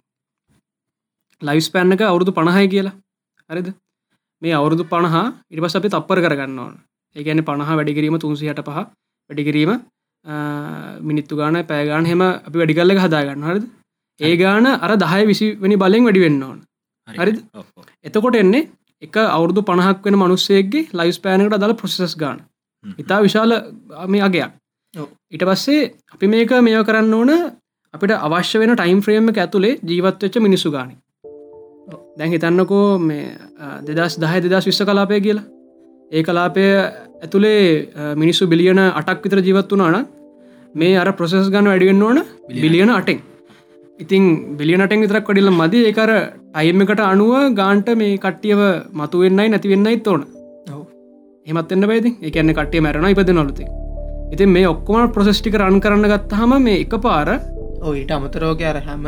ලයිස් 1.42 1.70
පෑන්න 1.70 1.94
එක 1.94 2.02
අවුරුදු 2.02 2.32
පණහයි 2.32 2.68
කියලා. 2.68 2.96
හරිද? 3.50 3.68
මේ 4.42 4.54
අවුරුදු 4.54 4.84
පණහා 4.86 5.26
ඉරිපස් 5.52 5.76
අපි 5.76 5.90
තප්පර 5.90 6.20
කරගන්න 6.20 6.60
ඕන. 6.60 6.76
ඒගැන 7.16 7.44
පණහා 7.44 7.78
වැඩිකිරීම 7.78 8.20
තුන්සි 8.20 8.50
හට 8.50 8.62
පහ 8.62 8.78
වැඩිකිරීම 9.30 9.72
මිනිත්තු 11.02 11.36
ගාන 11.36 11.62
පෑගාන 11.66 12.06
හෙම 12.06 12.22
අපි 12.22 12.58
වැඩිකල්ල 12.60 12.98
හදාගන්න 12.98 13.44
හරිද? 13.44 13.66
ඒ 14.20 14.36
ගාන 14.38 14.66
අර 14.68 14.92
දහය 14.98 15.26
විසි 15.28 15.56
වැනි 15.56 15.78
බලෙන් 15.78 16.04
වැඩි 16.06 16.22
වෙන්න 16.22 16.44
ඕන. 16.44 16.62
හරිද? 17.08 17.38
එතකොට 18.06 18.36
එන්නේ 18.36 18.70
එක 19.02 19.16
අවුරදු 19.18 19.62
පණහක් 19.64 20.06
වෙන 20.06 20.16
මනුස්සේගේ 20.16 20.90
ලයිස් 20.94 21.20
පෑනකට 21.20 21.58
අදල 21.58 21.74
ප්‍රසෙස් 21.74 22.16
ගාන. 22.16 22.42
ඉතා 22.98 23.22
විශාල 23.22 23.52
මේ 24.08 24.22
අගයක්. 24.22 24.52
ඔව්. 24.94 25.08
ඊට 25.34 25.44
පස්සේ 25.44 25.92
අපි 26.14 26.28
මේක 26.28 26.52
මෙය 26.62 26.76
කරන්න 26.84 27.14
ඕන 27.14 27.32
අපිට 27.94 28.12
අවශ්‍ය 28.18 28.60
වෙන 28.60 28.76
ටයිම් 28.76 29.02
ෆ්‍රේම් 29.02 29.30
එක 29.30 29.38
ඇතුළේ 29.38 29.80
ජීවත්වෙච්ච 29.84 30.38
මිනිස්සු 30.40 30.72
ගානි. 30.72 30.96
දැන් 32.18 32.32
හිතන්නකෝ 32.32 33.00
මේ 33.00 33.26
දෙදස් 33.88 34.20
දහ 34.22 34.34
දෙදස් 34.46 34.66
විශ්ස 34.66 34.84
කලාපය 34.84 35.22
කියලා. 35.22 35.46
ඒ 36.12 36.24
කලාපය 36.24 36.66
ඇතුළේ 37.22 38.16
මිනිස්සු 38.16 38.48
බිලියන 38.48 38.82
අටක් 38.82 39.26
විතර 39.26 39.42
ජීවත් 39.48 39.72
වුනාන 39.72 40.08
මේ 40.76 40.94
අර 40.98 41.10
ප්‍රොසෙස් 41.14 41.50
ගන්න 41.50 41.72
වැඩිවෙන්න 41.72 42.04
ඕන 42.04 42.20
බිලියන 42.58 42.92
අටෙන්. 42.92 43.20
ඉතින් 44.00 44.24
බිලියනටෙන් 44.60 45.04
විතරක් 45.06 45.28
වඩිල්ල 45.30 45.52
මද. 45.52 45.74
ඒකර 45.88 46.12
ටයිම් 46.52 46.84
එකට 46.84 47.02
අනුව 47.06 47.34
ගාන්ට 47.54 47.90
මේ 47.96 48.20
කට්ටියව 48.20 48.62
මතුවෙන්නයි 48.94 49.50
නැතිවෙන්නයි 49.50 50.02
ඕන. 50.08 50.24
එමත් 51.48 51.72
එන්න 51.74 51.86
පැති 51.90 52.10
එකන්න 52.22 52.54
කට්ටිය 52.54 52.82
මැරණ 52.86 53.08
ඉපද 53.08 53.30
නොලති 53.34 53.66
ඉතින් 54.34 54.52
මේ 54.56 54.68
ඔක්කොම 54.70 55.08
ප්‍රසෙස්්ටික 55.16 55.56
රන් 55.58 55.80
කරන්න 55.84 56.10
ගත්තහම 56.12 56.52
මේ 56.66 56.82
එක 56.84 56.94
පාර 57.06 57.32
ඔ 57.82 57.94
ඊට 57.94 58.12
අමතරෝක 58.18 58.62
අර 58.72 58.78
හැම 58.86 59.08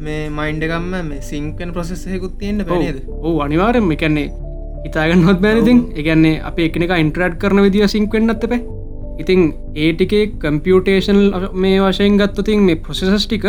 මේ 0.00 0.26
මයින්ඩ 0.30 0.66
එකම්ම 0.66 0.90
මේ 1.08 1.22
සිංකන 1.22 1.72
ප්‍රසෙස්සයකුත් 1.76 2.34
තියෙන්ට 2.40 2.66
පැනේද 2.68 2.98
ඕ 3.08 3.34
අනිවාරෙන් 3.46 3.88
එකන්නේ 3.96 4.26
හිතාගන්නොත් 4.84 5.38
බැනතින් 5.40 5.80
එකන්නේ 6.00 6.40
අප 6.42 6.58
එකනෙක 6.60 6.94
ඉන්ටරට් 6.96 7.38
කරන 7.42 7.62
විදිිය 7.66 7.88
සිංක්වෙන්න්නත් 7.88 8.48
පැ 8.50 8.60
ඉතිං 9.20 9.42
ඒටිකේ 9.76 10.24
කම්පියුටේෂන් 10.42 11.20
මේ 11.56 11.78
වශයෙන් 11.80 12.20
ගත්තතින් 12.20 12.66
මේ 12.68 12.80
ප්‍රසෙසස් 12.84 13.26
ටික 13.26 13.46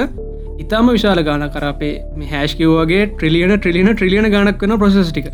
ඉතාම 0.60 0.90
විශාල 0.90 1.22
ගාන 1.24 1.46
කරපේ 1.50 1.94
මේ 2.16 2.30
හැස්කිවගේ 2.30 3.04
ට්‍රිලියන 3.08 3.56
ට්‍රිලියන 3.56 3.92
ට්‍රිලියන 3.92 4.30
ගණක් 4.34 4.62
වන 4.64 4.80
ප්‍රසෙස් 4.80 5.10
ටික. 5.10 5.28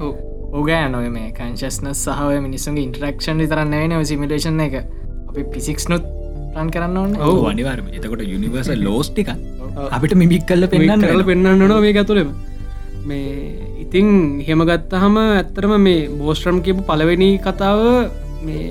ඕගෑ 0.52 0.88
නොව 0.94 1.06
මේ 1.12 1.30
කංශස්න 1.38 1.94
සහය 1.96 2.40
මිනිසුන්ගේ 2.42 2.88
ඉන්ටරක්ෂන් 2.88 3.44
විතරන්න 3.44 3.78
න 3.92 4.06
සිමිටේෂන් 4.06 4.66
එක. 4.68 4.82
අපි 5.30 5.44
පිසික්ස් 5.54 5.88
නොත් 5.92 6.08
රන් 6.56 6.70
කරන්න 6.74 6.98
ඕන්න 6.98 7.14
ඔහු 7.24 7.44
අනිවාර්ම 7.50 7.92
එතකොට 7.92 8.24
යුනිවර්ස 8.26 8.70
ලෝස්ටික 8.80 9.30
අපිට 9.90 10.16
මිමික් 10.16 10.44
කල්ල 10.50 10.68
පෙන්න්න 10.68 11.04
කරල 11.04 11.24
පෙන්න්න 11.24 11.64
නො 11.64 11.78
මේ 11.80 11.94
ඇතුළෙම 11.94 12.34
මේ 13.10 13.30
ඉතිං 13.84 14.08
හෙම 14.48 14.62
ගත්තහම 14.70 15.16
ඇත්තරම 15.22 15.74
මේ 15.88 16.02
බෝස්ට්‍රම් 16.20 16.58
කියපු 16.66 16.82
පලවෙනි 16.90 17.30
කතාව 17.46 17.80
මේ 18.46 18.68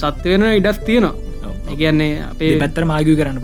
සත්‍යවෙන 0.00 0.44
ඉඩක් 0.58 0.80
තියෙනවා. 0.88 1.14
ඒගන්නේ 1.72 2.12
අපේ 2.30 2.52
පැත්තර 2.62 2.84
මාගය 2.92 3.14
කරන්න 3.20 3.38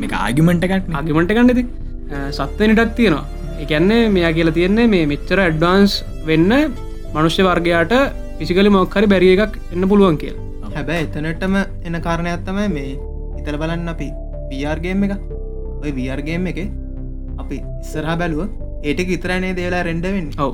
මේ 0.00 0.18
ආගිමට 0.26 0.66
එකක් 0.66 0.74
අගිමට 1.00 1.34
ගන්නති 1.38 1.64
සත්වය 2.38 2.68
නිටක් 2.70 2.92
තියෙනවා. 2.98 3.24
එකන්නේ 3.64 4.02
මෙයා 4.16 4.32
කියලා 4.36 4.56
තියෙන්නේ 4.58 4.86
මේ 4.94 5.08
මෙච්චර 5.12 5.38
ඇඩ්වාන්ස් 5.46 5.94
වෙන්න 6.28 6.52
මනුෂ්‍ය 7.14 7.42
වර්ගයාට 7.48 7.94
පිසිකලි 8.38 8.70
මොක්හරි 8.76 9.06
බැරිය 9.12 9.34
එකක් 9.36 9.54
එන්න 9.74 9.88
පුළුවන් 9.92 10.18
කියලා. 10.22 10.44
හැබැයි 10.76 11.08
එතනටම 11.08 11.54
එන 11.86 11.96
කාරණයක් 12.06 12.44
තමයි 12.48 12.68
මේ. 12.76 12.92
ඉතල 13.40 13.56
බලන්න 13.62 13.92
අපි 13.94 14.08
පියාර්ගේම් 14.50 15.04
එක. 15.06 15.14
ඔය 15.82 15.90
වියර්ගේම් 15.98 16.46
එක 16.50 16.58
අපි 17.42 17.58
ඉස්සරහා 17.82 18.16
බැලුව 18.22 18.42
ඒටක 18.88 19.10
ඉතරනේ 19.16 19.52
දේලා 19.58 19.82
රෙන්ඩවෙන්න 19.88 20.28
ඔව. 20.44 20.52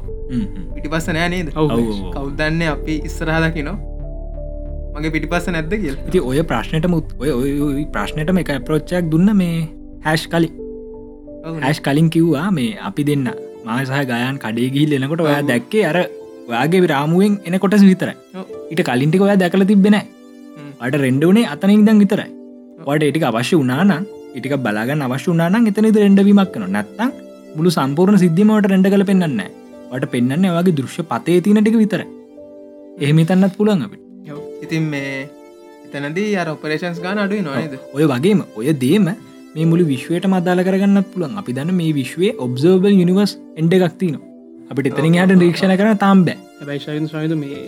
පිටිපස්ස 0.75 1.09
නෑ 1.17 1.29
නේද? 1.35 1.49
ඔව්. 1.63 1.71
කෞද්දන්න 2.17 2.63
අපි 2.75 2.95
ඉස්සරහදකිනවා 3.11 3.77
මගේ 4.97 5.13
පිටිපස්ස 5.15 5.49
නැද්ද 5.55 5.73
කියල්? 5.85 5.97
ඉති 6.09 6.21
ඔය 6.31 6.43
ප්‍රශ්නයට 6.51 6.87
මුත් 6.95 7.17
ඔය 7.23 7.31
ඔය 7.69 7.87
ප්‍රශ්නයටම 7.97 8.43
එක 8.43 8.53
ප්‍රෝච්චයක් 8.69 9.11
දුන්න 9.15 9.31
මේ 9.41 9.57
හැෂ් 10.07 10.27
කලි 10.35 10.51
හැෂ් 11.65 11.81
කලින් 11.87 12.11
කිව්වා 12.17 12.49
මේ 12.59 12.77
අපි 12.91 13.03
දෙන්න. 13.11 13.27
මාසහ 13.67 13.95
ගයන් 14.11 14.37
කඩේ 14.45 14.69
ගිහිල් 14.75 14.97
එනකොට 14.97 15.25
ඔයා 15.27 15.43
දැක්කේ 15.51 15.85
අර 15.91 15.97
ඔයාගේ 16.49 16.89
රාමුවෙන් 16.93 17.35
එන 17.49 17.59
කොටස 17.63 17.85
විතරයි 17.91 18.17
ඉට 18.73 18.83
කලින්ටික 18.89 19.23
ඔයා 19.27 19.39
දැකල 19.43 19.65
තිබෙන 19.71 19.97
අට 20.85 20.95
රෙන්ඩ 21.05 21.25
වනේ 21.31 21.47
අතන 21.53 21.71
ඉදන් 21.75 22.01
විතරයි. 22.03 22.31
වට 22.87 23.07
ඒටික 23.07 23.25
අවශ්‍ය 23.31 23.57
වනානම් 23.61 24.05
ඉටික 24.35 24.55
බලාගන්න 24.59 25.05
අවශ්‍ය 25.07 25.29
වනානම් 25.33 25.69
එතනද 25.71 25.99
රෙන්ඩවීමක් 26.03 26.51
කන 26.55 26.65
නැත්තං 26.71 27.13
මුළු 27.57 27.71
සම්පූර්ණ 27.71 28.19
සිද්ධිමට 28.19 28.69
රෙන්ඩ 28.73 28.89
කල 28.89 29.05
පෙන්න්න 29.05 29.43
වට 29.93 30.11
පෙන්න්න 30.11 30.49
වගේ 30.57 30.77
දෘශ්‍ය 30.79 31.03
පතේ 31.05 31.39
තිනටික 31.41 31.77
විතර. 31.77 32.03
එහෙමිතන්නත් 32.99 33.55
පුළන් 33.59 33.85
අපිට. 33.87 34.03
ඉතින් 34.65 34.85
මේ 34.85 35.15
එතනදී 35.87 36.35
අර 36.37 36.49
ඔපරේෂන්ස් 36.49 37.01
ගාන 37.01 37.23
අඩුයි 37.25 37.47
නොනේද 37.47 37.79
ඔය 37.93 38.05
වගේම 38.07 38.43
ඔය 38.59 38.75
දේම 38.77 39.09
මේ 39.55 39.67
මුළු 39.71 39.87
විශ්වයට 39.87 40.27
මදාල 40.27 40.63
කරගන්නත් 40.69 41.11
පුළන් 41.15 41.41
අපි 41.41 41.57
දන්න 41.57 41.79
මේ 41.81 41.97
විශ්වයේ 42.01 42.37
ඔබ්සර්බල් 42.47 42.95
යනිවර්ස් 42.97 43.35
එන්ඩ 43.57 43.79
එකක්තින 43.79 44.17
අපිට 44.71 44.91
එතනින් 44.91 45.19
හට 45.21 45.41
රීක්ෂණ 45.43 45.77
කරන 45.81 45.99
තාම් 45.99 46.25
බෑ. 46.27 46.39
හැබයිශයන් 46.61 47.07
සයද 47.09 47.35
මේ 47.37 47.61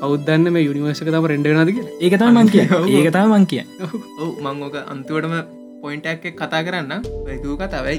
කෞද්දන්න 0.00 0.52
මේ 0.54 0.68
යුනිවර්සක 0.68 1.08
තම 1.08 1.26
රෙන්ඩනද 1.28 1.72
කිය 1.72 1.88
ඒකතම 2.02 2.30
මං 2.34 2.52
කිය 2.54 2.64
ඒකතම 2.96 3.26
මං 3.30 3.44
කිය 3.46 3.64
ඔව්. 3.82 4.30
මං 4.42 4.62
ඕක 4.62 4.78
අන්තුවටම 4.86 5.60
පොයින්ටක් 5.82 6.26
එක 6.28 6.36
කතා 6.38 6.62
කරන්න 6.66 7.06
වැදූ 7.26 7.54
කතාවයි. 7.60 7.96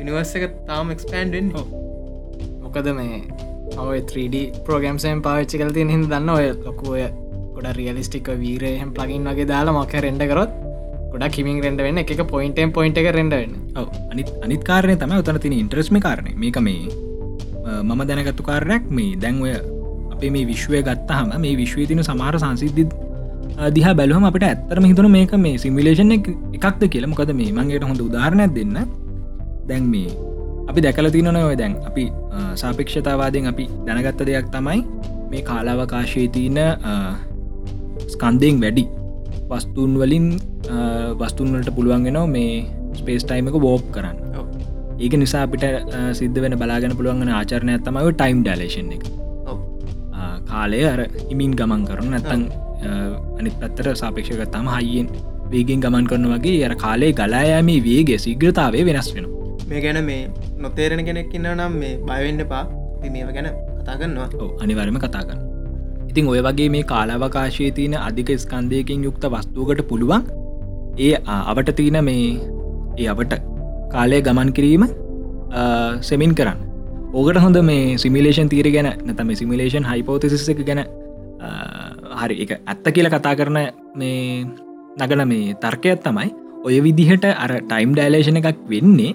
යනිවර්ස 0.00 0.32
එක 0.38 0.54
තාම 0.68 0.88
එක්ස්පෑන්ඩෙන් 0.94 1.52
මොකද 2.62 2.88
මේ 2.98 3.18
ඔය 3.82 4.00
3D 4.10 4.40
ප්‍රෝගම්සයෙන් 4.66 5.22
පාච්චි 5.26 5.60
කල 5.60 5.70
තිය 5.76 5.86
හිද 5.90 6.08
දන්න 6.12 6.32
ඔය 6.34 6.48
ලොකුවය 6.64 7.04
ගොඩ 7.54 7.68
රියලිස්ටික් 7.78 8.30
වීරයහම 8.42 8.90
ප්ලගින් 8.96 9.28
වගේ 9.30 9.46
දාලා 9.52 9.76
මොක 9.76 9.94
රෙන්ඩ 10.06 10.24
කරොත් 10.32 10.56
ගොඩ 11.12 11.26
කිමින් 11.36 11.62
රෙන්ඩ 11.66 11.84
වෙන්න. 11.86 12.02
එක 12.02 12.24
පොයින්ටෙන් 12.34 12.74
පොයින්ට 12.78 12.98
එක 12.98 13.08
රෙන්ඩ 13.18 13.38
වෙන්න. 13.38 13.54
ඔව. 13.78 13.86
අනිත් 14.10 14.34
අනිත් 14.48 14.66
කාරණය 14.70 14.98
තම 14.98 15.14
උතන 15.20 15.38
තින 15.46 15.56
ඉන්ට්‍රස්ම 15.60 16.02
කාරණය 16.08 16.34
මේක 16.44 16.58
මේ 16.58 16.90
මම 17.86 18.02
දැනගත්තු 18.10 18.48
කාරණයක් 18.50 18.90
මේ. 18.98 19.14
දැන් 19.22 19.38
ඔය 19.46 19.54
අපේ 20.16 20.34
මේ 20.38 20.50
විශ්වය 20.50 20.82
ගත්තහම 20.90 21.38
මේ 21.46 21.54
විශ්වය 21.62 21.86
තින 21.86 22.02
සමාර 22.10 22.34
සංසිද්ධ 22.44 22.98
දිහ 23.76 23.86
බැලුවම 24.00 24.24
අපට 24.28 24.44
ඇත්තරම 24.48 24.84
හිතුන 24.90 25.08
මේක 25.16 25.32
මේ 25.44 25.56
සිමිලේෂන් 25.64 26.12
එකක්ද 26.16 26.82
කියල. 26.92 27.06
මොකද 27.12 27.32
මේ 27.40 27.52
මංගේට 27.58 27.88
හොඳ 27.90 28.00
උදාරණයක් 28.08 28.54
දෙන්න. 28.58 28.76
දැන් 29.68 29.84
මේ 29.94 30.10
අපි 30.70 30.80
දැකල 30.86 31.10
තිනන 31.16 31.36
ඔය 31.36 31.56
දැන් 31.62 31.74
අපි 31.90 32.04
සාපේක්ෂතාවාදයෙන් 32.62 33.50
අපි 33.52 33.64
දැනගත්ත 33.86 34.24
දෙයක් 34.30 34.48
තමයි 34.56 34.80
මේ 35.30 35.42
කාලාවකාශය 35.50 36.24
තියන 36.36 36.58
ස්කන්දයෙන් 38.14 38.58
වැඩි 38.64 38.84
වස්තුන් 39.50 39.92
වලින් 40.02 40.26
වස්තුන්වලට 41.20 41.70
පුළුවන්ගෙනව 41.78 42.26
මේ 42.36 42.52
ස්පේස් 43.00 43.24
ටයිමක 43.28 43.56
බෝප් 43.66 43.84
කරන්න. 43.94 44.18
ඒක 45.04 45.14
නිසා 45.22 45.42
අපිට 45.46 45.64
සිද්ධ 46.18 46.38
වෙන 46.44 46.54
බලාගෙන 46.60 46.96
පුළුවන්ගෙන 46.98 47.30
ආචරණය 47.38 47.76
තමයි 47.86 48.12
ටයිම් 48.20 48.40
ඩලේෂන් 48.46 48.92
එක. 48.96 49.04
කාලය 50.50 50.80
අර 50.92 51.00
ඉමින් 51.32 51.52
ගමන් 51.58 51.82
කරන 51.88 52.08
නැත්තන් 52.14 52.42
අනිත් 52.84 53.54
පත්තර 53.60 53.94
සාපේක්ෂක 53.94 54.42
තම 54.48 54.68
හයියෙන් 54.70 55.08
වේගෙන් 55.50 55.84
ගමන් 55.84 56.10
කරන 56.10 56.26
වගේ 56.34 56.64
අර 56.64 56.74
කාලේ 56.76 57.12
ගලායමේ 57.12 57.78
වේගේ 57.82 58.18
සිග්‍රතාවේ 58.18 58.84
වෙනස් 58.84 59.10
වෙන 59.14 59.30
මේ 59.68 59.80
ගැන 59.80 60.00
මේ 60.04 60.20
නොතේරෙන 60.58 61.04
කෙනෙක් 61.04 61.34
ඉන්න 61.34 61.48
නම් 61.52 61.78
මේ 61.78 61.94
බයවෙන්න 62.02 62.44
පා 62.48 62.64
මේව 63.06 63.32
ගැන 63.38 63.50
කතා 63.78 63.96
කරන්නවා 63.96 64.52
අනිවරම 64.60 64.98
කතා 64.98 65.24
කරන්න 65.24 65.48
ඉතින් 66.08 66.28
ඔය 66.28 66.40
වගේ 66.42 66.68
මේ 66.70 66.84
කාලාවකාශය 66.84 67.70
තියෙන 67.70 67.98
අධික 68.00 68.32
ස්කන්දයකින් 68.38 69.08
යුක්ත 69.08 69.24
වස්තුවකට 69.28 69.86
පුළුවන් 69.88 70.28
ඒ 71.00 71.14
අවට 71.26 71.70
තියන 71.76 71.98
මේ 72.04 72.26
ඒ 72.98 73.08
අවට 73.08 73.32
කාලය 73.92 74.18
ගමන් 74.20 74.52
කිරීම 74.52 74.84
සෙමින් 76.00 76.34
කරන්න. 76.34 76.58
ඕකට 77.12 77.38
හොඳ 77.38 77.58
මේ 77.62 77.98
සිමිලේෂන් 77.98 78.48
තීර 78.48 78.68
ගැන 78.74 78.88
නැතම 79.02 79.32
සිමිලේෂන් 79.34 79.84
හයිපෝතිසිස 79.84 80.48
එක 80.48 80.60
ගැන 80.64 80.80
හරි 82.20 82.36
එක 82.44 82.52
ඇත්ත 82.60 82.86
කියල 82.94 83.08
කතා 83.14 83.34
කරන 83.38 83.58
මේ 83.94 84.44
නගන 84.98 85.22
මේ 85.32 85.56
තර්කයක් 85.62 86.02
තමයි. 86.04 86.28
ඔය 86.66 86.76
විදිහට 86.86 87.24
අර 87.24 87.52
ටයිම් 87.60 87.94
ඩයිලේෂන 87.94 88.40
එකක් 88.40 88.60
වෙන්නේ 88.72 89.14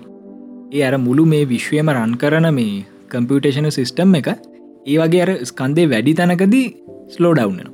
ඒ 0.73 0.83
අර 0.87 0.95
මුළු 0.97 1.25
මේ 1.25 1.49
විශ්වයම 1.53 1.89
රන් 1.95 2.17
කරන 2.21 2.47
මේ 2.57 2.85
කම්පියුටේෂන 3.11 3.69
සිිස්ටම් 3.77 4.17
එක 4.19 4.27
ඒ 4.31 4.97
වගේ 5.01 5.23
අර 5.25 5.31
ස්කන්දේ 5.49 5.89
වැඩි 5.93 6.17
තැනකදී 6.19 6.65
ස්ලෝ 7.13 7.33
ඩව්න 7.37 7.69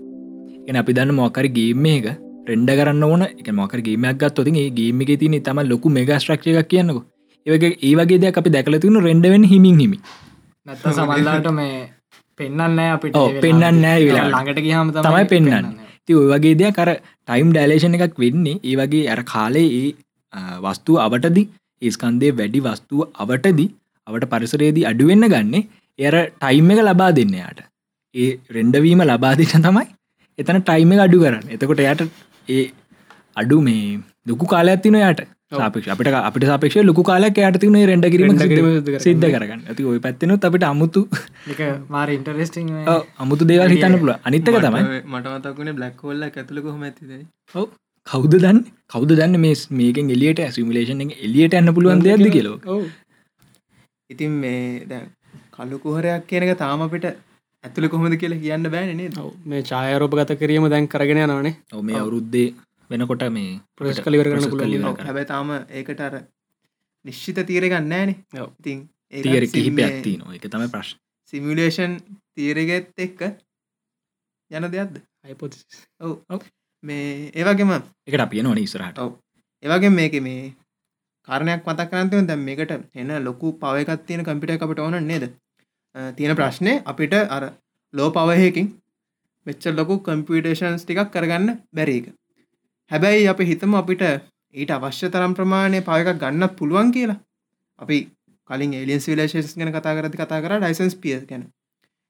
එන 0.69 0.75
අපි 0.81 0.95
දන්න 0.97 1.17
මොකරි 1.21 1.49
ගේම 1.57 1.85
එක 1.95 2.05
රෙන්ඩ 2.49 2.69
කරන්න 2.77 3.03
ඕන. 3.03 3.23
එක 3.39 3.49
මොකර 3.51 3.79
ගේමයක් 3.87 4.19
ගත් 4.21 4.39
ොති 4.39 4.51
ඒ 4.61 4.69
ගේම 4.77 5.01
එක 5.01 5.11
තින 5.19 5.35
තම 5.41 5.59
ලොකු 5.71 5.89
මෙග 5.89 6.11
ස්ට්‍රක්ෂ 6.19 6.47
එකක් 6.51 6.69
කියන්නක. 6.69 7.03
ඒවගේ 7.45 7.77
ඒවගේ 7.81 8.21
දෙයක් 8.23 8.37
අපි 8.37 8.49
දැකල 8.49 8.79
තින 8.79 8.95
රෙන්ඩවෙන් 9.07 9.43
හිමින් 9.43 9.79
හිමි 9.79 9.97
නැත්ත 10.65 10.85
සමල්ලාට 10.97 11.47
මේ 11.51 11.89
පෙන්න්න 12.43 12.83
අපිට 12.87 13.17
පෙන්න්න 13.43 13.81
ළඟට 13.81 14.61
ගහම 14.65 14.93
තමයි 14.99 15.25
පෙන්න්න 15.33 15.73
ති 16.05 16.15
ඔය 16.19 16.25
වගේ 16.31 16.55
දෙයක් 16.61 16.75
කර 16.77 16.89
ටයිම් 17.27 17.51
ඩෑලේෂන් 17.51 17.95
එකක් 17.97 18.17
වෙන්නේ. 18.23 18.59
ඒ 18.61 18.75
වගේ 18.79 19.03
අර 19.13 19.19
කාලේ 19.33 19.67
ඒ 19.79 19.89
වස්තු 20.65 20.99
අවටදි 21.05 21.43
ඒස්කන්දේ 21.81 22.31
වැඩි 22.39 22.63
වස්තුව 22.67 23.01
අවටදි 23.23 23.67
අවට 24.07 24.25
පරිසරේදී 24.33 24.87
අඩුවෙන්න 24.91 25.27
ගන්නේ 25.33 25.67
එර 25.99 26.15
ටයිම් 26.41 26.71
එක 26.73 26.81
ලබා 26.87 27.11
දෙන්න 27.19 27.35
යාට. 27.41 27.59
ඒ 28.15 28.29
රෙන්ඩවීම 28.57 29.03
ලබාදිට 29.03 29.55
තමයි 29.67 29.85
එතන 30.39 30.61
ටයිම 30.61 30.93
එක 30.95 31.03
අඩු 31.05 31.21
කරන්න. 31.23 31.45
එතකොට 31.49 31.83
යට 31.83 32.01
ඒ 32.47 32.65
අඩු 33.35 33.61
මේ 33.67 33.99
දුකු 34.27 34.51
කාලයක් 34.53 34.83
තින 34.83 34.99
යට 35.01 35.23
සාපක්ෂ 35.53 35.91
අපට 35.93 36.09
අපට 36.19 36.45
සාපක්ෂ 36.49 36.77
ලොකු 36.89 37.05
කාලයක් 37.09 37.39
යට 37.43 37.59
තින 37.63 37.77
රෙන්ඩ 37.91 38.07
කිරීම 38.13 38.41
සිද්ධ 39.05 39.27
කරගන්න. 39.33 39.61
ඇති 39.69 39.87
ඔය 39.91 39.99
පැත්තනොත් 40.05 40.49
අපට 40.49 40.65
අමුතු 40.71 41.03
එක 41.53 41.61
මාර 41.95 42.07
ඉන්ටරෙස්ටිං 42.17 42.73
අමුතු 43.23 43.49
දේවල් 43.51 43.73
හිතන්න 43.75 43.97
පුල 44.03 44.13
අනිත්තක 44.29 44.59
තමයි 44.65 44.83
මටමතක්ුණේ 45.13 45.77
බ්ලක් 45.79 45.95
කොල්ල 46.03 46.27
ඇතුලක 46.27 46.69
හොම 46.73 46.85
ඇතිද? 46.89 47.11
ඔව 47.55 47.67
කෞද 48.07 48.33
දන්න 48.35 48.61
කෞද 48.93 49.11
දන්න 49.17 49.41
මේ 49.43 49.55
මේකෙන් 49.81 50.13
එලියට 50.15 50.45
ඇසිමිලේෂන් 50.45 51.03
එලියට 51.19 51.57
ඇන්න 51.59 51.75
පුළුවන් 51.75 52.05
දෙයක්ද 52.07 52.29
කියලෝ 52.37 52.79
ඉතින් 54.09 54.33
මේ 54.41 54.63
දැ 54.89 55.03
කල්ලු 55.55 55.77
කුහරයක් 55.83 56.27
කියනක 56.29 56.51
තාම 56.63 56.83
අපිට 56.85 57.05
ඇතුළ 57.63 57.87
කොහොමද 57.91 58.15
කියලා 58.21 58.41
කියන්න 58.43 58.69
බෑනේ 58.73 59.09
ඔව් 59.21 59.31
මේ 59.51 59.61
ඡායරෝප 59.69 60.15
ගත 60.19 60.37
කිරීම 60.41 60.65
දැන් 60.73 60.87
කරගෙන 60.93 61.21
යනවනේ. 61.25 61.55
ඔව 61.75 61.81
මේ 61.89 61.99
අවුරුද්දේ 62.01 62.47
වෙනකොට 62.89 63.23
මේ 63.37 63.59
ප්‍රස් 63.77 63.99
කලිවර 64.05 64.27
පුළුවන්. 64.33 64.59
කරන්න. 64.59 65.05
හැබැයි 65.07 65.29
තාම 65.33 65.53
ඒකට 65.69 66.01
අර 66.07 66.15
නිශ්චිත 67.05 67.39
තීර 67.47 67.67
ගන්නෑනේ 67.67 68.41
ඔව්. 68.41 68.49
ඉතින් 68.59 68.79
තීර 69.23 69.47
කිහිපයක් 69.53 69.95
තියනවා. 70.05 70.35
එක 70.35 70.45
තමයි 70.49 70.69
ප්‍රශ්න. 70.73 70.97
සිමිලේෂන් 71.33 71.93
තීරගෙත් 72.35 72.91
එක්ක 72.97 73.21
යන 74.51 74.69
දෙයක්ද? 74.73 74.99
හයිපොතිස් 75.25 75.63
ඔව්. 76.01 76.41
මේ 76.83 77.31
ඒවගේම 77.33 77.71
එකට 78.07 78.25
අපිය 78.25 78.43
නොන 78.43 78.57
ඉස්රහට 78.57 78.99
ඔව්. 78.99 79.15
ඒවගේ 79.63 79.95
මේක 79.99 80.19
මේ 80.27 80.53
කාරණයක් 81.27 81.65
මතක් 81.65 81.89
කරන්තව 81.91 82.27
දැම් 82.29 82.45
මේකට 82.47 82.71
එන්න 82.95 83.17
ලොකු 83.23 83.55
පවයකත් 83.61 84.05
තියෙන 84.07 84.25
කම්පිට 84.27 84.63
අපට 84.63 84.79
ඕන 84.79 84.99
නේද? 85.07 85.29
තියෙන 86.17 86.35
ප්‍රශ්නය 86.35 86.73
අපිට 86.85 87.13
අර 87.35 87.43
ලෝ 87.93 88.09
පවහයකින් 88.11 88.67
මෙච්ච 89.45 89.65
ලොකු 89.77 89.95
කම්පිටේෂන්ස් 90.07 90.83
ටිකක් 90.85 91.09
කරගන්න 91.13 91.49
බැරික 91.75 92.05
හැබැයි 92.93 93.27
අපි 93.27 93.43
හිතම 93.45 93.71
අපිට 93.73 94.03
ඊට 94.55 94.71
අවශ්‍ය 94.71 95.07
තරම් 95.09 95.33
ප්‍රමාණය 95.33 95.79
පයක 95.81 96.09
ගන්න 96.15 96.43
පුළුවන් 96.57 96.91
කියලා. 96.91 97.19
අපි 97.79 97.97
කලින් 98.49 98.73
එලියන්ස් 98.75 99.07
විලේශස් 99.09 99.55
ගැන 99.57 99.71
කතා 99.71 99.93
කරති 99.97 100.17
කතා 100.17 100.41
කර 100.43 100.53
ඩයිසන්ස් 100.55 100.95
පිය 100.95 101.17
ගැන. 101.25 101.43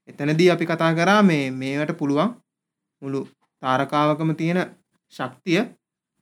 එතනදී 0.09 0.49
අපි 0.49 0.65
කතා 0.65 0.91
කරා 0.93 1.21
මේ 1.23 1.45
මේකට 1.53 1.95
පුළුවන් 1.97 2.35
මුළු 3.01 3.21
තාරකාවකම 3.61 4.35
තියෙන 4.35 4.59
ශක්තිය 5.13 5.61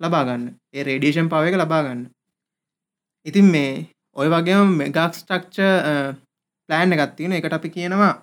ලබාගන්න 0.01 0.43
ඒ 0.73 0.83
රේඩියෂන් 0.83 1.31
පවක 1.31 1.55
ලබාගන්න 1.55 2.03
ඉතින් 3.25 3.47
මේ 3.53 3.73
ඔය 4.15 4.27
වගේම 4.29 4.77
මෙගක් 4.77 4.99
ස්ටක්ච 5.13 5.57
ප්ලෑන් 6.69 6.93
එකත් 6.95 7.15
තියෙන 7.15 7.33
එකට 7.33 7.53
අපි 7.53 7.69
කියනවා 7.69 8.13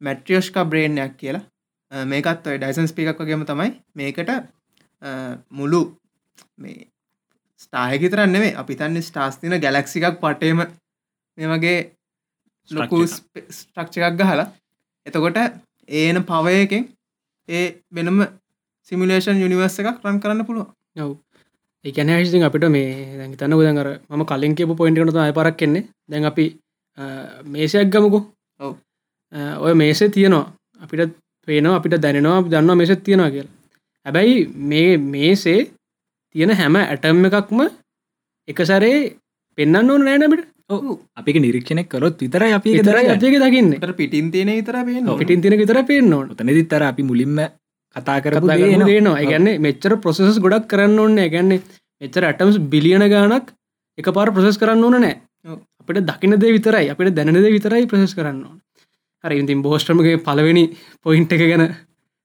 මැට්‍රියෝෂ්ක 0.00 0.56
බ්‍රේන්යක් 0.70 1.12
කියලා. 1.16 1.44
මේකත් 1.92 2.46
ඔය 2.46 2.58
ඩයිසන්ස් 2.58 2.92
පිකක් 2.92 3.18
වගේම 3.20 3.42
තමයි 3.44 3.70
මේකට 3.94 4.30
මුළු 5.50 5.80
මේ 6.58 6.88
ස්ටායකිතරන්නෙේ 7.60 8.54
අපි 8.54 8.76
තන්න 8.76 9.02
ස්ටාස්තින 9.02 9.60
ගැලක්සිකක් 9.60 10.20
පටේම 10.20 10.62
මේ 11.38 11.48
වගේ 11.48 11.78
ලොකු 12.68 13.02
ස්ට්‍රක්ෂ 13.06 13.98
එකක් 14.00 14.18
ගහලා 14.18 14.46
එතකොට 15.06 15.38
ඒන 15.88 16.18
පවයකෙන් 16.24 16.88
ඒ 17.48 17.66
වෙනම 17.92 18.18
සිමිලේෂන් 18.90 19.42
යුනිවර්ස 19.42 19.78
එකක් 19.80 20.02
රන් 20.04 20.20
කරන්න 20.20 20.46
පුළුව 20.46 20.68
ඔව්. 20.96 21.12
ඒකැන 21.84 22.10
හිසින් 22.10 22.42
අපිට 22.42 22.68
මේ 22.68 23.18
දැන් 23.18 23.36
තන්න 23.36 23.78
අර 23.78 23.90
ම 24.10 24.24
කලින් 24.24 24.54
කියපු 24.54 24.74
පොයින්ට 24.74 24.98
කනත 24.98 25.16
අය 25.18 25.32
පරක් 25.32 25.56
කෙන්නේ 25.56 25.88
දැන් 26.08 26.24
අපි 26.24 26.44
මේසයක් 27.44 27.88
ගමකු. 27.88 28.20
ඔව්. 28.60 28.72
ඔය 29.58 29.74
මේසේ 29.74 30.08
තියෙනවා. 30.08 30.52
අපිට 30.80 31.12
පේනවා 31.48 31.76
අපිට 31.76 32.02
දැනෙනවා 32.02 32.42
දන්නවා 32.44 32.76
මේසත් 32.76 33.02
තියෙනවා 33.02 33.30
කියලා 33.30 33.55
හැබැයි 34.06 34.34
මේ 34.64 34.96
මේසේ 35.06 35.60
තියෙන 36.34 36.52
හැම 36.52 36.76
ඇටම් 36.76 37.24
එකක්ම 37.28 37.62
එක 38.48 38.60
සැරේ 38.64 38.98
පෙන්න්න 39.58 39.90
ඕන 39.90 40.04
නෑනබිට 40.04 40.44
අපික 41.16 41.36
නිරීක්ෂණය 41.36 41.84
කරොත් 41.86 42.18
විතර 42.18 42.42
අපි 42.48 42.72
විතර 42.72 42.96
අපක 42.96 43.22
දකින්න. 43.36 43.70
තර 43.78 43.92
පිටින් 43.94 44.30
තියෙන 44.30 44.50
පේන 44.64 45.06
පිටින් 45.18 45.40
තින 45.40 45.58
විතර 45.58 45.78
පේන්න 45.84 46.12
ඕන. 46.12 46.28
තනදි 46.30 46.64
තර 46.64 46.82
අපි 46.82 47.02
මුලින්ම 47.02 47.38
කතා 47.96 48.20
දේ 48.84 49.00
නවා 49.00 49.24
ගැන්න 49.24 49.48
මෙච්චර 49.60 49.96
ප්‍රසෙස් 49.98 50.38
ගොඩක් 50.38 50.68
කරන්න 50.68 50.98
ඕන්න 50.98 51.22
ගැන්නේ 51.28 51.62
මෙච්චර 52.00 52.24
ඇටම්ස් 52.24 52.58
බිලියන 52.68 53.06
ගානක් 53.08 53.50
එක 53.98 54.12
පාර 54.12 54.30
ප්‍රසෙස් 54.30 54.58
කරන්න 54.58 54.84
ඕන 54.84 55.00
නෑ. 55.00 55.16
ඔව්. 55.46 55.58
අපිට 55.80 56.04
දකිනද 56.04 56.46
විතරයි. 56.48 56.90
අපිට 56.90 57.14
දැනද 57.14 57.42
විතරයි 57.48 57.86
ප්‍රසෙස් 57.86 58.14
කරන්න 58.14 58.42
ඕන. 58.44 58.58
හරි 59.24 59.42
ඉතින් 59.42 59.62
බෝස්ට්‍රමගේ 59.62 60.22
පලවෙනි 60.22 60.64
පොයින්ට 61.02 61.32
එක 61.32 61.42
ගැන 61.42 61.66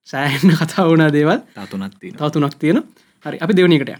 සෑහන්න 0.08 0.56
කතා 0.60 0.86
වුණා 0.88 1.12
දේවල්. 1.14 1.40
තතුනත් 1.58 1.94
තියෙන 2.00 2.16
තවතුනක් 2.18 2.56
තියෙන 2.60 2.80
හරි 3.26 3.38
අපි 3.40 3.54
දෙවනිකට 3.58 3.92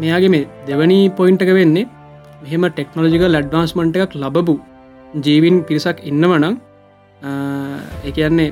මෙයාගේ 0.00 0.32
මේ 0.34 0.48
දෙවනි 0.68 0.98
පොයින්ටක 1.18 1.50
වෙන්නේ 1.58 1.88
මෙහෙම 2.42 2.66
ටෙක්නොලජිකල් 2.70 3.30
ලඩ්වාන්ස්මන්ට 3.30 3.96
එකක් 3.98 4.18
ලබපු 4.22 4.54
ජීවින් 5.24 5.56
පිරිසක් 5.68 6.02
ඉන්නවනං 6.10 6.56
එකන්නේ 8.04 8.50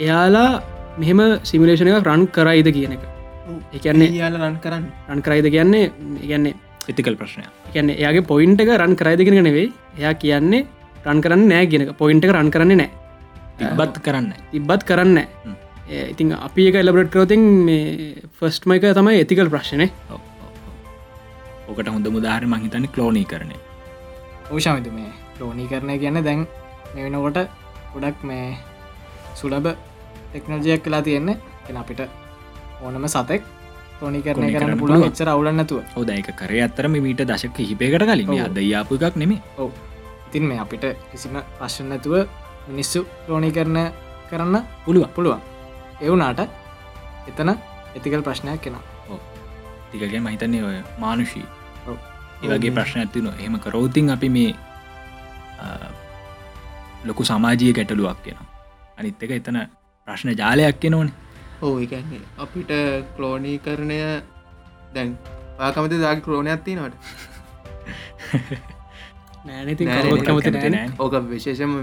එයාලා 0.00 0.50
මෙහෙම 0.98 1.20
සිමිලේෂන 1.44 1.92
එක 1.92 2.02
රන් 2.02 2.26
කරයිද 2.36 2.70
කියන 2.76 2.96
එක 2.96 3.04
එකන්නේ 3.76 4.10
යාල 4.20 4.34
රන් 4.40 4.56
කරන්න. 4.64 4.84
රන් 5.10 5.20
කරයිද 5.26 5.46
කියන්නේ 5.54 5.84
ඉගන්නේ 6.24 6.54
එතිකල් 6.90 7.16
ප්‍රශ්නය 7.20 7.44
කියන්න 7.72 7.94
එයාගේ 7.94 8.24
පොයින්ට 8.32 8.60
එක 8.64 8.70
රන් 8.80 8.94
කරයිදගෙන 9.00 9.38
නෙවෙයි. 9.48 9.68
එයා 10.00 10.14
කියන්නේ 10.22 10.62
රන් 11.06 11.20
කරන්න 11.24 11.48
නෑ 11.52 11.66
කියනක 11.72 11.90
පොයින්ට 12.02 12.24
එක 12.28 12.32
රන් 12.36 12.50
කරන්නේ 12.54 12.78
නෑ 12.82 12.90
තිබත් 13.58 13.96
කරන්න 14.06 14.30
තිබ්බත් 14.52 14.82
කරන්න. 14.88 15.18
ඉතින් 16.12 16.32
අපි 16.46 16.68
එක 16.70 16.76
එලබට 16.82 17.10
කරෝතින් 17.14 17.44
මේ 17.66 18.14
ෆස්ට්ම 18.38 18.74
එක 18.76 18.84
තමයි 18.98 19.20
ඇතිකල් 19.22 19.48
ප්‍රශ්නය 19.54 19.86
ඕකට 21.68 21.88
හොඳ 21.94 22.06
මුදාහර 22.16 22.44
මහිතන 22.52 22.88
කලෝනී 22.94 23.26
කරන 23.32 23.52
ඕෂාමිතු 24.52 24.90
මේ 24.98 25.10
ලෝනී 25.40 25.68
කරණය 25.72 25.98
කියන්න 26.04 26.24
දැන් 26.28 26.40
මේ 26.94 27.04
වෙනකොට 27.06 27.38
ගොඩක් 27.94 28.24
මේ 28.30 28.46
සුලබ 29.40 29.66
ටෙක්නෝජයක් 30.30 30.82
කලා 30.84 31.02
තියෙන්නේ. 31.06 31.36
එන 31.68 31.76
අපිට 31.80 32.00
ඕනම 32.82 33.08
සතෙක් 33.14 33.42
කරණය 34.00 34.20
ක්ලෝනී 34.22 34.54
කරන්න 34.54 34.78
පුළුවන්. 34.80 35.06
එච්චර 35.10 35.28
අවුලන්නතුව 35.34 35.78
හෝදයික 35.96 36.28
කරේ 36.40 36.62
අත්තරම 36.66 36.92
මීට 37.06 37.22
දශක 37.30 37.58
හිපේකට 37.70 38.04
කලින්. 38.10 38.28
ඔව්. 38.30 38.44
අද 38.46 38.56
යාපු 38.72 38.94
එකක් 38.94 39.16
නෙමේ 39.16 39.40
ඔව. 39.58 39.70
ඉතින් 40.28 40.44
මේ 40.50 40.60
අපිට 40.64 40.84
කිසිම 41.12 41.40
ප්‍රශ්න 41.58 41.88
නැතුව 41.92 42.14
මිනිස්සු 42.68 43.06
ලෝනී 43.28 43.52
කරන 43.56 43.78
කරන්න 44.30 44.56
පුළුව 44.84 45.08
පුළුවන්. 45.16 45.40
එවුනාට 46.00 46.40
එතන 47.28 47.50
එතිකල් 47.96 48.22
ප්‍රශ්නයක් 48.22 48.60
කෙනා 48.60 48.84
තිකගේ 49.90 50.20
මහිතන්නේ 50.20 50.62
ඔය 50.68 50.78
මානුෂී. 50.98 51.46
ඒවගේ 52.42 52.70
ප්‍රශ්න 52.76 53.00
ඇතින 53.02 53.26
එහෙම 53.32 53.58
කරෝතින් 53.64 54.10
අපි 54.14 54.28
මේ 54.28 54.50
ලොකු 57.04 57.24
සමාජය 57.24 57.72
ගැටලුවක් 57.78 58.20
කියෙන 58.24 58.38
අනිත් 58.98 59.22
එක 59.22 59.32
එතන 59.38 59.58
ප්‍රශ්න 60.08 60.30
ජාලයක් 60.40 60.78
කියෙනවන 60.82 61.10
ඕ 61.62 61.74
එකන්නේ 61.80 62.20
අපිට 62.38 62.70
කලෝනී 63.16 63.58
කරණය 63.60 63.98
දැන් 64.94 65.10
පාකමති 65.58 65.98
දාග 65.98 66.22
ක්‍රෝණයක් 66.22 66.62
තිනවට 66.64 66.94
නෑනති 69.44 69.84
නෑ, 69.88 70.02
කරුවත් 70.02 70.14
නෑ, 70.14 70.26
කැමති 70.26 70.44
කැමති 70.44 70.52
නෑ 70.54 70.70
නෑ. 70.70 70.94
ඕක 70.98 71.14
විශේෂම 71.28 71.74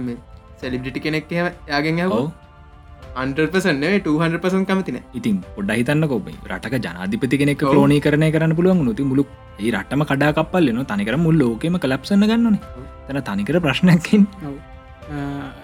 සෙලිබිටි 0.61 0.99
කෙනෙක් 0.99 1.31
යාගෙන් 1.35 2.01
හෝ 2.07 2.25
අන්ටර්පසන්නේ 3.15 3.91
200පසන් 4.01 4.63
කමතින 4.69 4.97
ඉතින් 5.13 5.35
පොඩ්ඩ 5.55 5.75
හිතන්න 5.79 6.07
කොබ 6.07 6.29
රටක 6.49 6.75
ජනාධිපති 6.85 7.41
කෙනෙක් 7.41 7.65
ලෝනී 7.69 7.99
කරණය 7.99 8.29
කරන්න 8.31 8.55
පුළුවන් 8.57 8.85
නොති 8.89 9.03
මුළු 9.11 9.25
ඒ 9.59 9.71
රටම 9.71 10.03
කඩාකපල්ලන 10.09 10.81
තනිකර 10.85 11.17
මුල් 11.17 11.37
ලෝකෙම 11.41 11.77
කලප්සන්න 11.79 12.25
ගන්නන 12.31 12.57
තැන 13.07 13.21
තනිකර 13.29 13.59
ප්‍රශ්නයක්කින් 13.59 14.23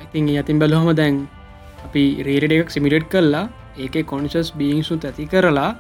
ඉතින් 0.06 0.30
අතින් 0.44 0.60
බැලහොම 0.60 0.92
දැන් 0.96 1.18
අපි 1.88 2.04
රේඩ 2.28 2.56
එකක් 2.58 2.72
සිමිට් 2.72 3.08
කරලා 3.10 3.46
ඒක 3.78 4.06
කොනිසස් 4.06 4.52
බීංසුත් 4.58 5.06
ඇති 5.06 5.28
කරලා 5.32 5.76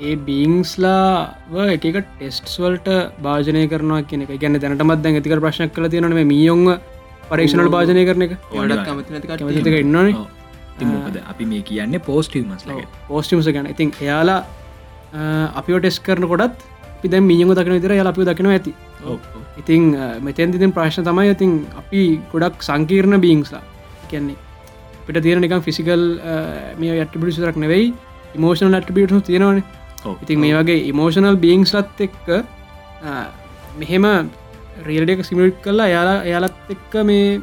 ඒ 0.00 0.16
බීංස්ලා 0.16 1.68
එක 1.72 1.84
ටෙස්ටස් 1.96 2.58
වල්ට 2.60 2.88
භාජනය 3.22 3.64
කරනවා 3.68 4.02
කියන 4.02 4.22
එක. 4.22 4.36
ගැන 4.40 4.60
දැනටමත් 4.60 5.02
දැන් 5.02 5.16
ඇතික 5.16 5.40
ප්‍රශ්නක් 5.40 5.72
කල 5.72 5.88
තියෙනව 5.88 6.20
මියොන්ව 6.32 6.78
පරීක්ෂණල් 7.30 7.70
භාජනය 7.72 8.04
කරන 8.04 8.22
එක. 8.26 8.32
ඩක් 8.52 9.80
ඉන්නන 9.80 10.26
තිමකද 10.78 11.16
අපි 11.32 11.44
මේ 11.46 11.62
කියන්නේ 11.62 12.04
පෝස්ටමස් 12.08 12.66
ලගේ 12.68 12.86
පෝස්ටිම්ස 13.08 13.48
ගැන. 13.48 13.66
ඉතින් 13.66 13.92
එයාලා 14.00 14.40
අපිෝ 15.54 15.80
ටෙස් 15.80 16.00
කරන 16.00 16.28
කොටත් 16.28 16.60
පිද 17.02 17.14
මියම 17.22 17.54
දකින 17.54 17.76
විතර 17.78 17.96
යාල 17.96 18.12
අපි 18.12 18.28
දකින 18.28 18.50
ඇති. 18.52 18.74
ඉතින් 19.56 19.96
මෙතැන් 20.20 20.52
තිතින් 20.52 20.72
ප්‍රශ්න 20.72 21.04
තමයි 21.08 21.30
ඉතින් 21.32 21.52
අපි 21.76 22.20
ගොඩක් 22.32 22.60
සංකීර්ණ 22.60 23.20
බීංස්ලා 23.20 23.62
කියන්නේ 24.10 24.36
පිට 25.06 25.22
තියෙන 25.24 25.40
නිකම් 25.44 25.62
ෆිසිකල් 25.66 26.04
මේ 26.80 26.94
ඇටබිටිසරක් 27.02 27.58
නෙවෙයි 27.64 27.92
ඉමෝෂනල් 28.38 28.78
ඇටබිටු 28.78 29.20
තියෙනවන. 29.28 29.62
ඉතින් 30.22 30.38
මේ 30.42 30.54
වගේ 30.58 30.80
ඉමෝෂනල් 30.90 31.36
බීංස්ලත් 31.44 32.00
එක්ක 32.06 32.26
මෙහෙම 33.80 34.04
රියල්ඩක 34.88 35.22
සිමිට් 35.28 35.62
කරලා 35.64 35.88
යාලා 35.94 36.18
එයාලත් 36.28 36.74
එක්ක 36.74 36.92
මේ 37.10 37.40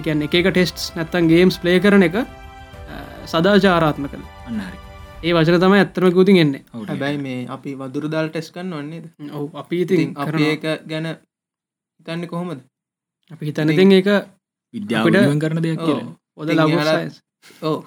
එකන් 0.00 0.24
එක 0.26 0.34
ටෙස්ට් 0.48 0.88
නැත්තන් 0.96 1.30
ගේම්ස් 1.32 1.56
ප්ලේ 1.62 1.78
කරන 1.84 2.06
එක 2.08 2.18
සදාචාරාත්ම 3.32 4.08
කළ 4.10 4.26
අන්නහරි 4.48 4.78
ඒ 5.22 5.32
වචන 5.36 5.60
තමයි 5.62 5.78
ඇත්තරම 5.82 6.12
ගුතින් 6.18 6.36
එන්නේ. 6.42 6.62
හැබැයි 6.88 7.18
මේ 7.26 7.38
අපි 7.54 7.70
වදුරු 7.80 8.10
දාල් 8.14 8.28
ටෙස් 8.30 8.52
කන්න 8.54 8.76
ඔන්නේද 8.80 9.06
ඔව් 9.38 9.56
අපි 9.62 9.80
ඉතින් 9.84 10.12
අපි 10.24 10.42
ඒක 10.50 10.64
ගැන 10.90 11.06
හිතන්න 12.00 12.28
කොහොමද? 12.32 12.60
අපි 13.30 13.42
හිතනතින් 13.48 13.92
ඒක 13.98 14.08
විද්‍යාවන් 14.74 15.42
කරන 15.42 15.62
දෙයක්. 15.64 15.80
කියලා 15.86 16.14
එයාලා- 16.38 17.12
ඕ 17.62 17.78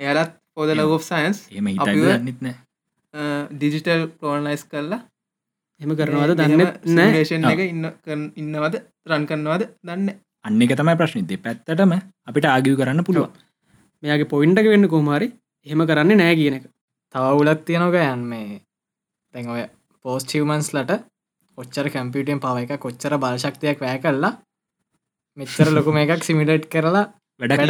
එයාලත් 0.00 0.32
පෝද 0.54 0.70
ලගෝ් 0.72 0.98
සයින්ස් 1.00 1.38
එම 1.52 1.66
අපිව- 1.76 2.08
හිතන්නත් 2.08 2.40
නෑ. 2.42 2.56
ඩිජිටල් 3.52 4.02
පලෝනයිස් 4.18 4.62
කරලා 4.64 5.00
එම 5.80 5.90
කරනවද? 5.96 6.32
දන්න 6.36 6.58
නෑ. 6.58 7.24
සිමේෂන් 7.24 7.44
එක 7.46 7.60
ඉන්න 7.64 7.84
ඉන්නවද? 8.36 8.74
රන් 9.06 9.26
කරනවාද? 9.26 9.62
දන්න 9.84 10.08
අන්න 10.44 10.62
එක 10.62 10.72
තමයි 10.76 10.96
ප්‍රශ්නි. 10.96 11.22
දෙ 11.22 11.36
පැත්තටම 11.38 11.92
අපිට 12.28 12.46
ආගිව 12.46 12.74
කරන්න 12.80 13.04
පුළුවන්. 13.04 13.30
මෙයාගේ 14.02 14.28
පොයින්ටක 14.28 14.66
වෙන්න 14.66 14.88
කොමාරි 14.88 15.28
එහෙම 15.66 15.82
කරන්න 15.86 16.16
නෑ 16.18 16.34
කියන 16.36 16.54
එක. 16.58 16.64
තව 17.14 17.24
උලත් 17.40 17.60
තියෙනක 17.66 17.94
යන් 18.04 18.22
මේ. 18.30 18.60
තැන් 19.34 19.48
ඔය 19.48 19.62
පෝස්ටිවමන්ස් 20.04 20.68
ලට 20.74 20.92
ඔච්චර 21.58 21.86
කැම්පියටෙන් 21.90 22.40
පව 22.40 22.56
එක 22.64 22.80
කොච්චර 22.80 23.12
බලශක්තියක් 23.18 23.80
වැෑ 23.80 23.98
කල්ලා 23.98 24.32
මෙච්චර 25.36 25.68
ලොකුම 25.72 25.96
එකක් 25.98 26.22
සිමිටට් 26.24 26.66
කරලා 26.72 27.04
වැඩක්? 27.40 27.60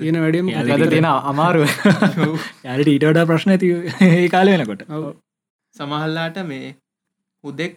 තියෙන 0.00 0.18
වැඩියම 0.24 0.48
ගද 0.68 0.88
තියෙන 0.92 1.08
අමාරුව. 1.30 1.64
යාලට 2.66 2.90
ඊටඩ 2.94 3.20
ප්‍රශ්න 3.30 3.54
ඇති 3.54 3.70
ඒ 4.08 4.28
කාල 4.34 4.50
වෙනකොට. 4.52 4.82
සමහල්ලාට 5.74 6.38
මේ 6.50 6.74
හුදෙක් 7.44 7.72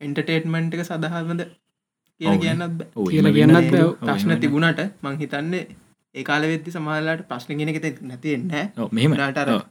එන්ටර්ටේට්මන්ට් 0.00 0.74
එක 0.76 0.84
සඳහාමද 0.88 1.42
කිය 2.20 2.28
ඔව්. 2.32 2.40
කියන්නත් 2.42 2.74
බෑ. 2.78 2.88
ඔව්, 2.96 3.06
කියලා 3.12 3.32
එහෙම 3.32 3.38
කියන්නත් 3.38 3.70
ප්‍රශ්න. 4.02 4.30
තිබුණට 4.44 4.80
මං 5.04 5.18
හිතන්නේ 5.22 5.62
ඒ 6.14 6.24
කාල 6.28 6.42
වෙද්දි 6.52 6.74
සමහල්ලාට 6.76 7.22
ප්‍රශ්න 7.30 7.58
ගෙන 7.60 7.72
එක 7.72 8.02
නැතිෙන්න 8.10 8.50
ඔව්, 8.76 8.88
මෙහෙම 8.92 9.16
නාට 9.22 9.38
අර 9.42 9.48
ඔව්. 9.56 9.62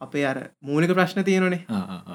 අපේ 0.00 0.24
අර 0.30 0.38
මූලික 0.68 0.92
ප්‍රශ්න 0.98 1.24
තියෙනනේ. 1.24 1.62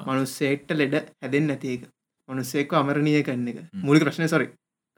මනුස්සෙක්ට 0.06 0.70
ලෙඩ 0.80 0.94
හැදෙන් 1.22 1.46
නැති 1.50 1.76
එක. 1.76 1.82
මනුස්සෙක්ව 2.28 2.74
අමරණය 2.80 3.22
කරන්න 3.28 3.48
එක. 3.52 3.58
මූලික 3.86 4.04
ප්‍රශ්නය 4.06 4.28
සොරි 4.34 4.46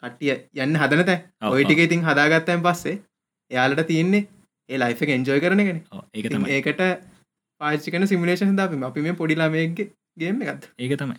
කට්ටිය 0.05 0.37
යන්න 0.61 0.79
හදනත 0.83 1.11
ඔයිටික 1.51 1.83
ඉතින් 1.87 2.07
හදාගත්තයන් 2.07 2.63
පස්සේ 2.63 2.97
එයාලට 3.51 3.85
තියෙන්නේ 3.89 4.23
ඒ 4.69 4.79
ලයිෆ 4.79 5.03
එක 5.03 5.11
එන්ජෝය 5.11 5.41
කරනගෙන 5.41 5.79
ඔව්, 5.91 6.03
ඒක 6.11 6.25
ඉතින් 6.25 6.39
තමයි 6.39 6.57
ඒකට 6.57 6.83
පාච්චිකන 7.61 8.07
සිමිලේෂන් 8.07 8.57
දාපිම 8.57 8.83
අපි 8.85 9.01
මේ 9.03 9.19
පොඩිලාමයගේ 9.21 9.91
ගේම 10.19 10.43
එකත් 10.45 10.71
ඒක 10.79 10.97
තමයි 10.99 11.19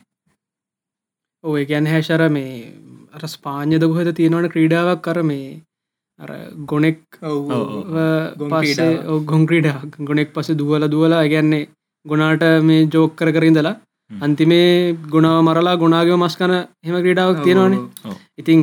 ඔය 1.44 1.64
ගැන් 1.66 1.88
හැෂර 1.88 2.24
මේ 2.30 2.52
අර 3.14 3.24
ස්පාඥද 3.30 3.84
කොහෙද 3.86 4.10
තියෙනවන 4.18 4.50
ක්‍රීඩාවක් 4.54 5.02
කර 5.06 5.22
මේ 5.24 5.48
අර 6.20 6.30
ගොනෙක් 6.66 7.00
ඔව්, 7.22 7.52
ඔව්. 7.52 7.96
ගොන් 8.38 8.50
පස්සේ 8.52 8.76
ක්‍රීඩාව. 8.76 9.26
ගොන් 9.26 9.44
ක්‍රීඩ 9.48 9.68
ගොනෙක් 10.10 10.30
පස 10.34 10.50
දුවල 10.56 10.88
දුවලා 10.90 11.24
ගැන්නේ 11.28 11.68
ගොනාට 12.06 12.44
මේ 12.64 12.88
ජෝක් 12.88 13.16
කර 13.16 13.32
කරින්දලා. 13.32 13.76
අන්තිමේ 14.12 14.98
ගුණාව 15.12 15.40
මරලා 15.44 15.76
ගුණාගේ 15.78 16.18
මස්කන 16.18 16.54
හෙම 16.86 16.96
ක්‍රීඩාවක් 16.98 17.44
තියෙනවානේ. 17.44 17.82
ඉතිං 18.38 18.60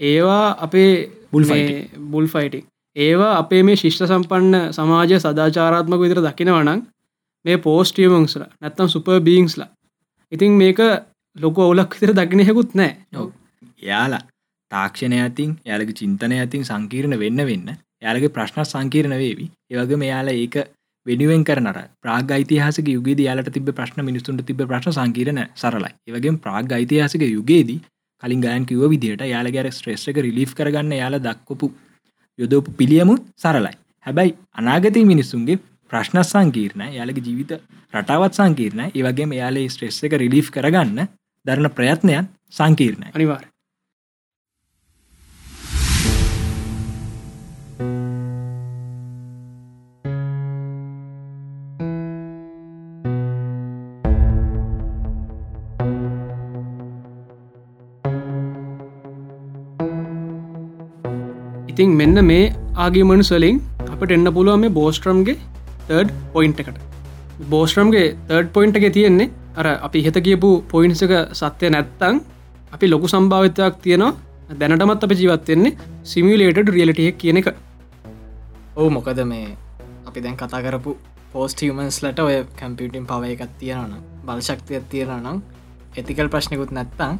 ඒවා 0.00 0.46
අපේ 0.58 0.90
Bull 1.32 1.44
බුල් 2.10 2.26
ෆයිටි 2.26 2.64
ඒවා 2.96 3.36
අපේ 3.36 3.62
මේ 3.62 3.76
ශිෂ්ට 3.76 4.06
සම්පන්න 4.06 4.72
සමාජය 4.72 5.20
සදාචාරාත්මක 5.20 6.02
විතර 6.02 6.20
දකිනවනං 6.22 6.82
මේ 7.44 7.56
පෝස්ටියමංස්ල 7.58 8.44
නැත්තම් 8.44 8.88
සුප 8.88 9.08
බීංස්ලා 9.28 9.70
ඉතින් 10.32 10.52
මේක 10.54 10.82
ලොක 11.36 11.58
ඔවුලක් 11.58 11.94
විතර 11.94 12.12
දකිනයකුත් 12.14 12.74
නෑ. 12.74 12.92
යාලා 13.82 14.22
තාක්ෂණය 14.70 15.18
ඇතින් 15.20 15.56
යාලගේ 15.66 15.98
චින්තනය 16.00 16.38
ඇතින් 16.38 16.64
සංකීරණ 16.64 17.18
වෙන්න 17.22 17.46
වෙන්න 17.48 17.68
යාලගේ 18.02 18.34
ප්‍රශ්න 18.36 18.64
සංකීරණ 18.64 19.18
වේවි. 19.22 19.50
ඒවගේ 19.70 20.02
මෙයාලා 20.04 20.34
ඒක 20.34 20.56
වෙනුවෙන් 21.06 21.44
කරනට 21.44 21.88
ප්‍රාග 22.00 22.30
යිතිහාසක 22.32 22.88
යුගේද 22.88 23.20
යාලට 23.20 23.50
තිබ 23.52 23.70
ප්‍රශ්න 23.70 24.04
මිනිසුන්ට 24.04 24.44
තිබ 24.46 24.60
ප්‍රශ්න 24.62 24.92
සංකීරණ 24.92 25.40
සරලයි. 25.54 25.92
ඒවගේ 26.08 26.36
ප්‍රාග 26.38 26.74
යිතිහාසක 26.74 27.24
යුගේදී 27.28 27.80
කලින් 28.22 28.40
ගයන් 28.40 28.66
කිව 28.66 28.82
විදිට 28.86 29.24
යාල 29.26 29.50
ගැර 29.50 29.70
ස්ට්‍රෙස් 29.70 30.06
එක 30.08 30.22
රිලිෆ් 30.26 30.54
කරගන්න 30.54 30.94
යාල 30.94 31.18
දක්කොපු 31.18 31.72
යොදපු 32.38 32.76
පිළියමුත් 32.78 33.22
සරලයි. 33.36 33.76
හැබැයි 34.06 34.36
අනාගතය 34.54 35.04
මිනිස්සුන්ගේ 35.04 35.60
ප්‍රශ්න 35.90 36.22
සංකීර්ණ 36.24 36.98
යාලගේ 36.98 37.26
ජීවිත 37.28 37.52
රටාවත් 37.92 38.38
සංකීර්ණ 38.38 38.84
ඒවගේ 38.90 39.30
යාලේ 39.34 39.68
ස්ට්‍රෙස් 39.68 40.02
එක 40.08 40.18
රිලිෆ් 40.24 40.50
කරගන්න 40.50 41.08
දරන 41.46 41.70
ප්‍රයත්නයන් 41.70 42.30
සංකීර්ණයි. 42.52 43.10
අනිවාර් 43.14 43.51
ඉතින් 61.72 61.92
මෙන්න 61.98 62.16
මේ 62.30 62.44
ආගේමනු 62.76 63.24
සලින් 63.24 63.58
අපට 63.92 64.10
එන්න 64.16 64.28
පුළුව 64.36 64.56
මේ 64.62 64.72
බෝස්ට්‍රම්ගේ 64.78 65.36
තර්ඩ් 65.88 66.10
පොයින්ට 66.34 66.58
එකට. 66.62 66.76
බෝස්ට්‍රම්ගේ 67.52 68.08
තර්ඩ් 68.28 68.48
පොයින්ට 68.56 68.76
එක 68.78 68.86
තියෙන්නේ 68.96 69.30
අර 69.56 69.66
අපි 69.86 70.02
හෙත 70.06 70.18
කියපු 70.26 70.50
පොයින්සක 70.72 71.14
සත්‍යය 71.32 71.70
නැත්තං 71.74 72.18
අපි 72.74 72.90
ලොකු 72.92 73.08
සම්භාවිතයක් 73.12 73.78
තියෙනවා. 73.84 74.12
දැනටමත් 74.60 75.04
අප 75.06 75.14
ජීවත්වෙන්නේ 75.20 75.76
සිමියලේට 76.04 76.68
රියලටියක් 76.76 77.16
කියන 77.22 77.40
එක. 77.40 77.48
ඔවු 78.76 78.88
මොකද 78.90 79.20
මේ 79.32 79.56
අපි 80.08 80.24
දැන් 80.24 80.36
කතා 80.36 80.60
කරපු 80.66 80.92
පෝස්ට 81.32 81.62
මන්ස්ලට 81.70 82.20
ඔය 82.20 82.36
කැම්පියටින් 82.60 83.06
පව 83.06 83.32
එකත් 83.34 83.54
තියෙනවන 83.60 83.94
බලශක්තියක් 84.26 84.84
තියෙනනම් 84.92 85.40
එතිකල් 85.96 86.28
ප්‍රශ්නකුත් 86.28 86.76
නැත්තං 86.78 87.16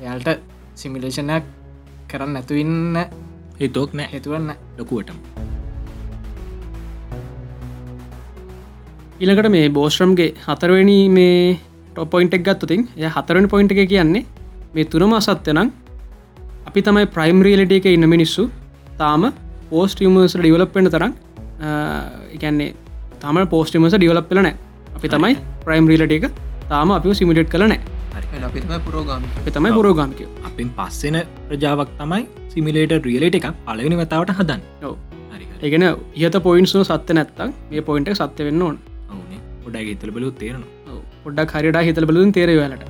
එයාල්ට 0.00 0.40
සිමිලේෂනයක් 0.74 1.44
කරන්න 2.14 2.34
නැතුවන්න 2.36 2.98
හිතෝක් 3.60 3.94
නෑ. 3.98 4.08
හේතුවන්න 4.14 4.50
ලොකුවටම. 4.78 5.18
ඊළකට 9.20 9.48
මේ 9.56 9.68
බෝස්ට්‍රම්ගේ 9.78 10.30
හතරවැනි 10.46 10.98
මේ 11.18 11.38
ටොපොයින්ටක් 11.92 12.44
ගත්තුතින් 12.48 12.82
එය 12.98 13.08
හතරවනි 13.16 13.48
පොයින්ට 13.54 13.72
එක 13.76 13.88
කියන්නේ 13.92 14.24
මේ 14.74 14.90
තුනම 14.92 15.14
අසත්‍යනම් 15.20 15.68
අපි 16.68 16.80
තමයි 16.88 17.06
ප්‍රයිම් 17.16 17.40
රියලිට 17.46 17.74
එක 17.78 17.86
ඉන්න 17.96 18.08
මිනිස්සු. 18.14 18.44
තාම 18.98 19.22
පෝස්ටිමර්ස් 19.70 20.34
ඩිවලප්ෙන්ට 20.40 20.90
තරම් 20.94 21.12
එකන්නේ 22.36 22.70
තම 23.22 23.36
පෝස්ටිමස 23.52 23.94
ඩියවලප් 23.96 24.26
පලන 24.30 24.48
අපි 24.96 25.08
තමයි 25.12 25.34
ප්‍රයිම් 25.64 25.86
රිලට 25.90 26.14
එක 26.16 26.24
තාම 26.70 26.90
අපි 26.96 27.14
සිමිට් 27.20 27.48
කලනෑ 27.52 27.78
අපිම 28.16 28.72
පුරෝගාම. 28.86 29.22
අපි 29.40 29.50
තමයි 29.56 29.72
පුරෝගාමිකය 29.78 30.26
අපින් 30.48 30.70
පස්සෙන 30.78 31.18
ප්‍රජාවක් 31.48 31.92
තමයි 32.00 32.22
සිමිලේට 32.54 32.96
රියලට 33.08 33.38
එකක් 33.40 33.48
පලවෙනි 33.68 33.96
වතාවට 34.02 34.34
හදන්න. 34.40 34.62
ඔව. 34.88 34.96
හරි 35.32 35.44
හරි. 35.50 35.56
ඒගෙන 35.66 35.86
ඉහත 36.22 36.36
පොයින්සු 36.48 36.84
සත්‍ය 36.90 37.20
නැත්තම් 37.20 37.54
මේ 37.70 37.86
පොයින්ට 37.90 38.12
සත්‍ය 38.20 38.50
වෙන්න 38.50 38.66
ඕන. 38.68 38.76
ගොඩක් 39.64 39.88
ඉතල 39.94 40.10
බලු 40.16 40.30
තේරන 40.42 40.64
පොඩ්ඩක් 41.24 41.54
හරිට 41.56 41.78
හිතල 41.88 42.06
බලුන් 42.10 42.32
තේරවලට 42.36 42.84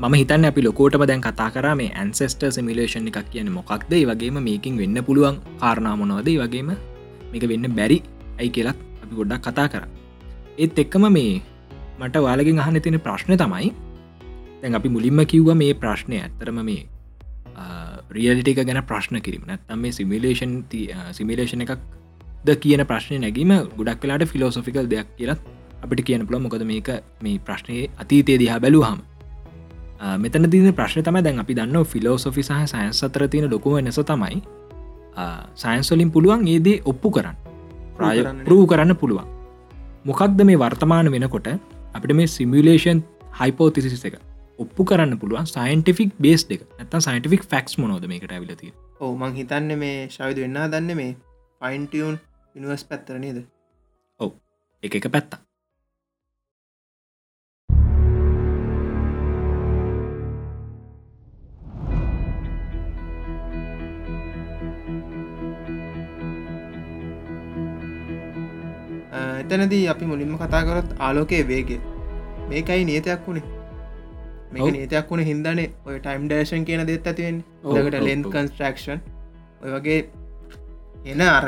ම 0.00 0.14
හිතන්න 0.20 0.48
අපි 0.50 0.60
ලොකෝටම 0.66 1.04
දැන් 1.10 1.22
කතා 1.26 1.48
කර 1.54 1.66
මේ 1.80 1.90
ඇන්සෙස්ට 2.00 2.42
සිමිලේෂන් 2.56 3.08
එකක් 3.10 3.30
කියන 3.32 3.48
මොකක්ද? 3.56 3.92
වගේම 4.10 4.38
මේකින් 4.48 4.74
වෙන්න 4.80 4.98
පුළුවන් 5.08 5.38
කාරණාමනවද 5.62 6.30
වගේම 6.42 6.70
මේක 7.32 7.44
වෙන්න 7.52 7.66
බැරි 7.78 7.98
ඇයි 8.38 8.50
කියලත් 8.56 8.78
අපි 9.02 9.14
ගොඩ්ඩක් 9.20 9.42
කතා 9.46 9.68
කර. 9.72 9.84
ඒත් 10.62 10.78
එක්කම 10.84 11.06
මේ 11.16 11.42
මට 11.98 12.22
වාලගෙන් 12.22 12.60
අහන 12.60 12.80
තින 12.80 12.98
ප්‍රශ්නය 13.00 13.36
තමයි 13.36 13.72
දැන් 14.62 14.74
අපි 14.74 14.88
මුලින්ම 14.88 15.20
කිව්ව 15.26 15.50
මේ 15.56 15.74
ප්‍රශ්නය 15.74 16.16
ඇත්තරම 16.18 16.58
මේ 16.64 16.86
රියල්ටික 18.10 18.60
ගැන 18.60 18.82
ප්‍රශ්න 18.90 19.20
කිරීම. 19.20 19.44
නැත්තම් 19.46 19.78
මේ 19.78 19.92
සිමිලේෂන් 19.92 20.52
සිමිලේෂන් 21.12 21.64
එකක් 21.64 21.78
ද 22.44 22.56
කියන 22.56 22.84
ප්‍රශ්නය 22.90 23.18
නැගීම 23.18 23.52
ගොඩක් 23.78 24.02
කලාට 24.02 24.26
ෆිලෝසොෆිකල් 24.32 24.86
දෙයක් 24.86 25.08
කියලත් 25.18 25.40
අපිට 25.82 26.04
කියන 26.04 26.26
පුළ 26.26 26.40
මොකද 26.40 26.64
මේක 26.64 26.90
මේ 27.22 27.38
ප්‍රශ්නය 27.40 27.88
අතීතය 27.98 28.38
දිහා 28.38 28.60
බැලූහම 28.60 29.00
මෙතන 30.18 30.50
දින 30.50 30.70
ප්‍රශ්න 30.72 31.02
තම 31.02 31.18
දැන් 31.22 31.42
අපි 31.44 31.58
දන්න 31.58 31.84
ෆිලෝසොෆි 31.86 32.42
සහ 32.42 32.70
සයින්ස් 32.74 33.02
අතර 33.04 33.26
තියෙන 33.26 33.50
ලොකුව 33.50 33.80
නැස 33.80 34.00
තමයි 34.04 34.42
සයින්ස්වලින් 35.56 36.10
පුළුවන් 36.10 36.46
ඒදේ 36.46 36.78
ඔප්පු 36.84 37.10
කරන්න. 37.10 37.36
ප්‍රාය. 37.96 38.22
ප්‍රූ 38.44 38.66
කරන්න 38.66 38.94
පුළුවන්. 38.96 39.26
මොකක්ද 40.04 40.40
මේ 40.44 40.56
වර්තමාන 40.56 41.10
වෙනකොට 41.10 41.48
අපිට 41.94 42.16
මේ 42.20 42.28
සිමිලේෂන් 42.28 43.02
හයිපෝතිසිස් 43.40 44.04
එක 44.04 44.18
ඔප්පු 44.58 44.84
කරන්න 44.84 45.18
පුළුවන් 45.18 45.46
සයින්ටිෆික් 45.46 46.14
බේස් 46.20 46.46
එක. 46.50 46.62
ඇත 46.80 46.96
සයින්ටිෆික් 47.00 47.42
ෆක්ස් 47.44 47.78
මොනෝද 47.78 48.06
මේකට 48.06 48.32
ඇවිලති 48.32 48.72
ඔව 49.00 49.12
මං 49.16 49.36
හිතන්න 49.36 49.78
මේ 49.78 50.08
ශවිද 50.08 50.42
වෙන්න 50.44 50.64
දන්න 50.72 50.96
මේ 50.96 51.12
පයින්ටියන් 51.60 52.18
ඉනිවස් 52.54 52.84
පැත්තර 52.84 53.18
නේද? 53.18 53.44
එක 54.82 54.94
එක 54.94 55.06
පැත්තා 55.10 55.40
එතනදී 69.40 69.84
අපි 69.92 70.10
මුලින්ම 70.10 70.34
කතා 70.42 70.62
කරත් 70.68 70.88
ආලෝකයේ 71.06 71.44
වේගේ 71.48 71.80
මේකයි 72.50 72.84
නියතයක් 72.90 73.26
වුණේ 73.26 73.46
මේක 74.52 74.62
ඔව්. 74.62 74.72
නීතයක් 74.72 75.10
වුණ 75.10 75.24
හින්දනේ 75.30 75.68
ඔය 75.86 75.98
ටයිම් 76.00 76.28
ඩේෂන් 76.28 76.64
කියන 76.68 76.86
දෙත් 76.90 77.06
ඇතිවෙන් 77.06 77.42
ඔකට 77.64 77.98
ලෙන්. 78.06 78.24
කන්ස්ට්‍රක්ෂන් 78.34 79.00
ඔය 79.62 79.70
වගේ 79.74 80.00
එන 81.06 81.20
අර 81.28 81.46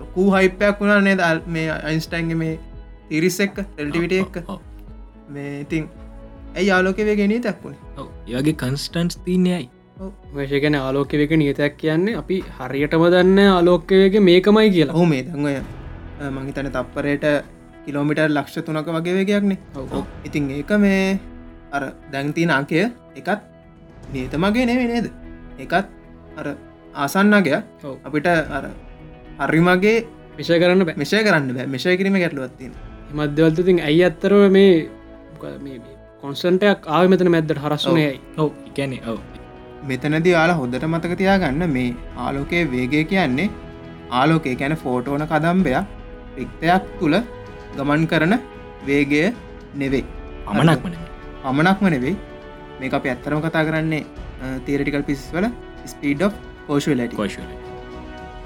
ලොකූ 0.00 0.28
හයිපයක් 0.36 0.80
වුණා 0.80 1.00
නේද? 1.00 1.20
මේ 1.46 1.68
අයින්ස්ටයින්ගේ 1.70 2.40
මේ 2.44 2.54
තිරිස් 3.08 3.40
එක්ක 3.40 3.56
ටෙල්ටිවිට 3.60 4.18
එක්ක? 4.20 4.36
මේ 5.28 5.60
ඉතින් 5.60 5.88
ඇයි 6.56 6.70
ආලෝකවේ 6.70 7.16
ගෙන 7.16 7.38
තැක්වුණේ 7.42 8.08
ඒගේ 8.38 8.58
කන්ස්ටන්ස් 8.64 9.22
තියන්නේයි 9.26 9.70
වේශකන 10.36 10.74
ආලෝකවක 10.78 11.32
නියතයක් 11.42 11.76
කියන්නේ 11.82 12.16
අපි 12.22 12.42
හරියටම 12.58 13.04
දන්න 13.14 13.38
ආලෝකයගේ 13.48 14.20
මේකමයි 14.28 14.70
කියලා. 14.76 14.94
ඔහු 14.96 15.06
මේ 15.06 15.22
දං 15.26 15.46
ඔය 15.46 15.56
මංහිතන 16.30 16.70
තප්පරයට 16.70 17.24
කිලෝමිටර් 17.84 18.28
ලක්ෂ 18.28 18.64
තුනක 18.66 18.88
වගේ 18.88 19.14
වේගයක්නේ. 19.14 19.58
ඔව්. 19.74 20.06
ඉතින් 20.24 20.50
ඒක 20.50 20.70
මේ 20.78 21.18
අර 21.72 21.92
දැන්තින 22.12 22.50
අංකය 22.50 22.90
එකත් 23.16 23.40
නේතමගේ 24.12 24.66
නෙවේ 24.66 24.88
නේද? 24.88 25.06
එකත් 25.58 25.86
අර 26.36 26.46
ආසන්නගය. 26.94 27.62
අපිට 28.04 28.26
අර 28.26 28.64
හරිමගේ 29.40 30.06
විෂය 30.38 30.58
කරන්න 30.58 30.84
බෑ. 30.86 30.96
මෙෂය 30.96 31.24
කරන්න 31.24 31.54
බෑ. 31.54 31.66
මෙෂය 31.66 31.96
කිරීම 31.96 32.18
ගැටලුවත්තින 32.22 32.72
මධ්‍යවල්තතින් 33.12 33.80
ඇයි 33.80 34.04
අත්තරව 34.04 34.50
මේ 34.50 34.88
කොන්සන්ටයක් 36.22 36.86
ආව 36.86 37.08
මෙතන 37.12 37.30
මැද්දට 37.34 37.62
හරස්සුනයයි 37.64 38.20
ඔව. 38.38 38.50
එකැනෙ 38.68 38.98
ඔව. 39.12 39.18
මෙතනද 39.88 40.26
යාලා 40.26 40.56
හොඳට 40.60 40.86
මතක 40.86 41.18
තියාගන්න 41.20 41.66
මේ 41.70 41.88
ආලෝකයේ 42.16 42.70
වේගය 42.72 43.04
කියන්නේ 43.12 43.48
ආලෝකය 44.20 44.54
ගැන 44.60 44.76
ෆෝටෝන 44.76 45.26
කදම්බයක් 45.32 46.01
රික්තයක් 46.38 46.84
තුළ 46.98 47.16
ගමන් 47.76 48.02
කරන 48.10 48.34
වේගය 48.86 49.22
නෙවෙයි. 49.80 50.04
අමනක්මන 50.46 50.94
අමනක්ම 51.50 51.86
නෙවෙයි. 51.94 52.16
මේ 52.80 52.90
අප 52.98 53.04
ඇත්තරම 53.06 53.40
කතා 53.44 53.64
කරන්නේ 53.68 54.04
තේරටිකල් 54.66 55.04
පිස් 55.08 55.22
වල 55.34 55.46
ස්පීඩ් 55.92 56.22
පෝෂලට 56.66 57.18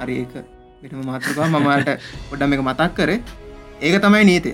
හරි 0.01 0.15
ඒක 0.23 0.35
මෙටම 0.83 1.01
මාතකවා 1.09 1.49
මමට 1.53 1.89
පොඩ්ඩම 2.31 2.53
එක 2.57 2.63
මතක් 2.69 2.91
කර. 2.97 3.11
ඒක 3.81 3.95
තමයි 4.05 4.25
නීතය 4.31 4.53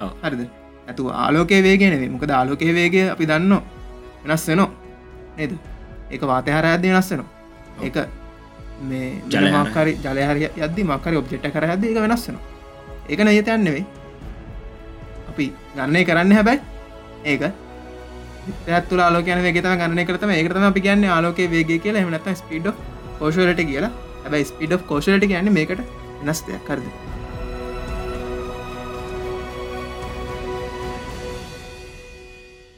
ඔව්. 0.00 0.10
හරිද? 0.22 0.42
ඇතු 0.88 1.02
ආලෝකේ 1.24 1.60
වේගෙනවේ 1.66 2.08
මොකද 2.14 2.30
ආලෝකේ 2.38 2.72
වේග 2.78 2.96
අපි 3.14 3.24
දන්න. 3.30 3.52
වෙනස් 4.24 4.46
වෙනෝ. 4.48 4.68
නේද? 5.36 5.52
ඒක 6.10 6.22
වාතහර 6.30 6.66
ඇද 6.72 6.82
වෙනස් 6.82 7.10
වෙනවා 7.12 7.30
ඒක 7.86 7.96
මේ. 8.88 9.08
ජලමාකාරි 9.32 9.92
ජලහරි 10.04 10.48
යද්දි 10.64 10.82
මක්කරි 10.90 11.16
ඔබ්ජෙට් 11.22 11.46
කර? 11.54 11.64
ඇද 11.74 11.84
එක 11.84 12.00
වෙනස් 12.06 12.24
වෙනවා 12.28 12.44
ඒක 13.10 13.20
නයතයන් 13.28 13.64
නෙවෙයි. 13.66 13.84
අපි 15.30 15.46
ගන්නේ 15.76 16.04
කරන්න 16.08 16.32
හැබැයි 16.38 16.60
ඒක. 17.32 17.42
ඇත්තු 18.76 19.00
ආලෝකයන 19.06 19.42
වේගතම 19.46 19.74
ගන්න 19.82 20.06
කරතම 20.08 20.32
ඒකතම 20.36 20.66
අපි 20.70 20.80
කියන්න 20.86 21.06
ආලෝක 21.16 21.40
වේගේ 21.54 21.78
කියලා. 21.84 22.04
එමනත් 22.06 22.28
ස්පීඩ් 22.42 22.68
කෝෂලට 23.20 23.62
කියලා. 23.70 23.92
ඇබයි 24.24 24.50
ස්පීඩ් 24.50 24.74
කෝෂලට 24.90 25.26
කියන්න 25.32 25.52
මේකට 25.58 25.80
වෙනස්තයක් 26.20 26.62
කරද 26.68 26.86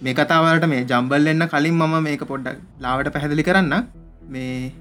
මේ 0.04 0.14
කතාවලට 0.18 0.66
මේ 0.72 0.86
ජම්බල් 0.90 1.30
එන්න 1.34 1.48
කලින් 1.52 1.76
මම 1.80 1.94
මේක 2.08 2.24
පොඩ්ඩක් 2.32 2.58
ලාවට 2.84 3.12
පැහැදිලි 3.14 3.44
කරන්න. 3.48 3.74
මේ 4.34 4.72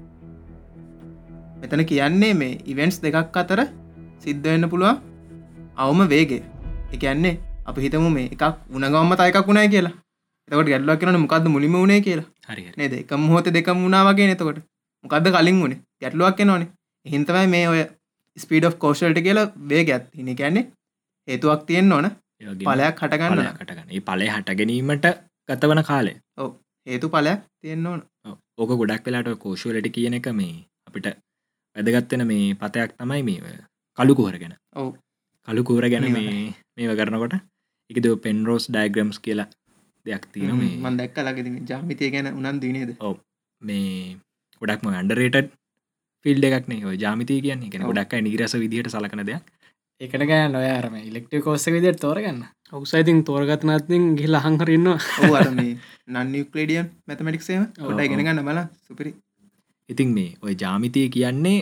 මෙතන 1.60 1.84
කියන්නේ 1.90 2.34
මේ 2.42 2.60
ඉවෙන්ස් 2.72 2.96
දෙකක් 3.04 3.40
අතර 3.42 3.60
සිද්ධ 4.24 4.46
වෙන්න 4.52 4.70
පුළුවන්. 4.72 4.96
අවම 5.82 6.02
වේගේ 6.12 6.42
එකන්නේ 6.94 7.34
අපි 7.68 7.84
හිතමු 7.84 8.10
මේ 8.16 8.28
එකක් 8.34 8.44
උනගම්ම 8.76 9.14
තයකක් 9.20 9.46
වුණයි 9.48 9.72
කියලා. 9.74 9.94
එතකට 10.48 10.70
ගැල්ලක් 10.72 11.00
කරන 11.00 11.18
මොකක්ද 11.24 11.48
මුලිම 11.54 11.74
වුණේ 11.78 12.00
කියලා? 12.06 12.28
හරි 12.48 12.62
නේද? 12.78 12.92
එක 13.02 13.12
මොහොත 13.24 13.50
දෙක 13.56 13.68
මුණනා 13.80 14.04
වගේ 14.08 14.28
නතකොට 14.28 14.58
මොකක්ද 15.04 15.26
කලින් 15.36 15.60
වුණේ 15.62 15.80
ගැටලුවක් 16.02 16.40
එනවානේ 16.44 16.70
එහින්තමයි 17.06 17.46
මේ 17.54 17.66
ඔය 17.72 17.82
ස්පීඩ් 18.36 18.68
of 18.68 18.76
කෝෂල්ට 18.82 19.20
කියලා 19.26 19.46
වේගත් 19.70 20.04
හිනි 20.18 20.34
කියන්නේ 20.40 20.64
හේතුවක් 21.28 21.66
තියෙන් 21.68 21.92
ඕන. 21.92 22.08
පලයක් 22.60 23.02
හටගන්න 23.02 23.40
කටගන්න 23.58 24.04
පලය 24.08 24.28
හට 24.34 24.58
ගැනීමට 24.58 25.06
ගතවන 25.48 25.82
කාලේ 25.90 26.16
හේතු 26.86 27.12
පලයක් 27.14 27.40
තියෙන් 27.60 27.86
ඕන. 27.86 28.00
ඕක 28.58 28.72
ගොඩක් 28.80 29.06
වෙලාට 29.06 29.30
කෝෂුවලට 29.44 29.88
කියන 29.96 30.18
එක 30.18 30.28
මේ 30.40 30.54
අපිට 30.88 31.06
වැදගත්වෙන 31.76 32.26
මේ 32.30 32.58
පතයක් 32.60 32.98
තමයි 32.98 33.22
මේ 33.28 33.40
ඔය 33.42 33.56
කළු 33.98 34.14
කුහර 34.18 34.36
ගැන. 34.42 34.54
ඔව් 34.76 34.88
කළු 35.48 35.62
කූර 35.64 35.86
ගැන. 35.92 36.06
මේ 36.12 36.54
මේව 36.76 36.92
කරනකොට 36.98 37.34
එකද 37.90 38.06
පෙන්රෝස් 38.24 38.68
ඩයිග්‍රම්ස් 38.68 39.18
කියලා 39.24 39.48
දෙයක් 40.06 40.24
තියෙන 40.32 40.54
මේ. 40.60 40.76
මන් 40.76 41.00
දැක්ක 41.00 41.18
ලගෙති 41.20 41.50
ජාමිතය 41.70 42.12
ගැන 42.14 42.30
උනන් 42.34 42.60
දිනේද 42.60 42.94
මේ 43.62 44.16
ගොඩක්ම 44.62 44.94
අන්ඩරේටඩ් 45.00 45.50
ෆිල් 46.24 46.46
එකක්නේ 46.48 46.86
ඔය 46.86 46.96
ජාමිතය 46.96 47.40
කියන්නේ. 47.40 47.72
කෙන 47.72 47.82
ඔව්. 47.82 47.90
ගොඩක් 47.90 48.14
නිරස 48.22 48.54
විදිහට 48.62 48.94
සලකන 48.94 49.26
දෙයක්. 49.26 49.44
එකට 50.00 50.24
ගෑන් 50.30 50.52
නොයාරම 50.52 50.94
ඉලෙක්ට්‍රික 51.00 51.44
කෝස්ස 51.44 51.66
විදිට 51.66 52.00
තෝරගන්න. 52.00 52.40
ඔවසයිතින් 52.72 53.18
තෝරගතනත්තින් 53.24 54.04
ගිල් 54.18 54.34
අහංහරන්න 54.34 54.88
ඔව 54.88 55.34
අර 55.40 55.50
මේ 55.58 55.76
නන්නිකලේඩියම් 56.08 56.88
මැතමටික්සේම 57.06 57.68
ොඩ 57.88 58.02
ගෙනගන්න 58.10 58.42
බල 58.48 58.60
සුපිරි. 58.86 59.14
ඉතින් 59.88 60.10
මේ 60.16 60.34
ඔය 60.42 60.54
ජාමිතය 60.62 61.08
කියන්නේ 61.08 61.58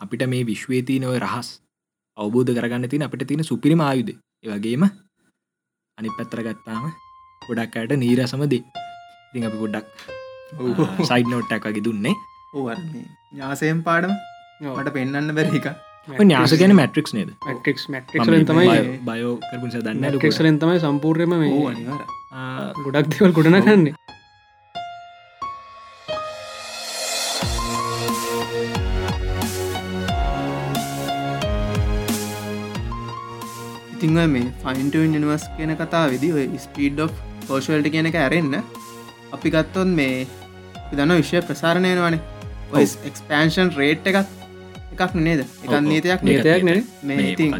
අපිට 0.00 0.26
මේ 0.28 0.46
විශ්වේතිය 0.46 0.98
නොව 1.00 1.18
රහස් 1.18 1.48
අවබෝධ 2.18 2.52
කරගන්න 2.56 2.90
තින 2.90 3.04
අපිට 3.06 3.26
තියෙන 3.28 3.44
සුපිරිම 3.44 3.80
ආයුද 3.82 4.10
ඒවගේම 4.44 4.84
අනි 5.98 6.10
පැත්තර 6.18 6.42
ගත්තාම 6.46 6.84
ගොඩක් 7.42 7.78
අයට 7.80 7.94
නීරසමදේ 8.02 8.60
ඉතින් 9.28 9.46
අපි 9.48 9.58
ගොඩක් 9.62 9.88
සයිඩ් 11.02 11.28
නෝට්ටක් 11.28 11.66
වගේ 11.66 11.84
දුන්නේ. 11.86 12.14
ඕ 12.54 12.68
ඥාසයෙන් 12.70 13.82
පාඩම. 13.82 14.14
මට 14.74 14.94
පෙන්න්න 14.96 15.34
බැරි 15.34 15.60
එක 15.60 15.68
ඥාස 16.20 16.54
ගැන 16.60 16.76
මැට්‍රික්ස් 16.76 17.14
නේද? 17.16 17.30
මැට්‍රික්ස් 17.42 17.88
මැට්‍රික්ලෙන් 17.88 18.46
තමයි 18.46 18.78
බයෝ 19.02 19.34
කරපුස 19.42 19.76
දන්න 19.80 20.18
ක්ෙක්ලෙන් 20.20 20.60
තමයි 20.62 20.80
සම්පූර්යම 20.80 21.34
ගොඩක් 22.84 23.08
දෙවල් 23.12 23.32
ගොඩන 23.32 23.58
ඉතිං 34.14 34.22
ඔය 34.22 34.30
මේ 34.30 34.50
ෆයින්ට 34.62 34.94
නිවස් 35.12 35.44
කියන 35.56 35.72
කතා 35.78 36.06
වෙදි 36.12 36.28
ඔය 36.32 36.46
ස්පීඩ් 36.56 37.00
of 37.04 37.12
කෝෂල්ට 37.48 37.88
කියන 37.90 38.08
එක 38.10 38.16
ඇරෙන්න්න 38.16 38.56
අපි 39.34 39.50
ගත්තොත් 39.54 39.90
මේ 39.98 40.26
දන්න 40.92 41.14
විශ්ය 41.20 41.42
ප්‍රසාරණයනවනේ 41.48 42.20
ඔය 42.72 42.84
එක්ස්පෑන්ෂන් 43.08 43.72
රේට් 43.78 44.06
එකත් 44.06 44.30
එකක් 44.94 45.14
නේද? 45.18 45.40
එකක් 45.64 45.74
නීතයක් 45.82 46.22
නීතයක්. 46.22 46.62
නේ? 46.68 46.84
මේ 47.02 47.32
ඉතින් 47.32 47.56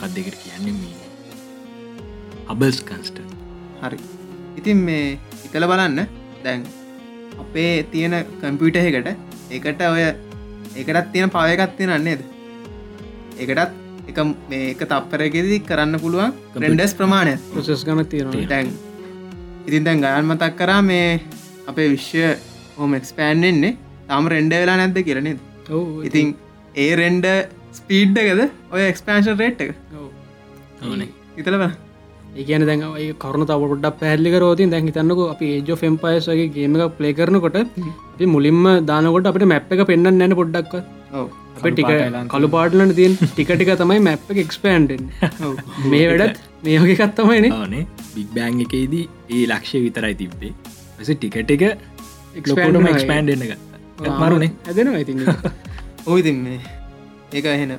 කදකට 0.00 0.36
කියන්නේ? 0.42 0.74
අබල්ස් 2.48 2.80
කන්ස්ට 2.84 3.22
හරි. 3.82 4.00
ඉතින් 4.60 4.84
මේ 4.88 5.06
ඉතල 5.46 5.68
බලන්න. 5.70 6.04
දැන් 6.44 6.66
අපේ 7.44 7.72
තියෙන 7.94 8.18
කම්පියුට 8.42 8.76
එකට 8.82 9.08
එකට 9.50 9.86
ඔය 9.88 10.04
ඒකටත් 10.04 11.08
තියෙන 11.16 11.32
පවයකත් 11.32 11.80
තියෙන 11.80 12.04
නේද? 12.04 12.28
ඒකටත් 13.40 13.83
එක 14.08 14.18
මේ 14.50 14.70
එක 14.72 14.82
තප්පරගෙදි 14.90 15.60
කරන්න 15.68 16.00
පුළුවන් 16.02 16.32
රෙන්ඩස් 16.64 16.94
ප්‍රමාණය 16.98 17.34
ප්‍රසෙස් 17.52 17.84
ගන 17.86 18.04
තියෙනවා. 18.12 18.44
දැන් 18.52 18.68
ඉතින් 19.66 19.84
දැන් 19.86 20.04
ගයන් 20.04 20.30
මතක් 20.30 20.52
කරා 20.60 20.82
මේ 20.82 21.08
අපේ 21.66 21.88
විශ්ව 21.94 22.38
හෝම 22.78 22.94
එක්ස්පෑන්ෙන්නේ 23.00 23.76
තම 24.08 24.30
රෙන්ඩ 24.34 24.54
වෙලා 24.54 24.76
නැද්ද 24.80 24.98
කියරනෙද 25.08 25.38
ඔව් 25.70 26.04
ඉතින් 26.08 26.34
ඒ 26.76 26.92
රෙන්ඩ 26.96 27.26
ස්පීඩ්ඩකද 27.72 28.40
ඔය 28.70 28.82
එක්ස්පෑන්ෂන් 28.90 29.38
රේට් 29.38 29.60
එක? 29.64 29.74
ඔව්. 29.94 30.08
ඉතල 31.36 31.56
බල 31.60 31.70
ඒගන 32.34 32.64
දැන් 32.68 32.82
කරුණ 33.22 33.46
තව 33.48 33.68
පොඩක් 33.72 33.96
පැහල්ලි 34.00 34.30
රෝතින් 34.44 34.72
දැන් 34.72 34.88
හිතන්නක 34.88 35.20
අපි 35.26 35.46
ඒජෝ 35.56 35.76
ෆෙම්පයස් 35.76 36.26
වගේ 36.30 36.50
ගේම 36.56 36.76
එක 36.78 36.94
ප්ලේ 36.98 37.14
කරනකොට 37.18 37.58
අපි 37.60 38.26
මුලින්ම 38.26 38.60
දානකොට 38.90 39.30
අපට 39.30 39.46
මැප් 39.52 39.72
එක 39.74 39.82
පෙන්න්න 39.90 40.18
නැන 40.20 40.34
පොඩ්ඩක් 40.40 40.74
ඔව. 41.12 41.26
අප 41.56 41.66
ටික 41.68 41.92
කළු 42.32 42.48
පාටලන 42.54 42.94
තියෙන් 42.98 43.14
ටික 43.24 43.52
ටික 43.52 43.72
තමයි 43.82 44.00
මැප් 44.08 44.30
එක 44.30 44.40
එක්ස්පෑන්ඩෙන් 44.44 45.04
මේ 45.90 46.06
වැඩත් 46.12 46.40
මේ 46.64 46.78
වගේ 46.82 46.96
කත්තමයින 47.02 47.46
ආනේ 47.52 47.84
බික් 48.14 48.30
බෑන් 48.36 48.64
එකේදී 48.66 49.04
ඒ 49.30 49.44
ලක්ෂය 49.46 49.82
විතරයි 49.84 50.16
තිබ්බේ. 50.22 50.52
ඇස 50.98 51.10
ටිකට 51.12 51.54
එක 51.56 51.62
වුණා 52.48 52.94
එක්ස්පෑන්ඩ 52.94 53.30
එක 53.36 53.52
මරුණේ 54.16 54.50
ඇදෙනවා 54.64 55.04
ඉතින් 55.04 55.22
ඕයිතින් 56.06 56.42
මේ 56.46 56.58
ඒක 57.32 57.46
එහෙන 57.52 57.76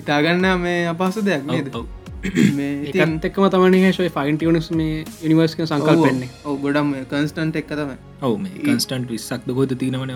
ඉතාගන්න 0.00 0.46
මේ 0.60 0.78
අපහසු 0.88 1.26
දෙයක් 1.26 1.44
නේද 1.46 1.74
ඔව්, 2.26 2.36
ඔව්. 2.38 2.52
මේ 2.52 2.70
ඉතින් 2.90 3.16
එකත් 3.16 3.26
එක්ම 3.28 3.48
තමන 3.54 3.76
ශයි 3.98 4.12
ෆයින්ටියනස් 4.16 4.70
මේ 4.72 5.02
යනිවර්ස්ක 5.24 5.64
සංකල් 5.64 6.02
පෙන්නේ 6.04 6.30
ඔව 6.44 6.56
ගොඩම් 6.64 6.94
කන්ස්ටන්ට 7.10 7.60
එක් 7.60 7.68
තම 7.72 7.92
ඔව 8.22 8.34
කන්ස්ටන්ට 8.64 9.10
විස්සක් 9.10 9.46
ගොත 9.52 9.76
තිනවන. 9.76 10.12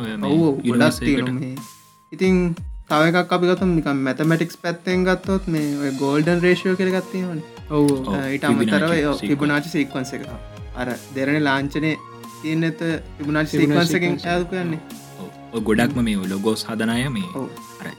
තියෙන 1.01 1.39
ඉතින් 2.13 2.43
තවක 2.91 3.25
අපි 3.31 3.47
ගතම 3.53 3.73
නිකම් 3.79 4.03
මැතමටික්ස් 4.09 4.61
පැත්තෙන් 4.65 5.07
ගත්තොත් 5.07 5.49
මේ 5.49 5.93
ගෝල්ඩන් 6.03 6.43
රේෂෝ 6.43 6.77
කර 6.77 6.93
ගත්තිවන 6.97 7.41
ඔව් 7.71 7.89
Fibonacci 8.35 8.45
අමතරව. 8.45 8.93
තිබුණාචි 9.23 9.69
සීක්වන්ස 9.71 10.13
එක. 10.15 10.29
අර 10.77 10.93
දෙරණ 11.17 11.43
ලාංචනය 11.43 11.97
තියන්න 12.43 12.69
ඇත 12.69 12.85
Fibonacci 13.19 13.59
සීක්වන්සකින්. 13.59 14.21
ඇදු 14.27 14.47
කරන්නේ 14.53 14.81
ගොඩක්ම 15.63 16.05
මේ 16.05 16.29
ලොගෝස් 16.29 16.63
හදනය 16.69 17.09
මේ 17.11 17.47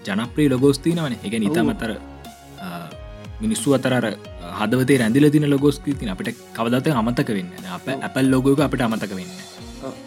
ජනප්‍රී 0.06 0.48
ලොගෝස් 0.50 0.80
තිනවන 0.80 1.18
එක 1.20 1.36
නිතමතර 1.40 1.92
මිනිස්සු 3.44 3.76
අතර 3.78 3.94
හදවතේ 4.60 4.98
රැඳිල 5.04 5.30
තින 5.36 5.46
ලොගෝස් 5.54 5.78
තින 5.86 6.10
අපිට 6.16 6.34
කවදත 6.58 6.98
අමතක 7.02 7.30
වෙන්න 7.38 7.52
අප 7.78 7.88
ඇපල් 7.98 8.34
ලොගෝක 8.34 8.66
අපිට 8.68 8.84
අමතක 8.88 9.14
වෙන්න. 9.20 9.32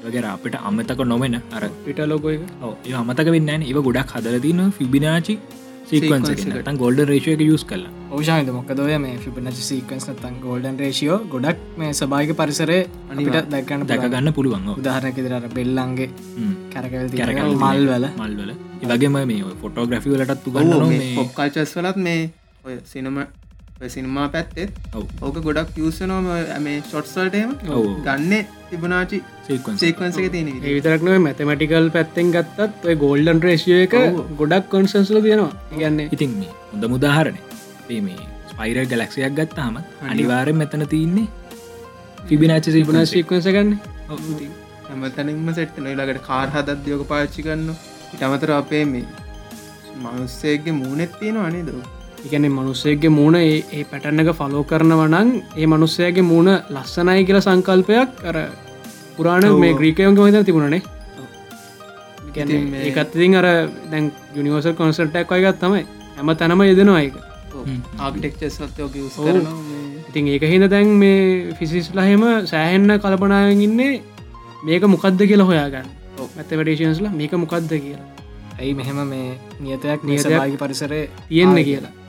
වගේර 0.04 0.26
අපිට 0.34 0.54
අමතක 0.68 1.00
නොවෙන 1.12 1.36
අර 1.56 1.64
පිට 1.86 2.00
ඔව්, 2.00 2.74
ඒ 2.88 2.94
අමතක 3.02 3.28
වෙන්න 3.36 3.50
ඒව 3.70 3.80
ගොඩක් 3.88 4.14
හදලතින 4.16 4.60
ෆිබිනාචි 4.78 5.36
එකට. 5.90 6.68
ගොල්ඩ 6.82 7.00
රේෂය 7.10 7.30
එක. 7.34 7.40
යුස් 7.50 7.62
කලා 7.70 7.90
ඕෂාහිත 8.16 8.50
මොකදොය 8.56 8.96
මේ 9.04 9.14
ෆිපනච 9.24 9.58
සීකන්ස් 9.68 10.04
නත්තන් 10.12 10.34
ගෝල්ඩන් 10.44 10.76
රේෂියෝ 10.82 11.18
ගොඩක් 11.32 11.62
මේ 11.80 11.92
සභාග 12.00 12.30
පරිසරේ 12.40 12.80
අනිට 13.10 13.38
දැක්කන්න 13.54 13.86
දැක 13.90 14.04
ගන්න 14.14 14.32
පුළුවන්. 14.38 14.68
උදාහරනක 14.80 15.18
දිරට 15.24 15.48
බෙල්ලන්ගේ 15.56 16.10
ම්. 16.42 16.52
කැරකවල් 16.74 17.08
කැරකැවල් 17.20 17.56
මල් 17.62 17.82
වල 17.92 18.06
මල්වල. 18.20 18.50
ඒවගේම 18.82 19.18
මේ 19.30 19.54
ෆොටෝග්‍රෆි 19.62 20.14
වලටත් 20.14 20.46
ඔව්, 20.46 20.60
උගන්න 20.60 20.86
මේ 20.92 21.16
පොප් 21.18 21.32
කල්චස් 21.38 21.74
වලත් 21.78 21.98
මේ 22.06 22.20
ඔය 22.64 22.74
සිනම 22.84 23.18
සිනමා 23.88 24.24
පැත්තෙත් 24.28 24.72
ඔව්. 24.94 25.04
ඕක 25.22 25.36
ගොඩක් 25.44 25.76
යසනෝම 25.80 26.26
මේ 26.64 26.80
ෂොට්සල්ටම. 26.82 27.52
ගන්න 28.06 28.32
තිබනාචි 28.70 29.20
සීකන්ස 29.46 30.18
ඒ 30.20 30.42
විතරක්නව 30.66 31.14
මැතමටිකල් 31.26 31.88
පැත්තෙන් 31.94 32.32
ගත්තත් 32.34 32.88
ඔය 32.88 32.96
ගෝල්ඩන් 33.04 33.40
රේෂය 33.46 33.76
එක. 33.78 33.96
ගොඩක් 34.38 34.68
කොන්සන්ස්ල 34.68 35.20
තියෙනවා. 35.20 35.52
ඉගන්නේ 35.76 36.08
ඉතින් 36.12 36.34
මේ 36.40 36.52
හොඳ 36.72 36.84
මුදාහරණය 36.94 37.40
අපේ 37.80 38.00
මේ 38.00 38.26
ස්පයිර 38.50 38.80
ගැලක්ෂයක් 38.86 39.36
ගත්තාම 39.38 39.78
අනිවාරෙන් 40.08 40.56
මෙතන 40.56 40.84
තියන්නේ 40.86 41.28
තිබුණ 42.26 42.54
සිපන 42.66 43.00
ශීක්වස 43.12 43.48
ගන්න 43.48 43.72
හැමතැනින්ම 44.88 45.48
සෙට්ට 45.54 45.80
නොයිලාකට 45.80 46.20
කාර් 46.26 46.48
හදත් 46.56 46.92
යෝක 46.92 47.06
පාච්චි 47.08 47.46
කන්න 47.46 47.72
ඉටමතර 48.14 48.52
අපේ 48.56 48.84
මේ 48.92 49.06
මනුස්සේගේ 50.02 50.74
මූනෙත් 50.74 51.18
තියෙන 51.20 51.40
අනේ 51.44 51.64
ද 51.64 51.99
ඉගැන 52.24 52.46
මනුස්සයගේ 52.50 53.10
මූුණ 53.10 53.36
ඒ 53.36 53.64
ඒ 53.72 53.84
පැටන්න 53.84 54.20
එක 54.22 54.30
ෆලෝ 54.34 54.62
කරනවනං 54.64 55.28
ඒ 55.56 55.66
මනුස්සයගේ 55.66 56.22
මූුණ 56.22 56.50
ලස්සනයි 56.70 57.24
කියල 57.24 57.38
සංකල්පයක් 57.40 58.24
අර 58.24 58.36
පුරාණ 59.16 59.46
මේ 59.56 59.72
ග්‍රීකයෝගේ 59.74 60.26
මත 60.26 60.44
තිබුණනේ. 60.46 60.82
ඒකත්තිතින් 62.82 63.36
අර 63.36 63.46
දැන් 63.90 64.12
යුනිවර්සල් 64.36 64.74
කොන්සල්ටක් 64.74 65.32
අයගත් 65.32 65.58
තමයි. 65.58 65.84
හැම 66.16 66.32
තැනම 66.36 66.62
යෙදෙනවා 66.62 67.00
එක. 67.00 67.14
කරන 69.16 69.46
ඉතින් 70.08 70.28
ඒක 70.28 70.44
හිද 70.44 70.64
දැන් 70.68 70.88
මේ 70.96 71.54
ෆිසිස්ලහෙම 71.54 72.26
සෑහෙන්න 72.46 72.98
කල්පනායෙන් 72.98 73.60
ඉන්නේ 73.60 74.02
මේක 74.64 74.84
මොකක්ද 74.86 75.24
කියලා 75.24 75.46
හොයාගන්න. 75.46 75.88
මැතවටේෂන්ස්ලා 76.36 77.12
මේක 77.12 77.32
මොකක්ද 77.34 77.72
කියලා. 77.76 78.08
ඇයි 78.58 78.74
මෙහෙම 78.74 79.00
මේ 79.06 79.40
නියතයක් 79.58 80.04
නියතයක් 80.04 80.28
නියතභාගි 80.28 80.56
පරිසරේ 80.58 81.04
තියෙන්න 81.28 81.64
කියලා 81.64 81.99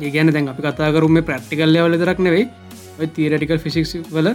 ඒ 0.00 0.10
ගැන 0.14 0.32
දැන් 0.34 0.48
අපි 0.52 0.62
කතා 0.66 0.90
කරුම 0.96 1.18
ප්‍රක්ටිකල් 1.28 1.70
ලවල 1.74 1.96
දරක් 2.02 2.20
නෙවෙයි. 2.26 2.44
ඔය 3.00 3.06
තීරටිකල් 3.16 3.60
ෆිසික්ස් 3.64 3.92
වල 4.16 4.28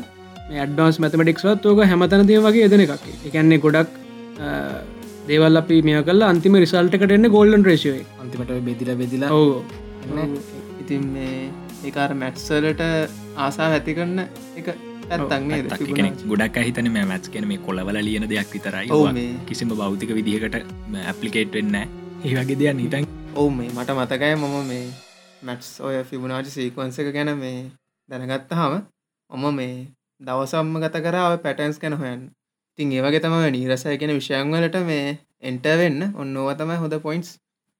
ඇඩ්ඩන්ස් 0.64 0.98
මැතමටික්ස්වත් 1.04 1.66
ඕක 1.70 1.82
හැමතන 1.92 2.28
දේ 2.32 2.42
වගේ 2.46 2.68
එදන 2.70 2.84
එකක්. 2.86 3.06
එකන්නේ 3.30 3.62
ගොඩක් 3.66 3.92
දේවල් 5.30 5.62
අපි 5.62 5.78
මේ 5.88 6.02
කල 6.10 6.26
අන්තිම 6.32 6.58
රිසල්ටකට 6.64 7.16
එන්න 7.18 7.30
ගෝල්ඩන් 7.36 7.66
රේශය 7.70 7.94
අන්තිමට 8.24 8.52
ඔය 8.56 8.62
බෙදිල 8.68 8.92
බෙදිලා 9.02 9.32
ඔව. 9.38 9.54
එන්න. 10.24 10.36
ඉතින් 10.84 11.08
මේ 11.16 11.38
ඒකාර 11.88 12.12
මැට්සලට 12.24 12.84
ආසා 13.46 13.70
ඇති 13.78 13.98
කරන්න 13.98 14.22
එක 14.62 14.70
ඇත්තන්නේ 15.10 15.62
ගොඩක් 16.32 16.62
හිතන 16.68 16.92
මේ 16.98 17.06
මැත්ස් 17.14 17.34
කෙන 17.34 17.48
මේ 17.52 17.64
කොලවල 17.68 18.00
ලියන 18.10 18.30
දෙයක් 18.34 18.54
විතරයි. 18.56 18.88
කිසිම 19.50 19.74
බෞතික 19.82 20.14
විදිහකට 20.20 20.62
ඇපලිකේට් 21.06 21.58
වෙන්න 21.60 21.76
ඒ 21.78 22.36
වගේ 22.38 22.60
දෙයක් 22.62 22.78
නිටන් 22.82 23.10
ඔවු 23.36 23.50
මේ 23.58 23.74
මට 23.74 23.98
මතකයි 24.00 24.36
මම 24.36 24.56
මේ 24.70 24.86
මැට්ස් 25.46 25.70
ඔය 25.82 25.96
ෆිබුනාජි 26.04 26.52
සීකවන්ස 26.52 26.98
එක 27.02 27.10
ගැන 27.14 27.32
මේ 27.38 27.58
දැනගත්ත 28.10 28.52
හම 28.54 28.76
ඔම 29.30 29.44
මේ 29.56 29.76
දවසම්ම 30.22 30.76
ගත 30.82 31.02
කරාව 31.02 31.34
පැටන්ස් 31.40 31.80
ගැන 31.80 31.96
හොයන්න. 31.96 32.22
තින් 32.80 32.92
ඒවගේ 32.92 33.22
තම 33.22 33.36
නීරසය 33.50 33.98
කියෙන 34.00 34.14
විෂයන්වලට 34.14 34.78
මේ 34.84 35.18
එන්ට 35.42 35.68
වෙන්න. 35.82 36.00
ඔන්න 36.16 36.38
ඕව 36.38 36.50
තමයි 36.54 36.78
හොඳ 36.78 36.96
පොයින්ස් 37.02 37.30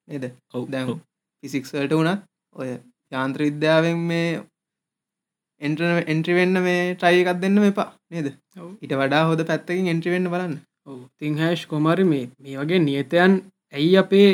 නේද? 0.08 0.24
ඔව් 0.54 0.64
දැන් 0.68 0.92
ඔව්. 0.92 0.98
ෆිසික්සල්ට 1.42 1.92
වුණත් 1.92 2.22
ඔය 2.56 2.68
යාන්ත්‍ර 3.12 3.40
විද්‍යාවෙන් 3.40 3.98
මේ 4.10 4.28
එන්ට්‍ර 5.60 5.84
එන්ට්‍රිවෙන්න 6.06 6.62
මේ 6.62 6.82
ට්‍රයි 6.94 7.22
එකක් 7.22 7.40
දෙන්න 7.40 7.62
එපා. 7.64 7.90
නේද? 8.10 8.28
ඔව්. 8.56 8.70
ඉට 8.82 8.92
වඩා 8.94 9.24
හොද 9.24 9.44
පැත්තකින් 9.44 9.92
එන්ට්‍රිවෙන්න 9.92 10.30
බලන්න. 10.32 10.56
තිං 11.18 11.38
හැෂ් 11.38 11.66
කොමරි 11.66 12.04
මේ 12.04 12.26
මේ 12.38 12.58
වගේ 12.58 12.80
නියතයන් 12.80 13.32
ඇයි 13.74 13.96
අපේ 13.96 14.30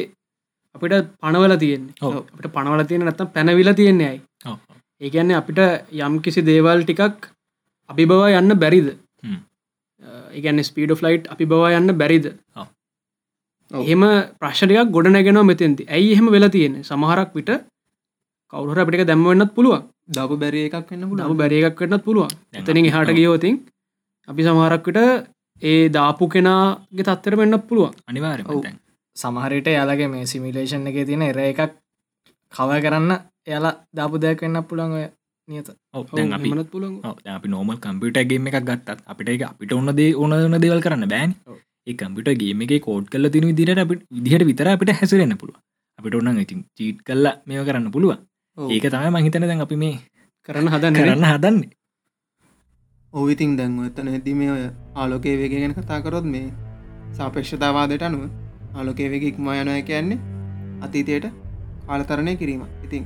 අපිට 0.74 1.08
පනවල 1.22 1.54
තියෙන්නේ. 1.62 1.94
අපට 2.30 2.46
පනවල 2.56 2.82
තියෙන 2.90 3.04
නැත්තම් 3.06 3.32
පැනවිල 3.34 3.70
තියෙන්නේ 3.80 4.08
ඇයි 4.10 4.22
ඔව්. 4.46 4.58
ඒගැන්නේ 5.00 5.38
අපිට 5.40 5.60
යම් 6.00 6.14
කිසි 6.24 6.44
දේවල් 6.50 6.84
ටිකක් 6.84 7.28
අපි 7.90 8.04
බව 8.10 8.30
යන්න 8.40 8.54
බැරිද 8.62 8.88
හ්ම්. 9.22 9.40
ඒගැන්න 10.36 10.64
ස්පීඩ 10.68 10.94
ෆ්ලයිට් 11.00 11.28
අපි 11.34 11.44
බව 11.52 11.72
යන්න 11.78 11.96
බැරිද 12.02 12.26
ඔව්. 12.30 12.66
ඔව්. 13.70 13.82
එහෙම 13.82 14.02
ප්‍රශ්නයක් 14.40 14.94
ගොඩ 14.96 15.12
නැගෙනවා 15.16 15.48
මෙතෙන්ති 15.50 15.88
ඇයි 15.88 16.14
එහෙම 16.14 16.32
වෙලා 16.36 16.54
තියෙන්නේ 16.56 16.88
සමහරක් 16.90 17.36
විට 17.38 17.52
කවුර 18.52 18.80
අපිට 18.84 19.06
දැම්මවෙන්නත් 19.10 19.54
පුළුවන් 19.58 19.84
දපු 20.16 20.40
බැරි 20.42 20.64
එකක් 20.68 20.90
වෙන්න 20.92 21.08
පුළුවන් 21.10 21.36
බැරි 21.36 21.62
එකක් 21.64 21.84
වෙන්නත් 21.84 22.04
පුළුවන් 22.08 22.32
එතනින් 22.54 22.90
ඔව්. 22.92 23.14
ගියෝතින් 23.18 23.60
අපි 24.28 24.48
සමහරක්විට 24.48 24.98
ඒ 25.62 25.88
දාපු 25.88 26.28
කෙනාගේ 26.28 27.06
තත්තර 27.08 27.36
වෙන්නත් 27.40 27.66
පුළුවන් 27.68 27.94
අනිවාරම 28.08 28.46
සමහරයට 29.16 29.66
යාලගේ 29.68 30.08
මේ 30.08 30.26
සිමිලේෂන් 30.26 30.86
එක 30.90 30.98
තියෙන 31.08 31.22
එර 31.22 31.38
එකක් 31.40 31.60
කව 32.52 32.70
කරන්න 32.84 33.10
එයාලා 33.46 33.74
දාපු 33.94 34.18
දෙයක් 34.18 34.40
වෙන්න 34.44 34.62
පුළුවන් 34.68 34.92
ඔය 34.98 35.04
නියත. 35.48 35.68
ඔව් 35.94 36.06
දැන් 36.12 36.32
අපි 36.36 36.50
මනත් 36.50 36.70
පුළුවන්. 36.70 36.94
ඔව්, 37.04 37.16
දැන් 37.24 37.36
අපි 37.38 37.48
නෝමල් 37.48 37.78
කම්පියුටගේම 37.78 38.46
එකක් 38.48 38.58
ගත්තත් 38.62 38.98
අපිට 39.06 39.28
එක 39.28 39.42
අපිට 39.50 39.72
ඔන්න 39.72 39.92
දේ 39.98 40.14
ඕන 40.14 40.32
ඕන 40.34 40.60
දේවල් 40.62 40.80
කරන්න 40.80 41.08
බෑන්. 41.08 41.34
ඒ 41.86 41.94
කම්පිට 41.94 42.38
ගේම 42.40 42.62
එක 42.64 42.72
කෝඩ් 42.86 43.06
කල 43.12 43.28
තින 43.30 43.46
විදිට 43.50 43.78
අපි 43.78 43.94
විදිහට 44.16 44.46
විතර 44.50 44.68
අපිට 44.68 44.92
හැසිරෙන්න්න 45.00 45.38
පුළුව 45.38 45.56
අපිට 45.98 46.14
ඔන්න 46.14 46.38
ඉතින් 46.38 46.64
චීට් 46.76 47.02
කල්ලා 47.06 47.34
මේ 47.46 47.64
කරන්න 47.64 47.90
පුළුව. 47.90 48.16
ඒක 48.58 48.84
තමයි 48.88 49.10
මහිතන 49.12 49.44
දැන් 49.44 49.60
අපි 49.66 49.76
මේ 49.76 49.96
කරන්න 50.48 50.68
හදන්න. 50.68 50.94
කරන්න 50.96 51.26
හදන්නේ. 51.30 51.70
ඔවිතින් 53.12 53.56
දැන් 53.58 53.72
එතන 53.86 54.08
ඇති 54.08 54.34
මේ 54.34 54.50
ඔය 54.50 54.62
ආලෝකේ 54.94 55.36
වේග 55.38 55.52
ගැන 55.54 55.74
කතාකරොත් 55.74 56.24
මේ 56.26 56.46
සාපේක්ෂතාවාදයට 57.12 58.02
අනුව 58.02 58.22
ආලෝකේ 58.76 59.08
වේග 59.12 59.24
ඉක්ම 59.30 59.48
යනය 59.54 59.74
කියන්නේ 59.90 60.18
අතීතයට 60.86 61.26
කාලතරණය 61.88 62.34
කිරීම. 62.40 62.62
ඉතින් 62.86 63.04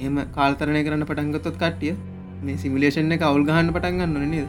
එම 0.00 0.16
කාල්තරණය 0.36 0.82
කරන්න 0.86 1.06
පටන්ගතොත් 1.10 1.58
කට්ටිය 1.62 1.94
මේ 2.46 2.60
සිමිලේෂන් 2.62 3.12
එක 3.16 3.26
අවුල් 3.30 3.44
ගහන්න 3.48 3.74
පටන්ගන්න 3.76 4.30
නේද? 4.34 4.48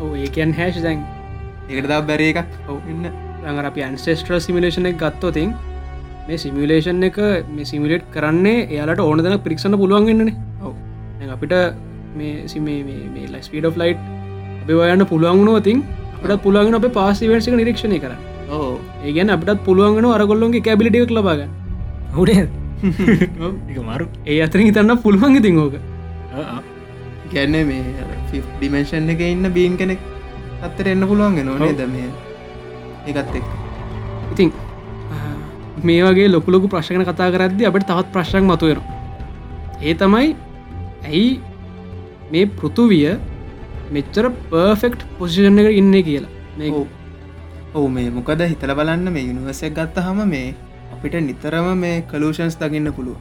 ඕ 0.00 0.10
ඒකන් 0.24 0.52
හැෂ් 0.58 0.82
දැන්. 0.86 1.00
ඒකට 1.70 1.88
දා 1.92 2.02
බැරි 2.10 2.28
එකක්. 2.32 2.52
ඔව්. 2.68 2.78
ඉන්න. 2.92 3.08
රඟර 3.42 3.66
අපි 3.70 3.86
අන්සෙස්ට්‍ර 3.88 4.40
සිමිලේෂන 4.46 4.90
එක 4.90 4.98
ගත්තෝතින් 5.02 5.50
මේ 6.28 6.38
සිමිලේෂන් 6.44 7.02
එක 7.10 7.18
මේ 7.56 7.68
සිමිලේට් 7.72 8.06
කරන්නේ 8.14 8.66
එයාලට 8.66 9.04
ඕන 9.08 9.24
දෙන 9.26 9.38
පිරික්ෂණ 9.46 9.80
පුළුවන්ගන්නන 9.82 10.32
ඔව්. 10.62 10.74
අපිට 11.36 11.54
මේ 12.18 12.48
සිමේ 12.48 13.28
ලයිස්පීඩ 13.34 13.68
ෆ්ලයිට් 13.76 14.00
අපිවයන්න 14.62 15.04
පුළුවන්ගුණුවතින් 15.12 15.78
අපට 16.16 16.42
පුළුවන් 16.44 16.78
අප 16.78 16.86
පාසිවර්සික 16.98 17.54
නිරීක්ෂණය 17.60 17.98
කර 18.04 18.12
ඕ 18.48 18.78
ඒගැන 19.04 19.30
අපිටත් 19.30 19.64
පුළුවන්ගෙන 19.64 20.08
අරගොල්ලොන්ගේ 20.10 20.62
කැබිලිටික් 20.62 21.10
ලබාගන්න 21.10 21.50
හුඩේ 22.14 22.42
එක 22.42 23.78
මරු. 23.88 24.04
ඒ 24.26 24.38
අතරින් 24.42 24.66
හිතන්න 24.68 24.98
පුළුවන් 25.04 25.36
ඉතින් 25.36 25.58
ඕක. 25.58 25.74
ගැන්න 27.32 27.56
මේ 27.66 27.82
ඩිමේශන් 28.30 29.10
එක 29.10 29.20
ඉන්න 29.26 29.50
බීන් 29.52 29.76
කෙනෙක් 29.76 30.00
අත්තර 30.62 30.88
එන්න 30.88 31.06
පුළුවන්ගෙන 31.10 31.46
නොනේ 31.46 31.74
ද 31.74 31.86
මේ? 31.86 32.10
ඒකත් 33.06 33.34
එක් 33.34 33.46
ඉතින් 34.32 34.52
මේ 35.84 36.02
වගේ 36.02 36.28
ලොකුලොකු 36.28 36.68
ප්‍රශ්න 36.68 37.04
කතා 37.04 37.30
කරද්දි 37.30 37.66
අපට 37.66 37.88
තවත් 37.90 38.12
ප්‍රශ්නක් 38.14 38.44
මතුවෙන 38.44 38.80
ඒ 39.82 39.94
තමයි 39.94 40.30
ඇයි 41.06 41.40
මේ 42.32 42.46
පෘතුවිය 42.58 43.16
මෙච්චර 43.92 44.30
පර්ෆෙක්ට් 44.50 45.04
පොසිෂන් 45.18 45.58
එක 45.60 45.76
ඉන්න 45.76 45.94
කියලා? 46.02 46.32
මේ 46.58 46.86
ඔව්. 47.74 47.84
මේ 47.88 48.10
මොකද 48.10 48.42
හිතල 48.42 48.72
බලන්න 48.72 49.12
මේ 49.12 49.24
යුනිවර්සයක් 49.24 49.74
ගත්ත 49.74 50.04
හම 50.06 50.20
මේ 50.26 50.54
අපිට 50.94 51.14
නිතරම 51.22 51.68
මේ 51.76 51.96
කලූෂන්ස් 52.02 52.56
දකින්න 52.56 52.90
පුළුව 52.92 53.18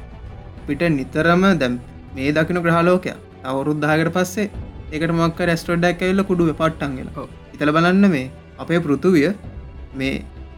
පිට 0.67 0.81
නිතරම 0.91 1.43
දැම් 1.57 1.75
මේ 2.15 2.31
දකින 2.31 2.59
ග්‍රහලෝකය 2.59 3.13
අවුරුද්ධාකට 3.43 4.11
පස්සේ 4.13 4.47
එකට 4.91 5.11
මක් 5.11 5.47
රෙස්ටෝඩ්ඩක් 5.49 6.01
ඇල්ල 6.01 6.23
කුඩුව 6.23 6.51
පට්ටන්ගෙන 6.53 7.09
ඉතල 7.53 7.71
බලන්න 7.71 8.05
මේ 8.07 8.25
අපේ 8.57 8.79
පෘතුවිය 8.79 9.29
මේ 9.95 10.15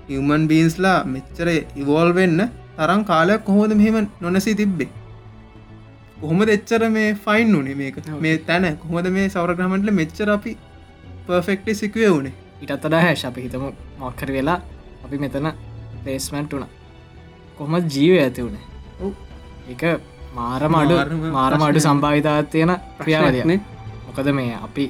හිවමන් 0.09 0.45
බීන්ස්ලා 0.47 0.97
මෙච්චර 1.05 1.49
ඉවෝල් 1.75 2.11
වෙන්න 2.13 2.39
තරම් 2.77 3.01
කාලයක් 3.03 3.41
කොහොද 3.43 3.73
මෙහෙම 3.73 4.07
නොනැසී 4.21 4.55
තිබ්බේ? 4.55 4.89
කොහොම 6.21 6.41
එච්චර 6.47 6.81
මේ 6.89 7.09
ෆයින් 7.15 7.55
වනේ 7.55 7.75
මේක? 7.75 7.97
මේ 8.19 8.37
තැන 8.39 8.69
කොහොද 8.77 9.09
මේ 9.09 9.25
සවරග්‍රහමටල 9.27 9.91
මෙච්චර 9.93 10.29
අපි 10.29 10.53
පර්ෆෙක්ටි 11.27 11.75
සිකුවේ 11.75 12.11
වුණේ 12.11 12.35
ඉටත් 12.61 12.85
අඩා 12.87 13.01
හැශ 13.01 13.25
අපි 13.29 13.45
හිතම 13.45 13.65
මොක්කර 13.99 14.29
වෙලා 14.35 14.59
අපි 15.05 15.17
මෙතන 15.17 15.49
පලේස්මන්ට් 16.03 16.53
වන 16.53 16.65
කොහොම 17.57 17.75
ජීව 17.87 18.13
ඇති 18.19 18.41
වුණේ. 18.45 18.65
එක 19.69 19.83
මාරම 20.35 20.73
අඩු 20.75 20.95
මාරම 20.95 21.19
මාරම 21.31 21.61
අඩු 21.61 21.73
ප්‍රශ්නයක්. 21.73 21.87
සම්භාවිතාවත් 21.87 22.49
තියෙන 22.51 22.73
ප්‍රශ්නයක්නේ. 22.97 23.59
මොකද 24.07 24.29
මේ 24.33 24.53
අපි 24.67 24.85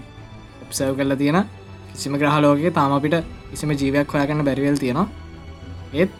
ඔප්සව් 0.64 0.92
කරලා 0.98 1.18
තියෙන 1.18 1.40
කිසිම 1.92 2.14
ග්‍රහලෝකගේ 2.16 2.72
තාම 2.72 2.92
අපිට 2.92 3.16
කිසිම 3.52 3.72
ජීවයක් 3.74 4.14
හොයාගන්න 4.14 4.46
බැරිවල් 4.48 4.78
තියෙනවා 4.78 5.08
ඒත් 5.94 6.12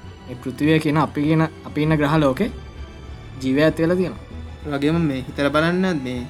පෘතිවය 0.42 0.80
කියන 0.80 0.98
අපි 1.00 1.22
කියන 1.24 1.44
අපි 1.68 1.80
ඉන්න 1.82 1.96
ග්‍රහලෝකෙ 1.96 2.46
ජීවය 3.42 3.62
ඇතිවෙල 3.64 3.96
තියෙන 4.00 4.16
වගේම 4.66 5.00
මේ 5.04 5.22
හිතර 5.28 5.48
බලන්න 5.50 6.04
මේ 6.06 6.22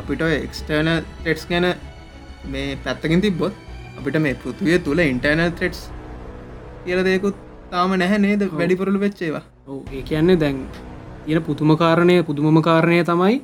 අපිට 0.00 0.22
එක්ස්ටර්න 0.28 0.90
ටෙට්ස් 0.98 1.44
ගැන 1.50 1.66
මේ 2.46 2.76
පැත්තකින් 2.84 3.20
තිබ්බොත් 3.20 3.54
අපිට 3.98 4.18
මේ 4.24 4.34
පෘතිවය 4.42 4.78
තුළ 4.86 5.00
ඉන්ටර්නල් 5.04 5.52
ටෙට්ස් 5.52 5.80
කියල 6.84 7.00
දෙකුත් 7.06 7.36
තාම 7.70 7.94
නැහැ 8.00 8.18
නේද? 8.18 8.42
වැඩිපුරළු 8.52 9.00
වෙච්චේවා 9.04 9.44
ඔව්. 9.66 9.78
ඒ 9.92 10.02
කියන්නේ 10.08 10.40
දැන් 10.42 10.58
තියෙන 11.24 11.42
පුතුමකාරණය 11.42 12.16
පුදුමම 12.28 12.60
කාරණය 12.62 12.98
තමයි 13.10 13.38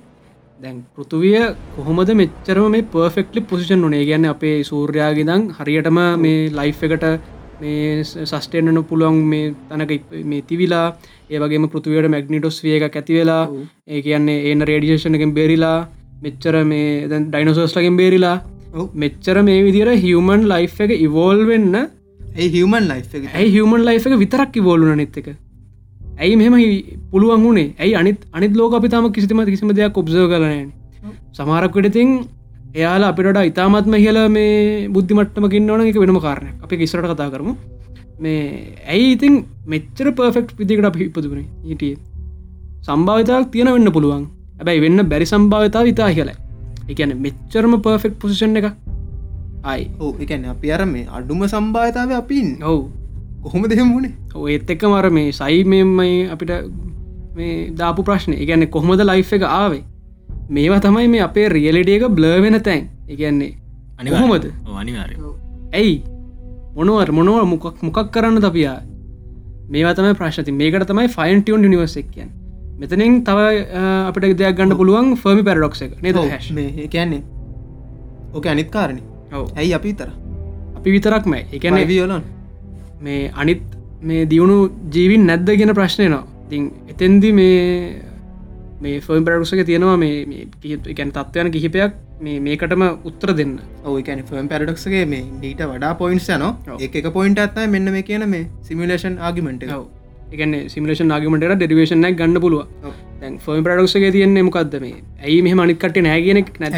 දැන් 0.60 0.76
පෘතුවිය 0.96 1.40
කොහොමද 1.76 2.10
මෙච්චරම 2.20 2.70
මේ 2.74 2.88
පර්ෆෙක්ලි 2.92 3.40
පොසිෂන් 3.50 3.86
වනේ 3.86 4.04
ගැන්න 4.10 4.26
අපේ 4.26 4.56
සූර්යාගිදං 4.70 5.42
හරියටම 5.58 5.98
මේ 6.24 6.38
ලයි් 6.58 6.72
එකට 6.88 7.04
මේ 7.60 8.04
සස්ටේනන 8.04 8.84
පුළුවන් 8.84 9.18
මේ 9.32 9.54
තනක 9.68 10.24
මේ 10.30 10.42
තිවිලා. 10.48 10.86
ඒවගේ 11.30 11.68
පෘතුවයට 11.74 12.08
මැග්නිටොස් 12.14 12.62
විය 12.64 12.74
එක 12.78 12.96
ඇතිවෙලා 12.96 13.42
ඒ 13.88 14.00
කියන්නේ 14.02 14.38
ඒන 14.48 14.66
රේඩියේෂණකෙන් 14.70 15.34
බේරිලා. 15.34 15.78
මෙච්චර 16.24 16.56
මේ 16.64 17.08
දැන් 17.10 17.24
ඩයිනොසෝස්ලගෙන් 17.28 17.96
බේරිලා 17.96 18.36
මෙච්චර 18.74 19.36
මේ 19.42 19.62
විදිර 19.66 19.88
හිවමන් 20.04 20.40
ලයි් 20.50 20.68
එක 20.84 20.92
ඉවෝල් 20.98 21.40
වෙන්න 21.46 21.74
ඒ 22.36 22.48
හිවමන් 22.54 22.86
ලයි් 22.90 23.02
එක 23.18 23.26
ඇයි 23.30 23.50
හිවමන් 23.56 23.84
ලයි් 23.86 23.98
එක 23.98 24.16
විතරක් 24.22 24.56
ඉවෝලුන 24.60 24.96
නෙත් 24.96 25.16
එක? 25.16 25.28
ඇයි 26.18 26.36
මෙම 26.36 26.56
පුළුවන් 27.12 27.44
වුණේ? 27.46 27.74
ඇයි 27.78 27.94
අනිත් 27.94 28.18
අනිත් 28.32 28.56
ලෝක 28.56 28.74
අපි 28.74 28.88
තම 28.88 29.06
කිසිම 29.12 29.44
කිසිම 29.46 29.70
දෙයක් 29.70 29.96
ඔබ්සව 29.96 30.26
කරන 30.32 30.72
සමාරක්කට 31.32 31.90
ඉතින් 31.90 32.10
එයාලා 32.74 33.12
අපිට 33.14 33.40
ඉතාමත්ම 33.50 33.94
කියල 33.96 34.18
මේ 34.28 34.88
බුද්ධිමට්ටමකින් 34.88 35.70
ඕන 35.70 35.86
එක 35.86 36.00
වෙනම 36.04 36.20
කාරණ 36.20 36.54
අපි 36.64 36.80
කිස්සරට 36.82 37.10
කතා 37.12 37.30
කරමු. 37.30 37.54
මේ 38.18 38.74
ඇයි 38.86 39.12
ඉතින් 39.16 39.34
මෙච්චර 39.66 40.10
පර්ෆෙක්් 40.18 40.56
පිතිකට 40.58 40.90
අප 40.90 40.96
හිපතුනේ 40.96 41.46
හිටිය 41.64 41.94
සම්භාවිතාවක් 42.86 43.52
තියෙන 43.52 43.74
වෙන්න 43.76 43.94
පුළුවන්. 43.96 44.24
ඇබැයි 44.58 44.84
වෙන්න 44.86 45.08
බැරි 45.12 45.26
සම්භාවිතාව 45.26 45.92
ඉතා 45.92 46.10
කියලා 46.18 46.42
එකන 46.92 47.14
මෙච්චරම 47.24 47.74
පර්ෆෙක්් 47.84 48.14
පොසිෂන් 48.22 48.60
එක 48.60 48.66
අයි 49.64 49.84
ඕ 50.00 50.12
එකන 50.24 50.44
අපි 50.52 50.72
අර 50.76 50.82
මේ 50.92 51.06
අඩුම 51.18 51.42
සම්භාවිතාව 51.52 52.12
අපින් 52.20 52.48
ඔවු. 52.70 52.82
කොහොම 53.44 53.66
දෙහෙම 53.72 53.92
වුණේ 53.94 54.54
ඒත් 54.54 54.70
එක්ක 54.74 54.84
මර 54.90 55.10
මේ 55.16 55.32
සයි 55.40 55.64
මෙමයි 55.72 56.28
අපිට 56.34 56.52
මේ 57.36 57.54
දාපු 57.80 58.06
ප්‍රශ්නය 58.08 58.36
එකන්නේ 58.44 58.72
කොහොමද 58.76 59.04
ලයිෆ් 59.10 59.32
එක 59.38 59.44
ආවේ? 59.50 59.82
මේවා 60.54 60.80
තමයි 60.86 61.08
මේ 61.14 61.22
අපේ 61.28 61.46
රියලිටිය 61.56 61.96
එක 61.98 62.08
බ්ලවෙන 62.18 62.58
තැන්. 62.68 62.88
එකන්නේ 63.08 63.52
අනිහොමද 63.98 64.44
අනිවාරය 64.80 65.16
ඇයි? 65.72 65.96
මොනවර් 66.76 67.10
මොනව 67.18 67.44
මොකක් 67.52 67.82
මොකක් 67.86 68.08
කරන්න 68.14 68.40
තපියා 68.44 68.78
මේවා 69.72 69.94
තමයි 69.98 70.14
ප්‍රශ්ති 70.20 70.52
මේකට 70.60 70.88
තමයි 70.90 71.08
ෆයින් 71.16 71.42
ටියන් 71.42 71.70
නිවර්ස 71.72 71.96
එකයන් 72.00 72.30
මෙතනින් 72.80 73.22
තව 73.26 73.38
අපට 74.08 74.24
දෙයක් 74.40 74.56
ගන්න 74.58 74.76
පුළුවන් 74.80 75.10
ෆර්මි 75.22 75.42
පැරඩොක්ස 75.48 75.82
එක. 75.86 75.92
නද 76.02 76.16
කියන්නේ 76.94 77.22
ඕක 78.34 78.46
අනිත් 78.52 78.70
කාරණ. 78.70 79.00
ඇයි 79.34 79.74
අපි 79.78 79.92
තර 80.00 80.10
අපි 80.78 80.88
විතරක්ම 80.96 81.34
එකන 81.58 81.78
වියලන් 81.92 82.24
මේ 83.00 83.30
අනිත් 83.34 83.62
මේ 84.02 84.24
දියුණු 84.32 84.56
ජීවින් 84.96 85.22
නැද්ද 85.30 85.50
ගෙන 85.60 85.74
ප්‍රශ්නය 85.80 86.08
නවා 86.08 86.24
තින් 86.50 86.72
එතෙන්දි 86.92 87.30
මේ 87.40 87.54
මේ 88.82 89.00
ෆර්ම් 89.06 89.24
පැරඩුසක 89.26 89.62
තියෙනවා 89.70 89.96
මේ 90.02 90.46
එකැන් 90.92 91.14
තත්වයන 91.16 91.50
කිහිපයක් 91.56 91.92
මේ 92.20 92.40
මේකටම 92.46 92.82
උත්තර 93.08 93.30
දෙන්න. 93.38 93.54
ඕකැන 93.84 94.22
ෆර්ම් 94.30 94.46
පැරඩක්ගේ 94.52 95.04
මේ 95.12 95.24
ඩීට 95.38 95.62
වඩා 95.70 95.94
පොයින්ස් 96.02 96.28
යන 96.36 96.44
එක 96.86 97.06
පොයින්ට 97.18 97.44
අත්තා 97.44 97.66
මෙන්න 97.74 97.92
මේ 97.96 98.08
කියන 98.08 98.26
මේ 98.34 98.48
සිමිලේෂන් 98.68 99.16
ආගිමෙන්ට 99.28 99.64
එකන 100.34 100.54
සිමිලේෂන් 100.74 101.14
ආගමට 101.16 101.46
ඩිවේශන 101.64 102.06
ගන්න 102.20 102.40
පුළුව 102.44 102.92
දැන් 103.20 103.38
ෆර්ම් 103.44 103.64
ප්‍රඩක්ගේ 103.66 104.12
තියන්නේ 104.16 104.46
මොකක්ද 104.48 104.74
මේ? 104.84 104.96
ඇයි 105.22 105.40
මෙහ 105.46 105.54
මනිකට 105.60 106.00
නෑගෙනෙක් 106.08 106.52
නැ? 106.60 106.70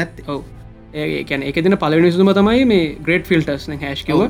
නැත් 0.00 0.22
ඔව. 0.28 0.40
ඒකැන 0.94 1.42
එක 1.50 1.56
තින 1.66 1.76
පලවෙනි 1.82 2.10
සුම 2.14 2.32
තමයි 2.38 2.64
මේ 2.72 2.86
ග්‍රේට් 3.06 3.26
ෆිල්ටර්ස් 3.30 3.68
හැස්කිව 3.84 4.20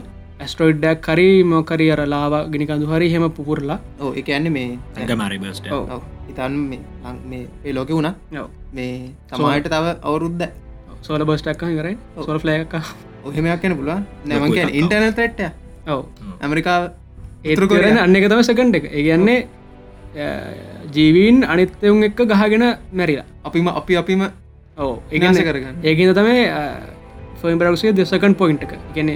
ඇස්ට්‍රෝයිඩ්ඩක් 0.40 1.00
කරි 1.06 1.28
මොකරි 1.50 1.86
අර 1.94 2.00
ලාව 2.12 2.34
ගිනිකඳු 2.52 2.86
හරි 2.90 3.08
හෙම 3.12 3.24
පුපුරලා. 3.36 3.78
ඕ 4.00 4.10
එකන්න 4.20 4.50
මේ 4.56 4.78
ඇගමරි 4.98 5.38
බස්ට 5.42 5.66
ඉතන් 6.32 6.54
මේ 7.30 7.72
ලෝක 7.78 7.90
වුණ. 7.96 8.10
ඔව්. 8.42 8.48
මේ 8.72 9.12
සමහට 9.30 9.68
තව 9.74 9.94
අවුරුද්ද 10.02 10.42
සෝල 11.06 11.24
බස්ටක් 11.30 11.64
කරයි 11.80 11.96
සොල 12.26 12.38
ෆලෑක 12.44 12.74
ඔහෙමයක් 13.24 13.60
කියන 13.62 13.76
පුළුවන්. 13.78 14.02
නැමක 14.26 14.74
ඉන්ටර්න 14.80 15.14
තැට්ට 15.20 15.40
ඔව. 15.86 16.00
ඇමරිකාව 16.42 16.82
ඒතුරකරන 17.44 17.98
අන්න 18.04 18.16
එක 18.16 18.26
තම 18.30 18.42
සකන්ඩ 18.48 18.74
එක. 18.78 18.84
ඒගන්නේ 18.98 19.38
ජීවීන් 20.94 21.44
අනිත්‍යවුන් 21.52 22.08
එක්ක 22.08 22.20
ගහගෙන 22.32 22.64
මැරිලා. 22.92 23.26
අපිම 23.44 23.68
අපි 23.80 23.96
අපිම 24.02 24.22
ඕ 24.78 24.92
විනාශ 25.12 25.42
කරගන්න. 25.48 25.76
ඒකන 25.88 26.14
තමයි 26.18 26.42
ෆෝම් 27.40 27.58
බරක්සේ 27.60 27.92
දෙසකන් 28.00 28.34
පොයින්ට 28.40 28.64
එක. 28.66 28.74
ගැන 28.96 29.10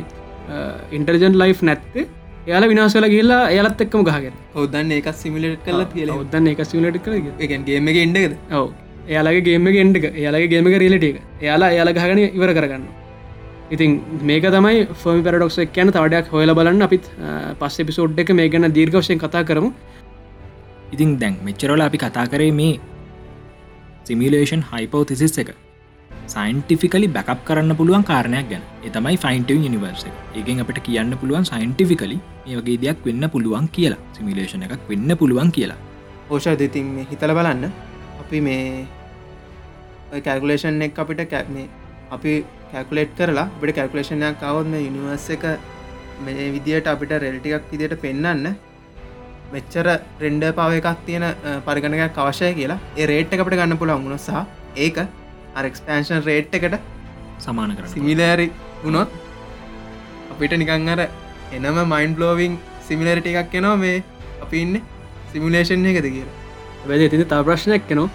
ඉන්ටර්ජන් 0.97 1.35
ලයි් 1.43 1.55
නැත්තේ. 1.71 2.07
එයාල 2.49 2.65
විනාසල 2.73 3.07
ගල්ලා 3.15 3.41
එයාලත් 3.55 3.81
එක්කම 3.85 4.05
ගහගෙන. 4.09 4.37
ඔවදන්න 4.59 4.93
ඒකත් 4.99 5.17
සිමිලට 5.23 5.65
කල්ල 5.65 5.83
තියල 5.95 6.11
ඔදන්න 6.21 6.53
එක 6.53 6.63
සිලට 6.71 7.01
කර 7.05 7.13
එකන්ගේම 7.47 7.89
එක 7.93 7.99
ඉඩකද 8.05 8.35
ඔව. 8.61 8.71
එයාලගේ 9.13 9.45
ගේම 9.49 9.69
ගෙන්ඩක 9.77 10.05
එයාලගේ 10.13 10.51
ගේමක 10.53 10.79
රිලට 10.85 11.05
එක. 11.11 11.21
එයාලා 11.45 11.71
එයාල 11.75 11.91
ගහගෙන 11.99 12.21
ඉවර 12.39 12.53
කරගන්න 12.59 12.89
ඉතින් 13.71 14.03
මේක 14.23 14.45
තමයි 14.45 14.85
ෆෝමි 15.03 15.23
පරඩොක්ස 15.23 15.59
කියන 15.75 15.91
තවඩයක් 15.91 16.27
හොල 16.33 16.53
බලන්න. 16.53 16.83
අපිත් 16.83 17.05
පස් 17.59 17.81
එපිසෝඩ් 17.81 18.19
එක 18.19 18.31
මේ 18.31 18.49
ගැන 18.49 18.67
දීර්ගවශයෙන් 18.73 19.19
කතා 19.19 19.43
කරමු. 19.43 19.71
ඉතින් 20.93 21.19
දැන් 21.19 21.39
මෙච්චරල 21.45 21.83
අපි 21.83 21.99
කතා 21.99 22.27
කරේ 22.27 22.51
මේ 22.51 22.79
සිමිලේෂන් 24.07 24.63
හයිපෝතිසිස් 24.73 25.39
එක. 25.39 25.51
සයින්ටිෆිකලි 26.29 27.07
බැකප් 27.07 27.39
කරන්න 27.45 27.73
පුළුවන් 27.75 28.03
කාරණයක් 28.03 28.49
ගැන. 28.51 28.61
එතමයි 28.85 29.17
ෆයින්ටව 29.17 29.69
නිවර්ස 29.69 30.05
ඒගෙන් 30.37 30.61
අපට 30.61 30.79
කියන්න 30.79 31.13
පුළුවන් 31.21 31.43
සයින්ටිෆිකලි 31.43 32.19
ඒ 32.47 32.57
වගේ 32.57 32.77
දෙයක් 32.77 33.07
වෙන්න 33.07 33.27
පුළුවන් 33.27 33.67
කියලා. 33.67 33.97
සිමිලේෂන 34.17 34.63
එකක් 34.63 34.91
වෙන්න 34.91 35.15
පුළුවන් 35.15 35.51
කියලා. 35.51 35.75
ඕෂ 36.31 36.49
දෙතින් 36.49 36.87
මේ 36.87 37.07
හිතල 37.11 37.35
බලන්න. 37.35 37.65
අපි 38.21 38.41
මේ 38.41 38.87
කැල්කුලේෂන් 40.25 40.83
එක් 40.83 40.99
අපිට 40.99 41.31
කැ- 41.31 41.49
මේ 41.51 41.69
අපි 42.13 42.45
කැකුලේට් 42.73 43.13
කරලා 43.19 43.47
අපිට 43.57 43.75
කැල්කුලේෂණයක් 43.77 44.41
කවොත් 44.43 44.67
මේ 44.73 44.87
යනිවර්ස 44.89 45.29
එක 45.35 45.45
මේ 46.25 46.49
විදියට 46.55 46.89
අපිට 46.93 47.13
රෙල්ටිකක් 47.25 47.71
විදියට 47.73 47.95
පෙන්න්න 48.05 48.49
මෙච්චර 49.53 49.87
රෙන්ඩ 50.23 50.45
පාව 50.59 50.73
එකක් 50.79 50.89
තියෙන 51.07 51.25
පරිගණයක් 51.67 52.19
අවශ්‍යය 52.25 52.53
කියලා. 52.59 52.79
ඒ 53.01 53.07
රේට් 53.13 53.33
එකට 53.35 53.55
ගන්න 53.55 53.79
පුළ 53.83 53.95
මුණ 54.05 54.19
සහ 54.19 54.45
ඒක 54.85 54.99
අරක්ස්පෑන්ෂන් 55.59 56.21
රේට් 56.29 56.55
එකට 56.59 56.77
සමාන 57.47 57.77
කර 57.79 57.89
සිමිලෑරි 57.95 58.47
වුණොත් 58.83 59.09
අපිට 60.33 60.59
නිකං 60.63 60.93
අර 60.95 61.01
එනම 61.53 61.79
මයින්් 61.95 62.19
ලෝවිං 62.23 62.59
සිමිලරිට 62.89 63.31
එකක් 63.33 63.57
එනවා 63.61 63.77
මේ 63.85 64.03
අපි 64.45 64.63
ඉන්න 64.65 64.83
සිමිලේෂන් 65.33 65.89
එකද 65.93 66.11
කියලා. 66.17 66.37
වැද 66.89 67.11
තින 67.11 67.25
තා 67.33 67.41
ප්‍රශ්නයක් 67.49 67.89
කෙනවා 67.89 68.11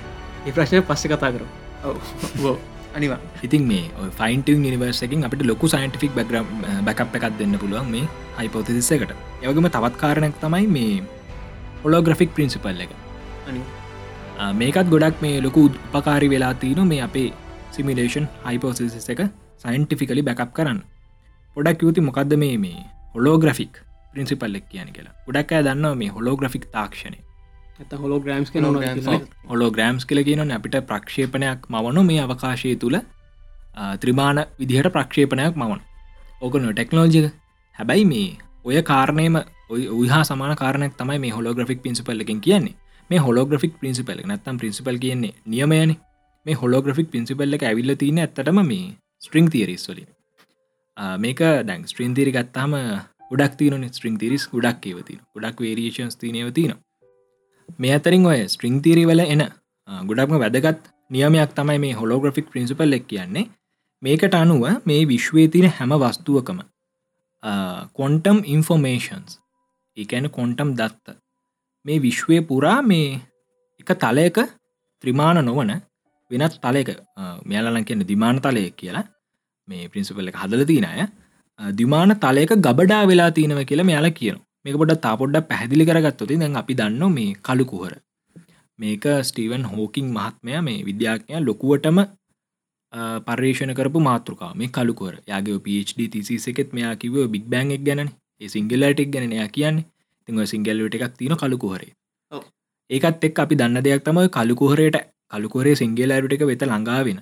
ඒ 0.45 0.51
ප්‍රශ්නය 0.51 0.85
පස්සෙ 0.91 1.07
කතා 1.11 1.33
කරු 1.33 1.47
ඔව් 1.87 2.55
අනිවා. 2.97 3.19
ඉතින් 3.45 3.63
මේ 3.71 4.09
ෆයින්ට 4.19 4.49
නිවර්සකින් 4.63 5.25
අපට 5.27 5.43
ලොකු 5.51 5.67
සයින්ටිෆික් 5.73 6.11
බැග්‍රම් 6.17 6.47
බැකප් 6.87 7.15
එකක් 7.19 7.25
දෙන්න 7.39 7.55
පුළුවන් 7.63 7.89
මේ 7.93 8.05
හයිපෝතිසිස 8.39 8.91
එකට. 8.97 9.13
යවගම 9.45 9.67
තවත් 9.75 9.95
කාරණයක් 10.03 10.35
තමයි 10.43 10.67
මේ 10.75 11.03
හොලෝග්‍රෆික් 11.83 12.31
පින්සිපල් 12.37 12.83
එක. 12.85 12.91
මේකත් 14.61 14.87
ගොඩක් 14.93 15.17
මේ 15.25 15.41
ලොකු 15.45 15.63
උපකාරි 15.93 16.29
වෙලා 16.33 16.53
තියන 16.63 16.81
මේ 16.91 17.01
අපේ 17.07 17.29
සිමිලේෂන් 17.75 18.27
හයිපෝසිස් 18.45 19.09
එක 19.15 19.21
සයින්ටිෆිකලි 19.63 20.23
බැකප් 20.29 20.53
කරන්න. 20.59 20.79
පොඩක් 21.57 21.85
යුති 21.87 22.07
මොකක්ද 22.09 22.33
මේ 22.45 22.55
මේ 22.65 22.79
හොලෝග්‍රෆික් 23.15 23.73
පින්සිපල් 24.15 24.57
එක් 24.59 24.65
කියන 24.71 24.89
කියලා. 24.95 25.15
ගොඩක් 25.27 25.53
අය 25.57 25.63
දන්නවා 25.67 25.95
මේ 26.01 26.11
හොලෝග්‍රෆික් 26.17 26.65
තාක්ෂණය 26.75 27.19
හොලෝ 28.03 28.19
ග්‍රම්ස් 28.19 28.51
හොලෝ 29.49 29.69
ග්‍රම්ස් 29.71 30.05
කල 30.05 30.21
කියන 30.27 30.51
අපිට 30.57 30.75
ප්‍රක්ෂේපනයක් 30.89 31.65
මවනු 31.69 32.03
මේ 32.09 32.21
අවකාශය 32.25 32.75
තුළ. 32.83 32.97
ත්‍රිමාණ 34.01 34.39
විදිහට 34.59 34.91
ප්‍රක්ෂේපනයක් 34.95 35.55
මවන. 35.61 35.81
ඕකන 36.41 36.69
ටෙක්නෝජික 36.69 37.25
හැබැයි 37.75 38.05
මේ 38.13 38.29
ඔය 38.65 38.81
කාරණයම 38.91 39.37
ඔය 39.69 39.81
උහා 39.99 40.23
සමාන 40.29 40.55
කාරණයක් 40.63 40.93
තමයි 40.99 41.19
මේ 41.25 41.33
හොලෝග්‍රෆික් 41.37 41.81
පින්සිපල් 41.85 42.25
එකින් 42.25 42.41
කියන්නේ. 42.47 42.75
මේ 43.09 43.21
හොලෝග්‍රෆික් 43.27 43.73
පින්සිපල් 43.81 44.21
නත්තම් 44.27 44.57
පින්සිපල් 44.63 44.97
කියන්නේ 45.05 45.33
නියමයන. 45.45 45.95
මේ 46.45 46.59
හොලෝග්‍රෆික් 46.63 47.09
පින්සිපල් 47.15 47.57
එක 47.57 47.65
ඇවිල්ල 47.69 47.95
තියන 48.03 48.19
ඇත්තටම 48.19 48.61
මේ 48.71 48.93
ස්ට්‍රිං 49.25 49.49
තිරිස් 49.49 49.89
වලින්. 49.89 50.09
මේක 51.23 51.39
දැන් 51.67 51.89
ස්ට්‍රීන් 51.91 52.13
තිරි 52.13 52.31
ගත්තාම 52.31 52.73
ගොඩක් 53.29 53.53
තියන 53.59 53.89
ස්ට්‍රිං 53.91 54.17
තිරිස් 54.21 54.43
ගොඩක් 54.55 54.89
ඒවතින 54.89 55.21
ගොඩක් 55.35 55.61
වේරේෂන්ස් 55.65 56.15
තිනයව 56.21 56.49
තින 56.57 56.73
මේ 57.79 57.93
අතරින් 57.93 58.25
ඔය 58.25 58.39
ස්ට්‍රිං 58.47 58.81
තීරිවල 58.81 59.19
එන 59.25 59.41
ආ, 59.41 60.01
ගොඩක්ම 60.03 60.37
වැදගත් 60.37 60.81
නියමයක් 61.11 61.51
තමයි 61.55 61.79
මේ 61.79 61.93
හොලෝග්‍රෆික් 61.93 62.47
පින්සිපල් 62.51 62.93
එක් 62.93 63.05
කියන්නේ. 63.07 63.49
මේකට 64.01 64.35
අනුව 64.35 64.63
මේ 64.85 65.05
විශ්වය 65.05 65.47
තින 65.49 65.67
හැම 65.69 65.91
වස්තුවකම 66.01 66.59
කොන්ටම් 67.93 68.37
ඉන්ෆෝමේෂන්ස් 68.45 69.31
ඒඇන 69.97 70.29
කොන්ටම් 70.29 70.69
දත්ත 70.79 71.15
මේ 71.85 71.99
විශ්වය 71.99 72.37
පුරා 72.41 72.77
මේ 72.83 73.09
එක 73.79 73.89
තලයක 73.97 74.37
ත්‍රිමාණ 75.03 75.39
නොවන 75.45 75.71
වෙනත් 76.31 76.55
තලයක 76.61 76.89
මෙයාලන් 77.45 77.85
කියන 77.85 78.05
දිමාන 78.07 78.41
තලය 78.41 78.63
කියලා 78.73 79.05
මේ 79.67 79.89
පින්සිපල් 79.89 80.27
එක 80.27 80.37
හදල 80.37 80.65
තින 80.65 80.85
අය 80.85 81.05
දිමාන 81.75 82.15
තලයක 82.17 82.51
ගබඩා 82.59 83.03
වෙලා 83.05 83.31
තියනව 83.31 83.63
කියලා 83.63 83.85
මෙයාල 83.85 84.09
කියන 84.11 84.37
මේක 84.65 84.75
පොඩ 84.75 84.95
තාපොඩ්ඩ 85.05 85.47
පැහදිලි 85.49 85.85
කරගත්තොති 85.85 86.39
දැන් 86.41 86.59
අපි 86.61 86.73
දන්න 86.79 87.15
මේ 87.17 87.31
කළු 87.47 87.65
කුහර. 87.65 87.93
මේක 88.79 89.05
ස්ටීවන් 89.27 89.65
හෝකින් 89.65 90.07
මහත්මය 90.15 90.59
මේ 90.61 90.83
විද්‍යාඥය 90.89 91.41
ලොකුවටම 91.45 91.99
පර්ේෂණ 93.27 93.73
කරපු 93.73 93.99
මාතෘකා 93.99 94.51
මේ 94.53 94.69
කළුකොර 94.69 95.13
යාගේ 95.27 95.57
PhD 95.65 96.07
තිසිස 96.13 96.47
එකෙත් 96.51 96.73
මෙයා 96.73 96.93
කිව 96.95 97.15
බික් 97.33 97.45
බෑන් 97.47 97.75
එක් 97.77 97.83
ගැන 97.87 98.01
ඒ 98.41 98.49
සිංගලටක් 98.49 99.09
ගැන 99.13 99.35
එයා 99.37 99.49
කියන්නේ. 99.49 99.85
තිං 100.27 100.47
සිංගල්ලට 100.47 100.95
එකක් 100.97 101.15
තියෙන 101.19 101.37
කළුකුහරේ 101.37 101.91
ඒකත් 102.89 103.23
එක් 103.23 103.39
අපි 103.39 103.55
දන්න 103.55 103.83
දෙයක් 103.85 104.03
තමයි 104.05 104.29
කළුකුහරයට 104.29 104.97
කළුකොරේ 105.31 105.75
සිංගලෑරුට 105.75 106.35
එක 106.35 106.45
වෙත 106.49 106.63
ළඟාවෙන 106.63 107.19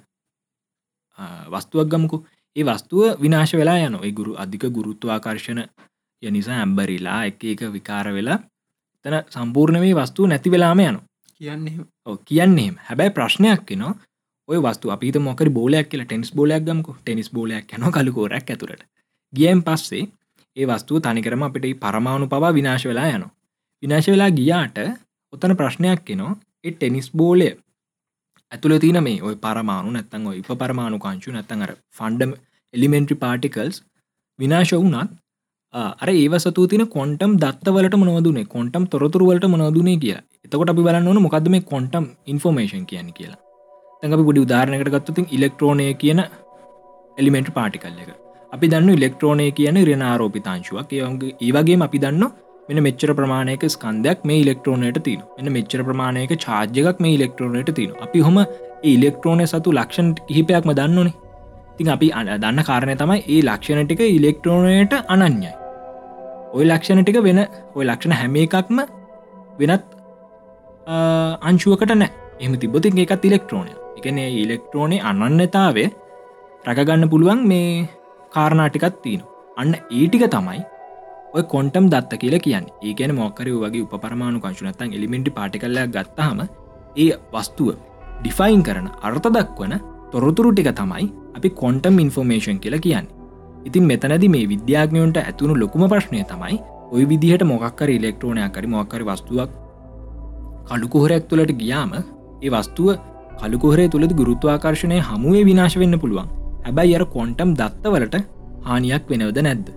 වස්තුවක් 1.53 1.87
ගමකු. 1.91 2.17
ඒ 2.55 2.63
වස්තුව 2.63 3.21
විනාශ 3.23 3.53
වෙලා 3.59 3.79
යන 3.87 3.95
ඒ 3.99 4.11
ගුරු 4.11 4.33
අධික 4.43 4.63
ගුරුත්වාකර්ශණ 4.75 5.61
ය 6.23 6.31
නිසා 6.31 6.57
ඇම්බරිලා 6.57 7.19
එක 7.25 7.43
එක 7.45 7.61
විකාර 7.73 8.07
වෙලා 8.13 8.39
තන 9.05 9.17
සම්පූර්ණ 9.29 9.79
මේ 9.79 9.95
වස්තුව 9.95 10.27
නැති 10.27 10.51
වෙලාම 10.51 10.81
යනු 10.81 10.99
කියන්නේ 11.41 11.75
කියන්නේම 12.25 12.75
හැබැයි 12.87 13.11
ප්‍රශ්නයක් 13.11 13.71
නවා 13.73 13.93
ඔය 14.49 14.59
වස්තු 14.59 14.91
අපිත 14.91 15.17
මොකර 15.19 15.49
බෝලයක් 15.49 15.87
කියලා 15.89 16.05
ටෙනිස් 16.05 16.31
බෝලයක් 16.33 16.63
ගමකු? 16.63 16.91
ටෙනිස් 16.95 17.29
බෝලයක් 17.31 17.73
යන 17.73 17.85
කලුකෝරක් 17.91 18.33
ඇතුරට 18.45 18.83
ගියම් 19.33 19.59
පස්සේ 19.61 20.03
ඒ 20.57 20.65
වස්තුව 20.65 21.01
තනිකරම 21.01 21.43
අපිට 21.43 21.65
පරමාණු 21.79 22.27
පවා 22.27 22.53
විනාශ 22.53 22.85
වෙලා 22.85 23.07
යන 23.09 23.25
විනාශ 23.83 24.09
වෙලා 24.09 24.31
ගියාට 24.31 24.77
ඔතන 25.33 25.55
ප්‍රශ්නයක් 25.55 26.11
නවා 26.11 26.33
ඒ 26.63 26.71
ටෙනිස් 26.71 27.07
බෝලය 27.13 27.49
ඇතුළ 28.51 28.77
තින 28.79 28.99
මේ 29.03 29.21
ඔය 29.21 29.35
පරමාණු 29.37 29.91
නැත්තන් 29.91 30.27
ඔය 30.27 30.37
ඉප 30.37 30.49
පරමාණු 30.59 30.99
කාංචු 30.99 31.31
නැත්තන් 31.31 31.65
අර 31.65 31.73
ෆන්ඩම් 31.97 32.33
එලිමෙන්ට්‍රි 32.73 33.17
පාටිකල්ස් 33.17 33.77
විනාශ 34.39 34.73
වුනත් 34.75 35.17
අර 35.73 36.09
ඒවසතු 36.13 36.67
තින 36.67 36.83
කොන්ටම් 36.95 37.33
දත්තවලට 37.43 37.95
මොනවදුනේ 38.01 38.47
කොන්ටම් 38.55 38.83
තොරතුරුවලට 38.93 39.45
මොනවදුනේ 39.53 39.97
කියලා. 39.97 40.23
එතකොට 40.45 40.71
අපි 40.73 40.83
බලන්න 40.87 41.07
ඕන 41.07 41.21
මොකක්ද 41.25 41.47
මේ 41.53 41.67
කොන්ටම් 41.71 42.05
ඉන්ෆෝමේෂන් 42.27 42.85
කියන 42.85 43.09
කියලා. 43.17 43.39
තැඟ 44.01 44.25
පොඩි 44.29 44.43
උදාරණයකට 44.45 44.91
ගත්තතින් 44.95 45.27
ඉලෙක්ට්‍රෝනය 45.31 45.85
කියන 45.93 46.21
එලිමෙන්ට් 47.17 47.51
පාටිකල් 47.53 48.01
එක. 48.03 48.11
අපි 48.53 48.71
දන්න 48.73 48.97
ඉලෙක්ට්‍රෝනය 48.99 49.47
කියන 49.51 49.79
රෙනාරෝපිතාංශුවක් 49.89 50.91
ඒගේ 50.93 51.31
ඒවගේ 51.47 51.77
අපි 51.87 52.03
දන්න 52.05 52.25
මෙන 52.69 52.83
මෙච්චර 52.87 53.13
ප්‍රමාණයක 53.19 53.63
ස්කන්දයක් 53.75 54.27
මේ 54.29 54.41
ඉලෙක්ට්‍රෝනයට 54.43 54.99
තින 55.07 55.23
එන්න 55.39 55.53
මෙච්චර 55.57 55.81
ප්‍රමාණයක 55.87 56.35
චාර්ජයක් 56.45 57.01
මේ 57.05 57.15
ඉලෙක්ට්‍රෝනයට 57.19 57.73
තින 57.79 57.95
අපි 58.07 58.25
හොම 58.27 58.43
ඉලෙක්ට්‍රෝනය 58.93 59.47
සතු 59.53 59.77
ලක්ෂණ 59.79 60.11
කිහිපයක්ම 60.27 60.75
දන්නනේ. 60.81 61.15
තින් 61.77 61.95
අපි 61.95 62.11
අ 62.11 62.21
දන්න 62.35 62.67
කාරණය 62.69 62.95
තමයි 63.01 63.19
ඒ 63.29 63.41
ලක්ෂණ 63.49 63.83
ටික 63.85 64.07
ඉලෙක්ට්‍රෝනයට 64.09 65.01
අනන්‍යයි. 65.07 65.51
ඔය 66.55 66.65
ලක්ෂණ 66.69 67.03
ටික 67.03 67.19
වෙන 67.27 67.39
ඔය 67.75 67.85
ලක්ෂණ 67.85 68.17
හැම 68.19 68.35
එකක්ම 68.43 68.79
වෙනත් 69.59 69.85
අංශුවකට 71.49 71.93
නෑ. 72.01 72.11
එම 72.43 72.53
තිබොතින් 72.61 73.01
එකත් 73.03 73.25
ඉලෙක්ට්‍රෝනය 73.29 73.71
එකන 73.99 74.17
ඉලෙක්ට්‍රෝනය 74.43 74.97
අනන්නතාවේ 75.09 75.87
රැකගන්න 76.67 77.11
පුළුවන් 77.13 77.43
මේ 77.51 77.87
කාරණාටිකත් 78.35 78.97
තියෙන 79.03 79.23
අන්න 79.57 79.77
ඒටික 79.99 80.25
තමයි 80.35 80.59
ඔය 81.35 81.43
කොන්ටම් 81.53 81.87
දත්ත 81.93 82.19
කියල 82.23 82.35
කියන්න. 82.45 82.65
ඒකන 82.87 83.15
මොකරය 83.19 83.53
වගේ 83.63 83.85
උපරමාණු 83.85 84.43
කංශුනත්තන් 84.43 84.97
එලිමෙන්ටි 84.97 85.35
පාටිකල්ලයක් 85.37 85.95
ගත්තහම 85.95 86.41
ඒ 87.03 87.09
වස්තුව 87.33 87.77
ඩිෆයින් 88.19 88.63
කරන 88.67 88.87
අර්ථ 89.07 89.29
දක්වන 89.37 89.73
තොරතුරු 90.11 90.51
ටික 90.53 90.71
තමයි 90.81 91.07
අපි 91.37 91.49
කොන්ටම් 91.61 92.03
ඉන්ෆෝමේෂන් 92.05 92.59
කියලා 92.63 92.85
කියන්න. 92.85 93.07
ඉතින් 93.65 93.85
මෙතනද 93.85 94.23
මේ 94.35 94.45
විද්‍යාඥයන්ට 94.53 95.17
ඇතුුණු 95.19 95.55
ලොකුම 95.55 95.83
ප්‍රශ්නය 95.91 96.23
තමයි 96.31 96.57
ඔය 96.91 97.03
විදිහට 97.09 97.43
මොක්කර 97.45 97.89
ඉලෙක්ට්‍රෝනයක් 97.89 98.51
කරි 98.55 98.67
මොක්කර 98.67 99.03
වස්තුවක් 99.09 99.49
කළුකුහරයක් 100.67 101.23
තුළට 101.29 101.51
ගියාම 101.61 101.91
ඒ 101.95 102.49
වස්තුව 102.49 102.87
කළුකුහරේ 103.39 103.87
තුළද 103.89 104.13
ගුරුත්වාකර්ශණය 104.19 104.97
හමුවේ 105.09 105.43
විනාශ 105.49 105.77
වෙන්න 105.81 105.99
පුළුවන්. 106.01 106.27
හැබැයි 106.65 106.95
අර 106.97 107.05
කොන්ටම් 107.15 107.51
දත්තවලට 107.59 108.15
හානියක් 108.67 109.03
වෙනවද 109.11 109.37
නැද්ද? 109.47 109.67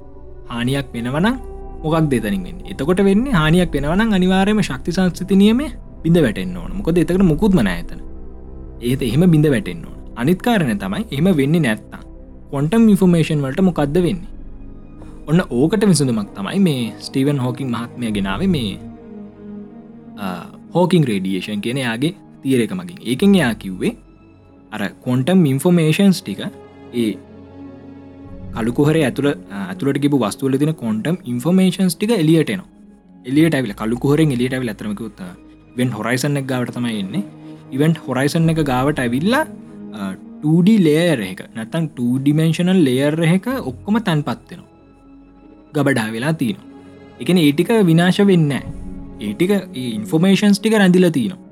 හානියක් 0.49 0.87
වෙනවනම් 0.95 1.37
මොකක් 1.83 2.09
දෙතනින් 2.13 2.43
වෙන්න? 2.47 2.59
එතකොට 2.71 3.05
වෙන්න 3.09 3.27
හානියක් 3.39 3.71
වෙනවනම් 3.77 4.17
අනිවාරයම 4.19 4.63
ශක්ති 4.63 4.97
සංස්ථති 4.97 5.37
නියම 5.37 5.61
බිඳ 6.03 6.19
වැටෙන්න්න 6.25 6.57
ඕන. 6.57 6.73
මොකද 6.79 6.99
එතකට 6.99 7.29
මුකුත්ම 7.33 7.61
නෑතන 7.69 8.01
ඒත 8.81 9.03
එහෙම 9.03 9.31
බිඳ 9.31 9.47
වැටෙන්න්න 9.55 9.85
ඕන. 9.85 9.99
අනිත්කාරණය 10.17 10.77
තමයි 10.83 11.05
එහම 11.13 11.29
වෙන්න 11.41 11.57
නැත්තා 11.63 12.03
කොන්ටම් 12.55 12.83
ඉන්ෆර්මේෂන් 12.93 13.45
වලට 13.45 13.63
මොකක්ද 13.69 13.97
වෙන්නේ? 14.07 14.33
ඔන්න 15.29 15.41
ඕකට 15.59 15.85
විසඳුමක් 15.91 16.29
තමයි 16.37 16.59
මේ 16.67 16.83
ස්ටීවන් 17.07 17.39
හෝකින් 17.45 17.69
මහත්මය 17.75 18.11
ගෙනාව 18.17 18.43
මේ 18.55 18.73
හෝකින් 20.75 21.07
රේඩියේෂන් 21.11 21.63
කියන 21.65 21.81
යාගේ 21.85 22.13
තීරක 22.43 22.75
මගින්. 22.79 22.99
ඒකෙන් 23.03 23.35
එයා 23.39 23.55
කිව්වේ 23.63 23.93
අර 24.73 24.83
කොන්ටම් 25.07 25.41
ඉන්ෆෝමේෂන්ස් 25.53 26.21
ටික 26.21 26.43
ඒ 26.95 27.09
කළුකොහර 28.57 28.97
ඇතුළ 29.01 29.31
ඇතුළට 29.63 29.99
ගිබ 30.05 30.15
වස්තුවල 30.25 30.59
තින 30.63 30.73
කොන්ටම් 30.85 31.17
ඉන්ෆෝමේෂන්ස් 31.33 31.97
ටික 31.97 32.13
එලියටන 32.19 32.63
එලියට 33.25 33.57
ඇවිල 33.59 33.75
කළුකොහරෙන් 33.81 34.37
එලියට 34.37 34.57
ඇවිල 34.59 34.73
ඇතරමකුත් 34.75 35.25
වෙන් 35.79 35.91
හොරයිසන් 35.97 36.41
එක 36.43 36.47
ගාවට 36.53 36.77
තමයි 36.77 37.01
එන්නේ. 37.03 37.25
ඉවෙන්ට් 37.73 37.99
හොරයිසන් 38.07 38.49
එක 38.53 38.63
ගාවට 38.71 39.03
ඇවිල්ලා 39.05 39.45
2D 40.45 40.79
ලේර් 40.87 41.19
එක 41.31 41.43
නැතන් 41.57 41.91
2ඩිමේශනල් 41.99 42.81
ලේර් 42.89 43.17
එක 43.33 43.51
ඔක්කොම 43.73 43.99
තැන් 44.07 44.23
පත්වෙනවා 44.29 44.73
ගබඩා 45.77 46.09
වෙලා 46.17 46.35
තියෙන 46.41 46.65
එකන 47.21 47.45
ඒටික 47.45 47.71
විනාශ 47.91 48.23
වෙන්න 48.33 48.51
ඒටික 49.21 49.53
ඉන්ෆෝමේෂන්ස් 49.75 50.59
ටික 50.59 50.75
රැඳිල 50.81 51.07
තියෙනවා. 51.17 51.43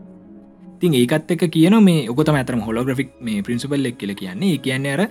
තින් 0.81 0.95
ඒකත් 1.01 1.31
එක 1.35 1.45
කියන 1.55 1.77
මේ 1.89 2.09
ඔකොතම 2.13 2.37
ඇතරම 2.39 2.63
හොලෝග්‍රෆික් 2.69 3.11
මේ 3.21 3.43
පින්සිපල් 3.47 3.87
එක් 3.91 3.99
කියල 4.01 4.15
කියන්නේ. 4.21 4.59
කියන්න 4.65 4.87
අර 4.95 5.03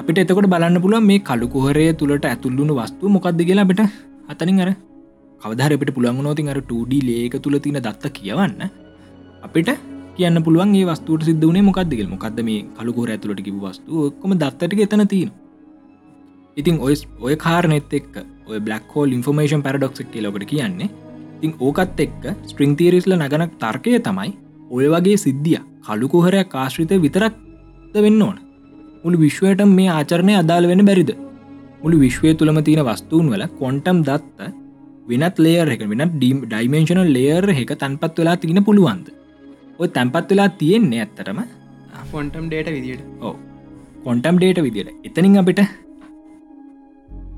අපිට 0.00 0.18
එතකොට 0.22 0.50
බලන්න 0.52 0.82
පුළුව 0.84 1.06
මේ 1.10 1.22
කළුකුහරය 1.28 1.86
තුළට 2.00 2.26
ඇතුල්ලුණු 2.30 2.74
වස්තු 2.80 3.12
මොකක්ද 3.16 3.42
කියලා 3.48 3.66
අපට 3.68 3.82
අතනින් 4.32 4.60
අර 4.64 4.70
කවදරට 5.42 5.94
පුළුවන් 5.96 6.22
නෝතින් 6.26 6.50
අර 6.52 6.60
2D 6.72 7.00
ලේක 7.08 7.38
තුළ 7.44 7.58
තින 7.66 7.78
දත්ත 7.86 8.12
කියවන්න. 8.18 8.62
අපිට 9.46 9.70
කියන්න 10.18 10.44
පුළුවන් 10.44 10.76
ඒ 10.76 10.86
වස්තුට 10.86 11.28
සිද්ධ 11.28 11.50
වනේ 11.50 11.66
මොකක්දගල් 11.66 12.08
මොකක්ද 12.14 12.40
මේ 12.48 12.64
කළුකෝර 12.78 13.10
ඇතුළට 13.10 13.44
කිව 13.44 13.60
වස්තු? 13.64 14.06
ඔක්කොම 14.06 14.34
දත්තට 14.42 14.82
එතන 14.86 15.06
තියෙන 15.08 15.36
ඉතින් 16.56 16.80
ඔය 16.80 16.94
ඔය 17.20 17.34
කාරනෙත් 17.36 17.92
එක් 17.92 18.08
ඔය 18.50 18.58
බ්ලක් 18.58 18.94
හෝල් 18.94 19.14
ඉන්ෆර්මේෂන් 19.16 19.62
පැරඩොක්ක් 19.66 20.00
කියලකට 20.12 20.46
කියන්නේ. 20.52 20.90
ඉතින් 21.36 21.54
ඕකත් 21.60 22.00
එක්ක 22.04 22.24
ස්ට්‍රිං 22.50 22.74
තීරිස්ල 22.78 23.14
නගනක් 23.16 23.52
තර්කය 23.62 23.98
තමයි 24.08 24.32
ඔය 24.70 24.86
වගේ 24.94 25.18
සිද්ධිය 25.24 25.60
කළුකුහරයක් 25.86 26.54
ආශ්‍රිත 26.54 26.94
විතරක්ද 27.04 27.98
වෙන්න 28.06 28.22
ඕන. 28.22 28.38
මුළු 29.04 29.18
විශ්වයට 29.24 29.62
මේ 29.74 29.90
ආචරණය 29.90 30.34
අදාළ 30.42 30.66
වෙන 30.66 30.84
බැරිද? 30.88 31.12
මුළු 31.82 32.02
විශ්වය 32.04 32.34
තුළම 32.34 32.58
තියෙන 32.64 32.88
වස්තුූන් 32.88 33.30
වල 33.34 33.46
කොන්ටම් 33.60 34.02
දත්ත 34.08 34.50
වෙනත් 35.10 35.38
ලේර් 35.38 35.70
එක 35.74 35.86
වෙනත් 35.92 36.16
ඩීම් 36.16 36.42
ඩයිමේශනල් 36.46 37.14
ලේර් 37.18 37.48
එක 37.54 37.72
තැන්පත් 37.82 38.18
වෙලා 38.18 38.36
තියෙන 38.36 38.64
පුළුවන්ද? 38.64 39.06
ඔය 39.80 39.88
තැන්පත් 39.96 40.30
වෙලා 40.32 40.48
තියෙන්නේ 40.60 41.00
ඇත්තටම? 41.02 41.40
ෆොන්ටම් 42.12 42.46
ඩේට 42.50 42.68
විදිට 42.76 43.02
ඕ 43.26 43.34
කොන්ටම් 44.04 44.36
ඩේට 44.40 44.58
විදියට. 44.66 44.90
එතනින් 45.06 45.38
අපිට 45.40 45.60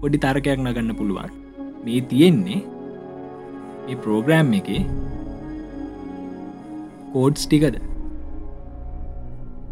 පොඩි 0.01 0.19
තරකයක් 0.25 0.61
නගන්න 0.65 0.93
පුළුවන්. 0.99 1.31
මේ 1.85 2.01
තියෙන්නේ 2.11 2.59
මේ 3.87 3.97
ප්‍රෝග්‍රෑම් 4.05 4.53
එක 4.59 4.69
කෝඩ්ස් 7.13 7.45
ටිකද? 7.47 7.77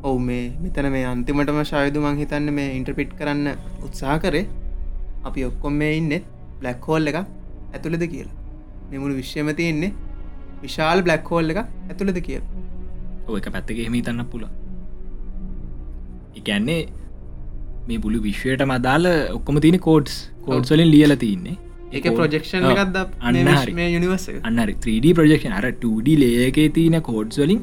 ඔවු 0.08 0.18
මේ 0.28 0.44
මෙතන 0.64 0.88
මේ 0.96 1.04
අන්තිමටම 1.12 1.60
ශයුදු 1.70 2.04
මං 2.04 2.20
හිතන්න 2.22 2.50
මේ 2.58 2.74
ඉන්ටර්පිට් 2.78 3.14
කරන්න 3.20 3.46
උත්සාහ 3.86 4.18
කරේ. 4.24 4.44
අපි 5.28 5.46
ඔක්කොම් 5.48 5.80
මේ 5.82 5.94
ඉන්නෙත් 6.00 6.28
බ්ලක් 6.60 6.84
හෝල් 6.90 7.12
එක 7.12 7.18
ඇතුළද 7.22 8.04
කියලා. 8.14 8.36
මෙමුණු 8.90 9.16
විශ්්‍යම 9.20 9.50
තියෙන්නේ 9.62 9.92
විශාල් 10.64 11.04
බ්ලක් 11.06 11.30
හෝල් 11.32 11.54
එක 11.54 11.60
ඇතුළද 11.64 12.18
කියල. 12.28 12.42
ඔය 13.28 13.38
එක 13.40 13.48
පැත්තක 13.54 13.78
එහෙම 13.84 13.96
තන්න 14.08 14.28
පුළ 14.32 14.44
එකන්නේ 16.40 16.80
මේ 17.88 18.02
බුලු 18.04 18.20
විශ්වයට 18.28 18.62
මදාල 18.72 19.08
ඔක්කොම 19.38 19.62
තියෙන 19.64 19.80
කෝඩ්ස් 19.88 20.14
කෝඩ්ස්වලින් 20.46 20.90
ලියල 20.94 21.16
තින්නේ. 21.24 21.56
ඒක 21.96 22.06
ප්‍රජෙක්ෂන් 22.20 22.70
එකක්ද 22.70 22.96
අන්න 23.28 23.36
හරි. 23.50 23.74
මේ 23.80 23.90
යනිවර්ස 23.98 24.26
අන්නරි 24.50 24.74
3D 24.86 25.14
ප්‍රජෙක්ෂන් 25.18 25.58
අර 25.58 25.66
2D 25.84 26.16
ලේකේ 26.22 26.68
තියෙන 26.78 26.98
කෝඩ්ස් 27.10 27.42
වලින් 27.42 27.62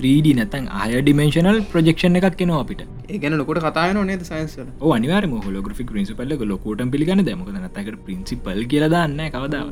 3D 0.00 0.34
නැතන් 0.38 0.68
අය 0.82 0.92
ඩිමේශනල් 1.00 1.58
ප්‍රජෙක්ෂන් 1.72 2.20
එකක් 2.20 2.36
කෙනවා 2.42 2.62
අපිට. 2.64 2.84
ඒගැන 3.14 3.38
ලොකොට 3.40 3.62
කතායන 3.66 4.00
නේද 4.10 4.22
සයින්සල 4.30 4.68
අනිවාර 4.98 5.24
හොලග්‍රි 5.48 5.88
පින්සිපල්ල 5.96 6.36
ලොකෝට 6.52 6.86
පිළිගන්න 6.94 7.24
දැමක 7.28 7.50
නතකට 7.56 7.98
පින්සිපල් 8.06 8.62
කියලදන්න 8.72 9.20
කවදාව 9.36 9.68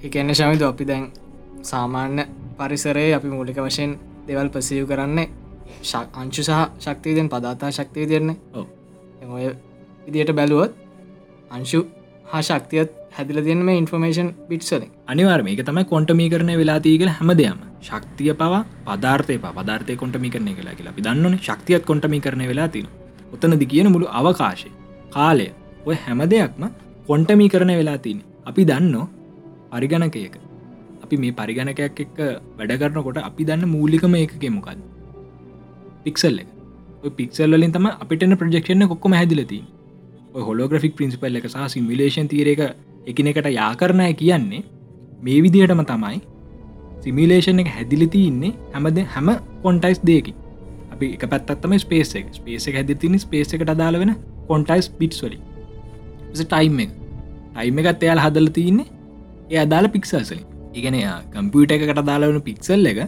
එකන්න 0.00 0.32
ශමිත 0.32 0.62
අපි 0.62 0.84
දැන් 0.84 1.02
සාමාන්‍ය 1.62 2.22
පරිසරයේ 2.58 3.14
අපි 3.14 3.28
මූලික 3.28 3.58
වශයෙන් 3.58 3.90
දෙවල් 4.28 4.48
පසීව් 4.48 4.84
කරන්නේ 4.90 5.28
අංශු 6.14 6.42
සහ 6.42 6.60
ශක්තියදෙන් 6.84 7.28
පදාතා 7.28 7.70
ශක්තිය 7.70 8.06
දෙන්නේ 8.08 8.36
ඔව්. 8.54 8.66
ඔය 9.28 9.44
විදියට 10.06 10.32
බැලුවොත් 10.32 10.72
අංශු 11.50 11.80
හා 12.26 12.42
ශක්තියත් 12.42 12.96
හැදිල 13.16 13.40
මේ 13.60 13.76
ඉන්ෆර්මේෂන් 13.76 14.30
බිට්සලින් 14.48 14.90
අනිවාර්ම 15.06 15.46
එක 15.48 15.62
තමයි 15.68 15.84
කොන්ටමී 15.84 16.30
කරන 16.32 16.52
වෙලාතිී 16.62 16.98
කියල 16.98 17.12
හැම 17.18 17.30
දෙයම 17.36 17.60
ශක්තිය 17.82 18.32
පවා 18.34 18.64
පදාර්ථය 18.88 19.38
පදාර්ථය 19.38 19.96
කොටමි 19.96 20.30
කරන 20.30 20.50
කියලා 20.56 20.74
කියලා 20.74 20.92
අපි 20.92 21.02
දන්නන. 21.02 21.38
ශක්තියත් 21.38 21.84
කොටමි 21.84 22.20
කරන 22.20 22.42
වෙලා 22.48 22.68
තින 22.68 22.88
ඔතනදි 23.32 23.66
කියන 23.66 23.92
මුළු 23.92 24.06
අවකාශය 24.10 24.70
කාලය 25.10 25.48
ඔය 25.86 25.96
හැම 26.04 26.20
දෙයක්ම 26.26 26.62
කොන්ටමී 27.06 27.48
කරන 27.48 27.72
වෙලා 27.80 27.98
තින 27.98 28.18
අපි 28.46 28.64
දන්නෝ 28.64 29.06
පරිගණකයක. 29.72 30.36
අපි 31.04 31.16
මේ 31.16 31.32
පරිගණකයක් 31.32 32.00
එක්ක 32.04 32.18
වැඩ 32.58 32.72
කරනකොට 32.80 33.20
අපි 33.22 33.44
දන්න 33.44 33.68
මූලිකම 33.74 34.16
එකක 34.22 34.44
මොකක්ද 34.56 34.80
පික්සල් 36.04 36.40
එක. 36.42 36.48
පික්සල් 37.18 37.54
වලින් 37.54 37.72
තම 37.72 37.86
අපිටන 37.94 38.36
ප්‍රජෙක්ෂණ 38.36 38.88
කොක්කොම 38.88 39.16
හැදිලතිී 39.20 39.62
හොලෝග්‍රෆික් 40.40 40.94
පින්සිපල් 40.96 41.36
එක 41.36 41.48
සහ 41.48 41.70
සිමිලේෂන් 41.74 42.28
තීරක 42.28 42.62
එකනෙකට 43.06 43.48
යා 43.50 43.72
කරණය 43.74 44.12
කියන්නේ 44.14 44.62
මේ 45.22 45.40
විදිහටම 45.42 45.82
තමයි 45.84 46.20
සිමිලේෂන් 47.04 47.62
එක 47.62 47.72
හැදිලිති 47.76 48.22
ඉන්නේ 48.26 48.52
හැමද 48.74 49.00
හැම 49.14 49.28
කොන්ටයිස් 49.64 50.00
දෙයකි 50.04 50.34
අපි 50.92 51.06
එක 51.16 51.24
පැත්තත්තම 51.26 51.74
ස්පේස 51.78 52.14
එක. 52.14 52.26
ස්පේස 52.32 52.68
එක 52.68 52.74
හැදිතින 52.74 53.18
ස්පේස 53.18 53.54
එකට 53.54 53.72
අදාල 53.74 53.98
වෙන 53.98 54.14
කොන්ටයිස් 54.48 54.88
පිටස් 54.92 55.22
වලි 55.24 55.38
ටයිම් 56.32 56.80
එක. 56.80 56.90
ටයිම් 57.54 57.78
එකත් 57.80 58.02
එයාල 58.04 58.20
හදල 58.20 58.50
තියන්නේ 58.50 58.86
ඒ 59.50 59.58
අදාල 59.64 59.86
පික්සල්සලින් 59.94 60.42
ඉගෙන 60.74 60.96
කම්පියට 61.32 61.72
එකට 61.76 62.00
දාලාවන 62.08 62.40
පික්සල් 62.48 62.90
එක 62.90 62.98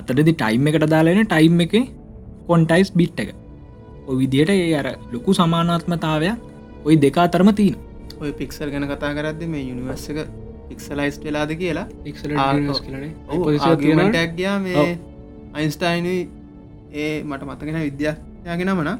අතටදි 0.00 0.32
ටයිම් 0.32 0.68
එකට 0.70 0.86
දාලාවෙන 0.92 1.26
ටයිම් 1.26 1.60
එක 1.64 1.74
කොන්ටයිස් 2.48 2.90
බිට් 2.92 3.18
එක. 3.20 3.30
ඔය 4.06 4.16
විදියට 4.20 4.50
ඒ 4.50 4.70
අර 4.74 4.88
ලොකු 5.12 5.34
සමානාත්මතාවයක් 5.34 6.86
ඔයි 6.86 6.96
දෙකා 7.04 7.26
තරම 7.28 7.50
තිීන 7.60 7.76
ඔය 8.20 8.32
පික්සල් 8.40 8.72
ගැන 8.74 8.86
කතා 8.92 9.12
කරද්ද 9.18 9.42
මේ 9.52 9.64
යුනිවර්ස 9.64 10.06
එක 10.12 10.18
පික්සලයිස් 10.68 11.20
වෙලාද 11.24 11.52
කියලා? 11.60 11.86
ටක් 14.08 14.32
ගයා 14.38 14.56
මේ 14.60 14.86
අයින්ස්ටයිනයි 15.52 16.16
ඒ 16.94 17.12
මට 17.22 17.50
මතගෙන 17.50 17.80
විද්‍යායාගෙන 17.82 18.74
මන 18.76 18.90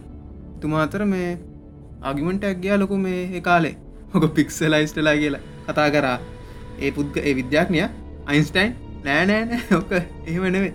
තුමාතර 0.61 1.07
මේ 1.07 1.33
ආගිමට 2.03 2.45
ඇක්ගයා 2.45 2.79
ලොකු 2.79 3.03
මේ 3.07 3.41
කාලේ. 3.41 3.75
හොක 4.15 4.31
පික්සලයිස්ටලා 4.35 5.17
කියලා 5.17 5.45
කතා 5.67 5.91
කරා 5.91 6.17
ඒ 6.79 6.91
පුද්ග 6.91 7.17
ඒ 7.19 7.35
විද්‍යාඥය 7.35 7.87
අයින්ස්ටයින් 8.27 8.75
නෑනෑන 9.05 9.55
ඕක 9.73 9.93
එහෙමනවේ 10.27 10.73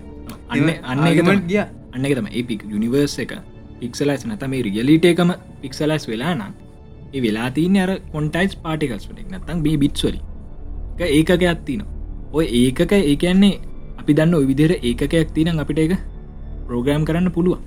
අන්න 0.48 0.70
අන්න 0.84 1.06
ඒකමට 1.06 1.46
ගිය. 1.46 1.62
අන්න 1.92 2.04
තම 2.10 2.28
ඒ 2.30 2.42
පික් 2.42 2.66
යුනිවර්ස් 2.66 3.16
එක 3.18 3.32
පික්සලයිස් 3.80 4.26
නත 4.26 4.48
මේ 4.48 4.62
රියලිට 4.62 5.04
එකම 5.04 5.32
පික්සලයිස් 5.62 6.06
වෙලා 6.08 6.34
නම් 6.34 6.52
ඒ 7.14 7.22
වෙලා 7.22 7.48
තියන 7.50 7.76
අර 7.76 7.92
කොන්ටයිස් 8.12 8.54
පාටිකස් 8.56 9.08
වලින්. 9.08 9.26
නත්තම් 9.30 9.62
බේ 9.62 9.76
බිත්ස්වලි 9.76 10.20
ඒකක 11.08 11.42
ඇත්තින 11.42 11.82
ඔය 12.32 12.46
ඒකක 12.60 12.92
ඒකන්නේ 12.94 13.60
අපි 14.00 14.14
දන්න 14.14 14.46
විදිර 14.46 14.72
ඒකයක් 14.80 15.34
තිනම් 15.34 15.60
අපිට 15.64 15.78
එක 15.78 15.94
ප්‍රෝග්‍රෑම් 16.68 17.04
කරන්න 17.04 17.32
පුළුව 17.32 17.58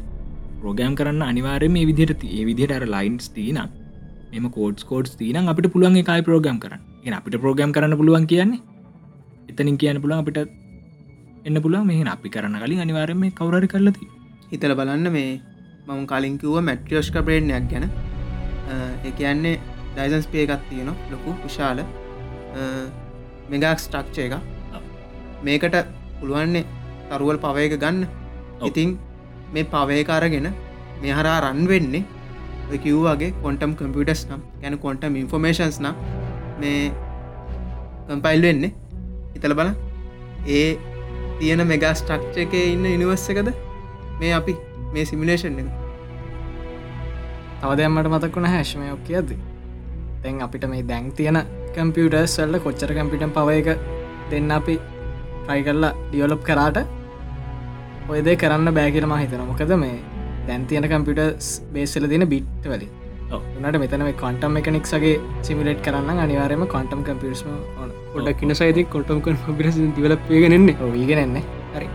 ප්‍රෝගෑම් 0.62 0.96
කරන්න 0.96 1.24
අනිවාරය 1.24 1.68
මේ 1.68 1.86
විදිහට 1.86 2.24
ඒ 2.30 2.44
විදිහට 2.46 2.76
අර 2.78 2.86
ලයින්ස් 2.88 3.28
තිීන 3.30 3.60
මෙම 4.32 4.50
කෝඩ් 4.50 4.86
කෝඩ් 4.86 5.10
තිීන 5.20 5.50
අපිට 5.50 5.72
පුළුවන් 5.74 6.00
එකයි 6.02 6.22
ප්‍රෝග්‍රම් 6.22 6.60
කරන්න 6.60 6.93
එ 7.06 7.12
අපිට 7.20 7.36
ප්‍රෝග්‍රම් 7.44 7.72
කරන්න 7.76 7.96
පුළුවන් 8.00 8.26
කියන්නේ. 8.32 8.62
එතනින් 9.50 9.78
කියන්න 9.82 10.00
පුළුවන් 10.04 10.22
අපිට 10.24 10.38
එන්න 11.48 11.58
පුළුව 11.66 11.84
මේ 11.90 12.06
අපි 12.16 12.30
කරන්න 12.36 12.56
කලින් 12.64 12.82
අනිවාරම 12.86 13.20
මේ 13.24 13.36
කවරරි 13.40 13.68
කරලති 13.74 14.08
හිතල 14.52 14.74
බලන්න 14.80 15.08
මේ 15.18 15.32
මම 15.88 16.02
කලින්කිව්ව 16.12 16.56
මැට්‍රියෝෂ්ක 16.70 17.18
ප්‍රේඩ්නයක් 17.28 17.68
ගැන. 17.72 17.86
එක 19.08 19.14
කියන්නේ 19.20 19.56
ඩයිසන්ස් 19.96 20.28
පේ 20.34 20.46
එකක් 20.46 20.64
තියෙන 20.70 20.92
ලොකු 21.12 21.36
විශාල. 21.44 21.84
මෙගක් 23.52 23.80
ස්ටක්්චය 23.86 24.22
එක 24.28 24.34
මේකට 25.48 25.78
පුළුවන්නේ 26.20 26.66
තරුවල් 27.12 27.38
පවයක 27.46 27.76
ගන්න. 27.84 28.04
ඉතින් 28.70 28.98
මේ 29.54 29.70
පවයකාරගෙන 29.76 30.48
මේ 31.02 31.14
හරා 31.20 31.38
රන් 31.44 31.64
වෙන්නේ 31.72 32.06
කිව්වාගේ 32.84 33.34
කොන්ටම් 33.44 33.72
කම්පියටස් 33.80 34.22
නම් 34.30 34.42
ගැන 34.62 34.76
කොන්ටම් 34.86 35.16
ඉන්ෆර්මේශන්ස් 35.22 35.78
නම් 35.84 35.96
මේ 36.64 36.82
කම්පයිල් 38.08 38.44
වෙන්නේ. 38.48 38.74
හිතල 39.36 39.56
බල 39.60 39.72
ඒ 40.58 40.68
තියෙන 41.40 41.64
මෙගා 41.72 41.94
ස්ටක්්ච 42.02 42.44
එක 42.46 42.54
ඉන්න 42.66 42.86
ඉනිවස්ස 42.96 43.32
එකද? 43.34 43.50
මේ 44.20 44.34
අපි 44.40 44.56
මේ 44.94 45.06
සිමිලේෂන් 45.12 45.60
එක. 45.64 45.70
තවදයම්මට 47.62 48.10
මතක්ුණ 48.14 48.48
හැශ්මයෝ 48.54 48.98
කියද 49.08 49.30
තැන් 50.24 50.42
අපිට 50.46 50.66
මේ 50.72 50.84
දැන් 50.90 51.12
තියෙන 51.20 51.38
කම්පියටර්ස් 51.76 52.36
වල්ල 52.40 52.60
කොච්චර 52.66 52.92
කම්පිටම් 52.98 53.32
පව 53.38 53.56
එක 53.62 53.70
දෙන්න 54.32 54.52
අපි 54.58 54.76
ට්‍රයි 54.80 55.64
කරලා 55.68 55.94
ඩියවලප් 56.02 56.44
කරාට 56.50 56.78
ඔයද 58.14 58.28
කරන්න 58.42 58.76
බෑකිර 58.80 59.08
මහිතන 59.14 59.46
මොකද 59.52 59.74
මේ 59.84 59.96
දැන් 60.48 60.68
තියෙන 60.72 60.90
කම්පියටර්ස් 60.92 61.50
බේසල 61.74 62.08
තින 62.14 62.28
බිට් 62.34 62.68
වලින්. 62.74 63.03
උනට 63.32 63.78
මෙතන 63.84 64.04
මේ 64.08 64.16
කොන්ටම් 64.24 64.58
එකනික්ගේ 64.60 65.14
සිමිලේට් 65.48 65.82
කරන්න 65.86 66.20
අනිවාරයම 66.26 66.66
කොන්ටම් 66.74 67.02
කම්පියස්ම 67.08 67.48
ඕන. 67.54 67.90
ොඩක් 68.18 68.40
කින 68.42 68.56
සයිති 68.62 68.84
කොටම්කන් 68.96 69.38
පිරස 69.60 69.78
දිවලපේගෙනෙන්නේ 69.98 70.76
ඔවීගෙනන්නේ 70.88 71.44
හරි. 71.76 71.88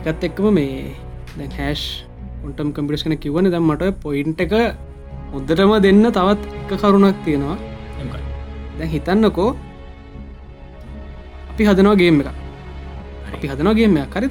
එකත් 0.00 0.26
එක්කම 0.28 0.48
මේ 0.58 0.96
දැන් 1.38 1.54
හැෂ් 1.58 1.84
කොන්ටම් 2.42 2.74
කම්පිටස් 2.76 3.06
කන 3.06 3.16
කිවන 3.24 3.50
දම් 3.54 3.70
මට 3.70 3.94
පොයින්ට 4.04 4.40
එක 4.46 4.52
මුද්දටම 5.32 5.72
දෙන්න 5.86 6.04
තවත් 6.18 6.42
එක 6.64 6.80
කරුණක් 6.82 7.24
තියෙනවා. 7.24 7.56
දැ 8.78 8.88
හිතන්නකෝ 8.94 9.50
අපි 11.50 11.62
හදනවා 11.68 11.96
ගේම් 12.02 12.20
එක 12.22 12.28
අපි 13.34 13.46
හදනවා 13.52 13.78
ගේමයක් 13.78 14.14
හරි. 14.18 14.28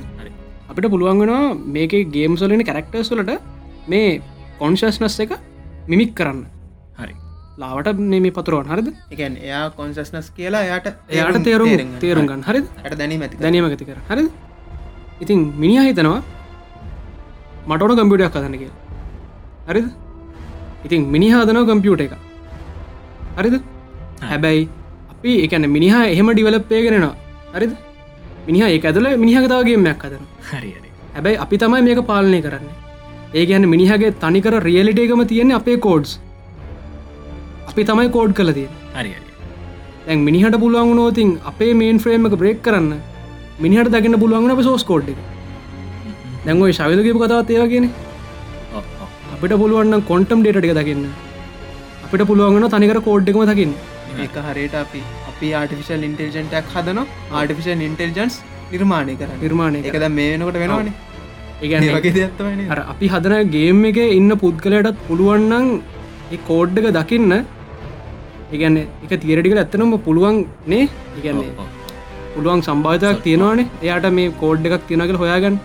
අපිට 0.69 0.87
පුළුවන් 0.93 1.19
වෙනවා 1.21 1.57
මේක 1.75 1.93
ගේම් 2.15 2.33
සොලන 2.41 2.63
කැරක්ටර්ස් 2.69 3.09
වලට 3.13 3.41
මේ 3.91 4.21
කොන්ශස්නස් 4.61 5.17
එක 5.25 5.33
මිමික් 5.91 6.11
කරන්න. 6.19 6.39
හරි. 6.99 7.13
ලාවට 7.61 7.99
මේ 8.13 8.31
පතුරුවන් 8.37 8.69
හරිද? 8.71 8.87
එකන් 9.13 9.33
එයා 9.47 9.65
කොන්සස්නස් 9.77 10.27
කියලා 10.37 10.63
එයාට 10.67 10.87
එයාට 11.09 11.43
තේරුම් 11.47 11.69
තේරුම් 12.03 12.25
ගන්න. 12.29 12.43
හරි. 12.49 12.61
ට 12.83 12.97
දැනීම 13.01 13.25
ඇති 13.25 13.43
දැනීම 13.45 13.67
ඇති 13.67 13.85
කර 13.89 13.99
හරි 14.09 14.23
ඉතින් 15.23 15.39
මිනිහ 15.63 15.83
හිතනවා 15.87 16.21
මටෝන 17.69 17.97
කම්පියුටයක් 17.99 18.33
කදන්න 18.35 18.57
කිය 18.61 18.71
හරිද? 19.69 19.87
ඉතින් 20.85 21.01
මිනිහාදනව 21.15 21.65
කම්පියුට 21.69 22.01
එක 22.05 22.13
හරිද? 23.37 23.55
හැබැයි 24.29 24.63
අපි 25.13 25.31
එකන 25.45 25.69
මිනිහා 25.75 26.05
එහෙම 26.13 26.27
ඩිවලප්පයගෙනවා 26.31 27.13
හරිද? 27.55 27.73
මිනිහ 28.47 28.63
ඒ 28.69 28.79
ඇතුල 28.79 29.07
මිනිහකතාවගේ 29.23 29.77
මැක් 29.85 30.05
අදන 30.07 30.25
හරි. 30.49 30.73
හැබැයි 31.15 31.37
අපි 31.45 31.55
තමයි 31.61 31.81
මේක 31.87 32.01
පාලනය 32.09 32.41
කරන්න 32.45 32.67
ඒ 33.35 33.45
ගැන 33.47 33.69
මිනිහගේ 33.71 34.11
තනිකර 34.19 34.53
රියලිට 34.65 34.99
එකම 35.03 35.21
තියෙන්නේ 35.31 35.59
අපේ 35.59 35.77
කෝඩ්ස් 35.85 36.11
අපි 37.69 37.83
තමයි 37.89 38.09
කෝඩ් 38.13 38.33
තිය 38.57 38.67
හරි 38.93 39.11
දැන් 40.05 40.23
මිනිහට 40.27 40.57
පුළුවන් 40.63 40.93
නෝතින් 40.99 41.31
අපේ 41.51 41.73
මේන් 41.81 41.99
ෆ්‍රේම් 42.03 42.27
එක 42.29 42.35
බ්‍රේක් 42.41 42.59
කරන්න 42.65 42.91
මිනිහට 43.59 43.91
දකින්න 43.93 44.19
පුළුවන් 44.21 44.53
අප 44.53 44.61
සෝස් 44.63 44.83
කෝඩ් 44.83 45.09
එක. 45.13 45.19
දැන්ගොයි 46.45 46.75
ශවිදකපු 46.79 47.19
කතාවත් 47.21 47.51
ඒවගෙන 47.55 47.87
අපිට 49.33 49.55
පුළුවන්න 49.61 50.05
කොන්ටම් 50.09 50.43
ඩේට 50.43 50.67
එක 50.69 50.75
දකින්න. 50.79 51.05
අපිට 52.05 52.23
පුළුවන්ගන 52.29 52.67
තනිකර 52.75 52.99
කෝඩ්ඩකම 53.07 53.45
දකින්න. 53.51 53.73
එක 54.25 54.37
හරියට 54.47 54.75
අපි 54.81 55.01
අපි 55.29 55.49
ආටිෆිශල් 55.61 56.07
ඉන්ටෙල්ජන්ටක් 56.09 56.75
හදන 56.75 57.01
ආටිෆිශල් 57.33 57.85
ඉන්ටෙල්ජන්ස් 57.89 58.37
නිර්මාණය 58.69 59.17
කර 59.21 59.31
නිර්මාණය 59.41 59.83
එකද 59.83 60.07
මේ 60.11 60.29
වෙනකොට 60.33 60.61
වෙනවානේ 60.63 61.04
දෙයක්ත්තවන 61.61 62.61
අර 62.73 62.79
අපි 62.93 63.07
හදන 63.13 63.51
ගේම් 63.55 63.83
එක 63.89 63.99
ඉන්න 64.19 64.31
පුද්ගලයටත් 64.43 64.97
පුළුවන්නන් 65.07 65.67
ඒ 66.31 66.39
කෝඩ් 66.49 66.77
එක 66.79 66.87
දකින්න. 66.99 67.33
ඉගැන්න 68.55 68.77
එක 68.79 69.13
තිරටික 69.23 69.55
ඇත්තනම 69.55 69.93
පුළුවන් 70.07 70.39
නේ? 70.67 70.87
ඉගැන්නේ 71.19 71.67
පුළුවන් 72.35 72.65
සම්භාතයක් 72.69 73.21
තියෙනවානේ. 73.27 73.69
එයාට 73.83 74.09
මේ 74.17 74.33
කෝඩ් 74.41 74.65
එකක් 74.69 74.87
තියෙනකල 74.89 75.21
හොයාගන්න. 75.23 75.59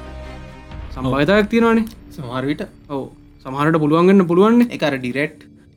සම්භාතයක් 0.96 1.50
තියෙනවානේ. 1.54 1.86
සමාර්විට 2.10 2.62
ඔව. 2.88 3.02
සමහරට 3.44 3.80
පුළුවන්ගන්න 3.84 4.28
පුළුවන් 4.30 4.62
එකර 4.76 4.94
ඩිරෙක්් 4.98 5.34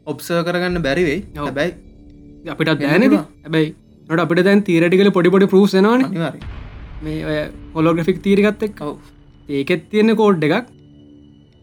ඔබ්සව 0.07 0.39
කරගන්න 0.47 0.83
බැරිවෙයි. 0.87 1.19
හැබැයි 1.37 2.51
අපිට 2.53 2.71
දැනද 2.81 3.15
හැබැයි 3.15 3.69
නට 4.09 4.19
අපිට 4.25 4.43
දැන් 4.47 4.61
තීරටිකල 4.69 5.09
පොඩිපොඩි 5.17 5.49
පරූසනවාන 5.53 6.01
මේ 7.05 7.41
හොලෝග්‍රෆික් 7.75 8.19
තීරගත්ත 8.25 8.67
එක් 8.67 8.81
ඔව් 8.87 8.95
ඒකෙත් 9.49 9.89
තියෙන 9.91 10.15
කෝඩ් 10.15 10.43
එකක්. 10.43 10.67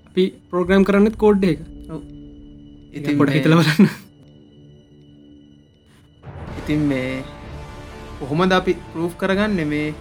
අපි 0.09 0.24
පෝග්‍රම් 0.51 0.85
කරන්නත් 0.85 1.16
කෝඩ් 1.16 1.44
එක. 1.44 1.61
ඔව්. 1.89 2.02
ඉතින් 2.93 3.19
පොඩ 3.19 3.32
හිතල 3.32 3.55
බලන්න. 3.57 3.89
ඉතින් 6.61 6.81
මේ 6.90 7.23
කොහොමද 8.20 8.52
අපි 8.52 8.77
පරූ් 8.93 9.09
කරගන්න 9.20 9.69
මේ 9.73 9.94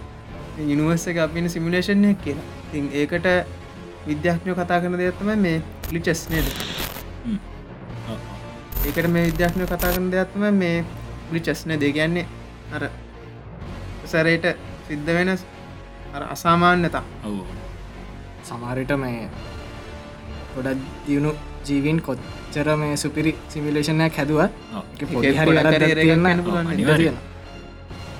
යනිවර්ස 0.58 1.06
එක 1.08 1.18
අපින 1.24 1.48
සිමිලේෂන්ය 1.48 2.14
කියලා? 2.24 2.48
තින් 2.72 2.90
ඒකට 2.92 3.26
විද්‍යාඥය 4.08 4.54
කතා 4.54 4.80
කරන 4.82 4.98
දෙයක්ත්තම 5.00 5.30
මේ 5.44 5.62
ලිචස් 5.92 6.28
නේද? 6.30 6.48
ඒකට 8.86 9.08
මේ 9.08 9.24
විද්‍යාඥය 9.30 9.66
කතා 9.66 9.92
කරන 9.94 10.10
දෙයක්ත්තම 10.12 10.44
මේ 10.52 10.84
ලිචස්න 11.32 11.72
දෙ 11.80 11.92
කියන්නේ 11.96 12.26
අර 12.74 12.90
සැරයට 14.04 14.46
සිද්ධ 14.88 15.10
වෙන 15.16 15.32
අර 16.14 16.22
අසාමාන්‍යතා. 16.34 17.04
ඔව 17.24 17.40
සමාරට 18.48 18.92
මේ 19.02 19.28
ගොඩක් 20.54 20.84
දියුණු 21.06 21.32
ජීවින් 21.66 21.98
කොච්චර 22.06 22.68
මේ 22.82 22.96
සුපිරි 23.02 23.32
සිමිලේෂනයක් 23.52 24.20
හැදුව 24.20 24.40
පොඩි 25.14 25.32
හරි 25.38 25.46
පොඩක් 25.48 25.64
වැරද්දක් 25.66 25.86
හරි 25.86 26.02
තියෙන්න 26.02 26.26
එකක් 26.26 26.28
වෙන්න 26.28 26.44
පුළුවන්. 26.46 26.72
ඉඩ 26.74 26.90
තියෙනවා. 27.00 27.24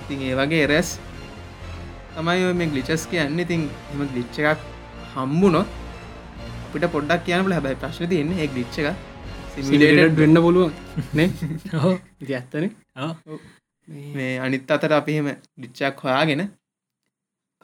ඉතින් 0.03 0.25
ඒ 0.29 0.35
වගේ 0.41 0.63
එරැස් 0.67 0.91
තමයි 2.17 2.51
මේ 2.61 2.71
ගලිචස් 2.73 3.07
කියන්න. 3.13 3.39
ඉතින් 3.45 3.63
එම 3.93 4.01
ගලිච්ච 4.13 4.43
එකක් 4.43 4.67
හම්බුනොත් 5.15 5.69
අපිට 6.65 6.91
පොඩ්ඩක් 6.97 7.25
කියනල 7.29 7.57
හැබයි 7.57 7.81
ප්‍රශ්න 7.85 8.11
තියන්නේ 8.13 8.43
ඒ 8.43 8.51
ගලිච්ච 8.55 8.79
එක 8.83 8.97
සිමිලේටඩ් 9.55 10.21
වෙන්න 10.23 10.43
පුළුවන් 10.45 10.73
නේ? 11.19 11.29
ඉති 12.23 12.33
ඇත්තන. 12.39 12.71
මේ 14.15 14.33
අනිත් 14.45 14.71
අතර 14.75 14.93
අපිහෙම 14.99 15.29
ලිච්චක් 15.63 16.03
හොයාගෙන 16.05 16.43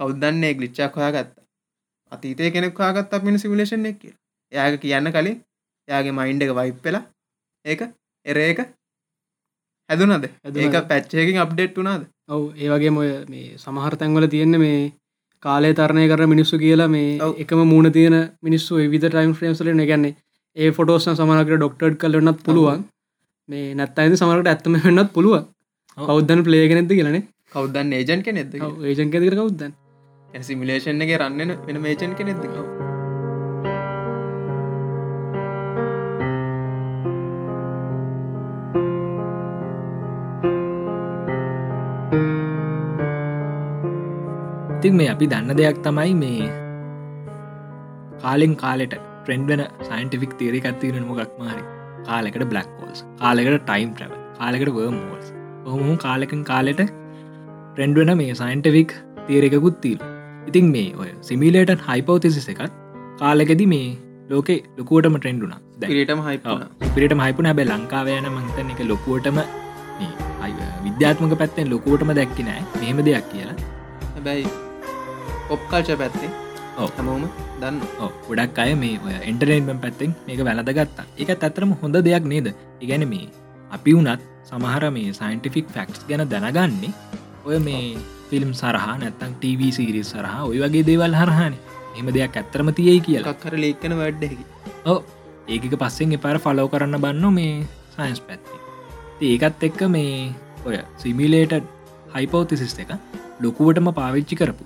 කෞද්දන්නේ 0.01 0.55
ගලිච්චක් 0.59 0.97
හොයාගත්ත 0.99 1.37
අතීතය 2.13 2.51
කෙනෙක් 2.51 2.79
හොයාගත් 2.79 3.15
අපින 3.15 3.39
සිමිලේෂන් 3.39 3.87
එක 3.91 3.99
කිය 4.01 4.15
යාග 4.53 4.77
කියන්න 4.83 5.13
කලින් 5.13 5.39
යාගේ 5.89 6.17
මයින්ඩ 6.19 6.47
එක 6.47 6.53
වයිප් 6.59 6.83
වෙලා 6.85 7.05
ඒක 7.65 7.83
එර 8.27 8.39
එක 8.43 8.61
හැදුනද? 9.91 10.29
ඒක 10.57 10.77
පැච්චයකින් 10.91 11.43
අප්ඩේට් 11.45 11.81
වුනාද 11.81 12.07
ඔව් 12.29 12.45
ඒ 12.57 12.71
වගේ 12.73 12.95
මොය 12.99 13.11
මේ 13.29 13.57
සමහර 13.57 13.97
තැන්වල 13.97 14.29
තියෙන්නේ 14.29 14.63
මේ 14.65 14.79
කාලය 15.43 15.73
තරණය 15.75 16.07
කර 16.09 16.23
මිනිස්සු 16.27 16.59
කියලා 16.59 16.89
මේ. 16.89 17.11
එකම 17.39 17.61
මූුණ 17.65 17.93
තියෙන 17.93 18.17
මිනිස්සු 18.43 18.83
විධ 18.95 19.09
ටයිම් 19.09 19.35
්‍රේම්සල 19.41 19.73
ගැන්නේ 19.85 20.15
ඒ 20.57 20.71
ෆොටෝස්න 20.73 21.17
සමනකට 21.17 21.57
ඩොක්ටඩ් 21.57 22.01
කලන්නත් 22.03 22.41
පුළුවන්. 22.47 22.81
මේ 23.49 23.75
නැත්තයිද 23.75 24.17
සමරට 24.17 24.53
ඇත්තම 24.53 24.83
වෙන්නත් 24.85 25.13
පුළුවන්. 25.13 25.47
කෞද්දන 25.99 26.45
ප්ලේගෙනෙද 26.45 26.91
කියලනේ 26.91 27.23
කෞද්දන්න 27.53 27.93
ඒජන් 27.93 28.23
කෙනෙද 28.23 28.55
ඒජන් 28.55 29.11
කෙදිර 29.11 29.35
කෞද්දන් 29.35 29.73
සිමිලේෂන් 30.43 31.03
එක 31.03 31.13
රන්නන 31.17 31.53
වෙන 31.67 31.79
මේචන් 31.81 32.15
කෙනෙද 32.15 32.41
ඉතින් 44.79 44.97
මේ 44.97 45.09
අපි 45.09 45.27
දන්න 45.27 45.57
දෙයක් 45.57 45.79
තමයි 45.83 46.13
මේ 46.15 46.49
කාලෙන් 48.21 48.53
කාලෙට 48.57 48.95
ට්‍රෙන්ඩන 48.97 49.63
සයින්ටිෆික් 49.83 50.33
තේරි 50.39 50.61
කත්තිවෙන 50.61 51.07
මොකක් 51.07 51.33
මාරි 51.39 51.65
කාලෙකට 52.07 52.45
බ්ලක් 52.45 52.69
ෝල්ස් 52.81 53.01
කාලෙකට 53.21 53.65
ටයිම් 53.65 53.91
්‍රව 53.95 54.13
කාලෙකට 54.39 54.71
වර්ම් 54.71 54.99
ෝල්ස් 55.07 55.33
ඔහොම 55.67 55.97
කාලෙකන් 55.99 56.45
කාලෙට 56.45 56.83
ට්‍රෙන්ඩ්වන 56.85 58.13
මේ 58.17 58.35
සයින්ටවික් 58.35 58.93
තේරෙකුත් 59.27 59.81
තිීල 59.81 60.16
ඉතින් 60.49 60.73
මේ 60.77 60.89
ඔය 61.03 61.11
සිමිලේට 61.29 61.87
හයිපෝතිසිස 61.91 62.49
එකත් 62.55 62.81
කාලෙකෙද 63.21 63.63
මේ 63.75 63.87
ලෝකෙ 64.31 64.57
ලොකුවටම 64.79 65.21
ට්‍රෙන්ඩුනා 65.21 65.61
පිරිටම 65.85 66.27
හයිපන 66.27 66.67
පිරිට 66.97 67.21
හයිපුන 67.27 67.49
හැබැ 67.51 67.71
ලංකාවයන 67.71 68.29
මංතන 68.35 68.75
එක 68.75 68.83
ලොකුවටම 68.93 69.41
විද්‍යාත්මක 70.87 71.35
පැත්තෙන් 71.41 71.71
ලොකුවටම 71.73 72.11
දැක්කි 72.19 72.43
නෑ. 72.49 72.63
මෙහෙම 72.81 73.01
දෙයක් 73.07 73.27
කියලා. 73.33 73.57
හැබැයි 74.15 74.47
ඔප්කාල්ච 75.55 75.91
පැත්තේ. 76.03 76.31
හැමෝම 76.79 77.25
දන්න 77.61 77.77
ගොඩක් 78.29 78.59
අය 78.65 78.73
මේ 78.83 78.97
ඔය 79.07 79.15
එන්ටරේන්මෙන් 79.31 79.83
පැත්තෙන් 79.85 80.15
මේක 80.27 80.41
වැලදගත්තා 80.49 81.07
එක 81.23 81.31
ඇත්තරම 81.35 81.75
හොඳ 81.83 81.99
දෙයක් 82.09 82.25
නේද? 82.33 82.49
ඉගැන 82.85 83.05
මේ 83.13 83.29
අපි 83.71 83.97
වුනත් 83.97 84.27
සමහර 84.51 84.91
මේ 84.97 85.15
සයින්ටිෆික් 85.21 85.73
ෆක්ස් 85.77 86.03
ගැන 86.11 86.25
දැනගන්නේ 86.33 86.93
ඔය 87.47 87.59
මේ 87.67 87.83
ෆිල්ම් 88.29 88.51
සරහා 88.61 88.95
නැත්තං 89.03 89.35
TV 89.43 89.71
සිරිස් 89.77 90.09
සරහා 90.15 90.43
ඔය 90.51 90.59
වගේ 90.63 90.87
දේවල් 90.89 91.15
හරහාන. 91.21 91.55
එම 91.99 92.09
දෙයක් 92.17 92.39
ඇත්තරම 92.41 92.71
තියයි 92.79 93.01
කියලා. 93.07 93.35
කර 93.43 93.55
ලේකන 93.65 93.95
වැඩ්ඩෙකි 94.01 94.45
ඕ 94.87 94.99
ඒක 95.49 95.67
පස්සෙන් 95.83 96.17
එපාර 96.19 96.37
ෆලෝ 96.47 96.69
කරන්න 96.73 96.99
බන්න 97.05 97.27
මේ 97.39 97.53
සයින්ස් 97.95 98.21
පැත්ති. 98.29 98.57
ඒකත් 99.23 99.67
එක්ක 99.69 99.83
මේ 99.97 100.17
ඔය 100.67 100.79
සිමිලේට 101.03 101.55
හයිපෝතිසිස් 102.17 102.75
එක 102.85 102.91
ලොකුවටම 103.45 103.91
පාවිච්චි 104.01 104.41
කරපු. 104.41 104.65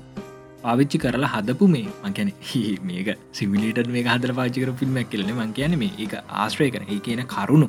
පාවිච්චි 0.65 1.03
කරලා 1.05 1.33
හදපු 1.35 1.69
මේ 1.75 1.87
මංකැන 2.05 2.33
මේක 2.89 3.11
සිමිලට 3.33 3.91
මේ 3.97 4.07
හදර 4.09 4.33
පාචිකර 4.41 4.73
ෆිල්ම්මක් 4.81 5.11
කියලන 5.13 5.35
මං 5.37 5.53
කියන 5.59 5.77
මේ. 5.83 5.93
ඒක 5.99 6.15
ආශ්‍රය 6.43 6.71
කන 6.77 6.89
ඒ 6.89 7.01
කියන 7.09 7.23
කරුණු. 7.35 7.69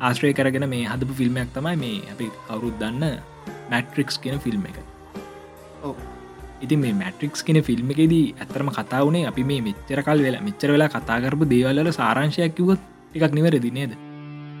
ආශ්‍රය 0.00 0.32
කරගෙන 0.32 0.68
මේ 0.74 0.84
හදපු 0.92 1.18
ෆිල්ම්මයක් 1.22 1.50
තමයි 1.56 1.76
මේ 1.82 1.98
අපි 2.14 2.30
කවුරුත් 2.46 2.78
දන්න 2.82 3.18
මැට්‍රික්ස් 3.72 4.18
කියන 4.22 4.38
ෆිල්ම් 4.44 4.62
එක. 4.70 4.76
ඉතින් 6.64 6.80
මේ 6.84 6.94
මැට්‍රික්ස් 7.00 7.42
කෙන 7.46 7.58
ෆිල්ම් 7.68 7.90
එකෙදී 7.94 8.26
ඇතරම 8.42 8.70
කතාවනේ 8.78 9.24
අපි 9.30 9.44
මේ 9.50 9.64
මෙච්චර 9.68 10.02
කල් 10.06 10.22
වෙලා 10.26 10.44
මෙච්චර 10.48 10.70
වෙලා 10.74 10.90
කතාකරපු 10.94 11.50
දේවල්ල 11.54 11.90
සාරංශයක් 12.00 12.54
කිවත් 12.58 12.80
එකක් 13.16 13.34
නිවැරදි 13.38 13.72
නේද? 13.78 13.92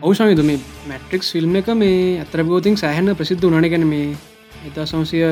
අවෂාමිතු 0.02 0.44
මේ 0.50 0.58
මැට්‍රික්ස් 0.90 1.30
ෆිල්ම් 1.36 1.56
එක 1.60 1.70
මේ 1.84 2.02
අතරබෝතින් 2.24 2.76
සෑහන්න 2.82 3.16
ප්‍රසිද්ධ 3.20 3.46
වනන 3.48 3.70
ගැන 3.72 3.86
මේ 3.94 4.08
එතා 4.68 4.90
සංසය 4.90 5.24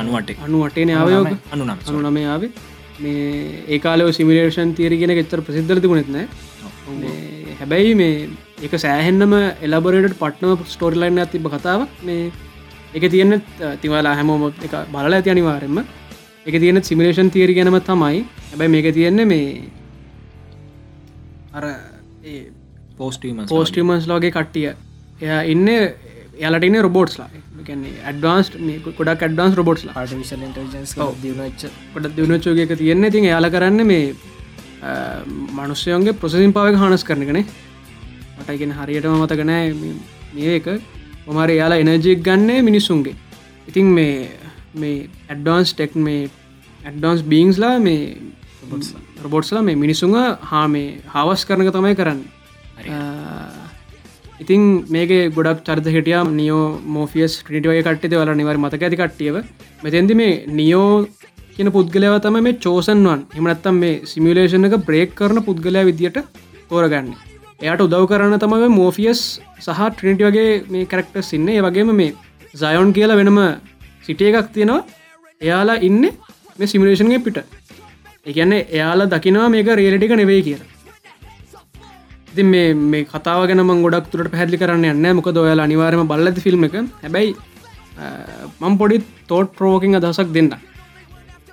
අනුවට. 0.00 0.30
අනු 0.46 0.58
අටේන 0.68 0.92
අවයෝග 1.02 1.32
අනු 1.54 1.64
නම් 1.64 1.78
අනු 1.88 1.98
නමේ 2.06 2.28
ආව. 2.34 2.44
මේ 3.02 3.64
ඒකාලව 3.74 4.12
සිමිලේෂන් 4.18 4.76
තීරගෙන 4.78 5.12
එච්චර 5.16 5.40
ප්‍රසිද්ධල 5.48 5.82
තිබුණෙත්න 5.84 6.16
හැබැයි 7.60 7.94
මේ 8.00 8.14
එක 8.66 8.72
සෑහෙන්නම 8.84 9.34
එලබරට 9.66 10.14
පට්නව 10.22 10.62
ස්ටෝරිලයින්න 10.74 11.22
ඇතිබ 11.24 11.48
කතාවක්. 11.54 11.90
මේ 12.08 12.30
එක 12.94 13.04
තියන්න 13.14 13.32
තිවලා 13.82 14.14
හැමෝම 14.18 14.42
එක 14.50 14.72
බලල 14.92 15.14
ඇති 15.18 15.30
අනිවාරෙන්ම 15.34 15.78
එක 16.46 16.54
තියෙන 16.62 16.82
සිමිලේෂන් 16.82 17.30
තීරි 17.30 17.54
ගැනම 17.54 17.76
තමයි. 17.90 18.24
හැබැයි 18.50 18.72
මේක 18.74 18.94
තියෙන්නේ 18.94 19.26
මේ 19.32 19.70
අර 21.52 21.64
පෝස්ටීම 22.98 23.44
පෝස්ටිමන්ස් 23.48 24.08
ලෝගේ 24.10 24.32
කට්ටිය. 24.36 24.74
එය 25.20 25.52
ඉන්න 25.52 25.68
යාලටන 26.40 26.76
රොබෝට්ස්ලා 26.86 27.28
කියන්නේ 27.66 28.02
ඇඩ්වාන්ස් 28.10 28.50
ගොඩක් 28.98 29.22
ඇඩ්වාන්ස් 29.26 29.54
දියුණච්ච 31.22 31.62
කොට 31.94 32.06
දියුණචෝගක 32.16 32.72
තියෙන්නේ. 32.82 33.10
තින් 33.10 33.24
යාල 33.24 33.50
කරන්න 33.54 33.86
මේ 33.86 34.14
මනුස්්‍යයන්ගේ 35.56 36.16
ප්‍රසසින් 36.20 36.52
පාවක 36.56 36.78
හනස් 36.82 37.04
කරනකනේ 37.08 37.44
මටගෙන 38.38 38.72
හරියටම 38.78 39.20
මතකනෑ 39.22 39.66
මේ 40.34 40.56
එක 40.56 40.66
මොමර 41.30 41.50
යාලා 41.52 41.82
එනජෙක් 41.82 42.22
ගන්නේ 42.28 42.60
මිනිස්සුන්ගේ 42.68 43.16
ඉතින් 43.68 43.86
මේ 43.96 44.14
මේ 44.74 45.08
ඇඩ්වාන්ස් 45.28 45.72
ටෙක් 45.72 45.94
මේ 45.96 46.22
ඇඩ්ඩාන්ස් 46.84 47.22
බීංස්ලා 47.22 47.74
මේ 47.78 48.16
රොබොට්ස්ලා 49.22 49.62
මේ 49.62 49.76
මිනිසුන් 49.76 50.16
හා 50.42 50.66
මේ 50.68 50.88
හවස් 51.14 51.44
කරනක 51.48 51.70
තමයි 51.76 51.94
කරන්න. 51.94 52.20
ඉතින් 54.42 54.62
මේක 54.88 55.14
ගොඩක් 55.36 55.64
චරිත 55.68 55.88
හිටිය 55.96 56.18
නියෝ 56.32 56.64
මෝෆියස් 56.88 57.38
ටිටවය 57.40 57.80
කට්ටේ 57.82 58.20
වල 58.20 58.34
නිවර 58.34 58.58
මතක 58.58 58.82
ඇති 58.82 59.00
කට්ටියව. 59.02 59.36
මෙතැන්දි 59.84 60.20
මේ 60.20 60.34
නියෝ 60.58 61.06
කියන 61.56 61.72
පුද්ගලව 61.76 62.20
තම 62.26 62.38
මේ 62.42 62.60
චෝසන්වන් 62.66 63.26
එමනත්තම් 63.38 63.82
මේ 63.82 64.00
සිමිලේෂන් 64.12 64.68
එක 64.68 64.78
බ්‍රේක් 64.88 65.18
කරන 65.18 65.44
පුද්ගලයා 65.48 65.88
විදිට 65.90 66.22
තෝරගන්න 66.70 67.29
එයට 67.60 67.82
උදව් 67.84 68.04
කරන්න 68.10 68.40
තමයි 68.42 68.68
මෝෆියස් 68.72 69.20
සහ 69.64 69.80
ට්‍රින්ටි 69.94 70.24
වගේ 70.28 70.50
මේ 70.72 70.88
කරක්ට 70.90 71.16
සින්න 71.30 71.48
වගේම 71.64 71.90
මේ 72.00 72.12
සයොන් 72.54 72.92
කියලා 72.96 73.18
වෙනම 73.20 73.38
සිටිය 74.06 74.28
එකක් 74.30 74.48
තියෙනවා. 74.54 74.84
එයාලා 75.40 75.78
ඉන්න 75.88 76.04
මේ 76.58 76.68
සිමිලේෂන්ගේ 76.72 77.20
පිට. 77.26 77.38
එකන්න 78.26 78.52
එයාලා 78.76 79.10
දකිනවා 79.14 79.48
මේක 79.54 79.68
රේලටික 79.80 80.14
නෙවෙයි 80.20 80.42
කියලා. 80.46 80.68
ඉතින් 82.32 82.48
මේ 82.54 82.68
මේ 82.92 83.04
කතාව 83.12 83.42
ගැන 83.50 83.62
මං 83.66 83.82
ගොඩක් 83.84 84.08
තුරට 84.12 84.30
පැදිලි 84.34 84.60
කරන්න 84.62 84.86
යන්න 84.92 85.16
මොක 85.18 85.28
දොයාලා 85.38 85.66
අනිවාරම 85.68 86.08
බල්ලති 86.12 86.44
ෆිල්ම් 86.46 86.64
එක. 86.68 86.76
හැබැයි 87.02 87.34
මං 88.60 88.78
පොඩි 88.80 88.98
තෝට් 89.30 89.52
ප්‍රෝකින් 89.58 89.98
අදසක් 89.98 90.32
දෙන්න 90.36 90.48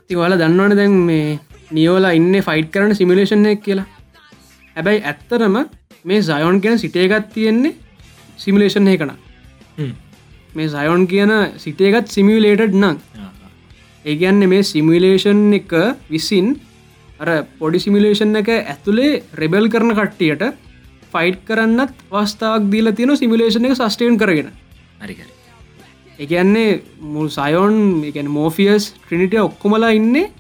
තිවල 0.08 0.38
දන්නවන 0.42 0.78
දැන් 0.80 0.96
මේ 1.10 1.40
නියෝලා 1.78 2.14
ඉන්න 2.20 2.40
ෆයිට් 2.48 2.72
කරන 2.76 2.96
සිමිලේෂන් 3.02 3.46
එක 3.52 3.62
කියලා. 3.68 3.88
හැබැයි 4.76 5.04
ඇත්තරම 5.12 5.58
මේ 6.08 6.22
සයෝන් 6.22 6.62
කියන 6.64 6.78
සිටේගත් 6.80 7.26
තියෙන්නේ 7.34 7.76
සිමිලේෂන් 8.38 8.88
එකන 8.88 9.12
මේ 10.56 10.68
සයෝන් 10.76 11.04
කියන 11.12 11.34
සිටේගත් 11.64 12.08
සිමිලේටඩ් 12.16 12.76
නං. 12.76 12.98
ඒගැන්න 14.06 14.48
මේ 14.52 14.64
සිමිලේෂන් 14.64 15.42
එක 15.60 15.74
විසින් 16.10 16.48
අර 17.20 17.30
පොඩි 17.60 17.84
සිමිලේෂන් 17.86 18.40
එක 18.42 18.54
ඇතුළේ 18.54 19.24
රෙබෙල් 19.42 19.68
කරන 19.74 19.92
කට්ටියට 19.98 20.46
ෆයිට් 21.14 21.42
කරන්නත් 21.48 21.94
වස්ථාවක් 22.14 22.72
දීල 22.72 22.92
තියෙන 22.94 23.18
සිමිලේෂන් 23.18 23.68
එක 23.68 23.76
සස්ටේන් 23.76 24.18
කරගෙන. 24.22 24.50
හරිකර 25.04 25.28
එකන්නේ 26.20 26.82
මුල් 27.14 27.28
සයෝන් 27.30 27.76
එකන 28.10 28.32
මෝෆියස් 28.32 28.94
ට්‍රිනිටිය 28.94 29.44
ඔක්කොමලා 29.44 29.92
ඉන්නේ 30.00 30.32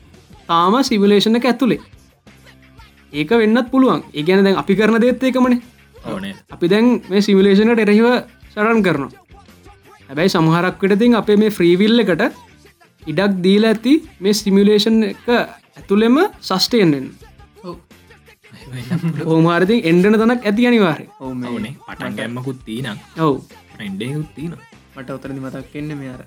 තාම 0.47 0.79
සිවිලේෂණ 0.83 1.39
එක 1.39 1.51
ඇතුළේ 1.51 1.83
ඒක 3.13 3.29
වෙන්නත් 3.41 3.69
පුළුවන්. 3.71 4.01
ඒගැන 4.13 4.43
දැන් 4.45 4.57
අපි 4.63 4.73
කරන 4.79 4.99
දෙත් 5.01 5.23
එකමනේ 5.23 5.61
ඕනේ. 6.11 6.33
අපි 6.53 6.67
දැන් 6.73 6.85
මේ 7.09 7.21
සිවිලේෂනට 7.21 7.83
එරහිව 7.85 8.07
සරන් 8.53 8.81
කරනවා. 8.87 9.11
හැබැයි 10.09 10.33
සමහරක්කට 10.33 10.99
තින් 10.99 11.15
අපේ 11.21 11.37
මේ 11.37 11.55
ෆ්‍රීවිල්ල 11.57 12.03
එකට 12.03 12.23
ඉඩක් 13.03 13.33
දීල 13.45 13.65
ඇති 13.69 13.93
මේ 14.19 14.33
ස්ටිමිලේෂන් 14.33 14.97
එක 15.11 15.27
ඇතුළෙම 15.29 16.17
සස්ටේන්ෙන් 16.41 17.07
හෝමාරතින් 19.29 19.79
එන්ඩන 19.89 20.19
තනක් 20.21 20.41
ඇති 20.45 20.67
මේ 20.73 21.07
ඕනේ. 21.19 21.73
පටන් 21.87 22.17
ගැම්මකුත් 22.19 22.59
තිීනම් 22.67 22.97
ඔවු. 23.19 23.35
එන්ඩෙකුත් 23.79 24.29
තිීන 24.35 24.53
මට 24.95 25.09
උතරදි 25.17 25.39
මතක් 25.39 25.75
එන්න 25.81 25.97
මේ 25.99 26.13
අර 26.15 26.23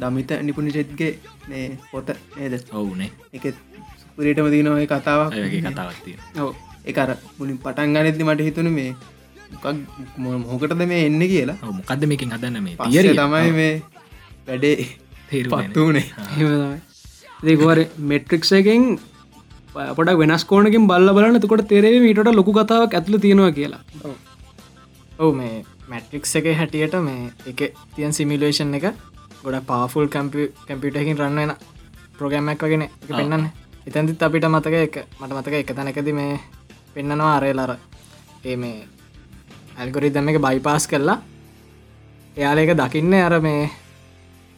දමිත 0.00 0.30
නිපුණිචෙත්ගේ 0.42 1.12
මේ 1.48 1.78
පොත 1.90 2.08
නේද? 2.36 2.54
ඔවුනේ 2.72 3.10
එක 3.32 3.44
සුපරේටම 4.16 4.48
තිනවයි 4.52 4.86
කතාවක්. 4.92 5.32
කතාවත්තිය 5.66 6.16
ඔව. 6.42 6.54
එකර 6.90 7.08
මුලින් 7.38 7.58
පටන් 7.64 7.94
ගනෙද්දි 7.94 8.24
මට 8.28 8.46
හිතුන 8.48 8.68
මේ 8.76 8.92
මොකටද 10.44 10.82
මේ 10.92 11.00
එන්න 11.08 11.22
කියලා. 11.32 11.56
මොකක්ද 11.78 12.06
මේකින් 12.10 12.32
හදන්න 12.34 12.62
මේ 12.66 12.76
තියර 12.92 13.06
තමයි 13.18 13.50
මේ 13.58 13.74
වැඩේ 14.46 14.76
පත්තුනේ 15.50 16.06
ඒකවර 17.50 17.78
මෙට්‍රික්ස 18.12 18.52
එකෙන් 18.60 18.86
පොඩක් 19.98 20.18
වෙනස් 20.22 20.44
කෝනකින් 20.52 20.88
බල්ල 20.90 21.12
බලන්න. 21.18 21.40
තකොට 21.44 21.68
තෙරේ 21.72 22.00
මීට 22.06 22.32
ලොකු 22.40 22.56
කතාවක් 22.58 22.96
ඇතුල 22.98 23.18
තියෙනවා 23.24 23.52
කියලා. 23.58 23.82
ඔවු. 25.20 25.32
මේ 25.40 25.54
මැට්‍රික්ස් 25.92 26.32
එක 26.40 26.48
හැටියට 26.62 26.96
මේ 27.08 27.20
එක 27.52 27.60
තියන් 27.96 28.16
සිමිලේෂන් 28.18 28.74
එක 28.80 28.88
ගොඩ 29.44 29.60
පාෆුල් 29.70 30.08
කම්පියටකින් 30.16 31.20
රන්නන 31.20 31.54
ප්‍රගෑමක් 32.18 32.62
වගෙන 32.66 32.88
එක 32.88 33.10
පෙන්න්න 33.10 33.46
එතැන්තිත් 33.86 34.22
අපිට 34.22 34.46
මතක 34.46 34.76
එක. 34.78 34.96
මට 35.20 35.32
මතක 35.32 35.54
එක 35.54 35.70
තැනකද 35.72 36.08
මේ 36.12 36.40
පෙන්න්නනවා 36.94 37.32
අරේලර 37.38 37.72
ඒ 38.44 38.56
මේ 38.56 38.78
ඇල්ගොරි 39.78 40.10
දම 40.10 40.28
එක 40.28 40.38
බයිපාස් 40.40 40.86
කරලා 40.86 41.18
එයාල 42.36 42.58
එක 42.58 42.72
දකින්න 42.74 43.14
අර 43.16 43.40
මේ 43.40 43.70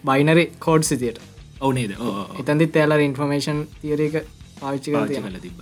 බයිනරි 0.04 0.44
කෝඩ් 0.58 0.82
සිතියට 0.82 1.20
ඔවනේද 1.60 1.92
එතැන්දිත් 2.40 2.76
එයාලර 2.76 3.04
ඉන්ෆර්මේෂන් 3.04 3.60
තියරක 3.82 4.16
පාවිච්චි 4.60 4.94
කර 4.94 5.06
තියෙන 5.08 5.28
කල 5.28 5.38
තිබ 5.40 5.60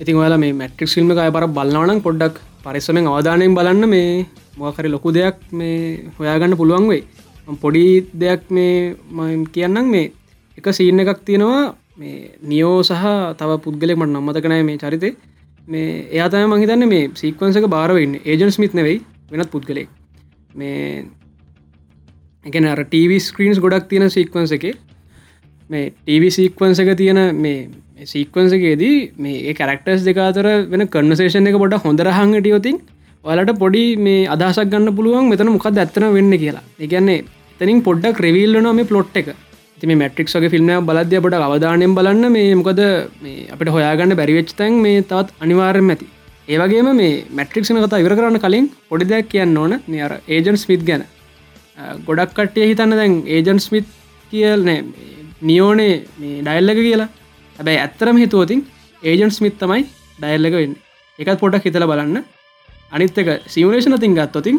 ඉතින් 0.00 0.16
ඔයාලා 0.16 0.38
මේ 0.38 0.52
මැට්‍රික් 0.52 0.96
ිල්ම 0.96 1.10
අය 1.18 1.30
පර 1.30 1.46
බලන්නවනම් 1.56 2.00
පොඩ්ඩක් 2.00 2.36
පරිස්සමෙන් 2.64 3.08
අවධානයෙන් 3.08 3.54
බලන්න 3.54 3.88
මේ 3.88 4.26
මොකරි 4.56 4.88
ලොකු 4.88 5.12
දෙයක් 5.12 5.36
මේ 5.52 6.12
හොයාගන්න 6.18 6.56
පුළුවන් 6.56 6.88
වෙයි. 6.88 7.02
මම 7.48 7.56
පොඩි 7.56 7.84
දෙයක් 8.14 8.42
මේ 8.50 8.96
මම 9.10 9.44
කියන්නම් 9.54 9.86
මේ 9.90 10.12
එක 10.58 10.66
සීන 10.72 11.00
එකක් 11.00 11.20
තියෙනවා 11.24 11.62
මේ 12.00 12.18
නියෝ 12.44 12.76
සහ 12.82 13.06
තව 13.38 13.58
පුද්ගලෙක් 13.64 13.98
මට 13.98 14.10
නම්මතකනෑ 14.10 14.62
මේ 14.62 14.78
චරිතය. 14.78 15.10
මේ 15.68 15.88
එයාතම 16.10 16.52
මහිතන්න 16.52 16.88
මේ 16.88 17.08
සීක්වන්සක 17.14 17.66
බාරවන්න 17.68 18.14
ඒජන්ස් 18.24 18.58
මිත් 18.58 18.74
නෙවෙයි 18.74 19.00
වෙනත් 19.32 19.50
පුද්ගලෙක් 19.50 19.88
මේ 20.54 20.78
එකන 22.46 22.66
අර 22.66 22.80
ටව 22.84 23.20
ස්ක්‍රීන්ස් 23.20 23.58
ගොඩක් 23.58 23.90
තියෙන 23.90 24.08
සීක්වන්ස 24.08 24.56
එක 24.58 24.64
මේ 25.70 25.84
ටව 25.90 26.32
සීක්වන්ස 26.38 26.80
එක 26.84 26.90
තියෙන 26.96 27.20
මේ 27.36 27.58
සීක්වන්සකේදී 28.04 28.96
මේ 29.18 29.54
කරක්ටර්ස් 29.54 30.06
දෙකාතර 30.06 30.48
වෙන 30.72 30.86
කන්නසේෂන් 30.88 31.50
එක 31.50 31.60
පොට 31.62 31.76
හොඳරහංගට 31.84 32.46
යොතින් 32.46 32.80
ඔලට 33.24 33.52
පොඩි 33.58 33.84
මේ 33.98 34.26
අදහසක් 34.26 34.72
ගන්න 34.72 34.96
පුළුවන් 34.96 35.28
මෙතන 35.28 35.52
මොකක් 35.52 35.68
ඇත්තන 35.68 36.08
වෙන්න 36.16 36.32
කියලා. 36.38 36.64
එකන්නේ 36.78 37.20
තනින් 37.60 37.82
පොඩ්ඩක් 37.82 38.16
ක්‍රවිල්ලන 38.16 38.68
මේ 38.74 38.84
පලොට් 38.84 39.16
එක. 39.16 39.28
ති 39.80 39.86
මට්‍රික් 39.90 40.28
වගේ 40.34 40.50
ෆිල්ම් 40.54 40.70
බලද්‍ය 40.88 41.20
පට 41.24 41.42
අවධානයෙන් 41.48 41.94
බලන්න 41.98 42.24
මේ 42.36 42.54
මොකද 42.60 42.80
මේ 43.24 43.46
අපිට 43.54 43.70
හොයාගන්න 43.76 44.16
බැරිවෙච්තැන් 44.20 44.74
මේ 44.86 45.02
තවත් 45.10 45.28
අනිවාර්යම 45.44 45.92
ඇති. 45.92 46.06
ඒවගේම 46.52 46.88
මේ 47.00 47.12
මැට්‍රික්ෂන 47.38 47.80
කතා 47.84 48.02
ඉවර 48.02 48.14
කරන්න 48.18 48.42
කලින් 48.44 48.66
පොඩි 48.90 49.10
දෙයක් 49.12 49.30
කියන්න 49.32 49.56
ඕන. 49.62 49.72
මේ 49.90 50.02
අර 50.06 50.12
ඒජන් 50.34 50.58
ස්මිත් 50.64 50.82
ගැන. 50.88 51.04
ගොඩක් 52.08 52.34
කට්ටිය 52.38 52.68
හිතන්න 52.70 52.98
දැන් 53.00 53.14
ඒජන් 53.36 53.60
ස්මිත් 53.66 53.86
කියල් 54.32 54.66
නෑ 54.68 54.80
නියෝනේ 55.48 55.94
මේ 56.20 56.42
ඩයිල්ලක 56.46 56.80
කියලා. 56.86 57.08
හැබැයි 57.56 57.82
ඇත්තරම 57.84 58.16
හිතුවතින් 58.24 58.60
ඒජන් 59.02 59.32
ස්මිත් 59.38 59.56
තමයි 59.62 59.86
ඩයිල්ලක 60.20 60.54
වෙන්න. 60.60 60.76
එකත් 61.18 61.40
පොඩක් 61.44 61.64
හිතල 61.68 61.86
බලන්න. 61.92 62.20
අනිත් 62.94 63.18
එක 63.22 63.28
සිවලේෂන 63.54 63.96
තින් 64.02 64.14
ගත්තොතින් 64.18 64.58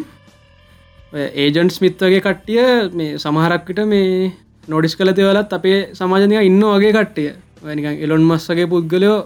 ඒජන්් 1.12 1.68
ස්මිත්වගේ 1.70 2.20
කට්ටිය 2.26 2.62
මේ 2.98 3.18
සමහරක්කට 3.22 3.80
මේ 3.90 4.32
නොඩිස් 4.68 4.94
කල 4.96 5.10
තවලත් 5.12 5.52
අපේ 5.52 5.78
සමාජනය 5.94 6.36
ඉන්න 6.48 6.60
වගේ 6.74 6.92
කට්ටිය. 6.92 7.30
වැනිකන් 7.62 8.02
එලොන් 8.04 8.22
මස්සගේ 8.22 8.66
පුද්ගලයෝ 8.66 9.18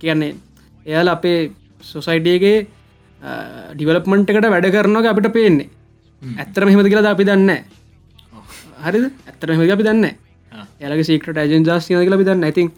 කියන්නේ 0.00 0.34
එයාල 0.86 1.08
අපේ 1.08 1.38
සොසයිඩියගේ 1.82 2.58
ඩිවලප්මන්ට් 3.74 4.30
එකට 4.30 4.50
වැඩ 4.54 4.68
කරනක 4.74 5.06
අපිට 5.06 5.32
පේන්නේ. 5.32 5.68
ඇත්තර 6.22 6.66
මෙහමති 6.66 6.90
කියලා 6.90 7.14
අපි 7.16 7.24
දන්න 7.24 7.50
හරිද? 8.84 9.04
ඇත්තර 9.28 9.48
මෙ 9.52 9.70
අපි 9.70 9.86
දන්න 9.88 10.04
එයාලගේ 10.80 11.08
සිකට 11.10 11.38
ජන් 11.44 11.68
ජාස්තිය 11.68 11.96
කියලා 11.96 12.18
අපි 12.18 12.28
දන්න 12.28 12.48
ඇතින් 12.48 12.72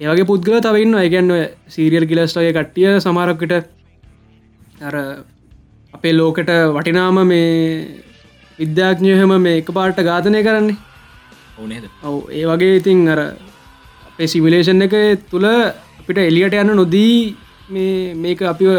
ඒවගේ 0.00 0.28
පුද්ගල 0.30 0.60
තවන්න 0.64 1.00
ඒගැන්ව 1.00 1.34
සීරියල් 1.68 2.06
කිලස්ටගේ 2.10 2.52
කට්ටිය 2.56 3.00
සමාරක්කට 3.04 3.52
අර 4.88 4.94
අපේ 5.94 6.14
ලෝකට 6.16 6.52
වටිනාම 6.76 7.18
මේ 7.28 7.48
විද්‍යාඥයහෙම 8.58 9.34
මේ 9.46 9.58
එක 9.60 9.68
පාට 9.78 10.00
ඝාතනය 10.08 10.40
කරන්නේ 10.46 10.78
ඕනේද 11.56 11.84
ඔව 12.02 12.16
ඒ 12.30 12.44
වගේ 12.46 12.76
ඉතින් 12.76 13.08
අර 13.08 13.20
අපේ 14.10 14.28
සිවිලේෂන් 14.28 14.82
එක 14.82 14.94
තුළ 15.30 15.46
අපිට 16.00 16.18
එලියට 16.20 16.54
යන්න 16.54 16.74
නොදී 16.74 17.36
මේ 17.70 18.14
මේක 18.16 18.40
අපිව 18.44 18.70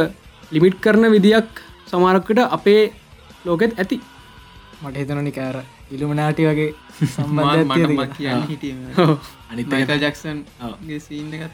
ලිමිට් 0.51 0.77
කරන 0.79 1.07
විදියක් 1.09 1.61
සමාරක්කට 1.87 2.39
අපේ 2.49 2.93
ලෝකෙත් 3.45 3.73
ඇති. 3.75 3.97
මට 4.81 4.95
හිතනනි 4.97 5.31
කෑර 5.31 5.57
ඉල්ලුමනාටි 5.91 6.45
වගේ 6.45 6.69
සම්බන්ධ 7.07 8.15
කියන්න 8.15 8.47
හිටිය 8.47 8.75
අනිත් 9.49 9.73
ජක්සන් 9.97 10.45
සීන් 10.99 11.33
එකත් 11.33 11.53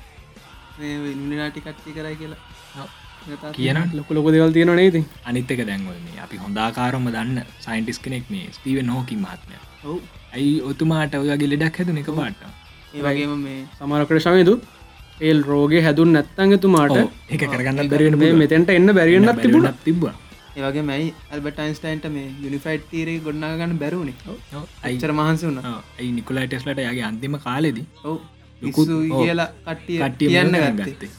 ඉල්ිනාටි 0.80 1.61
කට්ටි 1.61 1.94
කරයි 1.94 2.15
කියලා. 2.15 2.41
කියන 3.53 3.80
ලොක 3.94 4.11
ලොක 4.11 4.30
දෙවල් 4.30 4.52
තියෙන 4.52 4.76
නේති 4.76 5.06
අනිත් 5.26 5.52
එක 5.52 5.65
දැන්ව 5.65 5.89
මේ 6.03 6.22
අපි 6.23 6.38
හොඳාකාරම 6.38 7.10
දන්න 7.10 7.44
සයින්ටිස් 7.60 7.99
කෙනෙක් 7.99 8.30
මේ 8.30 8.48
ස්ටීව 8.52 8.84
නෝකින් 8.84 9.19
මහත්මය. 9.19 9.56
ඔව් 9.85 9.99
ඇයි 10.36 10.54
ඔතුමාට 10.70 11.16
ඔයගේ 11.20 11.49
ලෙඩක් 11.54 11.78
හැතුන 11.80 11.99
එක 12.02 12.10
පාට? 12.20 12.40
ඒ 12.95 13.02
වගේම 13.06 13.34
මේ 13.45 13.60
සමරකට 13.80 14.24
සමයතු 14.26 14.56
ඒල් 15.22 15.40
රෝගේ 15.49 15.84
හැදුන් 15.88 16.14
නැත්තංගතුමාට 16.16 16.98
එක 17.30 17.44
කරගන්න 17.52 17.91
බැරෙන 17.91 18.18
මේ 18.24 18.34
මෙතැන්ට 18.41 18.74
එන්න 18.78 18.94
බැරිගන්නත් 18.99 19.41
තිබුණ. 19.44 19.70
තිබ්බ. 19.86 20.04
ඒවගේ 20.58 20.86
මයි 20.90 21.08
ඇල්බටයින්ස්ටයින්ට 21.32 22.06
මේ 22.16 22.28
යුනිෆයිට් 22.44 22.90
තීරේ 22.91 23.20
ගොඩනාගන්න 23.26 23.78
බැරුණේ 23.84 24.16
අයිචර 24.84 25.02
චර 25.04 25.14
මහන්ස 25.20 25.45
වුණ. 25.48 25.62
ඇයි 25.70 26.12
නිකුලයි 26.18 26.48
ටෙස්ලට 26.48 26.84
යගේ 26.84 27.08
අන්තිම 27.12 27.40
කාලෙදී 27.45 27.88
ඔව්. 28.04 28.20
කියලා 28.62 29.49
කට්ටිය 29.66 30.30
කියන්න 30.30 30.56
ගත්තේ. 30.80 31.10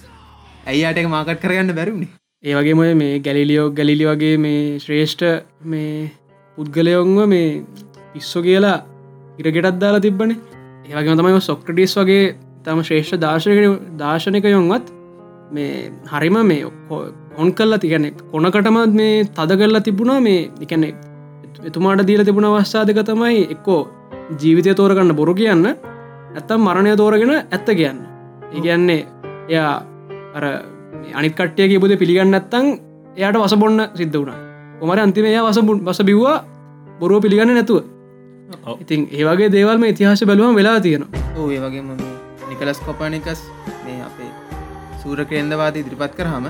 ඇයියට 0.67 1.03
එක 1.03 1.11
මාකට් 1.15 1.43
කරගන්න 1.43 1.77
බැරුණේ 1.79 2.15
ඒ 2.45 2.55
වගේම 2.55 2.81
මේ 2.99 3.15
ගැලිලියෝ 3.27 3.67
ගලිලි 3.77 4.05
වගේ 4.09 4.37
මේ 4.39 4.63
ශ්‍රේෂ්ඨ 4.83 5.25
මේ 5.73 6.11
පුද්ගලයොන්ව 6.59 7.27
මේ 7.33 7.49
පිස්සෝ 8.13 8.43
කියලා 8.43 8.77
ඉරගෙටත් 9.39 9.81
දාලා 9.82 10.05
තිබ්බන. 10.06 10.31
ඒවගේ 10.89 11.16
තමයි 11.19 11.40
සොක්ටඩිස් 11.48 11.94
වගේ 12.01 12.23
තම 12.65 12.81
ශ්‍රේෂ්ඨ 12.86 13.20
දර්ශනක 13.24 13.60
දර්ශනක 14.01 14.47
යොන්වත් 14.55 14.86
මේ 15.52 15.90
හරිම 16.12 16.36
මේ 16.51 16.65
ඔොන් 17.40 17.52
කල්ලා 17.59 17.82
තිගැනෙ 17.85 18.10
කොනකටමත් 18.32 18.94
මේ 19.01 19.12
තද 19.36 19.51
කරලා 19.60 19.85
තිබුණා 19.86 20.20
මේ 20.20 20.40
එකනෙ 20.65 20.89
එතුමාට 21.65 22.06
දීල 22.09 22.24
තිබුණ 22.24 22.48
අවස්ථාදක 22.48 23.01
තමයි 23.10 23.44
එක්කෝ 23.55 23.81
ජීවිතය 24.40 24.74
තෝරගන්න 24.74 25.15
බොරු 25.20 25.35
කියන්න 25.35 25.66
ඇත්තම් 25.69 26.60
මරණය 26.66 26.97
තෝරගෙන 26.97 27.32
ඇත්ත 27.35 27.69
කියන්න. 27.78 28.01
ඒගන්නේ 28.55 29.01
එයා 29.48 29.73
අර 30.36 30.44
අනිත් 31.15 31.35
කට්ටියගේ 31.39 31.81
බුද 31.82 31.94
පිළිගන්න 32.02 32.35
ඇත්තං 32.35 32.66
එයාට 33.16 33.39
වස 33.43 33.55
බොන්න 33.56 33.81
සිද්ධ 33.94 34.19
වුණ. 34.20 34.35
කොමර 34.81 34.98
අන්තිම 34.98 35.24
එයා 35.24 35.47
වස 35.47 35.60
වස 35.86 36.02
බිව්වා 36.10 36.36
බොරුව 37.01 37.23
පිළිගන්න 37.23 37.55
නැතුව. 37.55 37.98
ඉතින් 38.83 39.01
ඒවගේ 39.19 39.51
දේවල්ම 39.55 39.85
ඉතිහාස 39.93 40.25
බැලුවම 40.31 40.57
වෙලා 40.61 40.81
තියෙනවා. 40.81 41.23
ඒ 41.53 41.61
වගේම 41.65 41.89
නිකලස් 42.51 42.81
කොපානිකස් 42.87 43.41
මේ 43.85 44.01
අපේ 44.09 44.31
සූරකේන්දවාදී 45.03 45.85
දිරිපත් 45.87 46.15
කරහම 46.19 46.47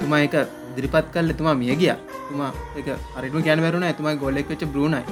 තුමා 0.00 0.22
එක 0.26 0.34
දිරිපත් 0.76 1.06
කල් 1.14 1.34
එතුමා 1.34 1.54
මිය 1.62 1.74
ගිය. 1.82 1.92
තුමා 2.28 2.52
එක 2.78 2.88
අරිම 3.18 3.38
ගැන 3.48 3.62
වැරුණ 3.64 3.86
ඇතුමයි 3.88 4.16
ගොල්ලෙක් 4.22 4.48
වෙච්ච 4.52 4.64
බරුණයි. 4.74 5.02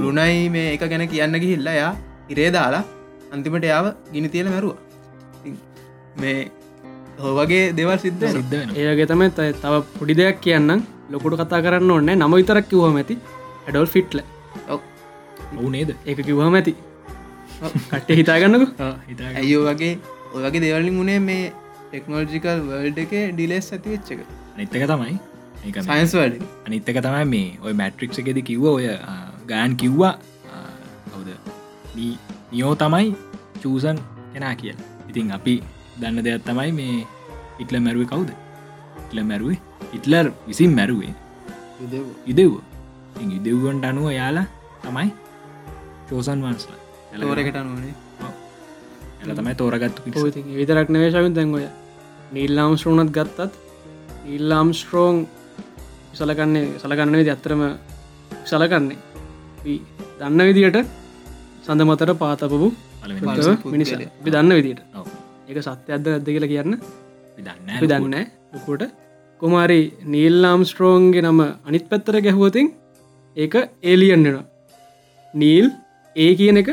බරුණයි 0.00 0.48
මේ 0.56 0.68
එක 0.74 0.84
ගැන 0.92 1.06
කියන්න 1.14 1.38
ගිහිල්ලා 1.44 1.76
යා 1.80 1.92
ඉරේ 2.34 2.50
දාලා 2.58 2.84
අන්තිමට 3.32 3.66
යාව 3.72 3.86
ගිනි 4.14 4.28
තියෙන 4.34 4.50
මැරුව. 4.54 4.76
මේ 6.22 6.38
හෝවගේ 7.24 7.64
දෙවල් 7.78 7.98
සිද්ධ 8.06 8.26
සිද්ධ 8.38 8.56
ඒගේ 8.86 9.10
තම 9.10 9.26
තව 9.40 9.74
පොඩි 9.98 10.20
දෙයක් 10.22 10.40
කියන්න 10.46 10.70
ලොකුට 11.12 11.40
කතා 11.42 11.64
කරන්න 11.66 11.94
ඕන්න 11.96 12.10
නම 12.18 12.40
විතරක් 12.40 12.66
කිව්ව 12.72 12.98
ඇති. 13.02 13.18
ඇඩොල් 13.66 13.88
ෆිට්ල 13.94 14.18
ඔවු 14.72 14.82
නේද? 15.76 15.94
ඒක 16.06 16.24
කිව්හම 16.28 16.54
ඇති. 16.54 16.74
කට්ට 17.60 18.16
හිතාගන්නක. 18.20 18.68
හිතා 19.10 19.30
ඇයෝ 19.40 19.62
වගේ 19.68 19.92
ඔය 20.32 20.42
වගේ 20.46 20.64
දෙවලින් 20.64 20.98
වුණේ 20.98 21.20
මේ 21.28 21.52
ටෙක්නෝජිකල් 21.90 22.64
වල්ඩ 22.68 22.98
එක 23.04 23.14
ඩිලෙස් 23.34 23.72
ඇති 23.72 23.94
වෙච්චක 23.94 24.20
නිත්තක 24.56 24.86
තමයි. 24.92 25.18
ඒක 25.64 25.80
සයින්ස් 25.80 26.14
වල්ඩ 26.18 26.42
අනිත්තක 26.66 27.00
තමයි 27.06 27.24
මේ 27.34 27.50
ඔය 27.62 27.72
මැට්‍රික්ෂ 27.80 28.22
එකෙද 28.22 28.40
කිව්ව 28.50 28.70
ඔය 28.72 28.88
ගෑන් 29.46 29.76
කිව්වා. 29.76 30.14
කවුද? 31.12 31.30
නියෝ 31.96 32.74
තමයි 32.74 33.14
චූසන් 33.62 34.00
කෙනා 34.32 34.54
කියල. 34.54 34.76
ඉතින් 35.08 35.32
අපි 35.32 35.54
දන්න 36.00 36.24
දෙයක් 36.26 36.44
තමයි 36.48 36.72
මේ 36.72 36.96
ඉටල 37.58 37.80
මැරුවේ 37.80 38.10
කවුද? 38.12 38.30
ඉටල 39.04 39.22
මැරුවේ? 39.30 39.60
ඉටලර් 39.92 40.32
විසින් 40.48 40.74
මැරුවේ. 40.78 41.14
ඉදව් 42.26 42.52
ඉදව්වන්ට 43.20 43.84
අනුව 43.84 44.10
යාලා 44.12 44.46
තමයි 44.82 45.10
චෝසන් 46.08 46.44
වන්ස්ලා 46.44 46.78
තෝරකට 47.20 47.58
නොනේ 47.60 47.94
එල 49.22 49.34
තමයි 49.34 49.54
තෝරගත්තු 49.54 50.04
පිට 50.04 50.38
විතරක් 50.52 50.88
නවේශවින් 50.90 51.36
දැන්ගොය 51.36 51.66
නිල්ලාම් 52.32 52.76
ශ්‍රෝණත් 52.76 53.12
ගත්තත් 53.12 53.52
ඉල්ලාම් 54.28 54.68
ස්ට්‍රෝං 54.72 55.24
සලකන්නේ 56.14 56.66
සලකන්න 56.78 57.18
විදි 57.20 57.30
අත්තරම 57.30 57.62
සලකන්නේ 58.44 58.98
අපි 59.56 59.74
දන්න 60.18 60.46
විදියට 60.48 60.78
සඳ 61.62 61.82
මතර 61.82 62.10
පාතපපු 62.16 62.68
මිනිස. 63.66 63.92
අපි 63.92 64.30
දන්න 64.30 64.52
විදියට. 64.54 64.82
ඔව්. 64.94 65.06
ඒක 65.48 65.58
සත්‍යයක්ද 65.60 66.06
ඇද 66.08 66.26
කියලා 66.26 66.52
කියන්න? 66.52 66.76
දන්න 67.38 67.70
අපි 67.70 67.86
දන්න 67.86 68.14
ලොකුට 68.52 68.82
කොමාරි 69.40 69.80
නීල්ලාම් 70.06 70.60
ස්ට්‍රෝන්ගේ 70.64 71.22
නම 71.22 71.40
අනිත් 71.64 71.88
පැත්තර 71.88 72.20
ගැහුවතින් 72.20 72.68
ඒක 73.36 73.54
ඒලියන් 73.82 74.24
වෙන 74.26 74.38
නීල් 75.34 75.66
ඒ 76.16 76.32
කියන 76.38 76.60
එක? 76.62 76.70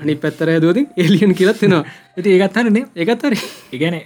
අනි 0.00 0.14
පැත්තර 0.22 0.48
ඇදුවතින් 0.54 0.86
එලියන් 0.96 1.34
කියලත් 1.38 1.62
වෙනවා 1.62 1.84
ඇති 2.16 2.28
ඒකත් 2.36 2.56
හරනේ. 2.60 2.84
ඒකත් 2.96 3.22
හරි. 3.26 3.38
ඒගැන 3.74 3.96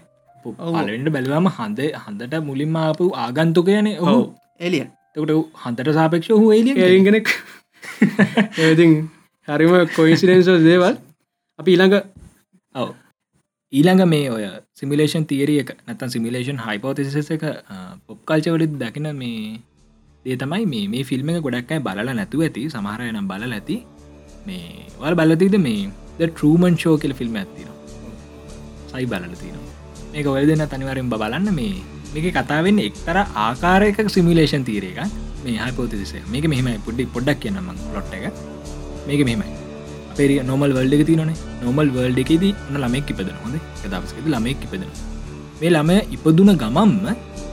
පලට 0.44 1.12
බැලවාම 1.16 1.48
හඳ 1.58 1.80
හඳට 2.02 2.34
මුලින්ම 2.48 2.76
ආපු 2.82 3.10
ආගන්තුකයන 3.24 3.88
ඔහු. 3.98 4.22
එලියන් 4.60 4.88
තකට 5.14 5.32
හන්තට 5.62 5.94
සාපක්ෂ 5.98 6.32
හු 6.32 6.46
එලිය 6.58 6.74
එලිගෙනෙක් 6.88 7.30
ඒති 8.58 8.86
හරිම 9.48 9.72
කොයිසිඩෙන්ස 9.96 10.50
දේවල්. 10.66 10.94
අපි 11.58 11.70
ඊළඟ 11.74 11.96
ඔව. 12.74 12.88
ඊළඟ 13.72 14.02
මේ 14.14 14.26
ඔය 14.30 14.44
සිමිලේෂන් 14.80 15.24
තීරියක 15.30 15.70
නැතන් 15.86 16.10
සිමිලේෂන් 16.16 16.58
හයිපෝතිසිස 16.66 17.30
එක 17.36 17.44
පොප් 18.06 18.18
කල්චවලත් 18.28 18.74
දකින 18.82 19.08
මේ 19.22 19.60
ඒ 20.24 20.36
තමයි 20.42 20.66
මේ 20.72 20.84
මේ 20.92 21.04
ෆිල්ම් 21.10 21.30
එක 21.30 21.42
ගොඩක්යි 21.46 21.80
බලල 21.86 22.14
නැතුව 22.20 22.46
ඇති. 22.46 22.70
සමහරය 22.74 23.10
නම් 23.12 23.28
බල 23.32 23.52
ඇති 23.58 23.76
මේ 24.46 24.86
වල් 25.00 25.16
බලතිද 25.20 25.56
මේ 25.66 25.90
ද 26.18 26.28
ටරූමන් 26.28 26.76
ෂෝ 26.76 26.94
කියල 27.02 27.14
ෆිල්ම් 27.20 27.36
ඇතින 27.36 27.70
සයි 28.92 29.06
බලල 29.06 29.34
තින 29.42 29.58
මේක 30.12 30.26
ඔය 30.28 30.44
දෙන්න 30.50 30.64
තනිවරෙන් 30.72 31.10
බලන්න 31.12 31.50
මේ 31.58 31.74
මේක 32.14 32.26
කතාවෙන්න 32.38 32.80
එක්තර 32.80 33.18
ආකාරයක 33.20 34.00
සිමිලේෂන් 34.08 34.66
තීරේක 34.68 35.00
මේ 35.44 35.56
හයිපෝතිසිසේ 35.62 36.22
මේක 36.28 36.46
මෙහම 36.52 36.68
පුඩ්ඩි 36.86 37.10
පොඩ්ඩක් 37.14 37.40
කියන්නම 37.42 37.70
ලොට් 37.94 38.14
එක. 38.18 38.26
මේක 39.08 39.22
මෙහෙමයි. 39.28 39.50
පෙරිය 40.18 40.40
නොමල් 40.50 40.72
වල්ඩ 40.76 40.94
එක 40.96 41.04
තිනේ 41.10 41.36
නොමල් 41.62 41.88
වල්ඩ 41.96 42.22
එකෙදී 42.24 42.54
ඔන්න 42.66 42.80
ළමෙක් 42.82 43.10
ඉපදන 43.12 43.36
හොඳ? 43.42 43.56
දවසකද 43.84 44.26
ළමෙක් 44.26 44.64
ඉපදෙන 44.66 44.86
මේ 45.60 45.70
ළමය 45.70 45.96
ඉපදුන 46.16 46.52
ගමම්ම 46.62 46.94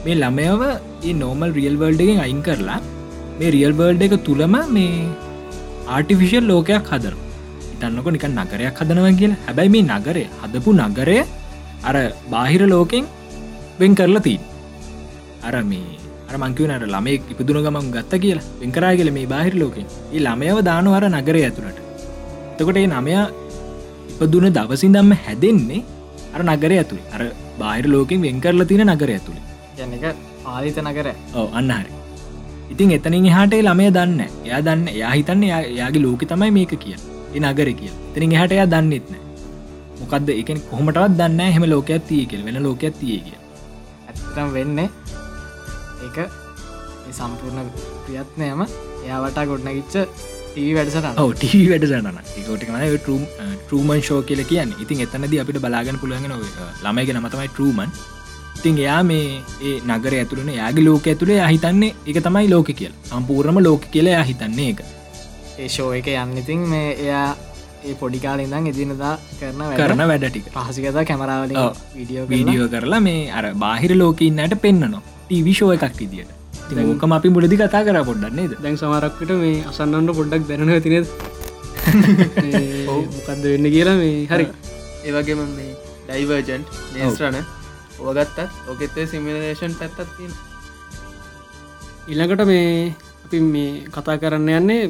මේ 0.06 0.16
ළමයව 0.16 0.62
ඒ 0.68 1.14
නෝමල් 1.14 1.52
රියල් 1.58 1.76
වල්ඩ 1.82 2.04
එකෙන් 2.06 2.22
අයින් 2.26 2.42
කරලා 2.48 2.80
මේ 3.40 3.52
රියල් 3.56 3.74
වර්ල්ඩ 3.74 4.06
එක 4.08 4.16
තුළම 4.28 4.56
මේ 4.76 4.94
ආටිෆිෂල් 5.88 6.46
ලෝකයක් 6.52 6.92
හදර 6.92 7.16
ඉතන්නක 7.74 8.08
නික 8.16 8.26
නගරයක් 8.30 8.80
හදනව 8.82 9.08
කියලා. 9.20 9.40
හැබැයි 9.48 9.74
මේ 9.76 9.84
නගරය 9.90 10.24
හදපු 10.42 10.72
නගරය 10.82 11.18
අර 11.84 11.96
බාහිර 12.34 12.64
ලෝකෙන් 12.74 13.06
වෙන් 13.80 13.96
කරලා 13.96 14.24
තිීන් 14.28 14.42
අර 15.44 15.56
මේ 15.64 16.00
මංකිවනට 16.44 16.86
ළමේ 16.94 17.22
ඉපදුන 17.34 17.60
ගමන් 17.66 17.92
ගත්ත 17.96 18.22
කියලා. 18.24 18.46
වෙන්කරා 18.62 18.96
කියල 18.96 19.12
මේ 19.12 19.28
බාහිර 19.34 19.56
ලෝකෙන්. 19.62 19.86
ඒ 20.14 20.20
ළමයව 20.20 20.58
දානවර 20.70 21.06
නගරය 21.10 21.42
ඇතුළට. 21.48 21.80
එතකොට 22.54 22.78
ඒ 22.78 22.88
නමයා 22.88 23.26
ඉපදුන 24.14 24.48
දවසින් 24.58 24.94
දම්ම 24.96 25.14
හැදෙන්නේ 25.26 25.82
අර 26.36 26.42
නගර 26.44 26.72
ඇතුළි. 26.78 27.04
අර 27.16 27.22
බාහිර 27.60 27.86
ලෝකෙන් 27.96 28.22
වෙන් 28.22 28.42
කරලා 28.44 28.70
තින 28.72 28.86
නගර 28.88 29.10
ඇතුළි. 29.16 29.42
යන්න 29.84 29.98
එක 29.98 30.16
ආදිත 30.46 30.78
නගර 30.78 31.08
ඔව 31.36 31.48
අන්න 31.60 31.72
හරි 31.80 32.01
ඉතින් 32.72 32.94
එතනින් 32.98 33.28
එහාට 33.32 33.58
ඒ 33.58 33.64
ළමය 33.68 33.90
දන්න 33.98 34.22
එයා 34.46 34.62
දන්න 34.68 34.88
එයා 34.90 35.16
හිතන්න 35.16 35.44
එයාගේ 35.50 36.06
ලෝක 36.06 36.24
තමයි 36.32 36.52
මේක 36.58 36.74
කිය 36.84 36.96
ඒ 36.96 37.40
නගර 37.42 37.70
කිය 37.80 37.92
ඉතිනින් 37.92 38.38
එහට 38.38 38.58
එයා 38.58 38.70
දන්නෙත්න 38.74 39.22
මොකක්ද 40.02 40.30
එක 40.34 40.52
කොහමටවත් 40.70 41.18
දන්න 41.20 41.42
හෙම 41.56 41.66
ලෝකයක් 41.70 42.08
තිය 42.10 42.26
කියල. 42.26 42.44
වෙන 42.46 42.58
ලෝකයක් 42.64 42.96
තිය 43.00 43.18
කිය 43.26 43.38
ඇත්තම් 44.10 44.54
වෙන්නේ 44.58 44.90
ඒ 46.04 46.30
සම්පූර්ණ 47.14 47.70
ප්‍රියත්නයම 48.06 48.62
එයාවට 49.06 49.42
ගොඩනගිච්ච 49.50 49.96
ඔව 51.24 51.34
ටී 51.34 51.66
වැඩසටන 51.72 52.18
ඒකෝටකන 52.38 52.80
ටරම් 52.98 53.24
ටරමන් 53.62 54.02
ෂෝ 54.02 54.22
කියල 54.24 54.42
කියන්න. 54.52 54.74
ඉතින් 54.84 55.04
එතනද 55.06 55.38
අපිට 55.44 55.62
බලාගන්න 55.66 56.02
පුළුවන් 56.02 56.34
ළමයිගෙන 56.84 57.22
මතමයි 57.24 57.52
ටරමන් 57.52 57.94
ඉතින් 58.62 58.78
එයා 58.78 59.04
මේ 59.04 59.28
ඒ 59.68 59.76
නගර 59.82 60.14
ඇතුළන 60.16 60.50
යාගේ 60.54 60.84
ලෝක 60.88 61.06
ඇතුළේ 61.10 61.38
අහිතන්නේ 61.46 61.94
එක 62.06 62.18
තමයි 62.26 62.50
ලෝක 62.50 62.68
කියල. 62.80 62.92
සම්පූර්ණම 63.10 63.58
ලෝක 63.68 63.86
කියලා 63.94 64.24
හිතන්නේ 64.24 64.68
එක 64.74 64.82
ඒ 65.58 65.68
ෂෝ 65.68 65.88
එක 66.00 66.10
යන්න 66.14 66.36
ඉතින් 66.42 66.60
මේ 66.72 66.90
එයා 66.96 67.30
ඒ 67.84 67.96
පොඩිකාල 68.02 68.44
ඉඳම් 68.44 68.68
එදිනදා 68.72 69.14
කරන 69.40 69.64
කරන 69.80 70.04
වැඩ 70.12 70.26
ටික. 70.28 70.52
පහසිකත 70.56 71.00
කැමරාවලින් 71.10 71.58
ඔව්. 71.58 71.80
විඩියෝ 71.96 72.26
වීඩියෝ 72.30 72.68
කරලා 72.74 73.00
මේ 73.08 73.24
අර 73.32 73.48
බාහිර 73.64 73.94
ලෝකඉන්නට 73.98 74.56
පෙන්න්නනවා 74.66 75.02
ටීවිශෝ 75.24 75.72
එකක් 75.78 76.04
ඉදිට 76.06 76.30
ඕකම 76.84 77.16
අපි 77.18 77.32
මුලදි 77.38 77.58
කතා 77.58 77.82
කර 77.88 77.98
පොඩ්ඩන්නේද 78.10 78.54
දැන් 78.60 78.78
සමරක්කට 78.78 79.34
මේ 79.40 79.56
අසන්නන්න 79.72 80.14
පොඩ්ඩක් 80.20 80.46
දැන 80.50 80.76
තිනද 80.86 81.08
මොකක්ද 82.88 83.44
වෙන්න 83.46 83.72
කියලා 83.74 83.98
මේ 84.04 84.14
හරි. 84.30 84.46
ඒවගේම 85.08 85.42
මේ 85.58 85.74
ඩයිවර්ජන්ට් 86.06 86.80
නේස්රන 86.94 87.42
ඕගත්තත් 88.04 88.40
ඕකෙත්තේ 88.70 89.06
සිමිලේෂන් 89.08 89.78
පැත්තත් 89.80 90.18
තියෙන 90.18 90.34
ඉළඟට 92.08 92.46
මේ 92.46 92.94
අපි 93.26 93.40
මේ 93.46 93.72
කතා 93.90 94.18
කරන්න 94.18 94.50
යන්නේ 94.58 94.82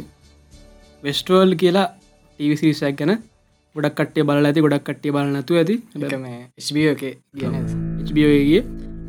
වෙස්ටවල් 1.04 1.54
කියලා 1.62 1.88
ටීවිසිරිසක් 2.40 2.96
ගැන. 3.00 3.12
ගොඩක් 3.76 3.96
කට්ටේ 3.98 4.26
බල 4.28 4.48
ඇති 4.48 4.64
ගොඩක් 4.66 4.86
කට්ටිය 4.88 5.12
බල 5.12 5.28
නැතු 5.36 5.58
ඇති. 5.60 5.76
කියන 7.36 7.56
HBOගේ 8.08 8.62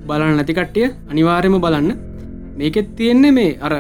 බලන්න 0.09 0.37
නැති 0.39 0.59
කට්ටිය 0.59 0.87
අනිවාර්යම 1.11 1.57
බලන්න. 1.65 1.91
මේකෙත් 2.59 2.91
තියෙන්නේ 2.99 3.33
මේ 3.39 3.59
අර 3.61 3.75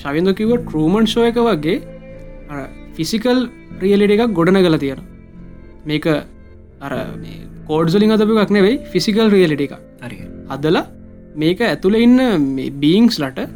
ශවින්ද 0.00 0.30
කිව 0.38 0.52
ටරූමන් 0.58 1.06
ෂෝ 1.06 1.26
එක 1.30 1.38
වගේ 1.40 1.76
ෆිසිකල් 2.96 3.38
රියලිට 3.82 4.14
එකක් 4.16 4.32
ගොඩන 4.38 4.62
කළ 4.64 4.78
තියෙන 4.78 5.00
මේක 5.84 6.06
අර 6.06 6.92
කෝඩ්සලින් 7.68 8.14
අතපු 8.16 8.38
එකක් 8.44 8.52
නෙවෙයි 8.56 8.76
ෆිසිකල් 8.92 9.28
රියලිට 9.34 9.64
එක 9.66 9.74
හරි. 10.04 10.18
අදලා 10.54 10.84
මේක 11.42 11.60
ඇතුළ 11.68 11.96
ඉන්න 12.04 12.18
බීංස් 12.82 13.18
ලට 13.22 13.48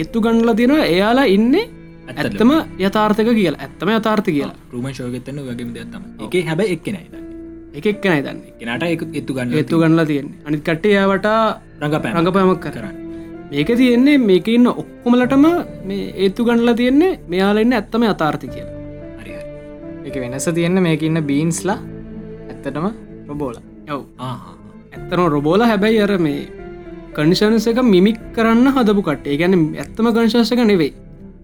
ඒත්තු 0.00 0.24
ගණඩලා 0.24 0.56
තියෙනවා 0.60 0.86
එයාලා 0.94 1.26
ඉන්නේ 1.36 1.64
ඇත්තම 2.12 2.50
යථාර්ථක 2.86 3.28
කියලා. 3.38 3.60
ඇත්තම 3.64 3.88
යථාර්ථ 3.98 4.30
කියලා. 4.36 4.56
රම 4.72 4.88
ශෝගතන්න 4.98 5.38
වගේම 5.48 5.70
දෙත්තම 5.76 6.02
එක 6.26 6.34
හැබැ 6.48 6.68
එක්කෙනයි 6.74 7.22
එක 7.74 7.86
එක්කනයි 7.92 8.20
දන්නේ. 8.26 8.52
කෙනට 8.58 8.84
එක 8.84 9.02
එත්තු 9.20 9.32
ගන්න 9.34 9.56
ඒත්තු 9.60 9.80
ගණලා 9.80 10.06
තියෙන්නේ. 10.06 10.38
අනිත් 10.46 10.62
කට්ටයාවට 10.68 11.26
රඟ 11.80 11.96
පැ 12.02 12.12
රඟපෑමක් 12.14 12.66
කරන්න. 12.66 12.96
මේක 13.50 13.70
තියෙන්නේ 13.80 14.18
මේක 14.28 14.48
ඉන්න 14.48 14.68
ඔක්කොමලටම 14.72 15.46
මේ 15.88 16.12
ඒත්තු 16.24 16.46
ගණලා 16.46 16.76
තියෙන්නේ 16.80 17.18
මෙයාලන්න 17.32 17.74
ඇත්තම 17.80 18.06
අතාර්ථ 18.12 18.46
කියලා. 18.46 18.72
එක 20.04 20.14
වෙනස 20.22 20.46
තියෙන්න 20.58 20.82
මේක 20.86 21.02
ඉන්න 21.02 21.18
බීන්ස්ලා 21.30 21.78
ඇත්තටම 22.50 22.86
රොබෝල. 23.28 23.56
යව්. 23.88 24.00
ඇත්තන 24.20 25.24
රොබෝල 25.36 25.62
හැබැයි 25.62 26.02
අර 26.06 26.12
මේ 26.18 26.48
කනිෂන්ස 27.16 27.66
එක 27.72 27.80
මිමික් 27.84 28.18
කරන්න 28.36 28.68
හදපු 28.76 29.02
කට 29.08 29.26
ඒ 29.26 29.36
ගැන 29.36 29.54
ඇත්තම 29.76 30.08
කංශන්සක 30.16 30.62
නෙවෙයි. 30.72 30.92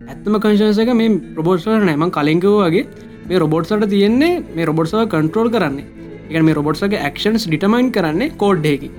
ඇත්තම 0.08 0.36
කංශන්සක 0.44 0.92
මේ 1.00 1.10
රොබෝට්සට 1.38 1.86
නෑම 1.88 2.06
කලින්කව 2.18 2.56
වගේ 2.60 2.84
මේ 3.28 3.42
රොබෝට්සට 3.44 3.88
තියෙන්නේ 3.94 4.32
මේ 4.56 4.68
රොබොට්සව 4.70 5.02
කන්ට්‍රෝල් 5.14 5.50
කරන්නේ. 5.56 5.86
එක 6.30 6.42
මේ 6.42 6.58
රොබොට්සගේ 6.60 7.10
ක්ෂන්ස් 7.16 7.46
ඩිටමයින් 7.48 7.92
කරන්නේ 7.96 8.32
කෝඩ්ඩයකි 8.36 8.90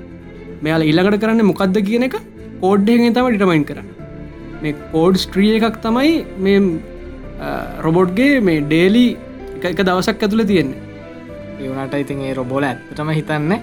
මෙයාල 0.63 0.87
ඉල්ලකට 0.91 1.19
කරන්න 1.23 1.49
මොකක්ද 1.51 1.81
කියන 1.89 2.07
එක? 2.09 2.15
කෝඩ්ඩයෙන් 2.61 3.13
තම 3.13 3.27
ඩිටමයින් 3.29 3.65
කරන්න. 3.65 3.89
මේ 4.63 4.77
කෝඩ් 4.93 5.17
ස්ට්‍රිය 5.25 5.57
එකක් 5.59 5.81
තමයි 5.85 6.13
මේ 6.37 6.59
රොබොට්ගේ 7.85 8.39
මේ 8.41 8.63
ඩේලි 8.63 9.05
එක 9.69 9.79
දවසක් 9.79 10.25
ඇතුළ 10.25 10.49
තියෙන්නේ 10.51 10.90
ඒවනට 11.61 11.95
ඉතින් 12.03 12.21
ඒ 12.25 12.33
රොබෝල 12.33 12.65
ඇත්තටම 12.65 13.09
හිතන්න 13.11 13.53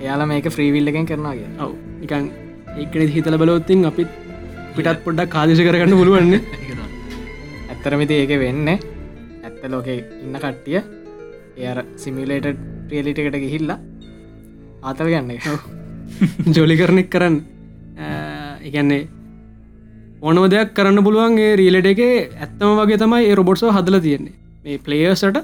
එයාලා 0.00 0.26
මේක 0.26 0.48
ෆ්‍රීවිල්ලගෙන් 0.48 1.06
කරනවා 1.06 1.34
කිය 1.34 1.48
ඔව. 1.64 1.72
නිකන් 2.00 2.24
ඒකන 2.76 3.12
හිතල 3.14 3.36
බලොත්තින් 3.36 3.86
අපිත් 3.90 4.10
පිටත් 4.76 5.04
පොඩ්ඩක් 5.04 5.30
කාදශ 5.30 5.62
කරගන්න 5.66 5.98
පුළුවන්න. 6.00 6.34
ඇත්තරමිති 7.72 8.18
ඒක 8.22 8.34
වෙන්න 8.42 8.68
ඇත්ත 8.68 9.62
ලෝක 9.68 9.88
ඉන්න 9.88 10.36
කට්ටිය 10.36 10.78
එය 11.58 11.86
සිමිලේට 11.96 12.60
්‍රියලිටකට 12.90 13.40
ගිහිල්ලා 13.44 13.78
ආතව 14.82 15.08
ගන්න 15.08 15.40
ජොලි 16.56 16.76
කරනෙක් 16.76 17.10
කරන්න. 17.10 17.36
එකන්නේ 18.62 19.02
ඕනම 20.22 20.44
දෙයක් 20.50 20.70
කරන්න 20.74 21.04
පුළුවන්ගේ 21.04 21.56
රීලට 21.58 21.90
එක 21.92 22.00
ඇත්තම 22.38 22.78
වගේ 22.78 22.98
තමයි 22.98 23.34
රොබොට්සෝ 23.34 23.72
හදල 23.72 23.98
තියෙන්නේ. 24.00 24.38
මේ 24.64 24.78
පලේයර්සට 24.78 25.38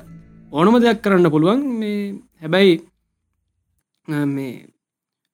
ඕනම 0.52 0.80
දෙයක් 0.80 1.02
කරන්න 1.02 1.30
පුළුවන්. 1.30 1.60
මේ 1.80 2.14
හැබැයි 2.40 2.74
මේ 4.08 4.52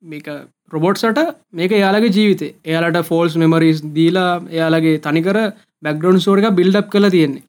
මේක 0.02 0.26
රොබොට්සට 0.72 1.20
මේක 1.52 1.70
යාලගේ 1.72 2.10
ජීවිතේ. 2.10 2.54
එයාලට 2.64 3.00
ෆෝල්ස් 3.04 3.36
මෙමරිස් 3.36 3.82
දීලා 3.94 4.42
එයාලගේ 4.50 4.98
තනිකර 5.00 5.38
බැක්ඩොන් 5.82 6.20
සෝරික 6.20 6.50
බිල්ඩ් 6.52 6.80
කළ 6.88 7.10
තියෙන්නේ. 7.10 7.42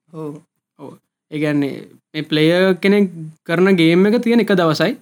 ඒගැන්නේ 1.32 1.88
මේ 2.14 2.24
පලේය 2.24 2.76
කෙනෙක් 2.78 3.12
කරන 3.44 3.76
ගේම 3.76 4.06
එක 4.06 4.22
තියෙන 4.22 4.46
එක 4.46 4.54
දවසයි. 4.54 4.98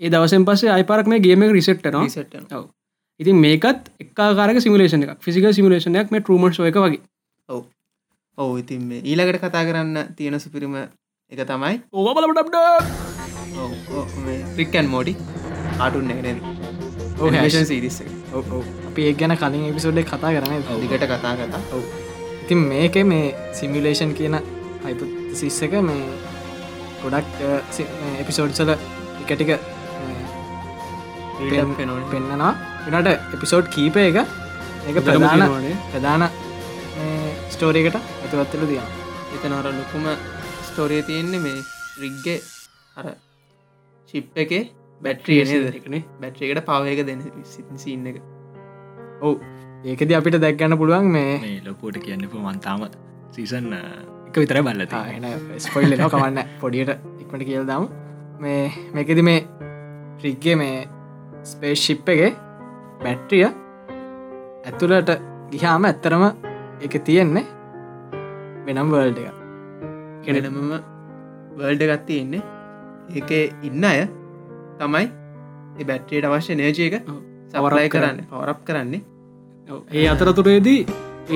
ඒ 0.00 0.10
දවසෙන් 0.10 0.44
පස්සේ 0.44 0.70
අයිපරක් 0.70 1.06
මේ 1.06 1.20
ගේම 1.20 1.46
රිසෙට්ටන 1.50 2.08
සට 2.08 2.52
ඔව. 2.52 2.66
ඉතින් 3.20 3.36
මේකත් 3.36 3.88
එක්කාකාරක 4.00 4.60
සිමලේෂන 4.60 5.06
එක 5.06 5.16
ෆිසික 5.20 5.48
සිමලේෂනයක් 5.52 6.10
මේ 6.10 6.20
ට්‍රමට 6.20 6.60
එක 6.62 6.78
වගේ. 6.78 7.00
ඔව. 7.48 7.64
ඔව. 8.38 8.58
ඉතින් 8.58 8.92
ඊළඟට 9.00 9.40
කතා 9.40 9.64
කරන්න 9.64 10.14
තියෙන 10.16 10.40
සුපිරිම 10.40 10.76
එක 11.34 11.42
තමයි 11.44 11.76
ඕබලට 11.92 12.56
්‍රික්කන් 14.56 14.88
මෝඩි 14.88 15.14
ආටුන් 15.78 16.10
එකන 16.12 16.38
සිරිස 17.64 17.98
අපි 18.88 19.02
ඒ 19.04 19.14
ගැන 19.14 19.34
කලින් 19.36 19.64
එපිසෝඩ් 19.70 20.00
කතා 20.04 20.32
කරන 20.34 20.52
දිකට 20.82 21.04
කතා 21.04 21.34
කතා 21.38 21.62
ඔව. 21.72 21.82
ඉතින් 22.42 22.60
මේක 22.70 22.96
මේ 23.04 23.26
සිමිලේෂන් 23.52 24.12
කියන 24.14 24.36
හයිපසිස් 24.84 25.58
එක 25.62 25.74
මේ 25.82 26.02
ගොඩක් 27.02 27.42
එපිසෝඩ්සල 28.20 28.70
එකටික 28.74 29.50
පෙන්න්නනවා 32.10 32.52
වෙනට 32.86 33.10
එපිසෝඩ් 33.32 33.66
කීප 33.70 33.96
එක 34.00 34.20
එක 34.88 34.96
ප්‍රධාන 35.00 35.42
ප්‍රධාන 35.90 36.28
ස්ටෝරයකට 37.50 37.96
ඇතුවත්තල 37.96 38.64
තියන 38.70 38.86
එතන 39.34 39.52
අර 39.54 39.66
ලොකුම 39.72 40.06
ස්ටෝරිය 40.74 41.02
තියෙන්නේ 41.08 41.40
මේ 41.42 41.58
රිග්ගේ 42.02 42.38
අර 42.98 43.06
ශිප් 44.08 44.38
එක 44.42 44.52
බැට්‍රිය 45.00 45.42
එකනේ. 45.42 46.02
බැට්‍රියකට 46.20 46.64
පවයක 46.68 47.00
දෙන 47.08 47.20
සින්න 47.82 48.06
එක. 48.10 48.16
ඔවු. 49.22 49.34
ඒකද 49.90 50.14
අපිට 50.18 50.38
දැක්ගන්න 50.44 50.76
පුළුවන් 50.80 51.10
මේ 51.16 51.60
ලොකෝට 51.66 51.98
කියන්න 52.06 52.24
පුමන්තාම 52.32 52.82
සීසන් 53.36 53.68
එක 53.76 54.40
විතර 54.42 54.58
බල්ලත 54.68 54.96
එන 55.16 55.28
ස්පොයිල් 55.66 55.94
කවන්න 56.00 56.40
පොඩියට 56.62 56.90
ඉක්මට 57.22 57.46
කියල් 57.50 57.68
දම්. 57.70 57.86
මේ 58.42 58.64
මේකෙද 58.96 59.22
මේ 59.28 59.46
රිග්ගේ 60.24 60.56
මේ 60.62 60.82
ස්පේෂිප් 61.52 62.10
එක 62.16 62.42
බැට්‍රිය 63.04 63.46
ඇතුළට 63.46 65.14
ගිහාම 65.54 65.88
ඇත්තරම 65.92 66.26
එක 66.82 67.00
තියෙන්නේ 67.06 67.46
වෙනම් 68.66 68.94
වර්ල්ඩ 68.96 69.24
එක 69.24 69.43
කෙනෙනමම 70.26 70.70
වර්ල්ඩ 71.58 71.84
ගත් 71.90 72.02
තියෙන්නේ. 72.08 72.42
ඒක 73.16 73.30
ඉන්න 73.68 73.84
අය 73.90 74.00
තමයි 74.80 75.06
බැට්‍රියට 75.90 76.28
අවශ්‍ය 76.28 76.58
නේජය 76.60 76.86
එක 76.88 76.96
සවරය 77.52 77.88
කරන්න. 77.94 78.22
පවරප් 78.30 78.60
කරන්නේ. 78.68 79.02
ඒ 79.92 80.06
අතරතුරේදී 80.14 80.80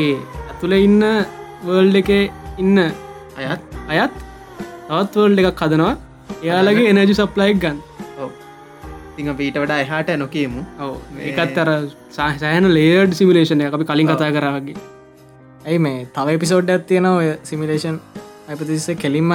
ඒ 0.04 0.14
ඇතුළ 0.46 0.78
ඉන්න 0.78 1.02
වර්ල්ඩ 1.66 2.00
එක 2.02 2.10
ඉන්න 2.58 2.78
අයත් 2.78 3.62
අයත් 3.88 4.16
තවත් 4.88 5.14
වර්ල්ඩ 5.16 5.44
එකක් 5.44 5.66
හදනවා. 5.66 5.94
එයාලගේ 6.42 6.90
එනජි 6.94 7.20
සප්ලයික් 7.20 7.62
ගන්න. 7.64 7.84
තිං 9.16 9.30
පීට 9.38 9.56
වඩා 9.62 9.78
එහාට 9.84 10.10
නොකේමු 10.22 10.60
එකත් 11.30 11.58
අර 11.62 11.70
සෑහන 12.16 12.68
ලේඩ් 12.76 13.16
සිමිලේෂන 13.18 13.64
අපි 13.68 13.86
කලින් 13.90 14.10
කතා 14.10 14.30
කරාගේ 14.36 14.76
ඇයි 15.66 15.80
මේ 15.86 15.98
තව 16.16 16.36
එපිසෝඩ් 16.38 16.70
ඇත්තියෙන 16.74 17.08
ඔය 17.10 17.30
සිමිලේෂන් 17.50 17.98
අයිපතිස්ස 18.48 18.86
කෙලින්ම 18.96 19.32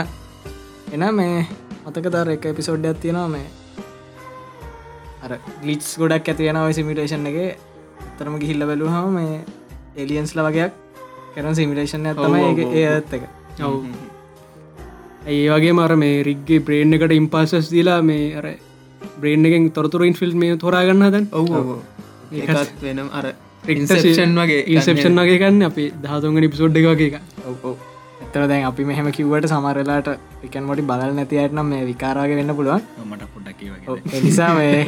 එන 0.91 1.03
මේ 1.13 1.41
මතක 1.83 2.05
තර 2.13 2.29
එක 2.31 2.45
එපිසෝඩ් 2.45 2.85
ඇත්තියෙනවා 2.85 3.27
මේ 3.29 3.45
අර 5.23 5.33
ගලිච් 5.59 5.83
ගොඩක් 5.99 6.31
ඇතියෙන 6.31 6.57
ඔය 6.57 6.73
සිමිටේෂන් 6.73 7.27
එක. 7.31 7.37
තරම 8.17 8.39
ගිහිල්ල 8.41 8.65
බැලු 8.65 8.89
හම 8.89 9.13
මේ 9.13 9.37
එලියන්ස්ල 9.97 10.41
වගේයක් 10.41 10.73
කරන 11.35 11.55
සිමිටේෂන් 11.55 12.09
ඇතම 12.09 12.37
ඒ 12.71 12.87
ඇත් 12.87 13.13
එක. 13.13 13.29
ඔව්. 13.61 13.77
ඒ 15.27 15.45
වගේ 15.47 15.77
මර 15.77 15.95
මේ 15.97 16.17
රික්ගේ 16.23 16.59
බ්‍රේන් 16.61 16.93
එකට 16.93 17.13
ඉම්පාසස් 17.13 17.69
දීලා 17.69 18.01
මේ 18.03 18.27
අර 18.35 18.49
බ්‍රේන් 19.19 19.45
එකෙන් 19.45 19.71
තොරතුරින් 19.71 20.13
ෆිල්ම් 20.15 20.37
මේ 20.39 20.57
තොරාගන්න 20.57 21.07
හදන්? 21.07 21.31
ඔවු 21.33 21.79
ඒකත් 22.33 22.75
වෙනම් 22.81 23.13
අර 23.13 23.31
ඉන්සෙප්ෂන් 23.69 24.37
වගේ 24.41 24.61
ඉන්සෙප්ෂන් 24.67 25.23
වගේ 25.23 25.39
කන්න 25.39 25.71
අපි 25.71 25.89
දහතුන්ග 26.03 26.37
නිපිසෝඩ් 26.39 26.77
එක 26.77 26.91
වගේ 26.91 27.09
එක 27.11 27.91
එතර 28.33 28.45
දැන් 28.49 28.63
අපි 28.67 28.83
මෙහම 28.89 29.07
කිව්වට 29.15 29.45
සමරලාට 29.49 30.07
එකන් 30.45 30.63
මොටි 30.69 30.83
බල 30.91 31.01
නැතියට 31.17 31.53
නම් 31.55 31.67
මේ 31.71 31.81
විකාරාගේ 31.89 32.37
වෙන්න 32.39 32.53
පුළුවන්. 32.59 32.81
මට 33.09 33.23
ඒ 34.13 34.21
නිසා 34.23 34.47
මේ 34.57 34.79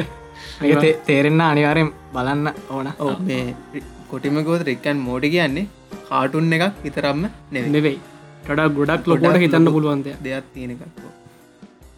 තේරෙන්න 1.10 1.44
අනිවාරයෙන් 1.50 1.92
බලන්න 2.16 2.48
ඕන. 2.76 2.90
ඔව 3.00 3.12
මේ 3.28 3.84
කොටිමකෝද 4.12 4.64
රික්කන් 4.70 4.98
මෝඩි 5.08 5.32
කියන්නේ 5.36 5.66
කාටුන් 6.10 6.50
එකක් 6.58 6.82
විතරම්ම 6.86 7.22
නෙවෙයි. 7.52 8.00
ටඩක් 8.48 8.74
ගොඩක් 8.80 9.12
ලොකොට 9.12 9.40
හිතන්න 9.46 9.72
පුළුවන්දය 9.78 10.18
දෙයක්. 10.26 10.50
තියෙන 10.56 10.74
එකක්. 10.76 10.84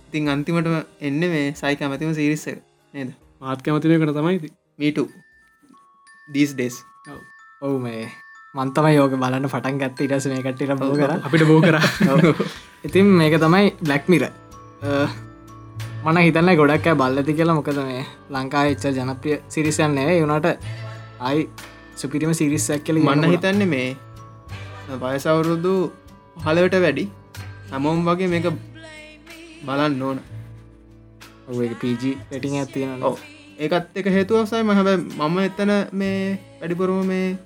ඉතින් 0.07 0.29
අන්තිමට 0.35 0.69
එන්න 1.07 1.23
මේ 1.35 1.47
සයි 1.61 1.73
කැමතිම 1.79 2.13
සිරිස්ස 2.19 2.45
නේද? 2.93 3.09
මාත් 3.41 3.59
කැමතිනය 3.65 4.01
කන 4.03 4.15
තමයි 4.19 4.53
මීටු 4.83 5.07
ඩීස් 6.29 6.51
ඩෙස් 6.57 6.83
ඔවු 7.61 7.77
මේ 7.87 8.03
මන්තම 8.57 8.87
යෝක 8.89 9.13
බලන්න 9.13 9.47
පටන් 9.47 9.77
ගත්ත. 9.77 9.99
ඉටස 10.01 10.27
මේ 10.27 10.41
කට්ටිට 10.41 10.73
බෝ 10.75 10.93
කර. 10.93 11.11
අපිට 11.21 11.45
බෝ 11.45 11.61
කර. 11.61 11.77
ඉතින් 12.87 13.05
මේක 13.13 13.35
තමයි 13.37 13.67
බ්ලක්මිර 13.81 14.23
මන 16.03 16.17
හිතන්න 16.19 16.51
ගොඩක් 16.55 16.87
බල්ලති 16.95 17.33
කියලා. 17.33 17.55
මොකද 17.55 17.79
මේ 17.81 18.03
ලංකා 18.29 18.63
එච්ච 18.71 18.87
ජනප්‍රිය 18.91 19.37
සිරිසයන්න 19.49 19.99
යුනට 20.13 20.47
අයි 21.21 21.49
සුපිරිම 21.95 22.33
සිරිස්සක් 22.33 22.83
කියල 22.83 23.01
මන්න 23.01 23.29
හිතන්නේ 23.31 23.67
මේ 23.67 23.89
වයසවුරුදු 25.03 25.75
හලවට 26.45 26.81
වැඩි. 26.81 27.05
හැමෝම් 27.71 28.03
වගේ 28.05 28.27
මේක 28.27 28.49
බලන්න 29.65 30.01
ඕන. 30.03 30.19
පීජි 31.47 32.17
පෙටිං 32.29 32.55
ඇතියෙන 32.55 33.03
ඒකත් 33.59 33.95
එක 33.95 34.07
හේතුවසයි 34.07 34.63
මහැබ 34.63 34.89
මම 35.17 35.37
එතන 35.39 35.71
මේ 35.93 36.39
වැඩිපුරුම 36.59 37.07
මේ 37.07 37.37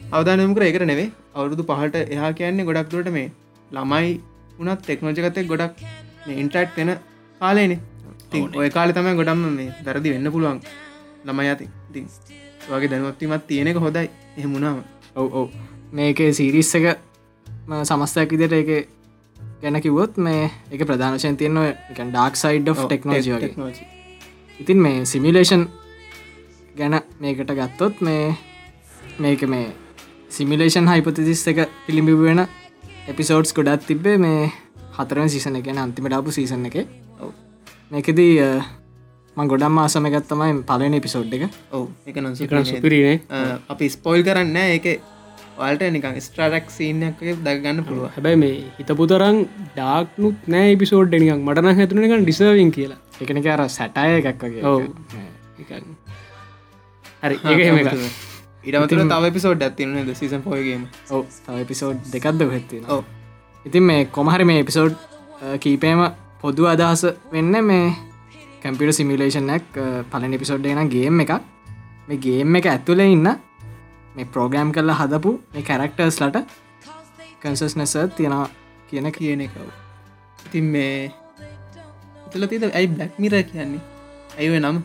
අවධානයමකර 0.00 0.62
ඒකට 0.66 0.84
නෙවේ 0.90 1.08
අවුරුදු 1.34 1.64
පහට 1.70 1.96
එහා 2.14 2.32
කියන්නේ 2.38 2.66
ගොඩක් 2.68 2.90
දුරට 2.92 3.10
මේ 3.16 3.28
ළමයි 3.70 4.10
වනත් 4.58 4.78
ටෙක්නෝජකතය 4.82 5.44
ගොඩක් 5.44 5.82
ඉන්ට්‍රක්් 6.34 6.76
වෙන 6.76 6.90
කාලේනෙ. 7.40 7.76
ති 8.30 8.38
ඔය 8.60 8.68
කාල 8.70 8.92
තමයි 8.92 9.14
ගොඩම්ම 9.20 9.42
මේ 9.56 9.68
වැරදි 9.86 10.12
වෙන්න 10.14 10.30
පුළුවන් 10.34 10.60
ළමයි 11.26 11.48
ඇති 11.48 11.66
ති 11.92 12.04
වගේ 12.70 12.90
දැනුවත්වීමත් 12.92 13.46
තියෙනෙක 13.48 13.76
හොදයි 13.84 14.06
එහෙමුණාව 14.36 14.78
ඔව් 15.16 15.28
ඔව්. 15.34 15.48
මේක 15.92 16.18
සිරිස්ස 16.32 16.74
එක 16.74 16.86
සමස්තයක් 17.82 18.30
විදිට 18.32 18.52
එක 18.54 18.70
ගැන 19.62 19.80
කිවොත් 19.80 20.16
මේ 20.18 20.50
එක 20.70 20.86
ප්‍රධානශයෙන් 20.88 21.36
තියන්න 21.36 21.58
එක 21.64 21.98
ඩක් 22.06 22.34
සයිඩ් 22.36 22.68
ටෙක්නෝජි 22.76 23.84
ඉතින් 24.60 24.78
මේ 24.84 25.04
සිමිලේෂන් 25.04 25.66
ගැන 26.76 26.96
මේකට 27.20 27.52
ගත්තොත් 27.52 28.00
මේ 28.00 28.24
මේක 29.18 29.42
මේ 29.46 29.66
සිමිලේෂන් 30.30 30.88
හයිපතිසිස් 30.92 31.42
එක 31.52 31.60
පිළිබිබ 31.86 32.22
වෙන 32.22 32.40
එපිසෝඩ්ස් 33.08 33.54
ගොඩත් 33.54 33.86
තිබේ 33.86 34.16
මේ 34.18 34.48
හතරම 34.98 35.28
සිසන 35.28 35.56
එකන 35.56 35.78
අන්තිමට 35.78 36.16
අපපු 36.18 36.34
සීසන 36.38 36.66
එක. 36.70 36.76
මේකදී 37.90 38.32
මං 39.36 39.52
ගොඩම් 39.52 39.78
ආසම 39.78 40.08
එකත්තමයි 40.10 40.58
පලන 40.70 40.98
එපිසෝඩ් 41.00 41.36
එක. 41.38 41.44
ඔව. 41.72 41.86
එක 42.06 42.18
නො. 42.18 42.34
එකන 42.46 42.64
සුපිරිනේ 42.64 43.16
අපි 43.68 43.88
ස්පොයිල් 43.96 44.26
කරන්න 44.28 44.60
ඒක 44.64 44.88
වල්ට 45.58 45.90
නිකං 45.94 46.20
ස්ට්‍රටක් 46.20 46.70
සීනක් 46.70 47.20
දගන්න 47.42 47.84
පුළුව 47.86 48.12
හැබැයි 48.14 48.40
මේ 48.42 48.54
හිතපුතරන් 48.76 49.38
ඩාක්නුත් 49.72 50.48
නෑ 50.54 50.78
පිසෝඩ් 50.82 51.16
නිකක් 51.16 51.34
මටන 51.38 51.78
හැතුනක 51.78 52.16
ඩිසවින් 52.22 52.70
කියලා. 52.70 53.00
එකනක 53.22 53.52
අර 53.56 53.62
සැටය 53.70 54.08
එකක් 54.20 54.44
වගේ 54.44 54.62
ඔව්. 54.66 54.82
හරි 57.22 57.36
ඒක 57.44 58.37
ඉරමතුර 58.68 59.00
තව 59.04 59.30
පිසෝඩ් 59.36 59.62
ඇතින 59.62 59.94
සිසන් 60.14 60.42
පොයගේම 60.42 60.82
තව 61.06 61.56
එපිසෝඩ් 61.58 61.98
දෙකක්ද 62.12 62.42
වෙත්තින 62.52 62.84
ඔව. 62.86 63.02
ඉතින් 63.64 63.82
මේ 63.82 64.04
කොමහරි 64.08 64.44
මේ 64.44 64.60
එපිසෝඩ් 64.60 64.94
කීපේම 65.60 66.02
පොදු 66.42 66.66
අදහස 66.66 67.04
වෙන්න 67.32 67.54
මේ 67.64 67.84
කැම්පිට 68.62 68.94
සිමිලේෂනක් 68.94 69.82
පලන 70.10 70.38
එපිසෝඩ් 70.38 70.66
එන 70.66 70.88
ගේම් 70.88 71.20
එකක්. 71.20 71.34
මේ 72.08 72.18
ගේම් 72.18 72.56
එක 72.56 72.66
ඇතුල 72.66 73.00
ඉන්න 73.06 73.28
මේ 74.14 74.30
ප්‍රෝග්‍රෑම් 74.32 74.72
කරලා 74.72 74.98
හදපු 75.00 75.34
මේ 75.52 75.66
කැරක්ටර්ස් 75.68 76.20
ලට 76.22 76.46
කන්සස් 77.42 77.76
නැස 77.76 77.94
තියෙනවා 78.16 78.48
කියන 78.88 79.12
කියන 79.12 79.44
එකව 79.46 79.68
ඉතින් 80.40 80.64
මේ 80.66 81.12
ඉතුල 82.26 82.44
තිද 82.46 82.64
ඇයි 82.68 82.88
බ්ලක්මිර 82.88 83.34
කියන්නේ? 83.44 83.80
ඇයිව 84.36 84.54
නම්? 84.56 84.76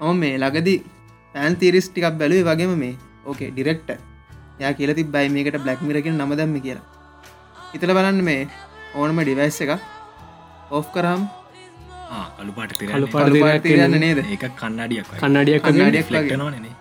ඔම 0.00 0.16
මේ 0.16 0.38
ලගදි 0.38 0.74
පෑන් 1.34 1.56
තිරිස් 1.60 1.88
ටිකක් 1.88 2.18
බැලුවේ 2.20 2.48
වගේම 2.48 2.74
මේ. 2.84 2.94
ඕකේ 3.26 3.50
ඩිරෙක්ට 3.50 3.90
යා 4.60 4.72
කියල 4.78 4.94
ති 4.94 5.04
බයි 5.14 5.28
මේකට 5.28 5.58
බ්ලක්මිරකින් 5.64 6.18
නම 6.18 6.34
දම්ම 6.38 6.56
කියලා. 6.60 6.86
ඉතල 7.74 7.94
බලන්න 7.98 8.24
මේ 8.24 8.48
ඕනම 8.94 9.22
ඩිවයිස් 9.22 9.60
එක 9.64 9.72
ඔෆ් 10.70 10.86
කරම් 10.94 11.22
කළු 12.36 12.52
පාට 12.56 12.72
කළු 12.76 13.08
පාට 13.08 13.28
කළු 13.28 13.42
පාට 13.44 13.62
තිරන්න 13.62 13.96
නේද? 14.04 14.18
ඒක 14.26 14.44
කන්නඩියක් 14.60 15.06
කන්නඩියක් 15.20 15.62
කන්නඩියක් 15.64 16.06
වගේ. 16.06 16.06
ෆලක්ටනනේ 16.08 16.74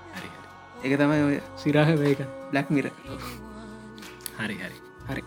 එක 0.83 0.93
තමයි 0.99 1.21
ඔය 1.29 1.37
සිරහ 1.61 1.89
වේක 2.01 2.21
බ්ලක්මිර 2.51 2.85
හරි 4.39 4.55
හරි. 4.57 4.75
හරි. 5.09 5.21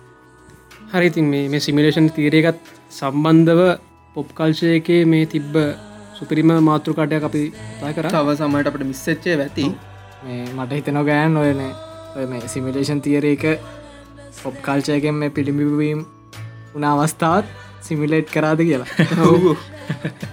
හරිඉතින් 0.93 1.27
මේ 1.33 1.49
මේ 1.49 1.61
සිමිලේෂන් 1.61 2.09
තීරයකත් 2.17 2.61
සම්බන්ධව 2.91 3.61
පොප්කල්ශයකේ 4.17 5.03
මේ 5.07 5.27
තිබ්බ 5.27 5.55
සුපිරිම 6.19 6.51
මාතෘකාටයක් 6.69 7.25
අපි 7.29 7.43
තා 7.81 7.93
කර. 7.97 8.07
තව 8.15 8.29
සමට 8.39 8.71
අපට 8.71 8.85
මිස්සච්චේ 8.91 9.37
ඇති. 9.45 9.67
මට 10.57 10.71
හිතන 10.79 10.99
ගෑන් 11.09 11.37
ඔයන 11.43 11.63
ඔය 12.17 12.25
සිමිලේෂන් 12.55 13.01
තියර 13.07 13.25
එක 13.33 13.45
පොප් 14.43 14.57
කල්චයකෙන් 14.67 15.17
මේ 15.23 15.35
පිළිබිවීම් 15.39 16.01
උන 16.77 16.85
අවස්ථාවත් 16.91 17.47
සිමිලේට් 17.89 18.29
කරාද 18.35 18.61
කියලා. 18.69 18.89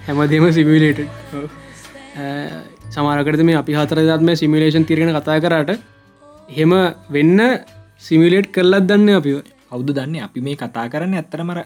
හැමදීම 0.06 0.46
සිමිලේට 0.58 1.00
සමාරකට 2.94 3.42
මේ 3.48 3.58
අපි 3.62 3.78
හතර 3.78 4.02
දත්ම 4.08 4.30
සිමිලේෂන් 4.42 4.86
තිරෙන 4.90 5.12
කතා 5.18 5.38
කරට 5.44 5.70
හෙම 6.58 6.72
වෙන්න 7.16 7.40
සිමිලේට් 8.08 8.48
කරලත් 8.54 8.86
දන්න 8.90 9.18
අපිව. 9.18 9.36
කෞුද 9.70 9.90
දන්න? 9.98 10.16
අපි 10.28 10.40
මේ 10.46 10.56
කතා 10.62 10.86
කරන්න 10.92 11.18
ඇත්තරමර 11.20 11.58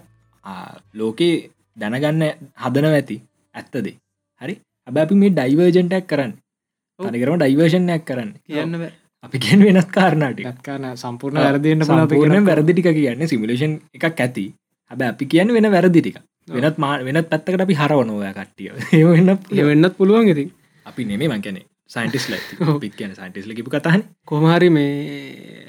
ලෝකේ 1.01 1.36
දැනගන්න 1.80 2.26
හදනව 2.64 2.98
ඇති 2.98 3.16
ඇත්තදේ 3.55 3.97
හරි? 4.40 4.54
හැබ 4.86 4.98
අපි 4.98 5.14
මේ 5.14 5.30
ඩයිවර්ජන්ටක් 5.30 6.06
කරන්න. 6.06 6.32
තනිකරම 6.98 7.36
ඩයිවර්ෂණයක් 7.38 8.04
කරන්න. 8.04 8.30
කියන්න. 8.46 8.74
අපි 9.24 9.38
කෙන් 9.38 9.64
වෙනස් 9.66 9.88
කාරණට 9.88 10.40
ගත්කාන 10.42 10.86
සම්පූර්ණ 10.96 11.40
වැරදින්න 11.40 11.84
සම්පූර්ණ 11.84 12.46
වැරදිටික 12.46 12.88
කියන්න 12.92 13.26
සිමිලේෂන් 13.26 13.76
එකක් 13.94 14.20
ඇති. 14.20 14.46
හැබ 14.90 15.02
අපි 15.04 15.26
කියන්න 15.26 15.52
වෙන 15.52 15.70
වැරදිටික 15.72 16.20
වෙනත් 16.48 16.78
මා 16.78 16.98
වෙනත් 17.00 17.30
පැත්තකට 17.30 17.64
අපි 17.66 17.74
හරවනෝය 17.74 18.32
කට්ටිය. 18.32 18.70
ඒවෙන්න 18.98 19.38
එවෙන්නත් 19.54 19.96
පුළුවන්. 19.96 20.28
ඉතින්. 20.28 20.52
අපි 20.86 21.04
නෙමේ 21.04 21.28
මංකැනෙ 21.28 21.66
සයින්ටිස් 21.88 22.30
ල 22.30 22.38
පිත් 22.80 22.94
කියන 22.94 23.14
සයින්ටිස් 23.14 23.46
ලකිපු 23.46 23.70
කතහන 23.70 24.02
කොමහරි 24.24 24.70
මේ 24.70 25.66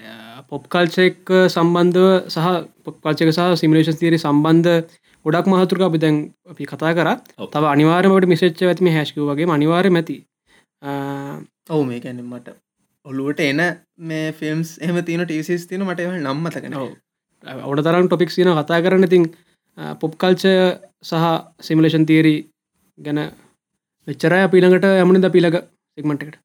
පොප්කල්චෙක් 0.50 1.34
සම්බන්ධව 1.48 2.08
සහ 2.28 2.48
පොප්කල්චක 2.86 3.30
සහ 3.30 3.60
සිමිලේෂන් 3.60 4.00
තීරි 4.00 4.18
සම්බන්ධ 4.18 4.98
ගොඩක් 5.26 5.48
මහතුරක 5.48 5.82
අපි 5.82 5.98
දැන් 5.98 6.16
අපි 6.48 6.64
කතා 6.66 6.94
ඔව්. 7.38 7.50
තව 7.50 7.64
අනිවාරමට 7.66 8.28
මිසච්ච 8.28 8.62
ඇතිම 8.64 8.90
හැස්කව 8.90 9.28
වගේ 9.30 9.50
අනිවාර 9.50 9.90
මැති 9.90 10.18
ඔවු 11.70 11.84
මේ 11.84 12.00
කැන 12.00 12.22
මට 12.24 12.56
ඔල්ලුවට 13.06 13.42
එන 13.42 13.62
මේ 14.04 14.32
ෆිල්ම්ස් 14.34 14.72
එහම 14.80 14.98
තියන 15.04 15.26
ටසිස් 15.26 15.68
තින 15.68 15.84
මට 15.84 16.08
නම්මතකන 16.20 16.78
ඔඩ 17.66 17.84
තරම් 17.84 18.08
ටොපික් 18.08 18.32
සින 18.32 18.52
කතා 18.54 18.82
කරන 18.82 19.04
ඉතින් 19.04 19.26
පොප්කල්චය 20.02 20.54
සහ 21.04 21.26
සිමිලේෂන් 21.62 22.06
තීරී 22.06 22.40
ගැන 22.98 23.20
වෙච්චරය 24.08 24.42
පිළඟට 24.48 24.88
යමන 24.96 25.22
ද 25.22 25.30
පිළක 25.30 25.58
සික්මටකට 25.98 26.38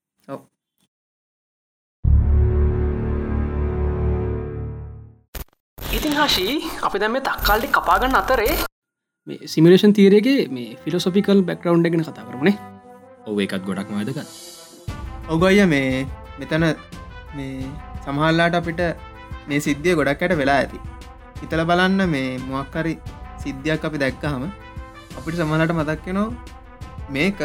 හශී 6.23 6.57
අපි 6.83 7.03
දැම 7.03 7.15
මේ 7.17 7.27
තක්කාල්ඩි 7.29 7.75
කපාගන්න 7.77 8.19
අතරේ 8.19 8.57
මේ 9.27 9.49
සිමිලේෂන් 9.49 9.95
තීරගේ 9.99 10.41
මේ 10.51 10.71
ෆිලොසොපිකල් 10.85 11.45
බැක්රවන්් 11.49 11.87
ගෙන 11.93 12.05
කතා 12.05 12.27
කරනේ 12.27 12.57
ඔව 13.27 13.39
එකත් 13.47 13.63
ගොඩක් 13.69 13.95
මදකත් 13.95 14.53
ඔගොය 15.29 15.59
මේ 15.67 15.89
මෙතන 16.39 16.65
මේ 17.33 17.57
සමහල්ලාට 18.05 18.55
අපිට 18.55 18.81
මේ 19.49 19.61
සිද්ධිය 19.61 19.95
ගොඩක්කට 19.95 20.35
වෙලා 20.37 20.59
ඇති. 20.59 20.79
හිතල 21.41 21.63
බලන්න 21.65 22.03
මේ 22.09 22.39
මොක්කරි 22.45 22.95
සිද්ධියක් 23.39 23.85
අපි 23.85 24.03
දැක්කහම 24.03 24.45
අපිට 25.19 25.37
සමහලට 25.37 25.75
මතක්කෙනෝ 25.79 26.29
මේක 27.11 27.41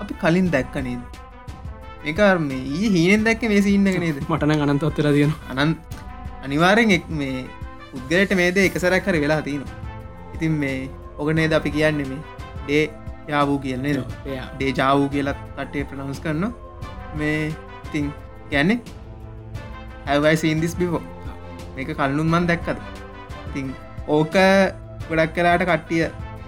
අපි 0.00 0.14
කලින් 0.14 0.50
දැක්ක 0.50 0.76
නේද? 0.78 1.02
මේක 2.04 2.20
මේ 2.42 2.62
ඊ 2.74 2.92
හීනෙන් 2.94 3.24
දැක්ක 3.24 3.42
මේ 3.44 3.62
සින්නක 3.62 3.98
නේද? 3.98 4.20
මටන 4.30 4.66
අනන්තොත්තර 4.66 5.08
තියෙන 5.10 5.32
අනන් 5.52 5.76
අනිවාරෙන් 6.44 6.90
එක් 6.90 7.08
මේ 7.10 7.46
උද්ගලට 7.96 8.36
මේද 8.40 8.62
එකසරක් 8.62 9.10
හරි 9.10 9.22
වෙලා 9.24 9.40
තියනවා. 9.42 9.74
ඉතින් 10.34 10.52
මේ 10.62 10.78
ඔගනේද 11.18 11.52
අපි 11.58 11.70
කියන්න 11.70 12.02
මේ 12.10 12.20
ඩේ 12.62 12.84
යාවූ 13.28 13.58
කියන්නේ 13.58 13.94
ඩේ 14.54 14.72
ජාවූ 14.78 15.08
කියලත් 15.08 15.42
කටේ 15.56 15.84
ප්‍රනවස් 15.90 16.20
කරන්න 16.20 16.52
මේ 17.16 17.52
ඉතින් 17.86 18.12
ගැන්නේ 18.50 18.78
හැවයි 20.06 20.36
සීන්දිස් 20.36 20.76
බිපෝ 20.76 21.02
මේක 21.76 21.90
කල්ලුන් 21.96 22.28
මන් 22.28 22.48
දැක්කද? 22.50 22.78
ඉතින් 23.48 23.74
ඕක 24.08 24.36
ගොඩක් 25.08 25.34
කලාට 25.34 25.64
කට්ටිය 25.64 26.04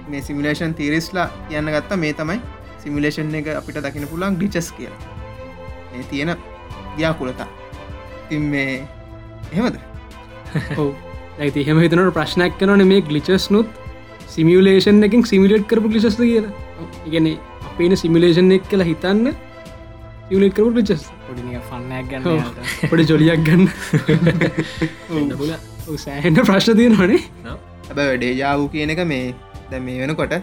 මේ 0.08 0.22
සිමිලේෂන් 0.22 0.74
තීරිස්ලා 0.74 1.28
යන්න 1.50 1.72
ගත්ත. 1.74 1.96
මේ 1.96 2.12
තමයි 2.12 2.40
සිමිලේෂන් 2.82 3.34
එක 3.34 3.50
අපිට 3.56 3.82
දකින 3.84 4.08
පුළන් 4.08 4.38
ගිචස් 4.40 4.72
කිය 4.72 4.92
මේ 5.92 6.06
තියෙන 6.10 6.36
ව්‍යාකුලතා. 6.96 7.48
ඉතින් 8.24 8.42
මේ 8.54 8.72
එහෙමද 9.52 9.76
ඔව 10.80 11.07
ඇති 11.44 11.65
හෙම 11.66 11.78
හිතනට 11.82 12.09
ප්‍රශ්නයක් 12.16 12.56
කනන 12.60 12.82
මේ 12.93 13.02
ගලිචස් 13.09 13.47
නුත් 13.55 13.69
සිමියලේෂන් 14.32 15.06
එකින් 15.09 15.23
සිමිලේට් 15.32 15.66
කරපු 15.70 15.89
ලිසස්ද 15.94 16.23
කියලා. 16.23 16.52
ඉගැන 17.09 17.28
අපේන 17.69 17.94
සිමිලේෂන් 18.02 18.55
එක් 18.56 18.65
කියලා 18.70 18.89
හිතන්න 18.90 19.27
සිලෙට 20.31 20.55
කරපු 20.56 20.70
ලිචස් 20.78 21.05
පොඩි 21.27 21.60
ෆන්නයක් 21.70 22.06
ගන්න 22.12 22.24
පොඩි 22.93 23.05
ජොලියක් 23.10 23.43
ගන්න. 23.48 23.65
සෑහෙන්ට 26.06 26.40
ප්‍රශ්න 26.48 26.78
තියෙනවනේ. 26.81 27.20
ඇබ 27.90 27.98
වැඩේ 28.01 28.32
ජාවූ 28.40 28.69
කියන 28.74 28.94
එක 28.97 29.05
මේ 29.12 29.28
දැ 29.70 29.81
මේ 29.86 30.01
වෙනකොට 30.02 30.35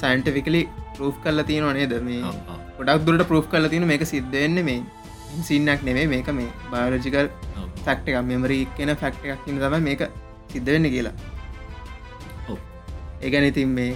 සයින්ටෆිකලි 0.00 0.62
පරෝ් 0.96 1.12
කල්ල 1.24 1.44
තියෙනවා 1.50 1.76
නේද? 1.78 1.94
මේ 2.08 2.22
ගොඩක් 2.78 3.04
දුරට 3.06 3.26
පරෝ් 3.28 3.42
කල්ල 3.52 3.68
තියෙන 3.74 3.86
මේක 3.92 4.06
සිද්ධවෙන්න 4.14 4.58
මේ 4.70 4.80
සින්නක් 5.50 5.86
නෙවේ 5.90 6.08
මේක 6.14 6.32
මේ 6.40 6.50
බාරජිකල් 6.72 7.30
ෆක්ට 7.84 8.08
එක 8.10 8.18
මෙමරී 8.32 8.64
කියන 8.76 8.96
ෆක්ට 8.96 9.32
එකක් 9.36 9.46
තම 9.46 9.78
මේක 9.88 10.02
සිද්ධ 10.52 10.70
වෙන්න 10.74 10.90
කියලා. 10.94 11.14
ඔව්. 12.50 12.58
ඒගැන 13.24 13.48
ඉතින් 13.50 13.74
මේ 13.78 13.92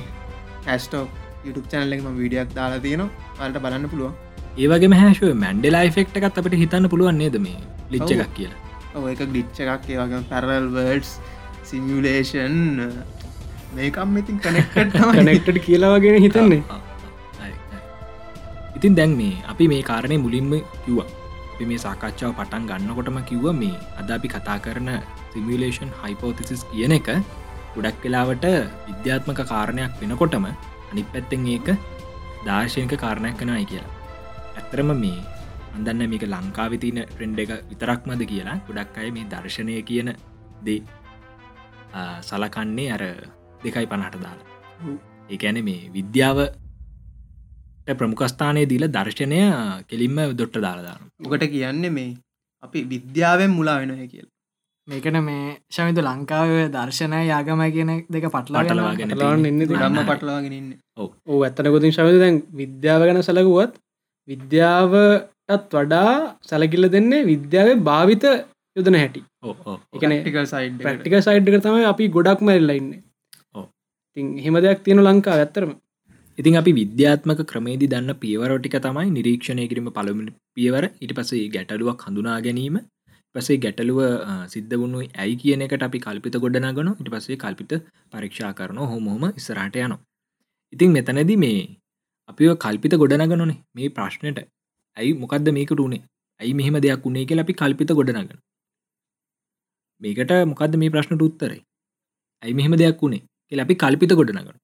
හැස්ටෝ 0.69 1.05
YouTube 1.45 1.69
චනලෙක්ම 1.73 2.07
වීඩියක් 2.21 2.55
දාලා 2.59 2.85
තියෙනවා. 2.87 3.11
වලට 3.39 3.63
බලන්න 3.65 3.91
පුළුවන්. 3.95 4.15
ඒවගේ 4.63 5.01
හැශුව 5.03 5.35
මැන්ඩෙලා 5.45 5.85
ෆෙක්ට 5.97 6.21
එකත් 6.21 6.39
අපට 6.41 6.55
හිතන්න 6.63 6.91
පුළුවන් 6.93 7.19
නේද 7.23 7.37
මේ 7.47 7.59
ලිච්ච. 7.95 8.11
එකක් 8.15 8.35
කියලා? 8.39 8.61
ඔය 9.03 9.11
එක 9.15 9.23
ගලිච්ච 9.33 9.61
එකක් 9.65 9.91
ඒවගේ 9.95 10.23
පැරල් 10.31 10.69
වර්ඩස් 10.77 11.13
සිමියලේෂන් 11.71 12.57
මේකම් 13.77 14.17
ඉතින් 14.21 14.37
කනෙක්ට 14.45 14.97
කනෙක්ටඩ් 15.19 15.59
කියලාවගෙන 15.67 16.23
හිතන්නේ. 16.27 16.63
ඉතින් 18.79 18.97
දැන් 18.99 19.13
මේ 19.21 19.35
අපි 19.53 19.69
මේ 19.73 19.83
කාරණය 19.91 20.19
මුලින්ම 20.25 20.55
කිව්වා. 20.85 21.09
අපි 21.55 21.65
මේ 21.71 21.81
සාකච්ඡාව 21.87 22.33
පටන් 22.39 22.65
ගන්නකොටම 22.71 23.19
කිව්ව 23.31 23.47
මේ 23.63 23.77
අද 24.01 24.09
අපි 24.17 24.29
කතා 24.35 24.59
කරන 24.65 24.89
සිමිලේෂන් 25.35 25.91
හයිපෝතිසිස් 26.03 26.65
කියන 26.71 26.95
එක 26.99 27.09
ගොඩක් 27.75 28.01
වෙලාවට 28.05 28.47
විද්‍යාත්මක 28.89 29.41
කාරණයක් 29.53 29.93
වෙනකොටම 30.01 30.47
අනි 30.91 31.03
පැත්තෙන් 31.13 31.47
ඒක 31.49 31.69
දර්ශයක 32.47 32.93
කාරණයක් 32.97 33.37
කනයි 33.39 33.65
කියලා. 33.67 33.93
ඇත්තරම 34.57 34.91
මේ 34.97 35.21
අදන්න 35.77 36.03
මේක 36.11 36.25
ලංකාවිතින 36.25 36.99
ට්‍රෙන්ඩ් 37.05 37.39
එක 37.45 37.53
විතරක්මද 37.71 38.23
කියලා 38.33 38.59
ගොඩක් 38.69 38.99
අය 38.99 39.11
මේ 39.11 39.27
දර්ශනය 39.27 39.79
කියන 39.83 40.13
දේ 40.65 40.83
ආ, 41.93 42.21
සලකන්නේ 42.23 42.93
අර 42.93 43.03
දෙකයි 43.65 43.87
පණහට 43.87 44.21
දාලා. 44.23 44.49
ඒඇන 45.31 45.59
මේ 45.65 45.91
විද්‍යාව 45.93 46.39
ප්‍රමුඛස්ථානය 47.91 48.63
දීල 48.67 48.87
දර්ශනය 48.89 49.41
කෙලින්ම 49.89 50.17
දොට්ට 50.39 50.61
දාලදාන 50.67 51.11
ඔකට 51.27 51.45
කියන්නේ 51.51 51.91
මේ 51.91 52.11
අපි 52.63 52.85
විද්‍යාවෙන් 52.85 53.51
මුලා 53.51 53.79
වෙනහ 53.81 54.07
කියල. 54.09 54.29
මේකන 54.89 55.19
මේ 55.27 55.45
ශමිතු 55.75 56.03
ලංකාව 56.03 56.51
දර්ශනය 56.75 57.21
යාගම 57.25 57.61
කියන 57.77 57.93
දෙක 58.15 58.27
පටලා 58.27 58.63
පටලවාගෙන 58.63 59.09
පටලවාගෙන 59.11 59.47
ඉන්න. 59.51 59.61
ගම්ම 59.71 59.95
හරි. 59.95 60.07
පටලවාගෙනන්න 60.11 60.69
ඕ 61.29 61.39
ඇත්තන 61.47 61.71
ගොතින් 61.75 61.95
ශවිත 61.97 62.19
දැන් 62.23 62.41
විද්‍යාව 62.61 63.05
ගැන 63.09 63.21
සැලකුවත් 63.29 63.79
විද්‍යාවටත් 64.29 65.79
වඩා 65.79 66.13
සැලකිල්ල 66.51 66.89
දෙන්නේ 66.97 67.23
විද්‍යාව 67.31 67.71
භාවිත 67.89 68.27
යුදන 68.77 69.01
හැටි. 69.01 69.23
ප්‍රක්ටික 70.81 71.17
සයිඩ්ක 71.23 71.59
තමයි 71.65 71.89
අපි 71.93 72.11
ගොඩක් 72.17 72.45
මැල්ලඉන්න 72.49 72.93
ඔව්. 73.55 73.67
තින් 74.17 74.37
හෙම 74.45 74.61
දෙයක් 74.67 74.85
තියෙන 74.85 75.05
ලංකා 75.07 75.39
ඇත්තරම 75.39 75.73
ඉතින් 76.39 76.61
අපි 76.61 76.73
විද්‍යාත්මක 76.81 77.41
ක්‍රමේදි 77.51 77.89
දන්න 77.93 78.21
පියවරෝටික 78.23 78.77
තමයි 78.87 79.11
නිරීක්ෂණය 79.17 79.65
කිරීම 79.71 79.89
පළමි 79.99 80.33
පියවර. 80.57 80.85
ඉට 81.01 81.15
පසේ 81.19 81.47
ගැටලුවක් 81.55 82.05
හඳුනා 82.07 82.39
ගැනීම 82.47 82.77
පසේ 83.35 83.59
ගැටලුව 83.65 84.01
සිද්ධ 84.55 84.75
වුණු 84.81 84.99
ඇයි 85.23 85.37
කියන 85.43 85.65
එකට 85.67 85.85
අපි 85.89 86.01
කල්පිත 86.07 86.37
ගොඩනගන. 86.45 86.91
ඉට 87.01 87.11
පසේ 87.15 87.39
කල්පිත 87.45 87.73
පරීක්ෂා 88.13 88.53
කරන 88.59 88.81
හොමොහොම 88.93 89.25
ඉස්සරට 89.41 89.79
යනවා. 89.81 90.01
ඉතින් 90.73 90.97
මෙතනද 90.97 91.33
මේ 91.45 91.61
අපි 92.29 92.51
කල්පිත 92.65 92.97
ගොඩනගනනේ 93.03 93.59
මේ 93.77 93.93
ප්‍රශ්නයට 93.99 94.41
ඇයි 94.97 95.15
මොකක්ද 95.23 95.49
මේකට 95.59 95.85
උනේ? 95.87 96.03
ඇයි 96.41 96.55
මෙහෙම 96.59 96.77
දෙයක් 96.85 97.07
වුණේ 97.07 97.29
කියලා 97.29 97.47
අපි 97.47 97.55
කල්පිත 97.61 97.93
ගොඩනගන 98.01 98.43
මේකට 100.01 100.35
මොකක්ද 100.53 100.77
මේ 100.83 100.93
ප්‍රශ්නට 100.95 101.25
උත්තරයි 101.29 101.61
ඇයි 102.43 102.59
මෙහෙම 102.59 102.77
දෙයක් 102.83 103.03
වුණේ 103.03 103.23
කියලා 103.53 103.67
අපි 103.69 103.77
කල්පිත 103.83 104.15
ගොඩනගන 104.21 104.59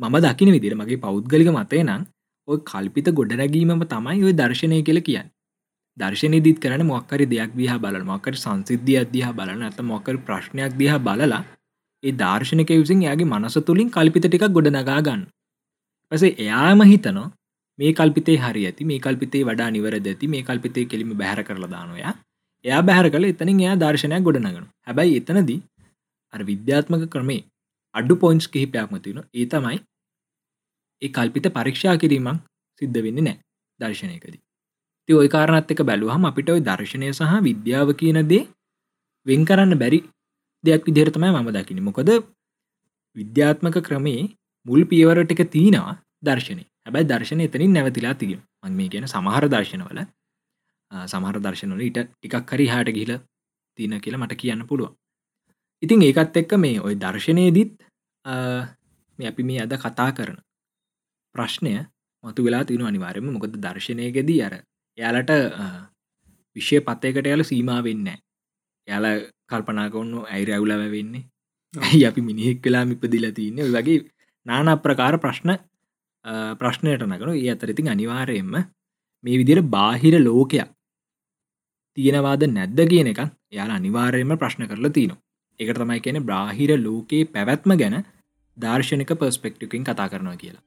මම 0.00 0.16
දකින 0.24 0.52
විදිර 0.54 0.74
මගේ 0.74 1.00
පෞද්ගලික 1.04 1.50
මතය 1.54 1.82
නම් 1.82 2.02
ඔය 2.48 2.58
කල්පිත 2.70 3.08
ගොඩනැගීමම 3.18 3.82
තමයි 3.92 4.24
ඔය 4.26 4.32
දර්ශනය 4.32 4.78
කියල 4.82 5.00
කියන්න. 5.02 5.28
දර්ශනය 5.96 6.40
දිත් 6.42 6.58
කරන 6.60 6.82
මොක්කරි 6.84 7.26
දෙයක් 7.26 7.52
දිහා 7.54 7.78
බලන 7.78 8.04
මොකර 8.04 8.34
සංසිද්ධිය 8.36 8.98
අධ්‍යා 9.02 9.32
බලන 9.32 9.62
ඇත 9.62 9.78
මොකර 9.82 10.16
ප්‍රශ්නයක් 10.26 10.76
දිහා 10.76 10.98
බලලා 11.00 11.40
ඒ 12.02 12.12
දර්ශනක 12.14 12.70
විසින් 12.74 13.04
යාගේ 13.06 13.30
මනස 13.30 13.56
තුළින් 13.62 13.90
කල්පිත 13.90 14.26
ටික් 14.26 14.44
ගොඩනගා 14.50 15.00
ගන්න. 15.00 15.22
පස 16.12 16.24
එයාම 16.24 16.84
හිතනවා 16.84 17.26
මේ 17.78 17.92
කල්පිතේ 17.92 18.36
හරි 18.38 18.66
ඇති 18.68 18.88
මේ 18.90 19.00
කල්පිතේ 19.00 19.42
වඩා 19.44 19.70
නිවර 19.70 19.96
ඇති 20.00 20.28
මේ 20.28 20.42
කල්පිතේ 20.42 20.86
කෙලිම 20.86 21.16
බැහර 21.16 21.40
කරලා 21.42 21.70
දානොයා 21.70 22.14
එයා. 22.64 22.82
බැහර 22.82 23.10
කළ 23.10 23.30
එතනින් 23.32 23.64
එයා 23.64 23.76
දර්ශනයක් 23.76 24.22
ගොඩනගන 24.28 24.70
හැබැයි 24.86 25.18
එතනදී 25.20 25.60
අර 26.34 26.40
විද්‍යාත්මක 26.44 27.10
ක්‍රමේ 27.14 27.42
අඩු 27.94 28.14
පොයින්ස් 28.16 28.48
කිහිපයක්ම 28.48 28.96
තියෙන 29.00 29.22
ඒ 29.34 29.46
තමයි 29.52 29.78
ඒ 31.02 31.10
කල්පිත 31.10 31.48
පරීක්ෂා 31.56 31.96
කිරීමක් 32.02 32.44
සිද්ධ 32.80 33.00
වෙන්න 33.06 33.24
නෑ 33.24 33.38
දර්ශනයකදී. 33.80 34.45
ති 35.08 35.14
ඔය 35.14 35.28
කාරණත් 35.28 35.70
එක 35.70 35.82
බැලුවහම 35.82 36.24
අපිට 36.24 36.48
ඔයි 36.48 36.62
දර්ශනය 36.62 37.10
සහ 37.10 37.34
විද්‍යාව 37.42 37.94
කියන 37.94 38.20
දේ 38.24 38.44
වෙන් 39.26 39.44
කරන්න 39.44 39.78
බැරි 39.78 40.00
දෙයක් 40.64 40.82
විදිහරතමයි 40.84 41.30
මම 41.32 41.50
දකින 41.52 41.82
මොකද 41.82 42.10
විද්‍යාත්මක 43.16 43.78
ක්‍රමේ 43.82 44.22
මුල් 44.66 44.82
පියවරට 44.84 45.30
එක 45.30 45.42
තියෙනවා 45.48 45.94
දර්ශනය. 46.22 46.62
හැබැයි 46.84 47.08
දර්ශනය 47.08 47.42
එතනින් 47.44 47.72
නැවතිලා 47.72 48.14
තිග 48.14 48.30
මං 48.62 48.72
මේ 48.72 48.88
කියන 48.88 49.06
සමහර 49.06 49.48
දර්ශනවල 49.48 50.00
සමහර 50.90 51.36
දර්ශනවල 51.40 51.82
ඉට 51.82 51.98
ටිකක් 52.02 52.50
හරි 52.50 52.66
හාට 52.66 52.90
ගිහිල 52.90 53.12
තියන 53.78 53.98
කියලා 54.00 54.20
මට 54.20 54.36
කියන්න 54.36 54.66
පුළුව 54.66 54.94
ඉතින් 55.82 56.02
ඒකත් 56.02 56.36
එක්ක 56.36 56.52
මේ 56.56 56.80
ඔය 56.80 56.94
දර්ශනයදිත් 56.96 57.74
මේ 59.18 59.28
අපි 59.28 59.42
මේ 59.42 59.60
අද 59.62 59.74
කතා 59.76 60.10
කරන 60.12 60.38
ප්‍රශ්නය 61.34 61.74
මතු 62.24 62.40
වෙලා 62.42 62.64
තින 62.64 62.82
අනිවාරයම 62.82 63.28
මොකද 63.28 63.54
දර්ශනයගෙදී 63.58 64.40
අර 64.42 64.54
එයාලට 64.98 65.32
විශ්ෂය 66.56 66.80
පත්තයකට 66.80 67.26
යාල 67.26 67.44
සීමා 67.44 67.80
වෙන්න 67.82 68.06
යාල 68.88 69.06
කල්පනාකොන්නු 69.46 70.26
ඇයි 70.26 70.46
රැවුලව 70.46 70.84
වෙන්නේ 70.90 71.24
ඇයි 71.74 72.04
අපි 72.06 72.20
මිනිහෙක් 72.22 72.60
වෙලා 72.60 72.84
මිපදිල 72.84 73.26
තියන්න 73.32 73.60
වගේ 73.68 73.98
නාන 74.46 74.72
ප්‍රකාර 74.78 75.18
ප්‍රශ්න 75.18 75.52
ප්‍රශ්නයට 76.58 77.04
නකරු 77.06 77.34
ඒ 77.34 77.50
අතරඉතින් 77.50 77.88
අනිවාරයෙන්ම 77.88 78.56
මේ 79.24 79.36
විදිර 79.36 79.60
බාහිර 79.68 80.16
ලෝකයක් 80.20 80.72
තියෙනවාද 81.96 82.42
නැද්ද 82.48 82.80
කියන 82.86 83.08
එක 83.08 83.22
යාල 83.50 83.70
අනිවාර්යම 83.72 84.32
ප්‍රශ්න 84.36 84.66
කරලා 84.66 84.92
තියනවා 84.92 85.22
එක 85.60 85.72
තමයි 85.74 86.00
කියන 86.00 86.18
බ්‍රාහිර 86.22 86.70
ලෝකයේ 86.78 87.28
පැවැත්ම 87.28 87.72
ගැන 87.74 87.96
දර්ශනික 88.56 89.10
පර්ස්පෙක්ටිකින් 89.14 89.82
කතා 89.84 90.06
කරනවා 90.08 90.36
කියලා. 90.42 90.62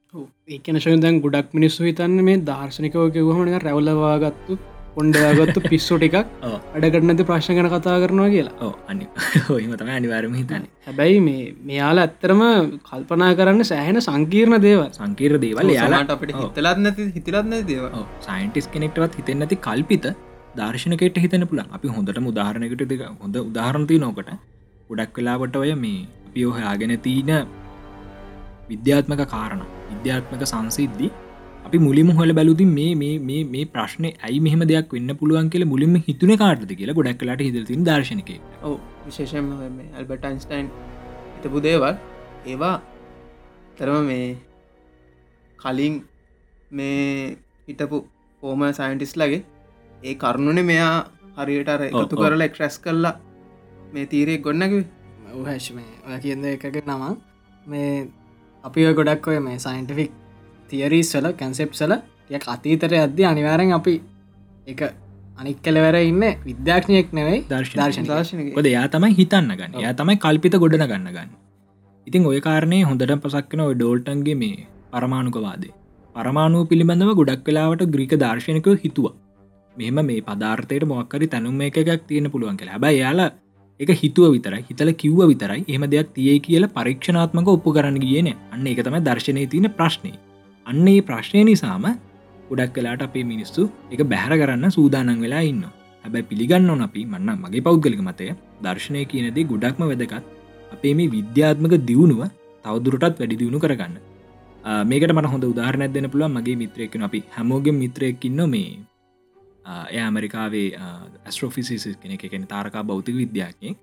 ඒකන 0.49 0.79
ශයදැන් 0.79 1.21
ගොඩක් 1.21 1.55
මිනිස්සු 1.57 1.87
හිතන්න 1.87 2.19
මේ 2.27 2.41
දර්ශනිකව 2.49 3.05
කිවහමන 3.15 3.55
රැවලවාගත්තු 3.63 4.57
කොන්ඩයාගත්තු 4.95 5.63
පිස්සු 5.65 5.97
ටිකක් 5.97 6.17
අඩගටනති 6.75 7.25
ප්‍රශ්න 7.29 7.57
ගැන 7.57 7.69
කතා 7.73 7.97
කරනවා 8.03 8.29
කියලා. 8.35 8.69
අනි 8.87 9.07
හොම 9.47 9.73
තම 9.79 9.91
අනිවාරම 9.97 10.35
හිතන්න. 10.39 10.65
හැබැයි 10.87 11.19
මේ 11.27 11.43
මෙයාලා 11.69 12.05
ඇත්තරම 12.07 12.43
කල්පනා 12.89 13.31
කරන්න 13.39 13.69
සෑහෙන 13.71 14.01
සංකීර්ණ 14.01 14.57
දේව 14.67 14.81
සංකීර 14.97 15.35
දේවල්. 15.45 15.71
යාලාට 15.77 16.13
අපට 16.15 16.33
හිතලත් 16.37 16.83
නැති 16.85 17.07
හිතලත්න 17.15 17.55
දේව 17.71 17.85
සයින්ටිස් 18.27 18.67
කෙනෙක්ටවත් 18.75 19.17
හිතෙන්නති 19.21 19.57
කල්පිත 19.67 20.07
දර්ශනකට 20.57 21.17
හිතන 21.25 21.47
පුළන් 21.49 21.73
අපි 21.77 21.95
හොඳට 21.95 22.21
උදාහරණකට 22.33 22.85
දෙක 22.93 23.03
හොඳ 23.23 23.41
උදාහරණති 23.41 23.99
නෝකට 24.05 24.31
ගොඩක් 24.89 25.17
වෙලාවට 25.19 25.59
ඔය 25.63 25.73
මේ 25.77 25.97
අපි 26.27 26.45
ඔහයාගෙන 26.45 26.95
තිීන 26.99 27.33
විද්‍යාත්මක 28.69 29.23
කාරණ 29.33 29.65
විද්‍යාත්මක 29.89 30.43
සංසිද්ධි. 30.45 31.09
අපි 31.65 31.77
මුලිම 31.79 32.09
හොල 32.17 32.31
බැලුති 32.33 32.65
මේ 32.67 32.91
මේ 32.99 33.39
මේ 33.53 33.65
ප්‍රශ්නය 33.73 34.09
ඇයි 34.19 34.39
මෙහම 34.45 34.61
දෙයක් 34.71 34.93
වෙන්න 34.95 35.11
පුළුවන් 35.19 35.49
කියල 35.53 35.65
මුලින්ම 35.65 35.95
හිතුන 36.07 36.31
කාටද 36.41 36.71
කියලා 36.73 36.97
ගොඩක් 36.99 37.19
කලාට 37.21 37.43
හිදතින් 37.47 37.83
දර්ශනක 37.87 38.31
ඔව 38.63 38.75
විශේෂම 39.05 39.49
ඇල්බට 39.93 40.27
අයින්ස්ටයින් 40.29 40.69
හිතපු 41.35 41.61
දේවල් 41.67 41.93
ඒවා 42.45 42.75
තරම 43.77 44.09
මේ 44.09 44.27
කලින් 45.59 45.95
මේ 46.71 47.37
හිටපු 47.67 47.99
ෆෝම 48.43 48.65
සයින්ටිස් 48.73 49.13
ලගේ 49.15 49.41
ඒ 50.03 50.15
කරුණුනේ 50.17 50.67
මෙයා 50.71 50.93
හරියට 51.37 51.69
අර 51.69 51.81
එකතු 51.83 52.15
කරලා 52.17 52.47
එක්ට්‍රැස් 52.49 52.77
කරලා 52.79 53.15
මේ 53.93 54.05
තීරය 54.05 54.37
ගොන්නක 54.39 54.79
හැශ් 55.45 55.69
මේ 55.73 55.91
ඔය 56.05 56.19
කියන්න 56.19 56.47
එකක 56.47 56.81
නම 56.83 57.03
මේ 57.65 57.91
අපි 58.63 58.87
ගොඩක් 58.93 59.27
ඔය 59.27 59.39
මේ 59.39 59.59
සයින්ටිෆික් 59.65 60.15
තියරීස් 60.69 61.11
වල 61.15 61.27
කැන්සෙප් 61.33 61.71
සල 61.73 61.93
ය 62.29 62.39
අතීතර 62.47 62.93
අද්‍ය 63.03 63.23
අනිවාරෙන් 63.31 63.71
අපි 63.77 63.93
එක 64.67 64.81
අනික් 65.37 65.59
කලවර 65.65 65.97
ඉන්න 66.01 66.25
විද්‍යාක්ෂණයෙක් 66.47 67.13
නෙවෙයි 67.19 67.39
දර්ශන 67.51 68.09
දර්ශන 68.09 68.41
ොද 68.61 68.67
යා 68.67 68.87
තමයි 68.87 69.15
හිතන්න 69.19 69.53
ගන්න. 69.59 69.79
යා 69.85 69.93
තමයි 69.93 70.17
කල්පිත 70.25 70.57
ගොඩන 70.63 70.85
ගන්න 70.91 71.09
ගන්න. 71.15 71.31
ඉතින් 72.07 72.29
ඔය 72.31 72.39
කාරණය 72.47 72.79
හොඳට 72.83 73.15
පසක්කන 73.25 73.65
ඔය 73.67 73.75
ඩෝල්ටන්ගේ 73.75 74.37
මේ 74.43 74.67
පරමාණුකවාදේ 74.93 75.73
පරමාණු 76.15 76.67
පිළිබඳව 76.71 77.11
ගොඩක් 77.21 77.49
වෙලාවට 77.49 77.85
ග්‍රීක 77.95 78.15
දර්ශනකව 78.23 78.77
හිතුවා. 78.83 79.15
මෙම 79.75 79.99
මේ 80.09 80.21
පදාර්ථයට 80.21 80.85
මොක්කරි 80.85 81.27
තැනුම් 81.27 81.61
එකක් 81.61 81.79
තියෙන 82.07 82.31
පුළුවන් 82.31 82.59
කියලා. 82.59 82.75
හැබයි 82.75 82.99
යාලා 82.99 83.29
එක 83.79 83.91
හිතුව 83.99 84.31
විතරයි 84.35 84.61
හිතල 84.69 84.91
කිව්ව 85.01 85.19
විතරයි. 85.31 85.61
එහම 85.71 85.83
දෙයක් 85.93 86.09
තියේ 86.15 86.39
කියල 86.45 86.65
පරීක්ෂණාත්මක 86.77 87.49
ඔප්පු 87.55 87.75
කරන්න 87.75 87.99
කියන 88.05 88.29
අන්න 88.53 88.67
එක 88.71 88.81
තම 88.85 88.97
දර්ශනය 89.07 89.43
තියෙන 89.53 89.67
ප්‍රශ්නය 89.77 90.11
අන්නේ 90.65 91.01
ප්‍රශ්නය 91.09 91.43
නිසාම 91.49 91.85
ගොඩක් 92.49 92.73
කලාට 92.75 93.05
අපේ 93.07 93.25
මිනිස්සු 93.31 93.63
එක 93.93 94.03
බැහර 94.13 94.33
කරන්න 94.41 94.75
සූදානන් 94.77 95.15
වෙලා 95.25 95.43
ඉන්න 95.51 95.63
හැබැ 96.05 96.27
පිළිගන්න 96.31 96.69
ඕන 96.73 96.83
අපි 96.87 97.05
මන්න 97.05 97.39
මගේ 97.43 97.63
පෞද්ගලික 97.67 98.03
මතය 98.09 98.29
දර්ශනය 98.65 99.05
කියනදේ 99.11 99.47
ගොඩක්ම 99.51 99.83
වැදගත්. 99.91 100.23
අපේ 100.71 100.93
මේ 100.99 101.11
විද්‍යාත්මක 101.15 101.73
දියුණුව 101.89 102.21
තවදුරටත් 102.65 103.19
වැඩි 103.21 103.39
දියුණු 103.41 103.59
කරගන්න. 103.63 103.95
මේකට 104.89 105.13
මට 105.15 105.31
හොඳ 105.33 105.45
උදාහරණයක් 105.53 105.91
දෙන 105.95 106.11
පුළුව 106.13 106.31
මගේ 106.37 106.59
මිත්‍රයකන 106.61 107.03
අපි 107.07 107.19
හැමෝගෙන් 107.35 107.75
මිත්‍රයකින්න 107.83 108.41
මේ 108.53 108.69
එය 109.65 109.99
ඇමරිකාවේ 109.99 110.67
ඇස්ට්‍රෝෆිසිස් 110.77 111.87
කෙන 111.97 112.11
එකෙන 112.13 112.47
තාරකා 112.47 112.83
බෞතික 112.83 113.15
විද්‍යාඥය 113.15 113.75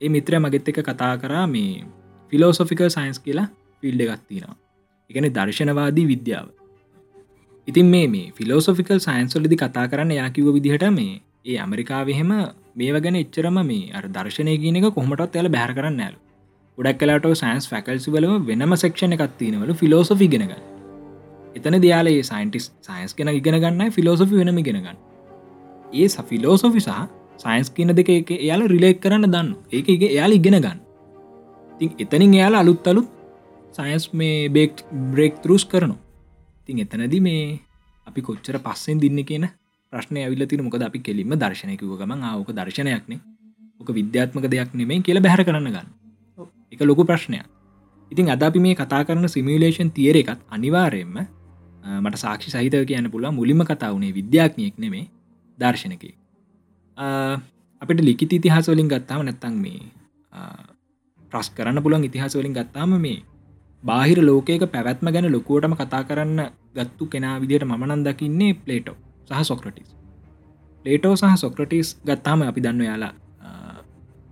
ඒ 0.00 0.08
මිත්‍රය 0.08 0.38
මගෙත් 0.38 0.68
එක 0.68 0.80
කතා 0.82 1.14
කරා 1.18 1.46
මේ 1.48 1.84
ෆිලෝසොෆිකල් 2.32 2.90
සයින්ස් 2.90 3.18
කියලා 3.20 3.48
ෆිල්ඩ 3.82 4.04
එකත්තිනවා 4.06 4.56
එකන 5.10 5.28
දර්ශනවාදී 5.30 6.06
විද්‍යාව. 6.06 6.48
ඉතින් 7.68 7.86
මේ 7.86 8.08
මේ 8.08 8.32
ෆිලෝසොෆිකල් 8.32 9.00
සයින්ස්වලදි 9.00 9.56
කතා 9.56 9.86
කරන්න 9.86 10.12
යාකිව 10.12 10.52
විදිහට 10.52 10.86
මේ 10.92 11.14
ඒ 11.44 11.56
ඇමරිකාවහෙම 11.58 12.32
මේ 12.74 13.00
ගැන 13.00 13.16
එච්චරම 13.16 13.58
මේ 13.64 13.90
අර 13.92 14.04
දර්ශනය 14.10 14.54
කියන 14.58 14.80
එක 14.80 14.88
කොහමටත් 14.92 15.36
ඇල 15.36 15.50
බැහර 15.50 15.72
කරන්න 15.72 16.00
ඇල් 16.00 16.14
ගොඩක් 16.78 17.00
කලාට 17.00 17.32
සයින්ස් 17.36 17.68
ෆැකල්සි 17.68 18.08
වලම 18.10 18.46
වෙනම 18.46 18.76
සක්ෂණ 18.76 19.16
එකත්තිනවල 19.18 19.74
ෆිලෝසොෆි 19.74 20.28
ගෙනගන්න 20.28 20.73
එතන 21.54 21.76
දයාලේ 21.80 22.22
සයින්ටිස් 22.22 22.70
සයින්ස් 22.82 23.12
කෙන 23.14 23.28
ඉගෙන 23.30 23.56
ගන්න 23.56 23.90
ෆිලෝසොෆි 23.90 24.40
වෙනම 24.40 24.62
ගෙනගන්න 24.62 24.96
ඒ 25.94 26.08
ෆිලෝසොෆි 26.30 26.80
සහ 26.80 27.02
සයින්ස් 27.38 27.70
කියන 27.70 27.90
දෙක 27.92 28.08
එක 28.10 28.30
එයාල 28.36 28.64
රිලෙක් 28.66 29.00
කරන්න 29.00 29.26
දන්න 29.26 29.50
ඒක 29.70 29.88
එක 29.88 30.02
එයාල 30.04 30.32
ඉගෙන 30.32 30.56
ගන්න. 30.56 30.78
තින් 31.78 31.90
එතනින් 31.98 32.34
එයාලා 32.34 32.60
අලුත් 32.60 32.86
අලුත් 32.86 33.08
සයින්ස් 33.74 34.06
මේ 34.12 34.48
බෙක්් 34.50 34.82
බ්‍රෙක් 35.12 35.42
තරුස් 35.42 35.64
කරනවා. 35.64 35.98
තින් 36.66 36.78
එතනද 36.78 37.14
මේ 37.20 37.60
අපි 38.06 38.20
කොච්චර 38.22 38.58
පස්සෙන් 38.60 39.00
දින්න 39.00 39.24
කියන 39.24 39.48
ප්‍රශ්නය 39.92 40.20
ඇවිල්ල 40.20 40.46
තින 40.46 40.62
මොකද 40.62 40.82
අපි 40.82 40.98
කෙලින්ම 41.00 41.34
දර්ශනයකිව 41.36 41.96
ගමන් 42.00 42.22
ආවක 42.24 42.50
දර්ශනයක්නේ 42.52 43.20
ඕක 43.80 43.90
විද්‍යාත්මක 43.92 44.46
දෙයක් 44.48 44.74
නෙමේ 44.74 45.02
කියල 45.02 45.20
බැහර 45.20 45.42
කරන්න 45.42 45.68
ගන්න. 45.68 45.88
එක 46.72 46.80
ලොකු 46.82 47.04
ප්‍රශ්නයක්. 47.04 47.46
ඉතින් 48.12 48.30
අද 48.30 48.42
අපි 48.42 48.58
මේ 48.58 48.74
කතා 48.74 49.02
කරන 49.04 49.26
සිමිලේෂන් 49.28 49.90
තියර 49.90 50.16
එකත් 50.16 50.40
අනිවාරයෙන්ම 50.50 51.16
මට 51.84 52.16
සාක්ෂි 52.16 52.50
සහිතව 52.50 52.84
කියන්න 52.84 53.10
පුළ 53.10 53.26
මුලිම 53.30 53.60
කතා 53.62 53.92
වුණේ 53.92 54.12
විද්‍යාඥයෙක් 54.12 54.76
නෙමේ 54.78 55.04
දර්ශනක 55.58 56.04
අපිට 57.82 58.00
ලිකි 58.00 58.26
ඉතිහාස 58.32 58.68
වලින් 58.68 58.88
ගත්තාම 58.88 59.22
නැත්තං 59.22 59.56
මේ 59.56 59.80
ප්‍රස් 61.32 61.48
කරන්න 61.50 61.82
පුළන් 61.82 62.04
ඉතිහාස 62.04 62.36
වලින් 62.36 62.54
ගත්තාම 62.54 62.94
මේ 62.98 63.18
බාහිර 63.82 64.18
ලෝකයක 64.20 64.64
පැවැත්ම 64.66 65.08
ගැන 65.08 65.28
ලොකුවටම 65.28 65.74
කතා 65.74 66.02
කරන්න 66.02 66.40
ගත්තු 66.74 67.04
කෙනා 67.06 67.34
විදියට 67.40 67.66
මනන් 67.66 68.00
දකින්නේ 68.04 68.52
ප්ලේටෝ 68.56 68.96
සහ 69.28 69.42
සොක්‍රටිස්. 69.42 69.90
පලේටෝ 70.84 71.14
සහ 71.16 71.36
සොක්‍රටිස් 71.36 71.88
ගත්තාම 72.02 72.42
අපි 72.42 72.60
දන්න 72.60 72.82
යාලා 72.82 73.14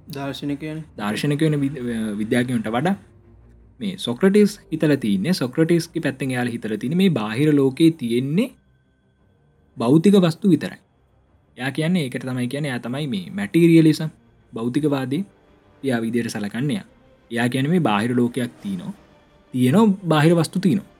දර්ශනය 0.08 0.54
කියන 0.56 0.78
දර්ශනක 0.96 1.42
වෙන 1.42 1.56
විද්‍යාකයන්ට 2.18 2.68
වඩා 2.68 2.96
මේ 3.82 3.98
සොක්‍රටිස් 3.98 4.54
හිතල 4.72 4.94
තියන්නේ 5.04 5.34
සොක්‍රටිස්කි 5.34 6.04
පැත්තෙන් 6.06 6.34
යාල 6.36 6.52
හිතර 6.54 6.76
තින 6.78 6.96
මේ 6.96 7.10
බාහිර 7.10 7.52
ලෝකයේ 7.56 7.96
තියෙන්නේ 8.00 8.48
බෞතික 9.76 10.16
වස්තු 10.24 10.52
විතරයි. 10.52 10.80
යා 11.56 11.70
කියන්නේ 11.72 12.04
ඒකට 12.04 12.26
තමයි 12.28 12.48
කියන 12.48 12.70
යා 12.70 12.80
තමයි 12.80 13.06
මේ 13.08 13.26
මැටීරියලිසම් 13.32 14.14
බෞතිකවාදී 14.52 15.24
යා 15.82 16.00
විදියට 16.02 16.32
සලකන්නය 16.34 16.80
යා 17.30 17.48
කියන 17.48 17.70
මේ 17.70 17.84
බාහිර 17.88 18.16
ලෝකයක් 18.16 18.56
තියනෝ 18.62 18.94
තියනෝ 19.54 19.86
බාහිර 20.08 20.34
වස්තු 20.36 20.60
තියනවා 20.60 20.92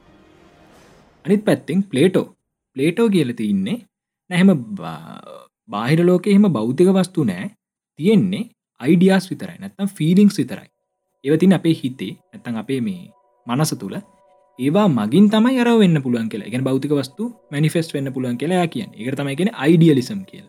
අනිත් 1.25 1.45
පැත්තෙන් 1.45 1.83
පලේටෝ. 1.85 2.27
පලේටෝ 2.77 3.09
කියල 3.11 3.33
තියන්නේ 3.33 3.79
නැහෙම 4.31 4.51
බාහිර 5.71 6.07
ලෝක 6.07 6.27
එහෙම 6.27 6.47
බෞතික 6.53 6.89
වස්තු 6.89 7.25
නෑ. 7.25 7.51
තියෙන්නේ 7.99 8.45
අයිඩියස් 8.81 9.31
විතරයි 9.31 9.59
නැත්තම් 9.59 9.95
ෆීලිංස් 9.97 10.39
විතරයි. 10.39 10.69
ඒවතින් 11.24 11.55
අපේ 11.55 11.74
හිතේ 11.81 12.12
නැත්තන් 12.31 12.57
අපේ 12.61 12.81
මේ 12.81 13.03
මනස 13.47 13.73
තුළ 13.81 13.97
ඒවා 14.59 14.86
මගින් 14.90 15.27
තමයි 15.31 15.61
අර 15.62 15.69
වෙන්න 15.81 15.99
පුළුවන් 16.05 16.28
කියලා. 16.28 16.49
එක 16.49 16.65
බෞතික 16.69 16.93
වස්තු 16.93 17.24
මනිෆෙස්ට 17.53 17.94
වෙන්න 17.97 18.12
පුළුවන් 18.15 18.39
කියලා 18.40 18.66
කිය 18.73 18.86
එක 19.01 19.15
තමයි 19.19 19.36
කියෙන 19.36 19.51
අයිඩියලිසම් 19.65 20.23
කියල. 20.31 20.47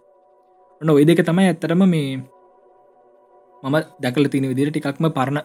ඔන්න 0.81 0.89
ඔය 0.89 1.05
දෙක 1.09 1.21
තමයි 1.29 1.45
ඇත්තරම 1.49 1.83
මේ 1.93 2.07
මම 3.63 3.75
දැකල 4.03 4.29
තින 4.33 4.47
විදිර 4.51 4.71
ටිකක්ම 4.71 5.07
පරණ 5.17 5.39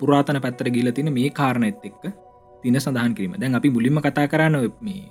පුරාතන 0.00 0.40
පැත්තර 0.46 0.72
ගිල 0.76 0.90
තින 0.98 1.12
මේ 1.18 1.28
කාරණඇත් 1.30 1.84
එක්ක 1.84 2.02
තින 2.62 2.80
සඳහන් 2.80 3.14
කිරීම. 3.14 3.36
දැන් 3.42 3.60
අපි 3.60 3.74
මුලින්ම 3.76 4.00
කතා 4.00 4.26
කරන්න 4.32 4.56
මේ 4.80 5.04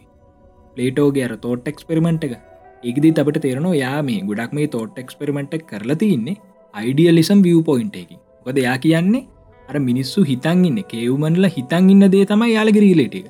පලේටෝගේ 0.76 1.26
අර 1.28 1.38
තෝට් 1.38 1.72
එක්ස්පෙරිමෙන්ට් 1.74 2.28
එක. 2.30 2.36
ඒකදී 2.84 3.14
අපට 3.22 3.40
තේරනවා 3.46 3.78
යා 3.84 4.02
මේ 4.10 4.26
ගොඩක් 4.30 4.58
මේ 4.58 4.68
තෝට් 4.68 4.98
එක්ස්පෙරිමෙන්ට් 5.04 5.56
කරලා 5.70 6.02
තින්නේ 6.04 6.42
අයිඩියලිසම් 6.74 7.40
විය 7.46 7.58
පොයින්ට 7.70 8.02
එක 8.04 8.12
ොද 8.50 8.58
යා 8.66 8.78
කියන්නේ 8.80 9.26
අර 9.70 9.76
මිනිස්සු 9.90 10.26
හිතන් 10.32 10.66
ඉන්න 10.70 10.82
කෙව්මන්ල 10.92 11.48
හිතන් 11.58 11.92
ඉන්න 11.94 12.06
දේ 12.16 12.26
තමයි 12.32 12.54
යාලග 12.56 12.80
රීලට 12.86 13.16
එක. 13.20 13.28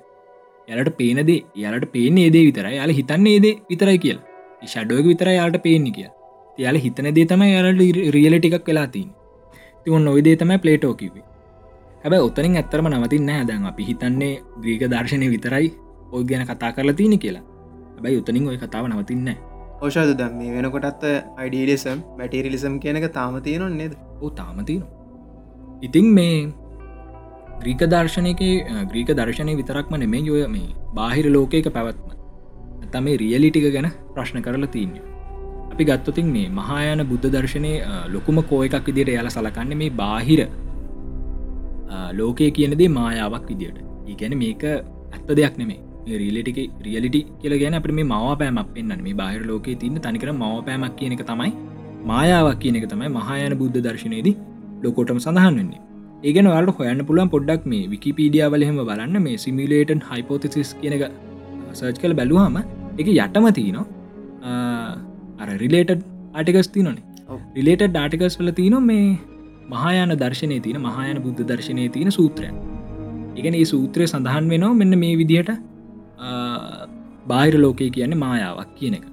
යාලට 0.70 0.98
පේනදේ 1.00 1.42
යාලට 1.56 1.86
පේන 1.92 2.18
ඒදේ 2.18 2.46
විතර 2.50 2.68
යාල 2.78 2.94
හිතන්නේ 3.00 3.36
ඒදේ 3.36 3.54
විතරයි 3.70 4.00
කියලා. 4.06 4.26
ෂඩෝක 4.64 5.06
විතර 5.12 5.30
යාලට 5.38 5.58
පේන්නේ 5.66 5.96
කිය 5.98 6.10
යාල 6.58 6.78
හිතන 6.78 7.08
දේ 7.18 7.26
තමයි 7.32 7.54
යාලට 7.54 8.12
රියලට 8.16 8.48
එකක් 8.50 8.68
වෙලා 8.70 8.88
තින් 8.88 9.10
තිවන්න 9.86 10.06
නොවිදේ 10.08 10.36
තමයි 10.42 10.58
පලේටෝ 10.58 10.94
කිවේ 11.02 11.26
හැබ 12.04 12.16
ඔත්තනින් 12.20 12.58
ඇත්තරම 12.62 12.90
නවතින්න 12.92 13.32
දැන් 13.50 13.68
අපි 13.72 13.90
හිතන්නේ 13.90 14.32
ග්‍රීක 14.62 14.86
දර්ශනය 14.94 15.30
විතරයි 15.36 15.70
ඔය 16.12 16.24
ගැන 16.24 16.48
කතා 16.48 16.72
කරලා 16.72 16.98
තියෙන 17.00 17.20
කියලා. 17.20 17.44
හැබැයි 17.96 18.22
උතනින් 18.22 18.50
ඔය 18.52 18.58
කතාව 18.58 18.90
නවතින්න 18.90 19.32
ඕෂාද 19.82 20.12
දම් 20.20 20.38
මේ 20.40 20.52
වෙනකොටත් 20.58 21.04
අයිඩියලිසම් 21.38 22.06
මැටේරිලිසම් 22.20 22.80
කියනක 22.84 23.10
තාම 23.18 23.42
තියෙනවා 23.42 23.70
නේද? 23.72 23.94
ඕ 24.22 24.30
තාමතිනවා 24.32 25.05
ඉතිං 25.84 26.14
මේ 26.14 26.54
ග්‍රීක 27.62 27.82
දර්ශනයක 27.94 28.42
ග්‍රීක 28.92 29.10
දර්ශනය 29.20 29.56
විතරක්ම 29.56 29.96
නෙමේ 30.04 30.24
යොය 30.24 30.48
මේ 30.48 30.74
බාහිර 30.94 31.26
ලෝකයක 31.32 31.68
පැවත්ම. 31.78 32.10
ඇතම 32.84 33.04
මේ 33.04 33.18
රියලිටික 33.18 33.68
ගැන 33.74 33.92
ප්‍රශ්න 34.16 34.42
කරලා 34.42 34.72
තියන්නේ. 34.76 35.04
අපි 35.72 35.84
ගත්තතින් 35.84 36.28
මේ 36.36 36.50
මහායන 36.60 37.04
බුද්ධ 37.10 37.28
දර්ශනය 37.36 37.74
ලොකුම 38.14 38.44
කෝ 38.44 38.62
එකක් 38.64 38.88
විදිට 38.88 39.16
යාල 39.18 39.30
සලකන්න 39.30 39.78
මේ 39.82 39.90
බාහිර 40.02 40.48
ලෝකය 42.20 42.52
කියනදේ 42.52 42.90
මායාවක් 42.90 43.50
විදියට. 43.50 43.78
ඒගැන 44.08 44.38
මේක 44.38 44.64
ඇත්ත 44.64 45.30
දෙයක් 45.40 45.58
නෙමේ 45.58 45.80
රියලිටික 46.22 46.58
රියලිටි 46.86 47.22
කියල 47.42 47.54
ගැන 47.62 47.74
අප 47.74 47.88
මේ 47.92 48.04
මව 48.04 48.36
පෑමක් 48.42 48.74
පෙන්න්න 48.76 49.00
මේ 49.06 49.14
බාහිර 49.22 49.42
ලෝකයේ 49.52 49.80
තින්න 49.84 50.02
තනිකර 50.06 50.32
මව 50.34 50.66
පෑමක් 50.68 50.96
කියන 51.00 51.16
එක 51.16 51.24
තමයි 51.30 51.52
මායාවක් 52.10 52.60
කියන 52.64 52.76
එක 52.80 52.86
තමයි 52.92 53.10
මහායන 53.18 53.58
බුද්ධ 53.62 53.80
දර්ශනයේදී 53.88 54.36
ලොකොටම 54.86 55.20
සඳහන් 55.26 55.60
වෙන්නේ. 55.60 55.82
ඒගෙන 56.28 56.50
වලට 56.54 56.78
හොයන්න 56.80 57.06
පුළුවන් 57.10 57.32
පොඩ්ඩක් 57.36 57.70
මේ 57.74 57.86
විකිපීඩිය 57.94 58.48
වලහෙම 58.54 58.80
බලන්න. 58.90 59.16
මේ 59.28 59.38
සිමිලේටන් 59.46 60.02
හයිපෝතිසිස් 60.10 60.72
කියනක 60.82 61.06
සර්ච් 61.80 61.98
කළ 62.02 62.18
බැලුවහම 62.22 62.58
එක 63.02 63.08
යටම 63.14 63.48
තියනවා. 63.60 63.86
අර 65.42 65.48
රිලේටඩ් 65.62 66.02
ආටිකස් 66.40 66.68
තියනනේ 66.74 67.04
රිලේට 67.58 67.84
ඩාටිකස් 67.88 68.36
වල 68.40 68.52
තියන 68.60 68.76
මේ 68.90 69.06
මහායන 69.74 70.14
දර්ශනය 70.24 70.58
තියන 70.66 70.78
මහායන 70.88 71.18
බුද්ධ 71.26 71.42
දර්ශනය 71.52 71.86
තියෙන 71.96 72.12
සූත්‍රය 72.18 72.50
එකන 73.40 73.56
ඒ 73.62 73.66
සූත්‍රය 73.74 74.06
සඳහන් 74.12 74.52
වෙනවා 74.54 74.78
මෙන්න 74.82 75.00
මේ 75.04 75.16
විදිහට 75.22 75.52
බාහිර 77.32 77.56
ලෝකය 77.66 77.90
කියන්නේ 77.96 78.22
මායාවක් 78.24 78.72
කියන 78.80 78.98
එක. 79.00 79.06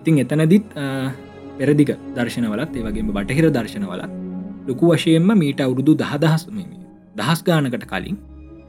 ඉතින් 0.00 0.20
එතනදිත් 0.24 0.66
පෙරදික 1.58 1.90
දර්ශනවලත් 2.16 2.76
ඒවගේම 2.80 3.12
බටහිර 3.18 3.48
දර්ශනවලත් 3.58 4.10
ලොකු 4.68 4.92
වශයෙන්ම 4.92 5.30
මීට 5.42 5.60
අවුරුදු 5.60 5.94
දහදහස් 6.02 6.44
දහස් 7.16 7.40
ගානකට 7.42 7.86
කලින් 7.92 8.18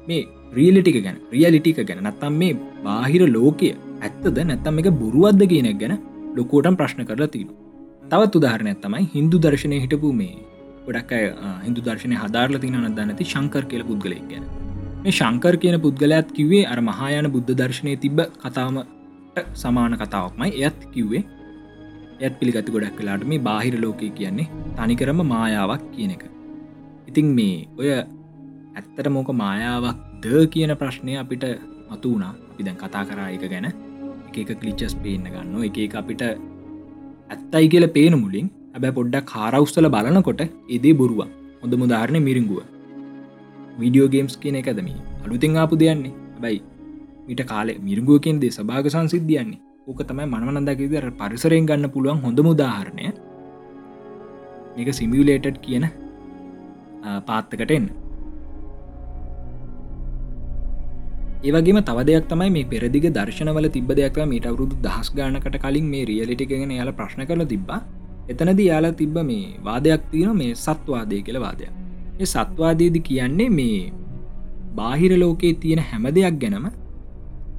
මේ 0.08 0.22
රියලිටික 0.54 1.00
ගැන 1.06 1.18
රියලිටික 1.34 1.82
ගැන 1.90 2.04
නත්තම් 2.04 2.38
මේ 2.42 2.54
බාහිර 2.84 3.24
ලෝකය 3.38 3.72
ඇත්තද 4.02 4.38
නැත්තම් 4.44 4.80
එක 4.84 4.92
බොරුවද්ද 5.02 5.44
කියනෙක් 5.54 5.82
ගැන 5.82 5.96
ලොකෝටම් 6.36 6.80
ප්‍රශ්න 6.82 7.04
කරලා 7.10 7.34
තිීන 7.36 7.50
තවත් 8.12 8.40
උදාහරණයක් 8.40 8.80
තමයි 8.82 9.04
හින්දු 9.16 9.38
දර්ශනය 9.46 9.78
හිටපු 9.84 10.12
මේ 10.14 10.38
ගොඩක් 10.88 11.12
අය 11.12 11.26
හිදු 11.66 11.82
දර්ශනය 11.82 12.16
හදාරල 12.16 12.56
තින 12.64 12.78
නදන්නති 12.82 13.26
ශංකර් 13.34 13.64
කියල 13.72 13.84
පුද්ගලෙක් 13.90 14.24
ගැන. 14.32 14.46
මේ 15.04 15.14
ශංකර් 15.20 15.56
කියන 15.64 15.78
පුද්ගලයක් 15.86 16.32
කිවේ 16.38 16.64
අර 16.66 16.80
මහායන 16.82 17.28
බුද්ධ 17.36 17.52
දර්ශනය 17.62 17.94
තිබ්බ 18.04 18.20
කතාම 18.44 18.80
සමාන 19.56 19.98
කතාවක්මයි. 20.02 20.50
එයත් 20.58 20.80
කිව්වේ 20.94 21.24
ඇත් 22.20 22.40
පිළිගති 22.40 22.76
ගොඩක් 22.76 23.00
වෙලාට 23.00 23.28
මේ 23.32 23.44
බාහිර 23.50 23.76
ලෝකය 23.84 24.10
කියන්නේ 24.20 24.48
තනිකරම 24.78 25.22
මායාවක් 25.34 25.84
කියන 25.94 26.16
එක. 26.16 26.24
ඉතිං 27.10 27.28
මේ 27.38 27.58
ඔය 27.80 27.90
ඇත්තට 27.92 29.12
මෝක 29.18 29.30
මායාවක් 29.44 30.00
ද 30.24 30.48
කියන 30.56 30.74
ප්‍රශ්නය 30.82 31.14
අපිට 31.24 31.46
මතු 31.90 32.08
වුණා 32.14 32.34
අපි 32.52 32.68
දැන් 32.68 32.82
කතා 32.84 33.06
කරා 33.10 33.30
එක 33.38 33.46
ගැන. 33.54 33.70
එක 34.38 34.50
කලිච්චස් 34.62 34.96
පේන්න 35.04 35.26
ගන්න 35.26 35.64
එක 35.68 35.78
එක 35.86 35.96
අපිට 36.02 36.24
ඇත්තයි 36.26 37.68
කියල 37.74 37.86
පේන 37.96 38.16
මුලින් 38.24 38.48
ඇබැ 38.76 38.92
පොඩ්ඩක් 38.98 39.30
කාරවස්සල 39.34 39.88
බලනකොට 39.96 40.42
එදේ 40.76 40.94
බොරුව 41.00 41.22
හොඳ 41.62 41.74
මුදාහරණ 41.84 42.26
මිරිංගුව 42.28 42.60
වීඩියෝ 43.80 44.10
ගේම්ස් 44.16 44.36
කියන 44.44 44.60
එකදම 44.62 44.90
අලුතින් 45.24 45.58
ආපු 45.64 45.80
දෙයන්නේ 45.84 46.14
හැබයි 46.36 46.60
මිට 47.28 47.42
කාලෙ 47.52 47.74
මිරිංගුවකෙන් 47.88 48.42
දේ 48.44 48.54
සභාග 48.58 48.90
සංසිද්ධියන්නේ 48.94 49.60
ඕක 49.90 50.02
තමයි 50.06 50.26
මනවනදකිදර 50.30 51.06
පරිසරයෙන් 51.20 51.66
ගන්න 51.66 51.90
පුළුවන් 51.94 52.20
හොඳ 52.24 52.40
මුදාහරණය 52.48 53.06
මේක 54.76 54.90
සිමියලේටඩ් 54.98 55.56
කියන 55.64 55.86
පාත්තකට 57.28 57.72
එන්න. 57.78 57.88
ඒවගේම 61.42 61.80
තව 61.88 62.04
දෙයක් 62.10 62.28
තමයි 62.32 62.50
මේ 62.56 62.68
පෙරදිග 62.72 63.08
දර්ශනවල 63.16 63.68
තිබ 63.76 63.90
දෙයක් 64.00 64.20
මීට 64.32 64.46
අවුරුදු 64.50 64.78
දහස් 64.84 65.10
ගානකට 65.20 65.58
කලින් 65.64 65.88
මේ 65.94 66.06
රියලිටිගෙන 66.10 66.74
යාල 66.78 66.92
ප්‍රශ්න 67.00 67.26
කළ 67.30 67.46
තිබ්බා. 67.54 67.80
එතනද 68.32 68.62
යාලා 68.62 68.94
තිබ්බ 69.00 69.18
මේ 69.30 69.56
වාදයක් 69.68 70.04
තියෙන 70.12 70.38
මේ 70.42 70.52
සත්වාදය 70.66 71.24
කියල 71.26 71.40
වාදයක්. 71.46 71.72
ඒ 72.20 72.28
සත්වාදයේද 72.34 73.00
කියන්නේ 73.10 73.50
මේ 73.58 73.82
බාහිර 74.78 75.18
ලෝකයේ 75.24 75.58
තියෙන 75.64 75.82
හැම 75.90 76.06
දෙයක් 76.20 76.38
ගැනම 76.44 76.70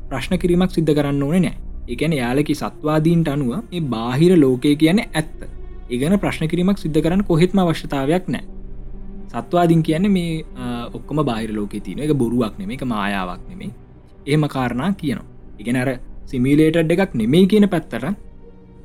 ප්‍රශ්න 0.08 0.38
කිරීමක් 0.44 0.70
සිද්ධ 0.78 0.94
කරන්න 0.98 1.26
ඕනේ 1.28 1.42
නෑ. 1.46 1.69
එකන 1.88 2.12
යාලකි 2.12 2.54
සත්වාදීන්ට 2.54 3.28
අනුව 3.28 3.52
ඒ 3.72 3.80
බාහිර 3.80 4.32
ලෝකය 4.38 4.76
කියන 4.76 5.00
ඇත්ත. 5.02 5.38
ඒගන 5.90 6.18
ප්‍රශ්න 6.18 6.48
කිරීමක් 6.52 6.78
සිද්ධ 6.78 7.00
කරන්න 7.04 7.24
කොහෙත්ම 7.24 7.58
අවශ්‍යතාවයක් 7.58 8.26
නෑ 8.28 8.44
සත්වාදින් 9.32 9.82
කියන්නේ 9.82 10.14
මේ 10.16 10.44
ඔක්කොම 10.94 11.24
බාහිර 11.30 11.52
ලෝක 11.54 11.74
තියන 11.86 11.98
එක 11.98 12.14
බොරුවක් 12.14 12.58
නෙම 12.58 12.70
එක 12.70 12.84
මායාවක් 12.84 13.42
නෙමේ 13.50 13.70
ඒම 14.26 14.48
කාරණා 14.48 14.90
කියනවා. 14.94 15.28
ඉගෙන 15.58 15.76
අර 15.76 15.88
සිමිලේටඩ් 16.26 16.92
එකක් 16.94 17.14
නෙමේ 17.14 17.46
කියන 17.46 17.66
පැත්තර 17.68 18.04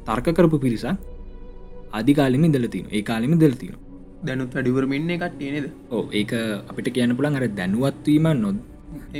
තර්ක 0.07 0.27
කරපු 0.37 0.57
පිරිසක් 0.59 0.97
අධිකාලිම 1.93 2.45
ඉදලතින 2.47 2.87
ඒ 2.91 3.01
කාලිම 3.01 3.33
දෙලතින 3.39 3.75
දැනුත් 4.27 4.55
වැඩිවරමින්න 4.55 5.09
එකක් 5.15 5.35
නේද 5.39 5.67
ඕ 5.91 6.03
ඒක 6.11 6.31
අපිට 6.69 6.89
කියන්න 6.95 7.15
පුළන් 7.17 7.37
අර 7.39 7.45
දැනුවත්වීම 7.59 8.27
නොද 8.43 8.57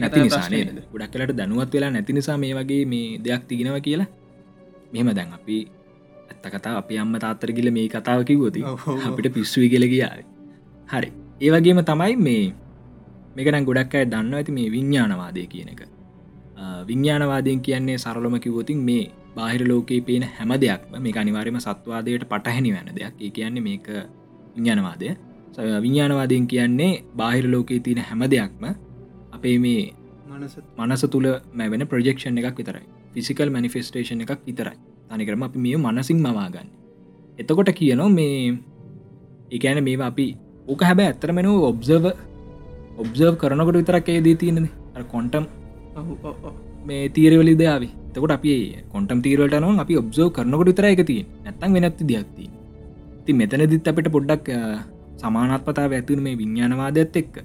නැති 0.02 0.20
නිසානේ 0.26 0.64
ගොඩක් 0.92 1.12
කලට 1.14 1.38
දැනුවත් 1.40 1.74
වෙලා 1.74 1.92
නැති 1.96 2.14
නිසා 2.18 2.38
මේ 2.38 2.54
වගේ 2.58 2.84
මේ 2.86 3.18
දෙයක් 3.26 3.44
තිගෙනව 3.50 3.78
කියලා. 3.88 4.08
මෙහෙම 4.94 5.10
දැන් 5.18 5.34
අපි 5.38 5.58
ඇත්ත 6.30 6.46
කතා 6.54 6.78
අප 6.82 6.90
අම්ම 7.02 7.18
තාත්තර 7.24 7.52
ගිල 7.58 7.70
මේ 7.72 7.88
කතාව 7.90 8.24
කිවෝති 8.30 8.62
අපිට 9.08 9.28
පිස්සුවි 9.36 9.68
කියල 9.74 9.86
කියාව. 9.94 10.22
හරි. 10.90 11.10
ඒවගේම 11.42 11.82
තමයි 11.84 12.16
මේ 12.28 12.46
මේකන 13.36 13.66
ගොඩක් 13.68 13.96
අය 13.96 14.06
දන්න 14.06 14.34
ඇති 14.34 14.52
මේ 14.58 14.72
විඤ්ඥානවාදය 14.72 15.46
කියන 15.54 15.70
එක. 15.74 15.82
විඤ්ඥානවාදයෙන් 16.88 17.60
කියන්නේ 17.62 17.98
සරලම 17.98 18.40
කිවෝතින් 18.40 18.80
මේ 18.90 19.12
බාහිර 19.36 19.68
ලෝකයේ 19.68 20.02
පේන 20.02 20.24
හැම 20.36 20.52
දෙයක්ම 20.64 20.96
මේ 21.04 21.16
අනිවාරම 21.22 21.60
සත්වාදයට 21.60 22.24
පටහැනි 22.32 22.72
වෙන 22.76 22.90
දෙයක්. 22.98 23.16
ඒ 23.20 23.32
කියන්නේ 23.38 23.66
මේක 23.68 23.88
විඤ්ඥානවාදය 24.56 25.08
විඤ්ඥානවාදයෙන් 25.84 26.48
කියන්නේ 26.48 26.94
බාහිර 27.16 27.46
ලෝකයේ 27.52 27.80
තියෙන 27.80 28.04
හැම 28.10 28.24
දෙයක්ම 28.34 28.64
අපේ 29.46 29.58
මේ 29.60 29.94
මනස. 30.80 31.06
තුළ 31.08 31.30
මැවෙන 31.54 31.88
ප්‍රජෙක්ෂන් 31.88 32.38
එකක් 32.42 32.58
විතරයි. 32.58 32.86
ෆිසිකල් 33.14 33.50
මනිෆෙස්ටේෂන් 33.50 34.22
එකක් 34.22 34.44
විතරයි. 34.44 34.78
තනිකරම 35.10 35.44
අපි 35.44 35.60
මේ 35.60 35.78
මනසින් 35.78 36.20
මවාගන්න 36.20 36.70
එතකොට 37.40 37.70
කියනවා 37.72 38.10
මේ 38.10 38.58
එකන 39.52 39.80
මේ 39.84 39.98
අපි 40.02 40.26
ඕක 40.68 40.82
හැබැ 40.82 41.08
ඇත්තරමෙන 41.10 41.50
ඔබ්සර්ව 41.64 42.06
ඔබ්සර්ව් 42.98 43.36
කරනකොට 43.36 43.78
විතරක් 43.82 44.10
ඒදී 44.10 44.36
තියෙනද 44.36 44.68
කොන්ටම් 45.14 45.46
මේ 46.86 47.04
තීරවලි 47.10 47.56
දාව 47.56 47.86
තකොට 48.14 48.36
අපි 48.38 48.54
කොටම් 48.94 49.22
තීරට 49.22 49.58
න 49.62 49.80
අපි 49.80 50.00
ඔබ්සෝ 50.02 50.28
කරනකොට 50.30 50.70
විතර 50.72 50.88
එක 50.90 51.04
තිය 51.04 51.22
නැත්තන් 51.44 51.78
වෙනත්ති 51.78 52.10
දියක්ති 52.12 52.46
ති 53.26 53.32
මෙතනදිත් 53.34 53.92
අපට 53.92 54.10
පොඩ්ඩක් 54.10 54.50
සමානත්පතාව 55.22 55.92
ඇතුන 55.92 56.20
මේ 56.20 56.36
විඤ්ඥානවාදත් 56.36 57.22
එක්ක 57.22 57.36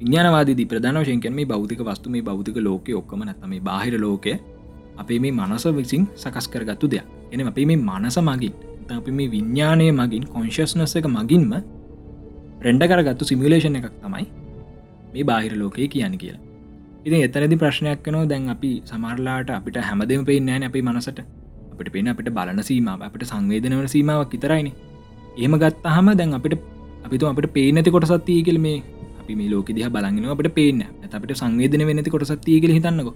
විඤ්ඥානවාදී 0.00 0.66
ප්‍රධාන 0.66 0.98
වශයෙන්කෙන් 1.02 1.34
මේ 1.34 1.46
බෞතික 1.46 1.80
වස්තු 1.80 2.10
මේ 2.10 2.22
බෞතික 2.22 2.58
ලෝක 2.58 2.88
ඔක්කම 3.00 3.22
නැතම 3.24 3.50
මේ 3.52 3.60
බාහිර 3.60 3.94
ලෝකය 4.00 4.34
අපේ 4.96 5.18
මේ 5.18 5.32
මනස 5.32 5.64
විසින් 5.78 6.02
සකස් 6.16 6.46
කරගත්තු 6.48 6.90
දෙයක්. 6.90 7.06
එන 7.32 7.46
අපේ 7.46 7.66
මේ 7.66 7.78
මනස 7.78 8.18
මගින් 8.20 8.54
අපි 8.90 9.10
මේ 9.10 9.28
විඤ්ඥානය 9.34 9.86
මගින් 9.92 10.24
කොංශස්නස 10.26 10.94
එක 10.96 11.08
මගින්ම 11.08 11.54
රෙන්ඩ 12.60 12.84
කරගත්තු 12.90 13.24
සිමිලේෂන් 13.24 13.78
එකක් 13.80 13.96
තමයි 14.04 14.26
මේ 15.14 15.24
බාහිර 15.24 15.52
ලෝකය 15.56 15.88
කියන 15.88 16.14
කියලා. 16.18 16.44
ඉතින් 17.06 17.20
එතරදි 17.26 17.56
ප්‍රශ්නයක් 17.56 18.00
කනෝ 18.04 18.24
දැන් 18.26 18.48
අපි 18.54 18.70
සමරලාට 18.84 19.50
අපිට 19.50 19.78
හැමදම 19.80 20.24
පේනෑන 20.24 20.68
අපි 20.70 20.82
මනසට. 20.82 21.20
අපට 21.72 21.90
පෙන 21.94 22.08
අපට 22.12 22.30
බලන 22.30 22.60
සීමාව 22.62 23.02
අපට 23.02 23.24
සංවේදනවන 23.24 23.88
සීමාවක් 23.88 24.34
ඉතරයින 24.38 24.68
ඒම 25.36 25.54
ගත්තහම 25.62 26.08
දැන් 26.20 26.32
අපිට 26.38 26.54
අපිතු 27.06 27.26
අපට 27.26 27.48
පේනති 27.52 27.90
කොටසත්තිය 27.90 28.40
කියල 28.46 28.58
මේ 28.66 28.78
අපි 29.28 29.36
මේ 29.36 29.50
ලෝක 29.52 29.68
දිහ 29.76 29.88
බලගෙන 29.94 30.24
අපට 30.24 30.48
පේන 30.56 30.80
ඇත 30.84 31.12
අපට 31.12 31.32
සංවේදන 31.40 31.84
වෙනති 31.88 32.10
කොටසත්තිය 32.10 32.60
කියල 32.62 32.72
හිතන්නක. 32.76 33.12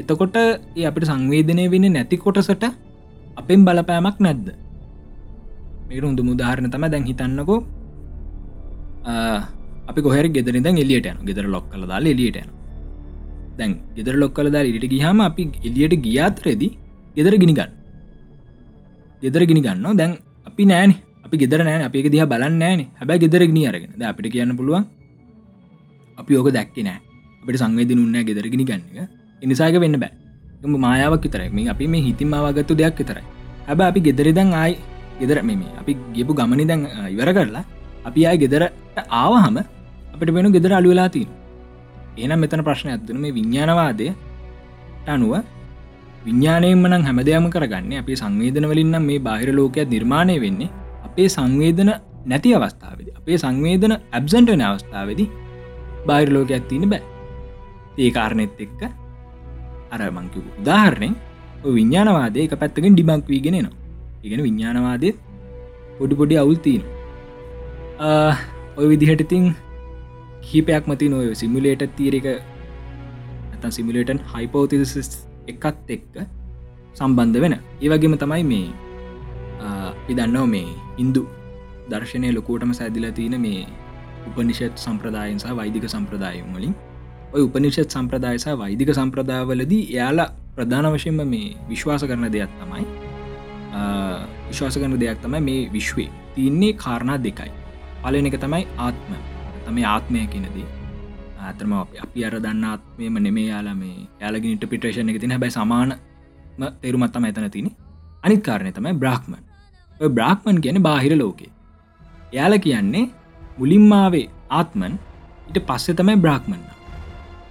එතකොට 0.00 0.36
ඒ 0.38 0.86
අපට 0.90 1.04
සංවේදනය 1.10 1.64
වෙන 1.72 1.86
නැති 1.96 2.16
කොටසට 2.16 2.64
අපෙන් 3.40 3.66
බලපෑමක් 3.66 4.18
නැද්ද? 4.26 4.46
මේක 5.88 6.04
උඳ 6.04 6.22
මුදාහරණ 6.30 6.70
තම 6.70 6.86
දැන් 6.94 7.04
හිතන්නකෝ. 7.10 7.58
අපි 9.90 10.00
කොහර 10.06 10.26
ගෙදර 10.36 10.54
දැන් 10.62 10.78
එලියට 10.78 11.10
යන 11.10 11.18
ගෙදර 11.28 11.46
ලොක් 11.54 11.66
කල 11.72 11.84
දාල 11.90 12.06
එලියට 12.06 12.38
යන 12.42 12.50
දැන් 13.58 13.72
ගෙදර 13.98 14.14
ලොක් 14.22 14.32
කල 14.38 14.48
දා 14.54 14.62
ඉට 14.62 14.86
ගහම 14.94 15.26
අපි 15.28 15.50
එලියට 15.68 15.98
ගියාතරෙදි 16.06 16.70
ගෙදර 17.18 17.34
ගිනිගන්න 17.42 17.72
ගෙදර 19.22 19.42
ගිනි 19.50 19.60
ගන්න 19.66 19.96
දැන් 19.96 20.12
අපි 20.46 20.64
නෑන. 20.70 20.92
අපි 21.26 21.36
ගෙදර 21.42 21.60
නෑ 21.66 21.84
අපි 21.90 22.08
දිහ 22.14 22.24
බලන්න 22.32 22.58
නෑන. 22.62 22.80
හැබැ 22.98 23.22
ගෙදර 23.24 23.42
ගනි 23.50 23.62
අරගෙන. 23.70 23.92
ද 23.98 24.02
අපිට 24.04 24.32
කියන්න 24.34 24.54
පුළුවන් 24.58 25.01
අපි 26.18 26.32
ඕක 26.36 26.48
දැක්ක 26.50 26.76
නෑ. 26.80 27.00
අපට 27.42 27.58
සංවේදන 27.58 27.98
උන්න 27.98 28.18
ගෙදර 28.22 28.46
ගිනි 28.46 28.64
ගන්න 28.64 29.08
එනිසාක 29.42 29.76
වෙන්න 29.76 29.98
බෑ. 29.98 30.12
එම 30.64 30.74
මායාවක් 30.78 31.22
විතරක් 31.22 31.52
මේ 31.52 31.68
අපි 31.68 31.86
මේ 31.86 32.02
හිතිමාවගත්තු 32.02 32.74
දෙයක් 32.74 32.98
විතරයි. 32.98 33.24
හැබ 33.66 33.80
අපි 33.82 34.00
ගෙදරදං 34.00 34.50
ආයි 34.54 34.74
ගෙදර 35.20 35.38
මෙම 35.42 35.62
අපි 35.78 35.92
ගියපු 36.14 36.32
ගමනි 36.32 36.64
දැන් 36.64 36.82
ඉවර 37.08 37.30
කරලා 37.30 37.64
අපි 38.04 38.20
ආය 38.26 38.36
ගෙදරට 38.38 38.98
ආවහම 39.12 39.56
අපට 40.14 40.30
වෙන 40.30 40.50
ගෙදර 40.50 40.72
අලුවෙලා 40.72 41.08
තින් 41.08 41.28
ඒනම් 42.16 42.40
මෙතන 42.40 42.62
ප්‍රශ්න 42.62 42.88
ඇත්තුන 42.92 43.18
මේ 43.18 43.32
විඤ්ඥානවාදය 43.32 44.06
අනුව 45.06 45.34
විඤ්ඥානයෙන්ම 46.24 46.86
නම් 46.86 47.04
හැම 47.08 47.20
දෙයක්ම 47.20 47.46
කරගන්න 47.48 47.92
අපේ 48.00 48.16
සංවේදන 48.16 48.66
වලින්නම් 48.66 49.02
මේ 49.02 49.18
බාහිර 49.18 49.50
ලෝකයක් 49.52 49.88
නිර්මාණය 49.88 50.36
වෙන්නේ 50.38 50.72
අපේ 51.04 51.28
සංවේදන 51.28 51.92
නැති 52.26 52.54
අවස්ථාවද 52.54 53.08
අපේ 53.12 53.38
සංවේදන 53.38 53.94
ඇබ්සන්ටන 53.94 54.62
අවස්ථාවදී 54.62 55.28
බාහිර 56.06 56.28
ලෝකයක් 56.34 56.64
තියන 56.70 56.84
බෑ. 56.92 57.02
ඒ 58.02 58.10
කාරණෙත් 58.16 58.60
එක්ක 58.64 58.80
අර 59.92 60.00
මංකිව 60.16 60.44
උදාහරණයෙන් 60.60 61.14
විඤ්ඥානවාදය 61.76 62.38
එක 62.44 62.54
පැත්තකින් 62.60 62.94
ඩිබංක් 62.96 63.26
වීගෙනනවා 63.32 63.76
ඉගෙන 64.26 64.40
විඤ්ඥානවාදයත් 64.46 65.16
පොඩි 65.98 66.14
පොඩි 66.20 66.40
අවුල් 66.42 66.58
තියෙන 66.64 66.84
ඔය 68.78 68.86
විදිහට 68.92 69.24
ඉතිං 69.26 69.44
කීපයක් 70.46 70.84
මති 70.90 71.08
නොය 71.12 71.26
සිමිලේට 71.40 71.82
තීරක 71.98 72.26
ඇත 72.30 73.64
සිමිලේටන් 73.76 74.20
හයිපෝතිසිස් 74.32 75.10
එකත් 75.52 75.90
එක්ක 75.96 76.14
සම්බන්ධ 76.98 77.40
වෙන. 77.44 77.54
ඒවගේම 77.82 78.16
තමයි 78.22 78.42
මේ 78.50 78.66
පිදන්නව 80.06 80.46
මේ 80.54 80.72
ඉන්දු 81.02 81.22
දර්ශනය 81.90 82.28
ලොකෝටම 82.36 82.72
සැදිල 82.78 83.06
තියෙන 83.18 83.36
මේ 83.44 83.62
උපනිෂත් 84.28 84.76
සම්ප්‍රදායන්සා 84.84 85.56
වෛදික 85.60 85.86
සම්ප්‍රදායම් 85.94 86.52
වලින්. 86.56 86.74
ඔය 87.34 87.42
උපනිෂත් 87.46 87.90
සම්ප්‍රදායසා 87.96 88.58
වෛදික 88.62 88.90
සම්ප්‍රදාවලදී 88.98 89.82
එයාලා 89.94 90.28
ප්‍රධාන 90.56 90.86
වශයෙන්ම 90.94 91.20
මේ 91.32 91.56
විශ්වාස 91.70 92.04
කරන 92.10 92.26
දෙයක් 92.36 92.52
තමයි 92.60 92.84
විශ්වාස 94.48 94.76
කරන 94.80 94.96
දෙයක් 95.02 95.20
තමයි 95.24 95.40
මේ 95.48 95.60
විශ්වේ 95.76 96.08
තියන්නේ 96.34 96.72
කාරණා 96.84 97.18
දෙකයි. 97.26 97.50
පලන 98.02 98.26
එක 98.30 98.36
තමයි 98.44 98.64
ආත්ම. 98.86 99.12
තම 99.64 99.78
ආත්මය 99.94 100.26
කියනදී 100.32 100.66
ඇතරම 101.46 101.72
අපි 101.80 102.24
අර 102.28 102.34
දන්න 102.44 102.64
ආත්මයම 102.72 103.16
නෙමේ 103.26 103.46
යාලා 103.52 103.74
මේ 103.82 103.96
යාලග 104.22 104.44
ඉන්ටපිටේෂන 104.50 105.12
එක 105.12 105.20
තින 105.22 105.34
හැබයි 105.34 105.52
සමාන 105.56 105.94
තේරුමත්තම 106.82 107.26
ඇතන 107.28 107.48
තින 107.56 107.68
අනිත් 108.24 108.42
කාරණය 108.48 108.72
තමයි 108.78 108.94
බ්‍රහ්මන්. 109.02 109.42
බ්‍රහ්මන් 110.18 110.60
කියන 110.64 110.82
බාහිර 110.88 111.14
ලෝකේ. 111.22 111.50
යාල 112.38 112.54
කියන්නේ 112.66 113.04
මුලින්මාවේ 113.58 114.26
ආත්මන් 114.50 114.94
ඉට 115.48 115.58
පස්සෙ 115.68 115.92
තමයි 115.92 116.16
බ්‍රහ්මන්න 116.16 116.62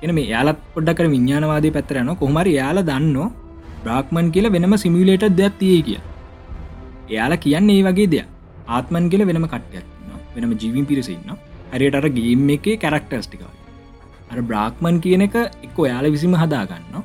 එන 0.03 0.13
මේ 0.17 0.29
යාලත් 0.33 0.59
පොඩ්ඩකර 0.73 1.07
විඤ්ඥානවාදය 1.07 1.71
පැත්තරයන 1.71 2.11
කොහමර 2.15 2.47
යාල 2.49 2.79
දන්න 2.81 3.17
බ්‍රහ්මන් 3.83 4.27
කියල 4.31 4.47
වෙනම 4.55 4.75
සිමිලේට 4.77 5.25
දෙයක් 5.39 5.57
තිය 5.59 5.79
කිය 5.87 5.99
එයාලා 7.09 7.43
කියන්න 7.45 7.69
ඒ 7.69 7.81
වගේ 7.83 8.07
දෙයක්. 8.07 8.27
ආත්මන් 8.67 9.09
කියල 9.11 9.23
වෙනම 9.29 9.47
කට්ටයක් 9.47 9.85
වෙනම 10.35 10.53
ජීවින් 10.61 10.85
පිරිසින්න 10.85 11.31
හරියට 11.73 11.97
අර 11.99 12.07
ගේම් 12.09 12.49
එකේ 12.55 12.77
කැරක්ටර්ස් 12.77 13.27
ටිකයි 13.27 13.49
අර 14.31 14.39
බ්‍රාක්්මන් 14.41 14.97
කියන 15.03 15.25
එක 15.27 15.35
එක් 15.37 15.77
ඔයාල 15.77 16.07
විසිම 16.15 16.33
හදාගන්න 16.33 16.95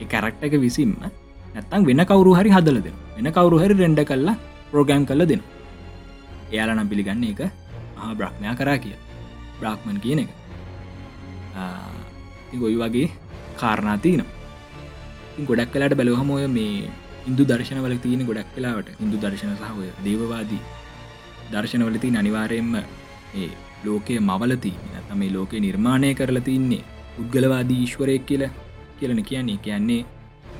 ඒ 0.00 0.06
කැරක්ට 0.06 0.44
එක 0.48 0.54
විසින්ම 0.66 0.92
නැත්තං 1.02 1.88
වෙන 1.88 2.04
කවරු 2.10 2.32
හරි 2.38 2.54
හදල 2.56 2.78
දෙන 2.86 2.96
වෙන 3.16 3.30
කවරු 3.38 3.58
හරි 3.62 3.74
රෙන්ඩ 3.74 4.02
කල්ලා 4.10 4.36
ප්‍රෝගෑම් 4.70 5.06
කල 5.10 5.24
දෙන 5.32 5.42
එයාලනම් 6.52 6.90
පිළිගන්න 6.92 7.24
එක 7.24 7.42
මහා 8.02 8.14
බ්‍රහ්මයා 8.14 8.54
කරා 8.60 8.78
කිය. 8.84 8.96
බ්‍රාක්්මන් 9.60 9.98
කියන 10.04 10.20
එක. 10.24 10.30
ගොයි 12.62 12.76
වගේ 12.82 13.08
කාරණාතියන 13.60 14.22
ගොඩක් 15.48 15.72
කලාට 15.72 15.94
බැලවහමෝය 15.98 16.46
මේ 16.56 16.90
ඉන්දු 17.28 17.44
දර්ශනවල 17.50 17.94
තියෙන 18.04 18.24
ගොඩක් 18.28 18.54
කලාවට 18.54 18.88
ඉන්දු 19.04 19.20
දර්ශන 19.24 19.54
සහය 19.60 19.90
දේවවාදී 20.06 20.62
දර්ශනවලති 21.52 22.16
අනිවාරයෙන්ම 22.22 22.74
ඒ 23.34 23.50
ලෝකය 23.84 24.18
මවලති 24.20 24.72
තම 24.96 25.18
මේ 25.20 25.32
ලෝකය 25.36 25.62
නිර්මාණය 25.66 26.14
කරලා 26.14 26.46
තින්නේ 26.48 26.82
උද්ගලවාදී 27.20 27.80
ඊශ්වරයක් 27.84 28.26
කියල 28.26 28.44
කියලන 28.98 29.22
කියන්නේ. 29.24 29.58
කියන්නේ 29.58 30.02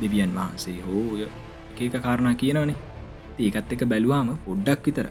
දෙවියන් 0.01 0.33
වහන්සේ 0.37 0.79
හෝය 0.87 1.27
ඒක 1.79 1.95
කාරණා 2.05 2.35
කියනවනේ. 2.35 2.79
ඒකත් 3.39 3.73
එක 3.75 3.85
බැලවාම 3.91 4.29
පොඩ්ඩක් 4.47 4.87
විතර 4.87 5.07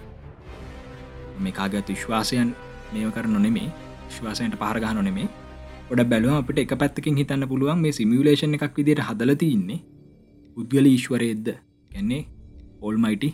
මේ 1.40 1.52
කාගත් 1.52 1.90
විශ්වාසයන් 1.90 2.52
මේව 2.94 3.10
කර 3.12 3.28
නොනෙමේ 3.28 3.70
ශ්වාසයට 4.10 4.56
පහරගහ 4.56 4.94
නොනෙමේ 4.94 5.28
ොඩ 5.92 6.04
බැලුව 6.06 6.38
අපට 6.38 6.60
එක 6.60 6.76
පැත්තකින් 6.76 7.20
හිතන්න 7.22 7.48
පුළුවන් 7.48 7.82
මේ 7.86 7.92
සිමියලේෂන් 7.92 8.58
එකක් 8.58 8.78
විදිට 8.78 9.04
හදලති 9.08 9.52
ඉන්නේ 9.58 9.80
උද්ගල 10.58 10.86
ඊශ්වරයද්ද 10.86 11.48
ගැන්නේ 11.92 12.24
ඕල්මයිටි 12.82 13.32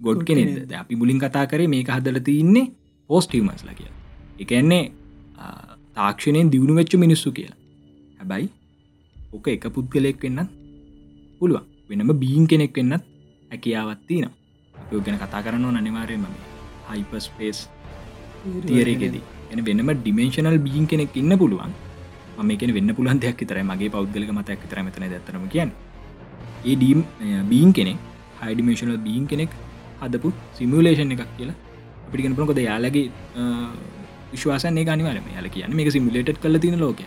ගොඩ් 0.00 0.24
කෙනෙද 0.24 0.72
අපි 0.74 0.96
මුලින් 0.96 1.18
කතා 1.18 1.46
කරේ 1.46 1.68
මේක 1.68 1.90
හදලති 1.90 2.38
ඉන්නේ 2.44 2.66
පෝස්ටීමස්ල 3.10 3.74
කිය 3.74 3.92
එකන්නේ 4.38 4.84
තාක්ෂණයෙන් 5.96 6.50
දියුණු 6.52 6.74
වෙච්ච 6.74 6.94
මිනිස්සු 6.96 7.32
කියලා. 7.32 7.58
හැබැයි 8.18 8.48
ඕක 9.32 9.46
එක 9.48 9.64
පුද්ගලෙක් 9.74 10.22
වෙන්න 10.22 10.40
පුළුවන්. 11.40 11.64
වෙනම 11.90 12.12
බීන් 12.22 12.44
කෙනෙක් 12.46 12.76
වෙන්නත් 12.76 13.04
හැකියාවත්තින 13.50 14.24
අප 14.24 14.34
ගැන 15.04 15.18
කතා 15.18 15.42
කරන්න 15.42 15.76
අනිවාරයම 15.76 16.24
හයිපස්පේස් 16.90 17.60
තියරගෙදී 18.66 19.22
එන 19.52 19.64
වෙනම 19.68 19.92
ඩිමේශනල් 19.96 20.58
බීන් 20.66 20.86
කෙනෙක් 20.86 21.16
ඉන්න 21.16 21.38
පුළුවන්. 21.42 21.72
මේක 22.40 22.62
වෙන්න 22.78 22.94
පුලන් 22.94 23.20
දෙයක් 23.24 23.40
තර 23.50 23.62
මගේ 23.70 23.92
පෞද්ගලක 23.94 24.32
මතයක් 24.38 24.66
තර 24.70 24.82
මෙතන 24.88 25.06
ඇතරම 25.08 25.46
කියන්න. 25.54 25.72
ඒ 26.64 26.76
ඩීම් 26.76 27.00
බීන් 27.52 27.72
කෙනෙක් 27.72 27.98
හයිඩිමේශනල් 28.40 28.98
බීන් 29.06 29.24
කෙනෙක් 29.26 29.54
හදපු 30.02 30.32
සිමියලේෂන් 30.58 31.14
එකක් 31.14 31.30
කියලා 31.38 31.56
අපිගෙන 32.08 32.36
පොකොද 32.36 32.60
යාලගේ 32.60 33.06
විශ්වාසය 34.32 34.84
ගනිවරම 34.88 35.26
යාල 35.36 35.48
කියන්න 35.56 35.78
මේක 35.78 35.90
සිමිලේට් 35.90 36.40
කල 36.44 36.58
තින 36.64 36.76
ලෝක 36.78 37.00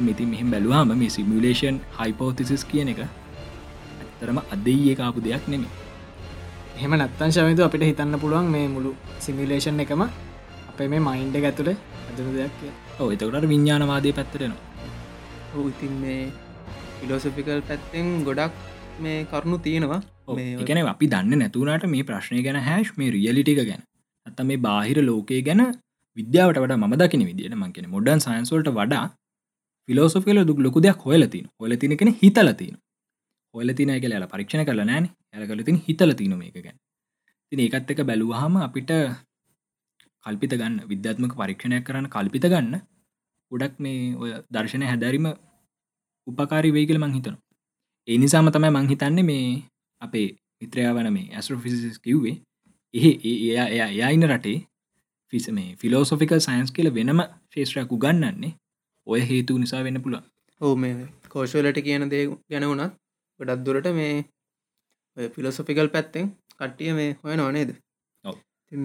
මෙති 0.00 0.26
මෙහම 0.26 0.50
බැලවාම 0.50 0.92
මේ 1.02 1.10
සිමියලේෂන් 1.10 1.80
හයිපෝතිසිස් 1.98 2.64
කියන 2.72 2.92
එක 2.94 3.02
ඇත්තරම 3.04 4.40
අදේ 4.54 4.78
ඒ 4.90 4.96
කාපු 5.00 5.24
දෙයක් 5.26 5.48
නෙමේ 5.48 5.85
එහෙම 6.76 6.96
නත්තන් 6.96 7.32
ශවිතු 7.32 7.64
අපිට 7.64 7.84
හිතන්න 7.84 8.18
පුළුවන් 8.18 8.48
මේ 8.50 8.66
මුළු 8.68 8.92
සිමිලේෂන් 9.18 9.80
එකම 9.80 10.02
අපේ 10.70 10.88
මේ 10.88 11.02
මයින්ඩ 11.02 11.38
ඇතුළ 11.42 11.72
ඇතුළ 11.72 12.32
දෙයක් 12.34 12.64
ඕ 13.00 13.08
එතකට 13.10 13.46
විඤ්ඥානවාදය 13.46 14.12
පැත්තරෙනවා 14.12 14.64
ඔහු 15.52 15.68
ඉතින් 15.68 15.94
මේ 16.00 16.20
ෆිලෝසොෆිකල් 16.98 17.60
පැත්තෙන් 17.62 18.08
ගොඩක් 18.24 18.54
මේ 19.00 19.18
කරුණු 19.24 19.58
තියෙනවා. 19.58 20.00
එකන 20.60 20.80
අපි 20.86 21.06
දන්න 21.08 21.42
නැතුනට 21.42 21.86
මේ 21.88 22.04
ප්‍රශ්නය 22.04 22.42
ගැන 22.42 22.58
හැෂ් 22.62 22.92
මේ 22.96 23.10
රියලිටික 23.10 23.60
ගැන. 23.62 23.82
ඇත්ත 24.26 24.40
මේ 24.44 24.60
බාහිර 24.60 24.98
ලෝකය 25.02 25.42
ගැන 25.42 25.62
විද්‍යාවට 26.16 26.58
වට 26.58 26.80
ම 26.80 26.96
දකින 26.96 27.24
විදිට 27.24 27.56
මංකෙන 27.56 27.88
මොඩන් 27.88 28.20
සයින්ස්වල්ට 28.20 28.70
වඩා 28.72 29.04
ෆිලෝසොෆිල 29.88 30.42
දුක් 30.44 30.60
ලොකු 30.60 30.80
දෙයක් 30.80 31.06
හොලතින 31.06 31.46
හොල 31.58 31.76
තිනකෙන 31.76 32.12
හිතලතින 32.16 32.74
හොල 33.56 33.72
තින 33.74 33.92
කියල 33.96 34.16
පරීක්ෂණ 34.26 34.64
කරල 34.64 34.82
නෑන 34.82 35.06
ඇලකල 35.32 35.62
තින් 35.62 35.78
හිතල 35.80 36.12
තින 36.14 36.34
මේක 36.34 36.58
ගැන. 36.58 36.76
තින 37.52 37.60
ඒකත් 37.60 37.90
එක 37.92 38.02
බැලූහම 38.02 38.56
අපිට 38.58 38.92
කල්පිත 40.24 40.52
ගන්න 40.52 40.76
විද්‍යාත්මක 40.86 41.34
පරීක්ෂණයක් 41.34 41.84
කරන්න 41.84 42.08
කල්පිත 42.08 42.46
ගන්න 42.46 42.80
ගොඩක් 43.50 43.74
මේ 43.78 44.14
ඔය 44.16 44.30
දර්ශනය 44.50 44.86
හැදැරීම 44.86 45.28
උපකාරි 46.26 46.70
වෙයිකල 46.72 46.98
මං 46.98 47.14
හිතන 47.14 47.36
ඒ 48.08 48.18
නිසාම 48.18 48.50
තමයි 48.50 48.72
මංහිතන්නේ 48.72 49.24
මේ 49.24 49.46
අපේ 50.02 50.28
මිත්‍රයාවන 50.58 51.08
මේ 51.12 51.30
ඇස්ට්‍රෝෆිසිස් 51.32 51.98
කිව්වේ 52.00 52.36
එහ 52.94 53.06
එයා 53.24 53.68
එයා 53.68 53.88
එයායින්න 53.88 54.28
රටේ 54.28 54.58
ෆිස 55.32 55.46
මේ 55.50 55.70
ෆිලෝසොෆිකල් 55.76 56.40
සයින්ස් 56.40 56.70
කියල 56.72 56.88
වෙනම 56.92 57.20
ශේෂත්‍රයක් 57.52 57.92
උගන්නන්නේ 57.92 58.52
ඔය 59.06 59.20
හේතු 59.22 59.58
නිසා 59.58 59.82
වෙන්න 59.82 60.02
පුළුවන්. 60.02 60.24
ඔහු 60.60 60.74
මේ 60.76 60.94
කෝෂෝලට 61.28 61.80
කියන 61.80 62.08
දේ 62.08 62.24
ගැන 62.50 62.66
වුණත් 62.66 62.94
ගොඩක් 63.40 63.64
දුරට 63.66 63.88
මේ 63.98 64.14
ෆිලොසොෆිකල් 65.34 65.88
පැත්තෙන් 65.94 66.30
කට්ටිය 66.60 66.92
මේ 66.98 67.10
හොය 67.24 67.36
නොනේද 67.40 67.70
ඔව්. 68.24 68.36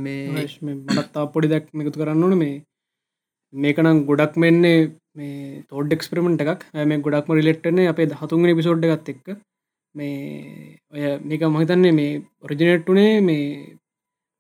මේ 0.06 0.48
මටත්තා 0.70 1.26
පොඩි 1.36 1.52
දැක් 1.54 1.70
එකතු 1.84 2.02
කරන්න 2.02 2.26
ඕන. 2.26 2.36
මේ 2.44 2.56
මේකනම් 3.54 4.02
ගොඩක් 4.10 4.36
මෙන්නේ 4.44 4.80
මේ 5.20 5.64
තෝඩ් 5.70 5.96
එක්ස්පිරමෙන්ට් 5.98 6.44
එකක්. 6.44 6.62
මේ 6.90 7.04
ගොඩක්ම 7.06 7.38
රිලෙක්ටනේ 7.40 7.88
අපේ 7.94 8.10
දහතුන්ගෙන 8.12 8.58
පිසෝඩ් 8.60 8.90
එකත් 8.90 9.14
එක්ක. 9.14 9.28
මේ 9.96 10.78
ඔය 10.94 11.02
මේක 11.30 11.48
මහිතන්නේ 11.56 11.98
මේ 12.00 12.12
ඔරිජිනට්ටුනේ 12.44 13.14
මේ 13.30 13.46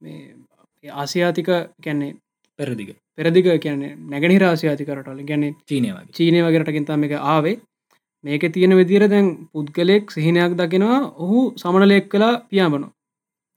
මේ 0.02 0.20
ආසියාතික 1.02 1.50
කැන්නේ 1.86 2.16
පෙරදිග. 2.60 2.90
පෙරදික 3.18 3.48
කියන්නේ 3.66 3.98
නැගනිහිර 4.12 4.44
ආසියාතිකරටල 4.46 5.28
ගැන්නේ 5.30 5.58
චීනය 5.70 5.90
වගේ. 5.96 6.14
චීනය 6.18 6.40
වගේටකින්තම 6.46 7.04
එක 7.08 7.14
ආවේ 7.34 7.60
මේක 8.24 8.44
තියෙන 8.54 8.76
විදිර 8.80 9.06
දැන් 9.08 9.30
පුද්ගලෙක් 9.52 10.12
සිහිනයක් 10.12 10.54
දකිනවා 10.56 11.00
ඔහු 11.18 11.40
සමනලෙක් 11.58 12.10
කලා 12.10 12.34
පියාඹනු 12.50 12.88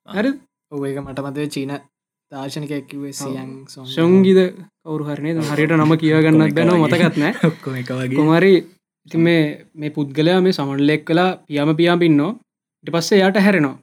හරි 0.09 0.31
ඔඒක 0.73 0.99
මට 0.99 1.19
මතේ 1.21 1.49
චීන 1.49 1.75
දාර්ශනකයක් 2.33 2.87
කිවේ 2.91 3.15
සියන් 3.15 3.51
ශංගිද 3.89 4.41
කවරු 4.83 5.05
හරනේ 5.05 5.51
හරියට 5.51 5.75
නම 5.75 5.93
කියවගන්නත් 5.97 6.55
බැන 6.57 6.73
මතකත්නෑ 6.77 7.33
කොමරි 8.15 8.55
ඉති 9.07 9.19
මේ 9.19 9.67
මේ 9.75 9.91
පුද්ගලයා 9.91 10.41
මේ 10.41 10.53
සමන්ලෙක් 10.53 11.03
කලා 11.05 11.31
පියම 11.47 11.71
පියාපින්නෝ 11.77 12.31
ඉට 12.85 12.93
පස්සේ 12.93 13.21
යට 13.21 13.39
හැරෙනවා. 13.39 13.77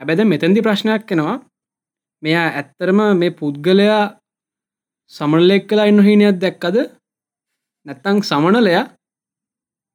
හැබැද 0.00 0.20
මෙතැදි 0.24 0.62
ප්‍රශ්නයක් 0.62 1.04
කෙනවා 1.06 1.36
මෙයා 2.22 2.46
ඇත්තරම 2.50 3.00
මේ 3.14 3.30
පුද්ගලයා 3.32 4.02
සමනලෙක් 5.12 5.64
කලා 5.66 5.86
ඉන්න 5.86 6.02
හිනයක් 6.02 6.40
දැක්කද? 6.40 6.76
නැත්තං 7.86 8.22
සමනලයා 8.22 8.84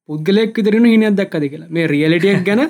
පුද්ගලෙක් 0.08 0.58
විතරන 0.58 0.86
හිනයක් 0.92 1.14
දැක්කද 1.20 1.44
කියලා. 1.52 1.70
මේ 1.76 1.86
රියලිටියක් 1.92 2.42
ගැන 2.48 2.62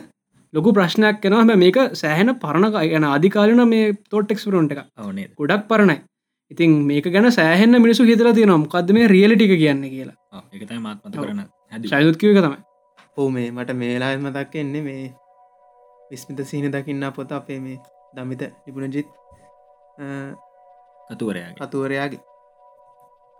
ලොකු 0.54 0.72
ප්‍රශ්නයක් 0.76 1.16
කෙනවා 1.22 1.40
හැබැයි 1.42 1.62
මේක 1.64 1.78
සෑහෙන 2.02 2.30
පරණ 2.42 2.68
ගැන 2.74 3.06
අධිකාලන 3.14 3.62
මේ 3.72 3.86
තෝට්ටෙක්ස්පරන්ට 4.12 4.72
එක 4.74 4.80
ඕනේ 5.06 5.26
ගොඩක් 5.40 5.66
පරණයි. 5.72 5.98
ඉතින් 6.50 6.70
මේක 6.90 7.06
ගැන 7.14 7.28
සෑහෙන්න 7.38 7.82
මිනිසු 7.84 8.08
හිතල 8.10 8.30
තියෙනවා. 8.38 8.62
මොකක්ද 8.64 8.94
මේ 8.98 9.06
රියලිටික 9.14 9.52
කියන්න 9.62 9.84
කියලා. 9.94 10.16
එකතයි 10.54 10.80
මාත්මත 10.86 11.16
කරන 11.22 11.42
හැදි 11.72 11.92
ශයුත්කිව 11.92 12.30
තමයි. 12.38 12.58
ඔහු 13.18 13.28
මේ 13.36 13.50
මට 13.56 13.76
මේලා 13.82 14.12
මතක් 14.24 14.62
එන්නේ 14.62 14.82
මේ 14.88 15.04
විස්මිත 16.10 16.40
සීන 16.50 16.72
දකින්න 16.74 17.04
පොත 17.16 17.32
අපේ 17.38 17.60
මේ 17.66 17.78
දමිත 18.16 18.42
නිපුණජිත් 18.66 19.08
කතුවරයාගේ. 21.08 21.56
කතුවරයාගේ 21.60 22.20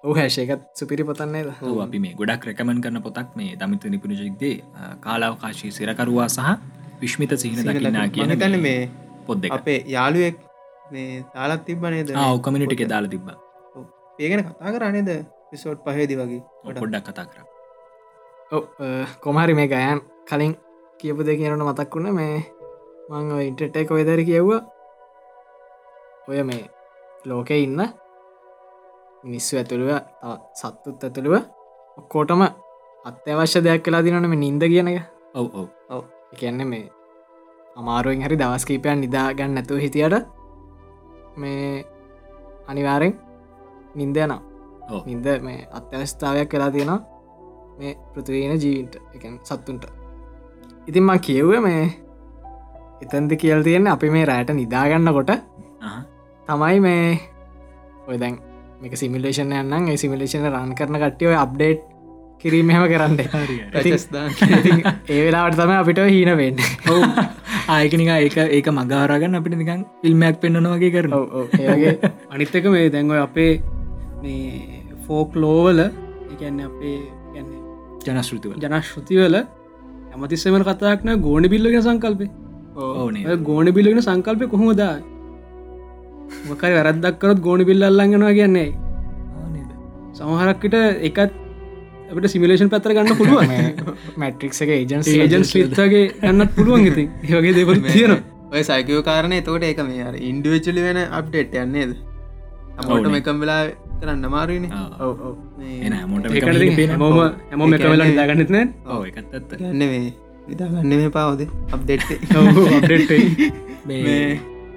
ඔහ 0.08 0.16
හැශයකත් 0.18 0.64
සුපිරි 0.78 1.04
පොතන්නේද 1.10 1.48
ඔව් 1.68 1.78
අපි 1.84 1.98
මේ 2.04 2.16
ගොඩක් 2.20 2.48
රැකමන් 2.48 2.80
කරන 2.84 2.98
පොතක් 3.06 3.30
මේ 3.38 3.54
දමිත 3.62 3.86
නිපුණජික්දේ 3.94 4.56
කාලාවකාශී 5.06 5.72
සිරකරවා 5.78 6.28
සහ 6.28 6.50
විශ්මිත 7.02 7.32
සිහින 7.42 7.70
දකිනා 7.70 8.06
කියන 8.16 8.34
තැන 8.42 8.58
මේ 8.66 8.76
පොද් 9.26 9.42
දෙක 9.44 9.56
අපේ 9.58 9.78
යාළුවෙක් 9.94 10.38
මේ 10.92 11.24
තාලත් 11.34 11.64
තිබ්බනේද 11.64 12.12
ඔකමිනිටික 12.26 12.84
දාලා 12.88 13.12
තිබ්බ. 13.14 13.28
ඒගෙන 14.18 14.44
කතා 14.44 14.74
කරනේද 14.76 15.10
පිසෝට් 15.50 15.82
පහේදි 15.86 16.14
වගේ 16.20 16.42
ගොඩක්. 16.64 17.08
කතා 17.08 17.26
කර. 17.26 17.38
කොමහරි 19.24 19.58
මේ 19.60 19.68
ගයන් 19.74 20.00
කලින් 20.30 20.54
කියපු 21.00 21.26
දෙ 21.26 21.38
කියනට 21.40 21.66
මතක් 21.68 21.94
වුණ 21.94 22.14
මේ 22.20 22.38
මං 23.10 23.30
ඉන්ටට 23.48 23.76
එක 23.82 23.90
වෙදර 23.98 24.22
කියව්වා. 24.30 24.62
ඔය 26.28 26.42
මේ 26.50 26.64
ලෝකෙ 27.24 27.62
ඉන්න 27.66 27.80
මිනිස්සු 29.24 29.56
ඇතුළුව 29.60 29.90
සත්තුත් 30.60 31.04
ඇතුළුව 31.04 31.34
ඔක්කෝටම 31.98 32.42
අත්‍යවශ්‍ය 33.04 33.60
දෙයක් 33.66 33.82
කලා 33.84 34.02
දිනන 34.04 34.28
මේ 34.32 34.42
නින්ද 34.44 34.62
කියන 34.72 34.88
එක. 34.88 35.02
ඔව් 35.34 35.46
ඔව්. 35.94 36.04
එකන්න 36.32 36.62
මේ 36.72 36.90
අමාරුවෙන් 37.76 38.24
හරි 38.24 38.36
දවස්කීපයන් 38.40 39.00
නිදාගන්න 39.04 39.58
ඇතුව 39.60 39.78
හිතියට 39.84 40.14
මේ 41.36 41.84
අනිවාරෙන් 42.70 43.14
නින්දයන 43.94 44.32
ඔව්. 44.32 45.02
නින්ද 45.08 45.26
මේ 45.46 45.68
අත්‍යවස්ථාවයක් 45.78 46.48
කලා 46.50 46.70
තියෙනවා 46.70 47.00
මේ 47.78 47.92
පෘතිවීන 48.12 48.58
ජීවිට 48.62 48.94
එක 49.14 49.24
සත්තුන්ට. 49.44 49.84
ඉතින් 50.88 51.04
මං 51.04 51.20
කියව්ව 51.26 51.52
මේ 51.66 51.84
එතන්ද 53.02 53.32
කියල් 53.40 53.62
තියෙන 53.66 53.86
අපි 53.94 54.10
මේ 54.10 54.24
රෑට 54.24 54.50
නිදාගන්න 54.60 55.14
කොට. 55.16 55.32
තමයි 56.48 56.78
මේ 56.80 57.18
ඔය 58.08 58.18
දැන් 58.22 58.36
මේක 58.86 58.96
සිමිලේෂන් 59.00 59.52
යන්නම් 59.60 59.88
ඒ 59.90 59.98
සිමිලේෂන 60.00 60.46
රන් 60.48 60.72
කරන 60.78 60.98
කට්ටිය 61.02 61.28
ඔය 61.30 61.36
අප්ඩේට් 61.42 61.80
කිරීමම 62.40 62.70
කරන්න. 62.92 63.16
ඉතින් 63.82 64.78
ඒ 65.10 65.20
වෙලාට 65.26 65.56
තම 65.60 65.72
අපිට 65.78 66.00
හීන 66.06 66.30
වෙන්න. 66.40 66.60
ආයකනික 67.74 68.10
ඒක 68.14 68.36
ඒක 68.58 68.68
මගාරගන්න 68.78 69.38
අපිට 69.40 69.56
නිකන් 69.62 69.82
ෆිල්ම්මයක් 70.02 70.38
පෙන්න්නන 70.42 70.70
වගේ 70.74 70.92
කරන 70.96 71.12
ඒගේ 71.60 71.94
අනිත්තක 72.34 72.70
මේ 72.76 72.86
දැන්ව 72.94 73.16
අපේ 73.24 73.52
මේ 74.22 74.84
ෆෝක් 75.08 75.34
ලෝවල 75.44 75.82
එකන්න 75.86 76.62
අපේ 76.68 76.96
කියන්නේ 77.34 77.60
ජනශෘතිවල 78.06 78.56
ජනශ්ෘතිවල 78.64 79.40
ඇමතිස්සමන 79.40 80.68
කතාක්න 80.70 81.14
ගෝන 81.26 81.50
බිල්ලගෙන 81.54 81.86
සංකල්පේ. 81.88 82.30
ඔය 82.78 83.36
ගෝන 83.50 83.74
බිල්ලගෙන 83.76 84.02
සංකල්පය 84.08 84.52
කොහොමදා 84.54 84.94
මොකයි 86.48 86.74
වැරද්දක් 86.76 87.18
කරොත් 87.20 87.40
ගෝන 87.40 87.64
බිල්ල 87.64 87.82
අල්ලගෙනවා 87.84 88.32
කියන්නේ. 88.32 88.68
සමහරක්කට 90.14 90.74
එකත් 91.08 91.32
අපට 92.10 92.26
සිමිලේෂන් 92.28 92.70
පැතර 92.70 92.94
ගන්න 92.96 93.16
පුළුවන්. 93.20 93.50
මැට්‍රික් 94.16 94.52
එක 94.56 94.70
ඒජන්ස් 94.70 95.08
ඒජන්ස් 95.14 95.54
ලිත්තගේ 95.54 96.04
යන්නත් 96.22 96.52
පුළුවන් 96.56 96.86
ඉති 96.86 97.04
ඒවගේ 97.28 97.54
දෙවල් 97.58 97.80
තියෙන 97.86 98.14
ඔය 98.52 98.62
සයිකෝ 98.64 99.02
කාරණය 99.02 99.40
තෝට 99.42 99.64
ඒක 99.64 99.80
මේ 99.84 100.04
අර 100.04 100.14
ඉන්ඩුවචලි 100.20 100.82
වෙන 100.82 101.00
අප්ඩේට් 101.10 101.56
යන්නේද 101.56 101.96
අමට 102.78 103.18
එකම් 103.20 103.42
වෙලා 103.42 103.62
කරන්න 104.00 104.28
මාරුවන 104.28 104.66
එන 105.82 105.98
මොට 106.06 106.24
මොම 106.96 107.18
හැම 107.50 107.74
එක 107.74 107.86
වෙලා 107.86 108.08
නිදාගන්නත්න 108.08 108.56
ඕ 108.86 109.00
එකත් 109.04 109.34
ගන්න 109.52 109.82
මේ 109.84 110.02
නිදාගන්න 110.48 110.92
මේ 110.94 111.10
පාවද 111.10 111.46
අප්ඩෙට් 111.70 112.06
අප්ඩේට් 112.72 113.10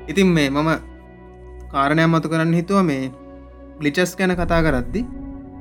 ඉතින් 0.09 0.27
මේ 0.33 0.49
මම 0.49 0.69
කාරණයක් 1.71 2.09
මතු 2.09 2.31
කරන්න 2.33 2.53
හිතුව 2.53 2.83
මේ 2.83 3.11
ගලිචස් 3.79 4.13
ගැන 4.19 4.35
කතා 4.35 4.61
කරද්දි. 4.65 5.01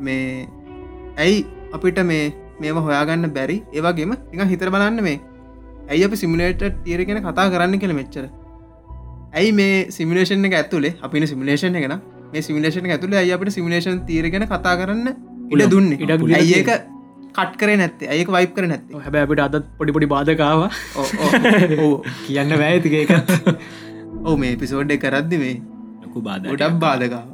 මේ 0.01 0.49
ඇයි 1.17 1.47
අපිට 1.73 2.01
මේ 2.11 2.25
මේම 2.61 2.83
හොයාගන්න 2.87 3.31
බැරි? 3.39 3.57
ඒවගේම 3.73 4.13
එක 4.15 4.45
හිතර 4.53 4.71
බලන්න 4.75 5.03
මේ 5.09 5.17
ඇයි 5.89 6.05
අප 6.05 6.15
සිමිලේට 6.23 6.63
තියර 6.85 7.03
ගැන 7.09 7.23
කතා 7.23 7.49
කරන්න 7.55 7.81
කළ 7.81 7.97
මෙච්චර? 8.01 8.29
ඇයි 9.33 9.53
මේ 9.53 9.75
සිමිලේෂන් 9.91 10.51
එක 10.51 10.61
ඇතුලේ 10.61 10.95
අපින 11.03 11.27
සිමිලේෂන් 11.27 11.81
එකෙන 11.81 11.97
මේ 12.33 12.43
සිමිලේෂන් 12.43 12.93
ඇතුළේ 12.93 13.21
ඇයි 13.23 13.35
අපට 13.37 13.53
සිමිලේෂන් 13.57 14.05
තීරගෙන 14.09 14.47
කතා 14.47 14.77
කරන්න 14.83 15.09
ඉඩ 15.53 15.71
දුන්න? 15.75 15.91
ඉඩ 15.95 16.13
ඒක 16.37 16.71
කට් 17.39 17.57
කරේ 17.61 17.77
නැත්තේ? 17.77 18.09
ඒක 18.11 18.31
වයිප් 18.35 18.55
කර 18.57 18.67
නැත්තේ? 18.67 19.03
හැබැ 19.05 19.27
අපිට 19.27 19.43
අදත් 19.47 19.67
පොඩිපොඩි 19.79 20.09
බාධකාව 20.15 20.63
කියන්න 22.27 22.55
වැෑතික 22.63 22.97
එක 23.03 23.13
ඔව 24.25 24.39
මේ 24.43 24.57
පිසෝඩ් 24.57 24.95
කරද්දි 25.05 25.41
මේ 25.43 25.57
ලොකු 26.19 26.27
බාධ 26.29 26.49
ගොඩක් 26.51 26.79
බාධකාව 26.79 27.29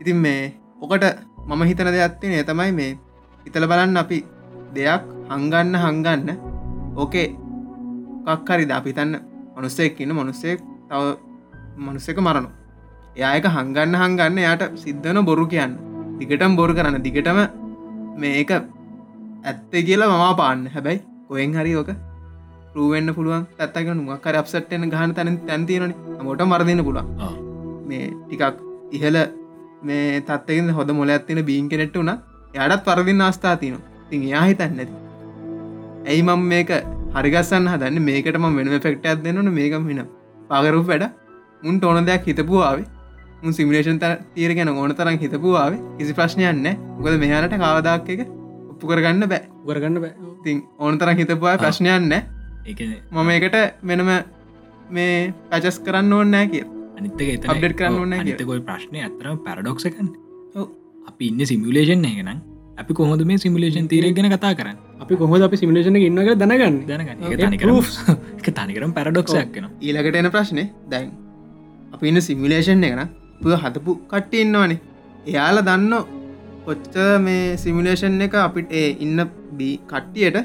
ඉතින් 0.00 0.18
මේ 0.18 0.42
ඕකට 0.82 1.06
මම 1.48 1.62
හිතන 1.62 1.90
දෙයක්ත්තින 1.94 2.32
ඒ 2.32 2.44
තමයි 2.44 2.72
මේ 2.72 2.92
හිතල 3.46 3.66
බලන්න 3.66 3.96
අපි 3.96 4.18
දෙයක් 4.74 5.02
හංගන්න 5.30 5.74
හංගන්න 5.76 6.28
ඕකේ 6.96 7.28
කක්හරිද 8.26 8.70
අපි 8.70 8.92
තන්න 8.92 9.18
මනුස්සෙක් 9.56 10.00
ඉන්න 10.00 10.14
මනුස්සෙක් 10.14 10.60
තව 10.88 11.02
මනුස්සක 11.78 12.18
මරණු 12.18 12.50
එයායක 13.16 13.46
හංගන්න 13.48 13.94
හංගන්න 14.00 14.38
යායට 14.38 14.64
සිද්ධන 14.76 15.18
බොරු 15.24 15.46
කියන්න. 15.46 15.72
දිගටම 16.18 16.52
බොරු 16.54 16.72
කරන්න. 16.74 17.02
දිගටම 17.02 17.38
මේක 18.16 18.50
ඇත්තේ 18.52 19.82
කියලා 19.82 20.12
මමා 20.12 20.36
පාන්න 20.36 20.62
හැබැයි 20.68 21.02
කොයෙන් 21.28 21.52
හරි 21.54 21.74
ඕක 21.74 21.90
පරුවෙන්න්න 22.72 23.14
පුළුවන්. 23.14 23.44
ඇත්තගෙන 23.58 24.06
මකර 24.06 24.38
අප්සට්න 24.42 24.88
ගහන 24.88 25.14
තැන 25.14 25.38
තැන්තියන 25.42 25.94
මොට 26.22 26.42
මරදින්න 26.44 26.84
පුළුවන්. 26.84 27.06
ආ. 27.18 27.47
මේ 27.88 28.06
ටිකක් 28.22 28.62
ඉහල 28.92 29.18
මේ 29.82 30.22
තත්වකින් 30.22 30.72
හොද 30.78 30.94
මොල 31.00 31.14
ඇත්තින 31.16 31.42
බීන් 31.50 31.68
කෙනෙට්ට 31.72 32.00
වුණ 32.00 32.14
යටත් 32.54 32.86
පරදින්න 32.86 33.26
ආස්ථා 33.26 33.56
තියන 33.56 33.76
තින් 34.10 34.30
යා 34.32 34.44
හිතන්නැති 34.44 34.94
ඇයි 36.06 36.22
මම 36.22 36.42
මේක 36.52 36.70
හරිගස්සන්න 37.14 37.66
හදන්න? 37.72 37.98
මේකට 38.08 38.36
ම 38.36 38.56
වෙන 38.56 38.68
ෆෙක්ට 38.80 39.08
දෙන්නන 39.24 39.50
මේකම 39.58 39.88
වෙන 39.88 40.00
පගරු 40.50 40.80
වැඩ. 40.84 41.04
මුන් 41.62 41.80
ඕන 41.82 42.06
දෙයක් 42.06 42.24
හිතපුවාවේ 42.28 42.86
මුන් 43.42 43.52
සිමිලේෂන් 43.52 43.98
තර 43.98 44.54
ගැන 44.54 44.70
ඕන 44.70 44.94
තරම් 44.94 45.18
හිතපුවාවේ 45.18 45.80
කිසි 45.98 46.14
ප්‍රශ්නයන්න 46.14 46.66
ගොද 47.02 47.18
මෙහලට 47.24 47.54
කවදක් 47.54 48.08
එක 48.14 48.20
ඔප්පු 48.70 48.84
කරගන්න 48.86 49.28
බෑ. 49.28 49.42
ගරගන්න 49.66 50.00
බෑ. 50.00 50.14
තින් 50.44 50.64
ඕන 50.78 50.98
තරම් 50.98 51.16
හිතපුවා 51.16 51.58
ප්‍රශ්නයන්න 51.58 52.12
මම 53.12 53.30
ඒකට 53.30 53.56
වෙනම 53.82 54.10
මේ 54.90 55.32
පැචස් 55.50 55.80
කරන්න 55.80 56.12
ඕන්නෑ 56.12 56.50
කිය 56.52 56.64
අනිත්තක 56.98 57.20
එත 57.36 57.44
කරන්න. 57.80 58.12
අනිතකොයි 58.22 58.62
ප්‍රශ්නය 58.68 58.98
අතරම 59.08 59.38
පැරඩොක්සකන්. 59.46 60.08
අපි 61.10 61.24
ඉන්න 61.30 61.46
සිමිලේෂන් 61.50 62.04
එකනම් 62.10 62.38
අපි 62.82 62.92
කොහොද 62.98 63.22
මේ 63.28 63.38
සිමිලේෂන් 63.44 63.86
තීරය 63.92 64.10
ගැන 64.16 64.28
කතා 64.34 64.52
කරන්න? 64.58 64.76
අපි 65.02 65.14
කොහොද 65.20 65.42
අපි 65.46 65.56
සිමිලේෂන 65.62 65.96
ඉන්නක 66.00 66.30
දැනගන්න? 66.42 66.76
දැනගන්න. 66.90 67.18
තනිකරම් 68.58 68.92
පැරඩොක්ෂයක් 68.98 69.50
කෙන 69.54 69.66
ඊලකට 69.80 70.20
එන 70.20 70.30
ප්‍රශ්නය 70.34 70.64
දැන් 70.92 71.08
අපි 71.94 72.04
ඉන්න 72.10 72.20
සිමිලේෂන් 72.28 72.86
එකන 72.88 73.02
පුය 73.42 73.56
හතපු 73.64 73.90
කට්ටි 74.12 74.44
ඉන්නවනේ. 74.44 74.78
එයාල 75.30 75.58
දන්න 75.68 75.92
කොච්ච 76.66 76.96
මේ 77.26 77.56
සිමිලේෂන් 77.64 78.22
එක 78.26 78.34
අපිට 78.46 78.72
ඒ 78.80 78.88
ඉන්න 79.04 79.20
බී 79.58 79.74
කට්ටියට 79.92 80.38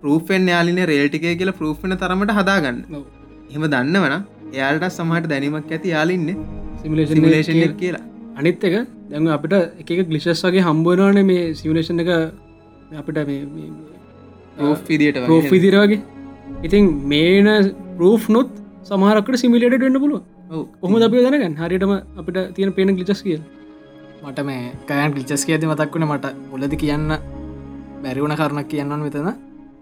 පරූෆෙන් 0.00 0.48
යාලින 0.54 0.80
රේල්ටිකය 0.92 1.36
කියල 1.40 1.52
පරූෆ්න 1.60 1.96
තරමට 2.02 2.34
හදාගන්න. 2.38 2.78
එහෙම 3.50 3.64
දන්න 3.74 3.96
වන 4.04 4.16
එයාලට 4.56 4.86
සමහට 4.96 5.26
දැනීමක් 5.32 5.72
ඇති 5.76 5.94
යාලින්න 5.94 6.28
සිමිලේෂන් 6.82 7.74
කියලා. 7.82 8.04
අනිත් 8.38 8.64
එක 8.68 8.74
දැන් 9.10 9.28
අපිට 9.36 9.54
එක 9.82 9.90
ගලිෂස් 10.08 10.44
වගේ 10.46 10.64
හම්බුවනවාන 10.68 11.20
මේ 11.30 11.42
සිමිලේෂන් 11.60 12.02
එක 12.04 12.10
අපිට 13.00 13.18
රෝෆ් 14.62 14.80
විදියට 14.88 15.18
විදිර 15.54 15.76
වගේ. 15.82 16.00
ඉතින් 16.66 16.84
මේන 17.12 17.48
ප්‍රෝෆ් 17.98 18.24
නොත් 18.36 18.50
සමහරකට 18.90 19.40
සිමිලේට 19.44 19.82
වෙන්න 19.86 20.00
පුළුව 20.02 20.22
ඔහම 20.84 20.94
අපි 21.06 21.24
දැනගන්න? 21.24 21.56
හරිටම 21.62 21.92
අපිට 22.20 22.38
තියෙන 22.56 22.70
පේන 22.76 22.94
ගලිචස් 22.98 23.22
කියල්. 23.26 23.42
මට 24.26 24.38
මේ 24.48 24.62
කයන් 24.88 25.10
ලිචස් 25.16 25.42
කියති 25.48 25.66
මතක් 25.70 25.92
වුණ 25.94 26.06
මට 26.10 26.26
මුලද 26.52 26.74
කියන්න 26.82 27.10
බැරිවුණ 28.02 28.36
කරණක් 28.40 28.68
කියන්නන් 28.72 29.02
මෙතන. 29.06 29.28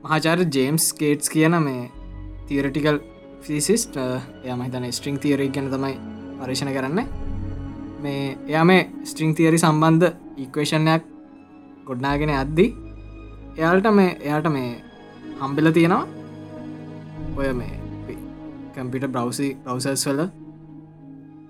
මහාචාර 0.04 0.38
ජේම්ස් 0.56 0.84
කේට්ස් 0.98 1.28
කියන 1.34 1.54
මේ 1.66 1.84
තීරටිකල් 2.48 2.98
ෆිසිස්ට 3.46 3.96
එයම 4.44 4.60
හිතන 4.64 4.84
ස්ට්‍රිං 4.96 5.18
තීරක් 5.22 5.52
ගැන 5.54 5.68
තමයි 5.72 5.94
පර්ේෂණ 6.38 6.70
කරන්න. 6.76 7.00
මේ 8.02 8.22
එයා 8.50 8.64
මේ 8.70 8.80
ස්ට්‍රිං 9.10 9.32
තියරි 9.38 9.58
සම්බන්ධ 9.62 10.08
ඉක්වේෂණයක් 10.44 11.04
ගොඩ්නාගෙන 11.88 12.32
අද්දි 12.42 12.66
එයාල්ට 13.58 13.86
මේ 13.98 14.16
එයාට 14.26 14.48
මේ 14.56 14.70
හම්බෙල 15.40 15.70
තියෙනවා 15.76 16.04
ඔය 17.38 17.52
මේ 17.60 17.74
කම්පිට 18.74 19.06
බ්‍රවසි 19.14 19.48
බ්‍රවසර්ස් 19.64 20.04
වල. 20.08 20.22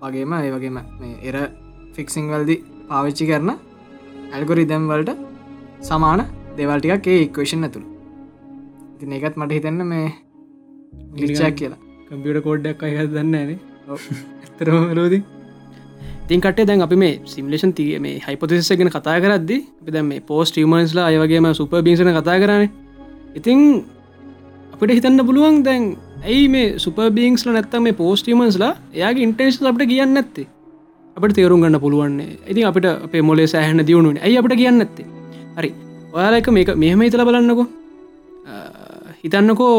වගේම 0.01 0.33
ඒ 0.37 0.51
වගේම 0.55 0.77
මේ 1.01 1.15
එර 1.29 1.37
ෆික්සිං 1.95 2.29
වල්දි 2.33 2.57
පාවිච්චි 2.91 3.29
කරන 3.31 3.51
ඇල්ගොරිදම් 4.33 4.85
වලට 4.91 5.17
සමාන 5.89 6.23
දෙවල්ටිකක් 6.59 7.11
ඒ 7.13 7.19
ඉක්වේෂන් 7.25 7.67
ඇතුළ. 7.67 7.89
ඉතින් 8.93 9.17
ඒකත් 9.17 9.35
මට 9.41 9.59
හිතන්න 9.59 9.83
මේ 9.93 10.07
ගලිච්චක් 11.17 11.59
කියලා 11.59 11.86
කම්පියට 12.09 12.43
කෝඩ්ඩක් 12.45 12.83
අය 12.83 12.93
දන්න 13.07 13.35
න 13.37 13.51
ඇතරම 14.43 14.95
ලෝදී 14.97 15.21
තින් 16.29 16.41
කටේ 16.41 16.67
දැන් 16.69 16.81
අපි 16.85 16.97
මේ 17.03 17.13
සිමිලේෂන් 17.25 17.73
තිය 17.77 17.99
මේ 17.99 18.21
හයිපොතිස 18.25 18.71
ගෙන 18.79 18.89
කතා 18.89 19.17
කරද්දි 19.23 19.57
අපි 19.81 19.91
දැන් 19.95 20.07
මේ 20.11 20.21
පෝස්ට 20.21 20.59
මන්ස්ලා 20.63 21.07
අයවගේම 21.11 21.47
සුප 21.53 21.73
බිසන 21.87 22.11
කතා 22.17 22.37
කරන. 22.41 22.63
ඉතිං 23.37 23.59
අපිට 24.73 24.95
හිතන්න 24.97 25.25
පුළුවන් 25.27 25.63
දැන් 25.63 25.83
ඇයි 26.23 26.47
මේ 26.47 26.67
සුපබීංස්ල 26.77 27.51
නැත්තම් 27.51 27.83
මේ 27.83 27.97
පෝස්ටීමන්ස්ලා 28.01 28.71
එයාගේ 28.93 29.27
ඉන්ටේන්ස් 29.27 29.61
අපට 29.63 29.85
කියන්න 29.91 30.21
ඇත්තේ 30.21 30.47
අපට 31.17 31.35
තේරුම් 31.37 31.61
ගන්න 31.61 31.79
පුළුවන්නේ 31.79 32.37
ඉතින් 32.47 32.67
අපිට 32.71 32.87
අපේ 32.89 33.21
මොලේ 33.21 33.47
සෑහන 33.47 33.85
දියුණුවන 33.87 34.19
ඇයි 34.23 34.37
අපට 34.37 34.55
කියන්න 34.55 34.83
ඇත්තේ 34.83 35.07
හරි. 35.57 35.71
ඔයාලක 36.13 36.49
මේක 36.57 36.75
මෙහම 36.83 37.01
හිතල 37.01 37.23
බලන්නකෝ. 37.29 37.67
හිතන්නකෝ 39.21 39.77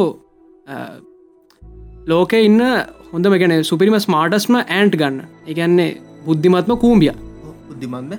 ලෝකෙ 2.10 2.38
ඉන්න 2.48 2.60
හොඳම 3.12 3.34
ගැන 3.40 3.54
සුපිරිම 3.70 3.96
ස්මාර්ටස්ම 4.04 4.54
ඇන්ට් 4.60 4.94
ගන්න. 5.00 5.16
එකන්නේ 5.50 5.88
බුද්ධිමත්ම 6.26 6.72
කූම්බිය 6.84 7.12
බුද්ධිමන්ද 7.68 8.12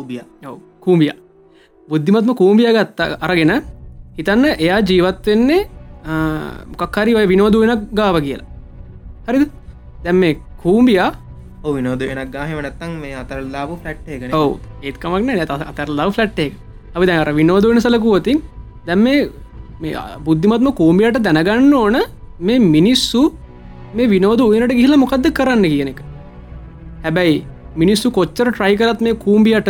ඔබිය 0.00 0.20
ඔව් 0.50 0.58
කූම්බිය 0.84 1.12
බුද්ධිමත්ම 1.88 2.32
කූම්බිය 2.40 2.68
ගත්ත 2.76 3.00
අරගෙන 3.26 3.52
හිතන්න 4.18 4.44
එයා 4.54 4.80
ජීවත් 4.88 5.26
වෙන්නේ 5.32 5.60
මොකක්හරි 6.70 7.16
ඔය 7.18 7.26
විනෝද 7.32 7.56
වෙන 7.62 7.72
ගාව 7.98 8.16
කියලා. 8.26 8.48
හරිද? 9.26 9.44
දැම් 10.04 10.16
මේ 10.22 10.34
කූම්බියා 10.62 11.10
විනෝද 11.76 12.00
වෙනක් 12.08 12.32
ගාහම 12.36 12.58
නැත්තන් 12.66 12.96
මේ 13.02 13.14
අතර 13.22 13.38
ලාබ 13.54 13.70
ෆලට් 13.82 14.08
එකන 14.16 14.34
ඔව 14.40 14.50
ඒත් 14.82 14.96
කමක්න 15.02 15.36
නැත 15.38 15.52
අතර 15.72 15.88
ලව් 15.98 16.10
ෆලට් 16.16 16.38
එක. 16.46 16.52
අපි 16.94 17.04
දැර 17.10 17.30
විනෝද 17.40 17.64
වෙන 17.68 17.80
සලකුවතින් 17.86 18.42
දැම් 18.86 19.06
මේ 19.06 19.20
මේ 19.82 19.94
බුද්ධිමත්ම 20.26 20.74
කෝම්බියට 20.80 21.24
දැනගන්න 21.26 21.78
ඕන 21.82 21.96
මේ 22.40 22.58
මිනිස්සු 22.58 23.22
මේ 23.94 24.08
විනෝද 24.14 24.40
උයනට 24.40 24.72
ගිහිල 24.78 24.96
මොකක්ද 24.96 25.26
කරන්න 25.38 25.64
කියන 25.72 25.90
එක. 25.92 26.00
හැබැයි 27.04 27.44
මිනිස්සු 27.76 28.10
කොච්චර 28.10 28.48
ට්‍රයි 28.52 28.76
කරත් 28.80 29.00
මේ 29.06 29.14
කූම්බියට 29.24 29.68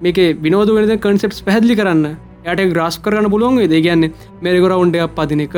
මේක 0.00 0.18
විනෝද 0.42 0.72
වෙනද 0.76 0.94
කන්සෙප්ස් 1.04 1.42
පැහදිලි 1.46 1.76
කරන්න. 1.76 2.16
යට 2.46 2.72
ග්‍රස් 2.72 2.98
කරන්න 3.04 3.30
පුළුවන් 3.30 3.60
වේ 3.60 3.82
කියන්න 3.86 4.12
මෙරිගොරවුන්ඩයක් 4.42 5.14
පදින 5.18 5.44
එක 5.46 5.56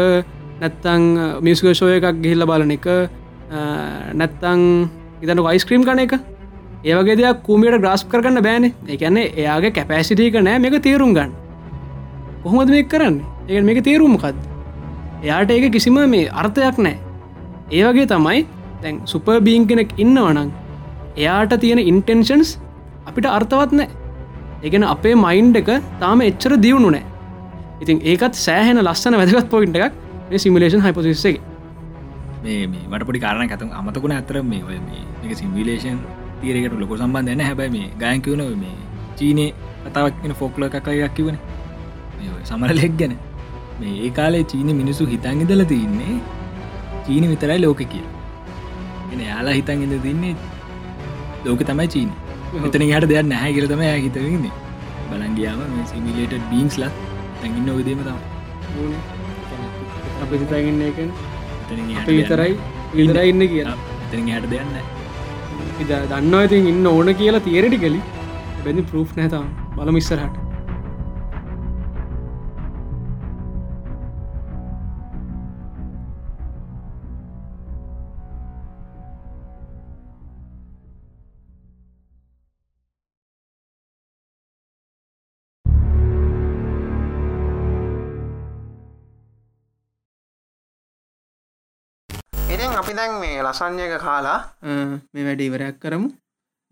නැත්තං 0.61 1.07
මිස්කෂෝය 1.47 1.97
එකක් 1.99 2.20
ගිහිල්ල 2.25 2.47
බලන 2.51 2.75
එක 2.77 2.87
නැත්තං 4.20 4.61
ඉතන 5.23 5.43
වයිස්ක්‍රීම් 5.49 5.87
කන 5.87 6.05
එක. 6.07 6.19
ඒවගේ 6.85 7.17
දෙයක් 7.20 7.43
කූමියට 7.47 7.81
ග්‍රස් 7.85 8.05
කරන්න 8.12 8.43
බෑන. 8.43 8.73
එකන්නේ 8.89 9.33
එයාගේ 9.37 9.77
කැපෑසිටික 9.79 10.41
නෑ 10.43 10.59
මේක 10.59 10.83
තේරුම් 10.83 11.15
ගන්න. 11.15 11.33
කොහොමද 12.43 12.70
මේ 12.77 12.89
කරන්න? 12.95 13.20
ඒ 13.49 13.61
මේක 13.61 13.85
තේරුම්මකක්ද 13.85 14.50
එයාට 15.23 15.50
ඒක 15.50 15.73
කිසිම 15.76 15.99
මේ 16.15 16.26
අර්ථයක් 16.42 16.78
නෑ. 16.86 16.97
ඒවගේ 17.78 18.07
තමයි 18.12 18.40
තැන් 18.82 19.00
සුපබීන් 19.12 19.68
කෙනෙක් 19.70 19.92
ඉන්නවනං 20.05 20.50
එයාට 21.16 21.55
තියෙන 21.65 21.81
ඉන්ටෙන්ෂන්ස් 21.92 22.50
අපිට 23.07 23.28
අර්ථවත් 23.36 23.73
නෑ. 23.73 23.89
එකන 24.62 24.84
අපේ 24.94 25.15
මයින්් 25.24 25.55
එක 25.62 25.70
තාම 26.02 26.26
එච්චර 26.28 26.57
දියුණු 26.66 26.90
නෑ. 26.97 27.05
ඉතින් 27.82 28.00
ඒකත් 28.05 28.34
සෑහෙන 28.47 28.84
ලස්සන 28.86 29.16
වැදගත් 29.20 29.49
පොයින්ට 29.55 29.76
එකක් 29.78 29.94
මේ 30.31 30.42
සිමිලේෂන් 30.44 30.84
හයිපොසිස්සේ 30.86 31.36
මේ 32.44 32.66
මේ 32.66 32.84
වට 32.90 33.07
පොඩි 33.07 33.20
කාරණ 33.24 33.49
ඇතු 33.49 33.68
අමතකුණ 33.81 34.16
ඇතර 34.16 34.42
මේ 34.42 34.62
ඔය 34.65 34.78
මේ 34.89 35.02
එක 35.24 35.32
සිම්විලේෂන් 35.40 35.99
තීරකට 36.40 36.78
ලොක 36.82 36.92
සම්බන්ධයන 36.99 37.42
හැබැයි 37.49 37.73
මේ 37.76 37.89
ගයන්කිවන 38.02 38.44
මේ 38.62 38.76
චීනය 39.18 39.47
කතාවක්න 39.84 40.36
ෆෝක්ල 40.40 40.68
එකක් 40.68 40.89
කිවන 41.16 41.36
සමර 42.44 42.73
ලෙක් 42.74 42.97
ගැන. 43.00 43.15
මේ 43.81 43.94
ඒ 44.00 44.10
කාලේ 44.10 44.42
චීන 44.44 44.70
මිනිසු 44.76 45.05
හිතන් 45.07 45.42
ඉදල 45.44 45.62
තින්නේ 45.67 46.17
චීන 47.07 47.25
විතරයි 47.31 47.59
ලෝක 47.60 47.83
කිය 47.86 48.05
එන 49.12 49.20
යාලා 49.23 49.55
හිතන් 49.55 49.84
ඉඳ 49.86 49.94
තින්නේ 50.02 50.34
ලෝක 51.44 51.60
තමයි 51.65 51.89
චීන. 51.89 52.10
මෙතන 52.57 52.84
හට 52.89 53.09
දෙයක් 53.10 53.26
නැහැ 53.26 53.52
කියරතම 53.55 53.83
ය 53.84 53.92
හිතවන්නේ 54.00 54.52
බලන්ගියාම 55.10 55.60
මේ 55.70 55.86
සිමිලේට 55.86 56.34
බීන්ස්ල 56.50 56.84
තැඟින්න 57.41 57.70
විදීම 57.78 58.00
තම 58.02 58.18
අපි 60.23 60.36
හිතාගන්න 60.36 60.83
එක 60.84 60.99
විතරයි 62.10 62.52
විතර 62.94 63.20
ඉන්න 63.25 63.42
කිය 63.47 63.62
දෙයක්- 63.62 63.89
එතනින් 64.05 64.31
හට 64.34 64.50
දෙයන්න 64.50 64.70
දන්න 66.10 66.34
ඉතින් 66.42 66.67
ඉන්න 66.68 66.86
ඕන 66.89 67.09
කියලා 67.17 67.42
තේරටි 67.42 67.78
කලි 67.78 68.00
බැඳි 68.65 68.83
පරෝ් 68.84 69.05
නැතම් 69.17 69.47
බලම 69.76 69.99
ඉතින් 92.70 92.78
අපි 92.78 92.92
දැන් 92.94 93.12
මේ 93.20 93.42
ලසංයක 93.42 93.94
කාලා 93.99 94.39
මේ 95.12 95.24
වැඩ 95.26 95.40
ඉවරයක් 95.42 95.78
කරමු. 95.82 96.08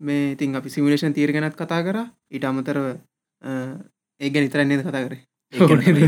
මේ 0.01 0.31
ඉතින් 0.33 0.55
අපි 0.55 0.69
සිමිලේෂන් 0.71 1.13
තීරගෙනත් 1.13 1.55
කතා 1.55 1.83
කර. 1.83 1.97
ඊට 2.31 2.45
අමතරව 2.45 2.85
ඒ 4.21 4.29
ගැන 4.31 4.45
නිතරන්නේ 4.45 4.79
කතා 4.79 5.01
කරේ? 5.05 5.19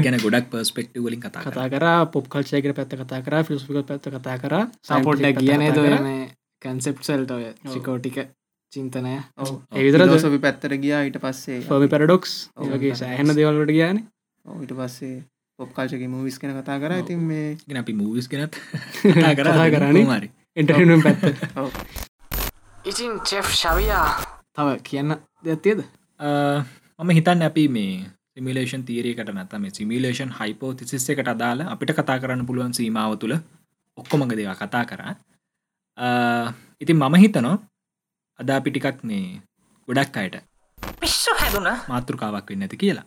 ගැන 0.05 0.17
ගොඩක් 0.23 0.47
පර්ස්පෙක්ටව 0.51 1.03
වලින් 1.05 1.19
කතා 1.19 1.43
කතා 1.43 1.51
කතා 1.51 1.67
කර 1.73 1.85
පොප් 2.13 2.29
කල්චයකට 2.29 2.75
පැත්ත 2.77 2.95
කතා 3.01 3.19
කර 3.25 3.35
ෆිල්ස්පිකල් 3.43 3.83
පැත්ත 3.83 4.07
කතා 4.15 4.37
කර 4.39 4.55
සපොට්ට 4.81 5.41
කියන 5.41 5.65
ද 5.75 5.83
කැන්සෙප්සල්ට 6.61 7.35
ඔය 7.35 7.51
සිකෝටික 7.73 8.21
චින්තනය? 8.71 9.17
ඒවිතර 9.75 10.07
සොපි 10.19 10.39
පැත්තර 10.39 10.77
ගියා 10.79 11.03
ඊට 11.03 11.19
පස්සේ. 11.19 11.59
ෆර්මි 11.67 11.91
පැරඩොක්ස් 11.91 12.37
ඔව්. 12.55 12.71
වගේ 12.77 12.95
සෑහන 12.95 13.35
දෙවල්ලට 13.35 13.75
ඔව්, 14.45 14.57
ඊට 14.63 14.73
පස්සේ 14.79 15.17
පොප් 15.61 15.73
කාල්චක 15.77 16.01
මූවිස් 16.09 16.41
කෙන 16.41 16.51
කතා 16.57 16.77
කර. 16.81 16.93
ඉතින් 16.99 17.19
මේ 17.21 17.47
ගෙන 17.63 17.77
අපි 17.77 17.93
මූවිස් 17.93 18.25
කෙනත් 18.27 18.55
කතා 19.37 19.65
කරන්නේ. 19.69 20.05
මාරි 20.05 20.29
එන්ටනම් 20.57 21.01
පැත්ත. 21.05 21.21
ඉතින් 22.85 23.11
චෙෆ් 23.23 23.47
ශවයා 23.53 24.05
තව 24.51 24.67
කියන්න 24.87 25.13
දෙයක්තියද 25.45 25.83
මම 26.99 27.11
හිතන්න 27.17 27.45
අපි 27.47 27.65
මේ 27.75 27.93
සිමිලේෂන් 28.33 28.85
තීරයකට 28.87 29.29
නතම 29.33 29.67
සිමිලේෂන් 29.77 30.33
හයිපෝ 30.39 30.71
තිසිස් 30.73 31.05
එකට 31.13 31.29
අදාල 31.33 31.61
අපිට 31.67 31.93
කතා 31.93 32.17
කරන්න 32.23 32.47
පුළුවන් 32.49 32.73
සීමාව 32.73 33.13
තුළ 33.21 33.35
ඔක්කොමඟ 33.97 34.33
දෙවා 34.33 34.57
කතා 34.57 34.83
කරා. 34.89 35.13
ඉතින් 36.81 36.97
මම 36.97 37.15
හිතනෝ 37.23 37.55
අදා 38.39 38.59
පිටිකක් 38.65 39.03
මේ 39.03 39.41
ගොඩක් 39.87 40.17
අයට 40.17 40.35
පිස්සු 41.01 41.37
හැදුන. 41.37 41.69
මාතෘකාවක් 41.87 42.49
වෙන්න 42.49 42.65
ඇති 42.65 42.81
කියලා. 42.83 43.05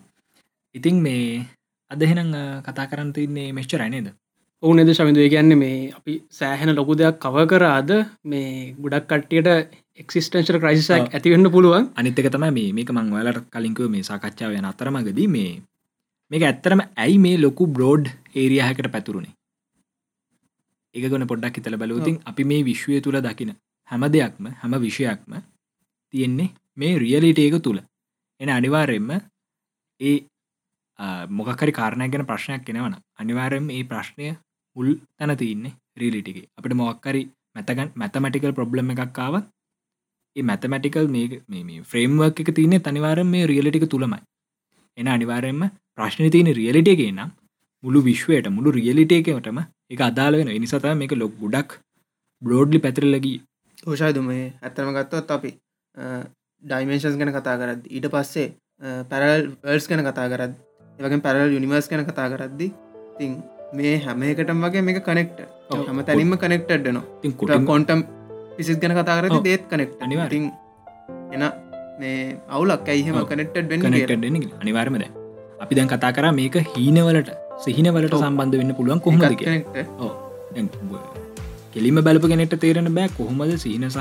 ඉතින් 0.75 1.03
මේ 1.03 1.47
අදහෙනම් 1.91 2.31
කතා 2.63 2.87
කරන්න 2.87 3.13
තින්නේ 3.13 3.53
මෙච්ච 3.53 3.75
රැනේද 3.75 4.09
ඔවු 4.63 4.73
නෙද 4.73 4.91
ශවිදුව 4.91 5.29
කියන්නේ 5.29 5.59
මේ 5.59 5.79
අපි 5.93 6.13
සෑහෙන 6.31 6.73
ලොකු 6.73 6.93
දෙයක් 6.95 7.19
කව 7.19 7.47
කරාද 7.47 7.91
මේ 8.25 8.51
ගොඩක් 8.77 9.07
කට්ටියට 9.07 9.51
එක්සිස්ටේන්ශල් 9.99 10.59
ක්‍රයිසක් 10.59 10.91
ඔව්. 10.93 11.07
ඇතිවෙන්න 11.09 11.51
පුළුවන්? 11.51 11.85
අනිත්තක 11.95 12.29
තම 12.29 12.47
මේ 12.51 12.73
මේක 12.73 12.91
මං 12.91 13.13
වලට 13.13 13.47
කලින්කව 13.51 13.89
මේ 13.89 14.03
සාකච්ඡාව 14.03 14.53
යන 14.53 14.65
අතරමගදී 14.65 15.29
මේ 15.29 15.53
මේක 16.31 16.43
ඇත්තරම 16.43 16.81
ඇයි 16.97 17.19
මේ 17.19 17.37
ලොකු 17.39 17.67
බ්‍රෝඩ් 17.69 18.09
ඒරියහකට 18.35 18.89
පැතුරුණේ 18.91 19.35
ඒක 20.95 21.11
ගොන 21.11 21.27
පොඩ්ඩක් 21.27 21.59
හිතල 21.59 21.77
බලවතින් 21.77 22.21
අපි 22.25 22.45
මේ 22.45 22.65
විශ්වය 22.65 23.01
තුළ 23.01 23.21
දකින 23.21 23.53
හැම 23.91 24.05
දෙයක්ම 24.09 24.51
හැම 24.61 24.75
විෂයක්ම 24.81 25.33
තියෙන්නේ 26.15 26.51
මේ 26.77 26.99
රියලිටේක 26.99 27.57
තුළ 27.61 27.81
එන 28.41 28.51
අනිවාරයෙන්ම 28.51 29.11
ඒ 30.01 30.17
මොකකරි 31.31 31.73
කාරණය 31.73 32.09
ගැන 32.09 32.27
ප්‍රශ්නයක් 32.27 32.65
කෙනවන 32.65 32.97
අනිවාරෙන් 33.19 33.71
ඒ 33.71 33.83
ප්‍රශ්නය 33.85 34.37
මුල් 34.77 34.89
තැන 35.17 35.37
තියන්නේ 35.37 35.75
රීලිටිගේ 35.97 36.47
අපිට 36.57 36.77
මොක්කරි 36.77 37.23
මැතගන් 37.55 37.91
මැතමටිකල් 37.95 38.53
ප්‍රබ්ලම් 38.53 38.91
එකක්කාව 38.93 39.35
ඒ 40.37 40.43
මැතමටිකල් 40.43 41.09
මේ 41.09 41.81
ෆ්‍රේම්වක් 41.85 42.41
එක 42.41 42.51
තියන්නේ 42.53 42.81
තනිවාරම් 42.81 43.29
මේ 43.29 43.47
රියලිටික 43.47 43.87
තුළමයි 43.89 44.21
එන 44.99 45.09
අනිවාරයෙන්ම 45.09 45.63
ප්‍රශ්න 45.99 46.31
තියන 46.31 46.51
රියලිටගේ 46.53 47.11
නම් 47.11 47.31
මුළු 47.85 48.01
විශ්වයට 48.03 48.49
මුළු 48.51 48.71
රියලිටේකටම 48.73 49.61
එක 49.89 50.01
අදාල 50.03 50.39
වෙන 50.39 50.51
නිසත 50.59 50.89
මේක 50.95 51.15
ලොක් 51.15 51.35
ගොඩක් 51.39 51.79
බ්‍රෝඩ්ලි 52.43 52.79
පැතරලගී 52.79 53.37
ඕෂායදු 53.85 54.23
මේ 54.23 54.45
ඇත්තම 54.61 54.91
ගත්තොත් 54.93 55.31
අපි 55.31 55.51
ඩයිමේශන්ස් 56.63 57.19
ගැන 57.21 57.33
කතා 57.33 57.57
කරද 57.61 57.89
ඊට 57.89 58.11
පස්සේ 58.11 58.49
පැරල් 59.11 59.51
වර්ස් 59.63 59.89
ගැන 59.89 60.05
කතා 60.05 60.29
කරත් 60.29 60.55
ඒවගේ 60.99 61.21
පැරල් 61.27 61.55
යුනිවර්ස් 61.57 61.87
ගැන 61.91 62.05
කතා 62.11 62.29
කරද්දි 62.33 62.69
තින් 63.19 63.33
මේ 63.79 63.95
හැම 64.05 64.23
එකටම 64.31 64.61
වගේ 64.67 64.83
මේක 64.89 65.01
කනෙක්ට 65.09 65.39
හම 65.89 66.01
තැනින්ම 66.09 66.35
කනෙක්ටඩ් 66.45 66.87
නවා 66.97 67.05
තින් 67.23 67.33
කොට 67.41 67.67
කොන්ටම් 67.71 68.01
පිසිස් 68.57 68.79
ගැන 68.83 68.95
කතා 68.99 69.17
ඔව්. 69.31 69.43
දේත් 69.47 69.63
කනෙක්ට 69.73 70.03
අනිවාර්යෙන්. 70.07 70.45
එන 71.35 71.43
මේ 72.01 72.37
අවුලක් 72.55 72.89
ඇයිහෙම. 72.95 73.15
කනෙක්ටඩ් 73.33 73.71
වෙන්න 73.73 73.83
කනෙක්ටඩ 73.87 74.63
අනිවාර්මද 74.63 75.05
අපි 75.65 75.73
දැන් 75.79 75.91
කතා 75.93 76.13
කර 76.17 76.27
මේක 76.41 76.57
හීනවලට 76.75 77.31
සිහිනවලට 77.65 78.15
සම්බන්ධ 78.23 78.57
වෙන්න 78.61 78.75
පුළුවන් 78.79 79.01
කොහොමද 79.05 79.35
කිය 79.41 79.63
කෙලිම 81.75 81.97
බලප 82.07 82.25
කෙනෙට 82.33 82.55
තේරෙන 82.65 82.91
බෑ 82.99 83.09
කොහොමද 83.19 83.57
සිහින 83.65 83.87
සහ 83.91 83.99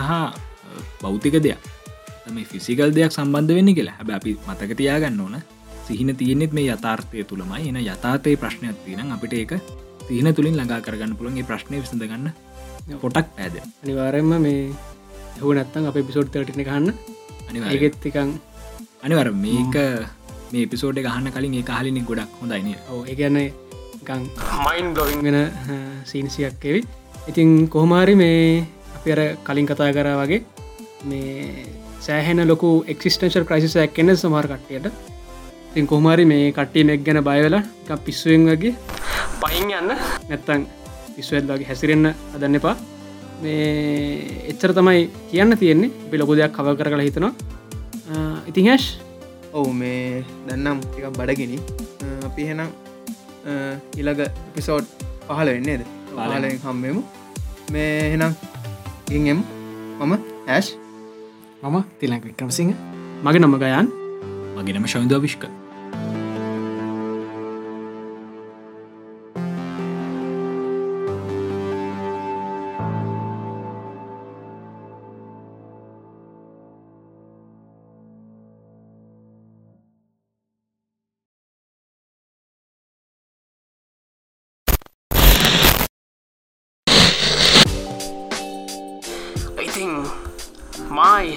බෞතික 1.01 1.35
දෙයක්. 1.45 1.61
මේ 2.35 2.45
ෆිසිකල් 2.51 2.89
දෙයක් 2.97 3.11
සම්බන්ධ 3.17 3.53
වෙන්න 3.57 3.69
කියලා. 3.77 3.95
හැබ 3.99 4.09
අපි 4.19 4.31
මතක 4.47 4.71
තියාගන්න 4.81 5.19
ඕන 5.25 5.35
සිහින 5.87 6.15
තියනෙත් 6.21 6.53
මේ 6.57 6.67
යථාර්ථය 6.69 7.23
තුළමයි. 7.29 7.67
එන 7.69 7.77
යථාතය 7.83 8.35
ප්‍රශ්නයක් 8.43 8.77
තියනම් 8.85 9.13
අපිට 9.15 9.33
ඒක 9.33 9.53
සිහින 10.07 10.29
තුළින් 10.37 10.57
ළඟා 10.59 10.81
කරගන්න 10.85 11.17
පුළුවන්. 11.17 11.37
ඒ 11.41 11.49
ප්‍රශ්නය 11.49 11.81
විසඳගන්න 11.83 12.31
පොටක් 13.01 13.27
ඇද 13.39 13.55
අනිවාරෙන්ම 13.83 14.33
මේ 14.45 14.61
හව 15.39 15.49
නැත්තන් 15.59 15.89
අප 15.89 15.99
පිසෝඩ් 16.09 16.31
තටන 16.31 16.65
කන්න 16.69 16.87
අනිවාර්යෙන්. 17.49 17.73
ඒගෙත්තිකං 17.73 18.31
අනිවර 19.05 19.29
මේක 19.45 19.75
මේ 20.53 20.65
පිසෝඩ් 20.71 20.99
හන්න 21.05 21.35
කලින් 21.35 21.59
ඒ 21.59 21.77
හලිනි 21.77 22.03
ගොඩක් 22.09 22.33
හොඳයින 22.41 23.37
එකං 23.37 24.23
මයින් 24.65 24.93
බ්ලොවින් 24.93 25.21
වෙන 25.27 25.39
සීන්සියක් 26.05 26.65
එවි. 26.71 26.81
ඉතින් 27.29 27.49
කොහොමාරි 27.69 28.15
මේ 28.15 28.65
අපි 28.97 29.15
අර 29.15 29.21
කලින් 29.47 29.67
කතා 29.69 29.91
කරා 29.97 30.19
වගේ 30.21 30.41
මේ 31.05 31.65
සෑහෙන 32.01 32.47
ලොකු 32.51 32.69
එක්සිස්ටේන්ශල් 32.93 33.45
ක්‍රයිසිසයක් 33.49 33.93
කෙන 33.97 34.15
සමාර 34.17 34.47
කට්ටියට 34.51 34.87
තින් 35.73 35.87
කොහමාරි 35.91 36.25
මේ 36.31 36.51
කට්ටිය 36.55 36.83
මෙක් 36.89 37.01
ගැන 37.05 37.19
බයවෙලා 37.27 37.63
එක 37.89 38.01
පිස්සුවෙන් 38.05 38.43
වගේ 38.49 38.73
පයින් 39.41 39.71
යන්න. 39.79 39.93
නැත්තං 40.29 40.65
පිස්වල්ලගේ 41.15 41.67
හැසිරෙන්න්න 41.69 42.13
අදන්න 42.35 42.57
එපා. 42.59 42.75
මේ 43.41 44.43
එච්චර 44.51 44.73
තමයි 44.77 45.09
කියන්න 45.31 45.57
තියෙන්නේ. 45.61 45.91
අපි 46.07 46.17
ලොකු 46.21 46.35
දෙයක් 46.39 46.53
කව 46.57 46.75
කර 46.79 46.89
කළ 46.93 47.05
හිතනවා. 47.07 47.33
ඉතින් 48.49 48.69
හැෂ් 48.69 48.85
ඔවු 49.53 49.73
මේ 49.81 50.21
දන්නම් 50.47 50.77
ටික 50.85 51.09
බඩගෙන. 51.17 51.57
අපි 52.29 52.47
හෙනම් 52.49 52.69
ඉළඟ 53.97 54.23
පිසෝඩ් 54.53 54.85
පහල 55.27 55.49
වෙන්නේද 55.55 55.81
පාලෙන් 56.13 56.61
හම්බෙමු 56.67 57.01
මේ 57.73 58.13
හෙනම් 58.13 58.37
ඉංෙම් 59.17 59.41
මම 59.99 60.13
ඇෂ් 60.47 60.77
මම 61.63 61.81
තිලංක 61.99 62.23
වික්‍රමසිංහ. 62.29 62.73
මගේ 63.25 63.41
නම 63.41 63.57
ගයන්. 63.65 63.87
මගෙනම 64.55 64.85
ශවිදව 64.91 65.21
විශ්ක 65.25 65.43
ඉතින් 65.43 65.62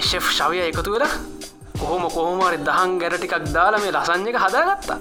ශෙෆ් 0.09 0.27
ශවය 0.37 0.59
එකතු 0.63 0.91
වෙලා 0.93 1.13
කොහොම 1.79 2.03
කොහොමරි 2.15 2.57
දහන් 2.67 2.91
ගැර 3.01 3.13
ටිකක් 3.15 3.45
දාලා 3.55 3.81
මේ 3.83 3.91
ලසංජක 3.91 4.37
හදාගත්තා. 4.43 4.97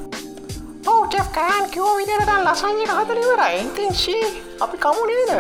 ඔව 0.87 1.01
ටෙෆ් 1.07 1.29
කෑන් 1.37 1.65
කිවෝ 1.75 1.95
විදිරට 1.99 2.33
ලසංජක 2.39 2.93
හතරිවර 2.99 3.43
ඉන්තින්ශී 3.55 4.27
අපි 4.65 4.77
කමුණේද 4.85 5.33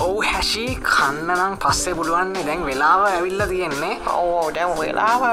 ඔවු 0.00 0.22
හැෂී 0.22 0.76
කන්නනම් 0.84 1.54
පස්සේ 1.62 1.94
පුළුවන්නේ 1.94 2.44
දැන් 2.44 2.62
වෙලාව 2.66 3.02
ඇවිල්ල 3.06 3.42
තියෙන්නේ. 3.48 3.94
ඔවෝ 4.14 4.46
ඩැම් 4.50 4.72
වෙලාව 4.78 5.24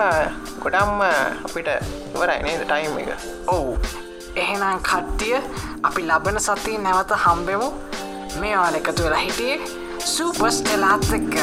ගොඩම්ම 0.63 1.01
අපිට 1.45 1.69
ඉවරයි 2.15 2.39
නේද 2.43 2.63
ටයිම් 2.65 2.97
එක? 3.03 3.09
ඔවු. 3.47 3.77
එහෙනම් 4.35 4.79
කට්ටිය 4.81 5.37
අපි 5.83 6.01
ලබන 6.03 6.39
සතිය 6.41 6.77
නැවත 6.79 7.17
හම්බෙමු. 7.25 7.69
මේ 8.39 8.55
වාල 8.57 8.75
එකතු 8.75 9.03
වෙලා 9.03 9.19
හිටියේ 9.19 9.59
සූපස් 10.07 10.63
එලාත් 10.73 11.13
එක්ක 11.13 11.35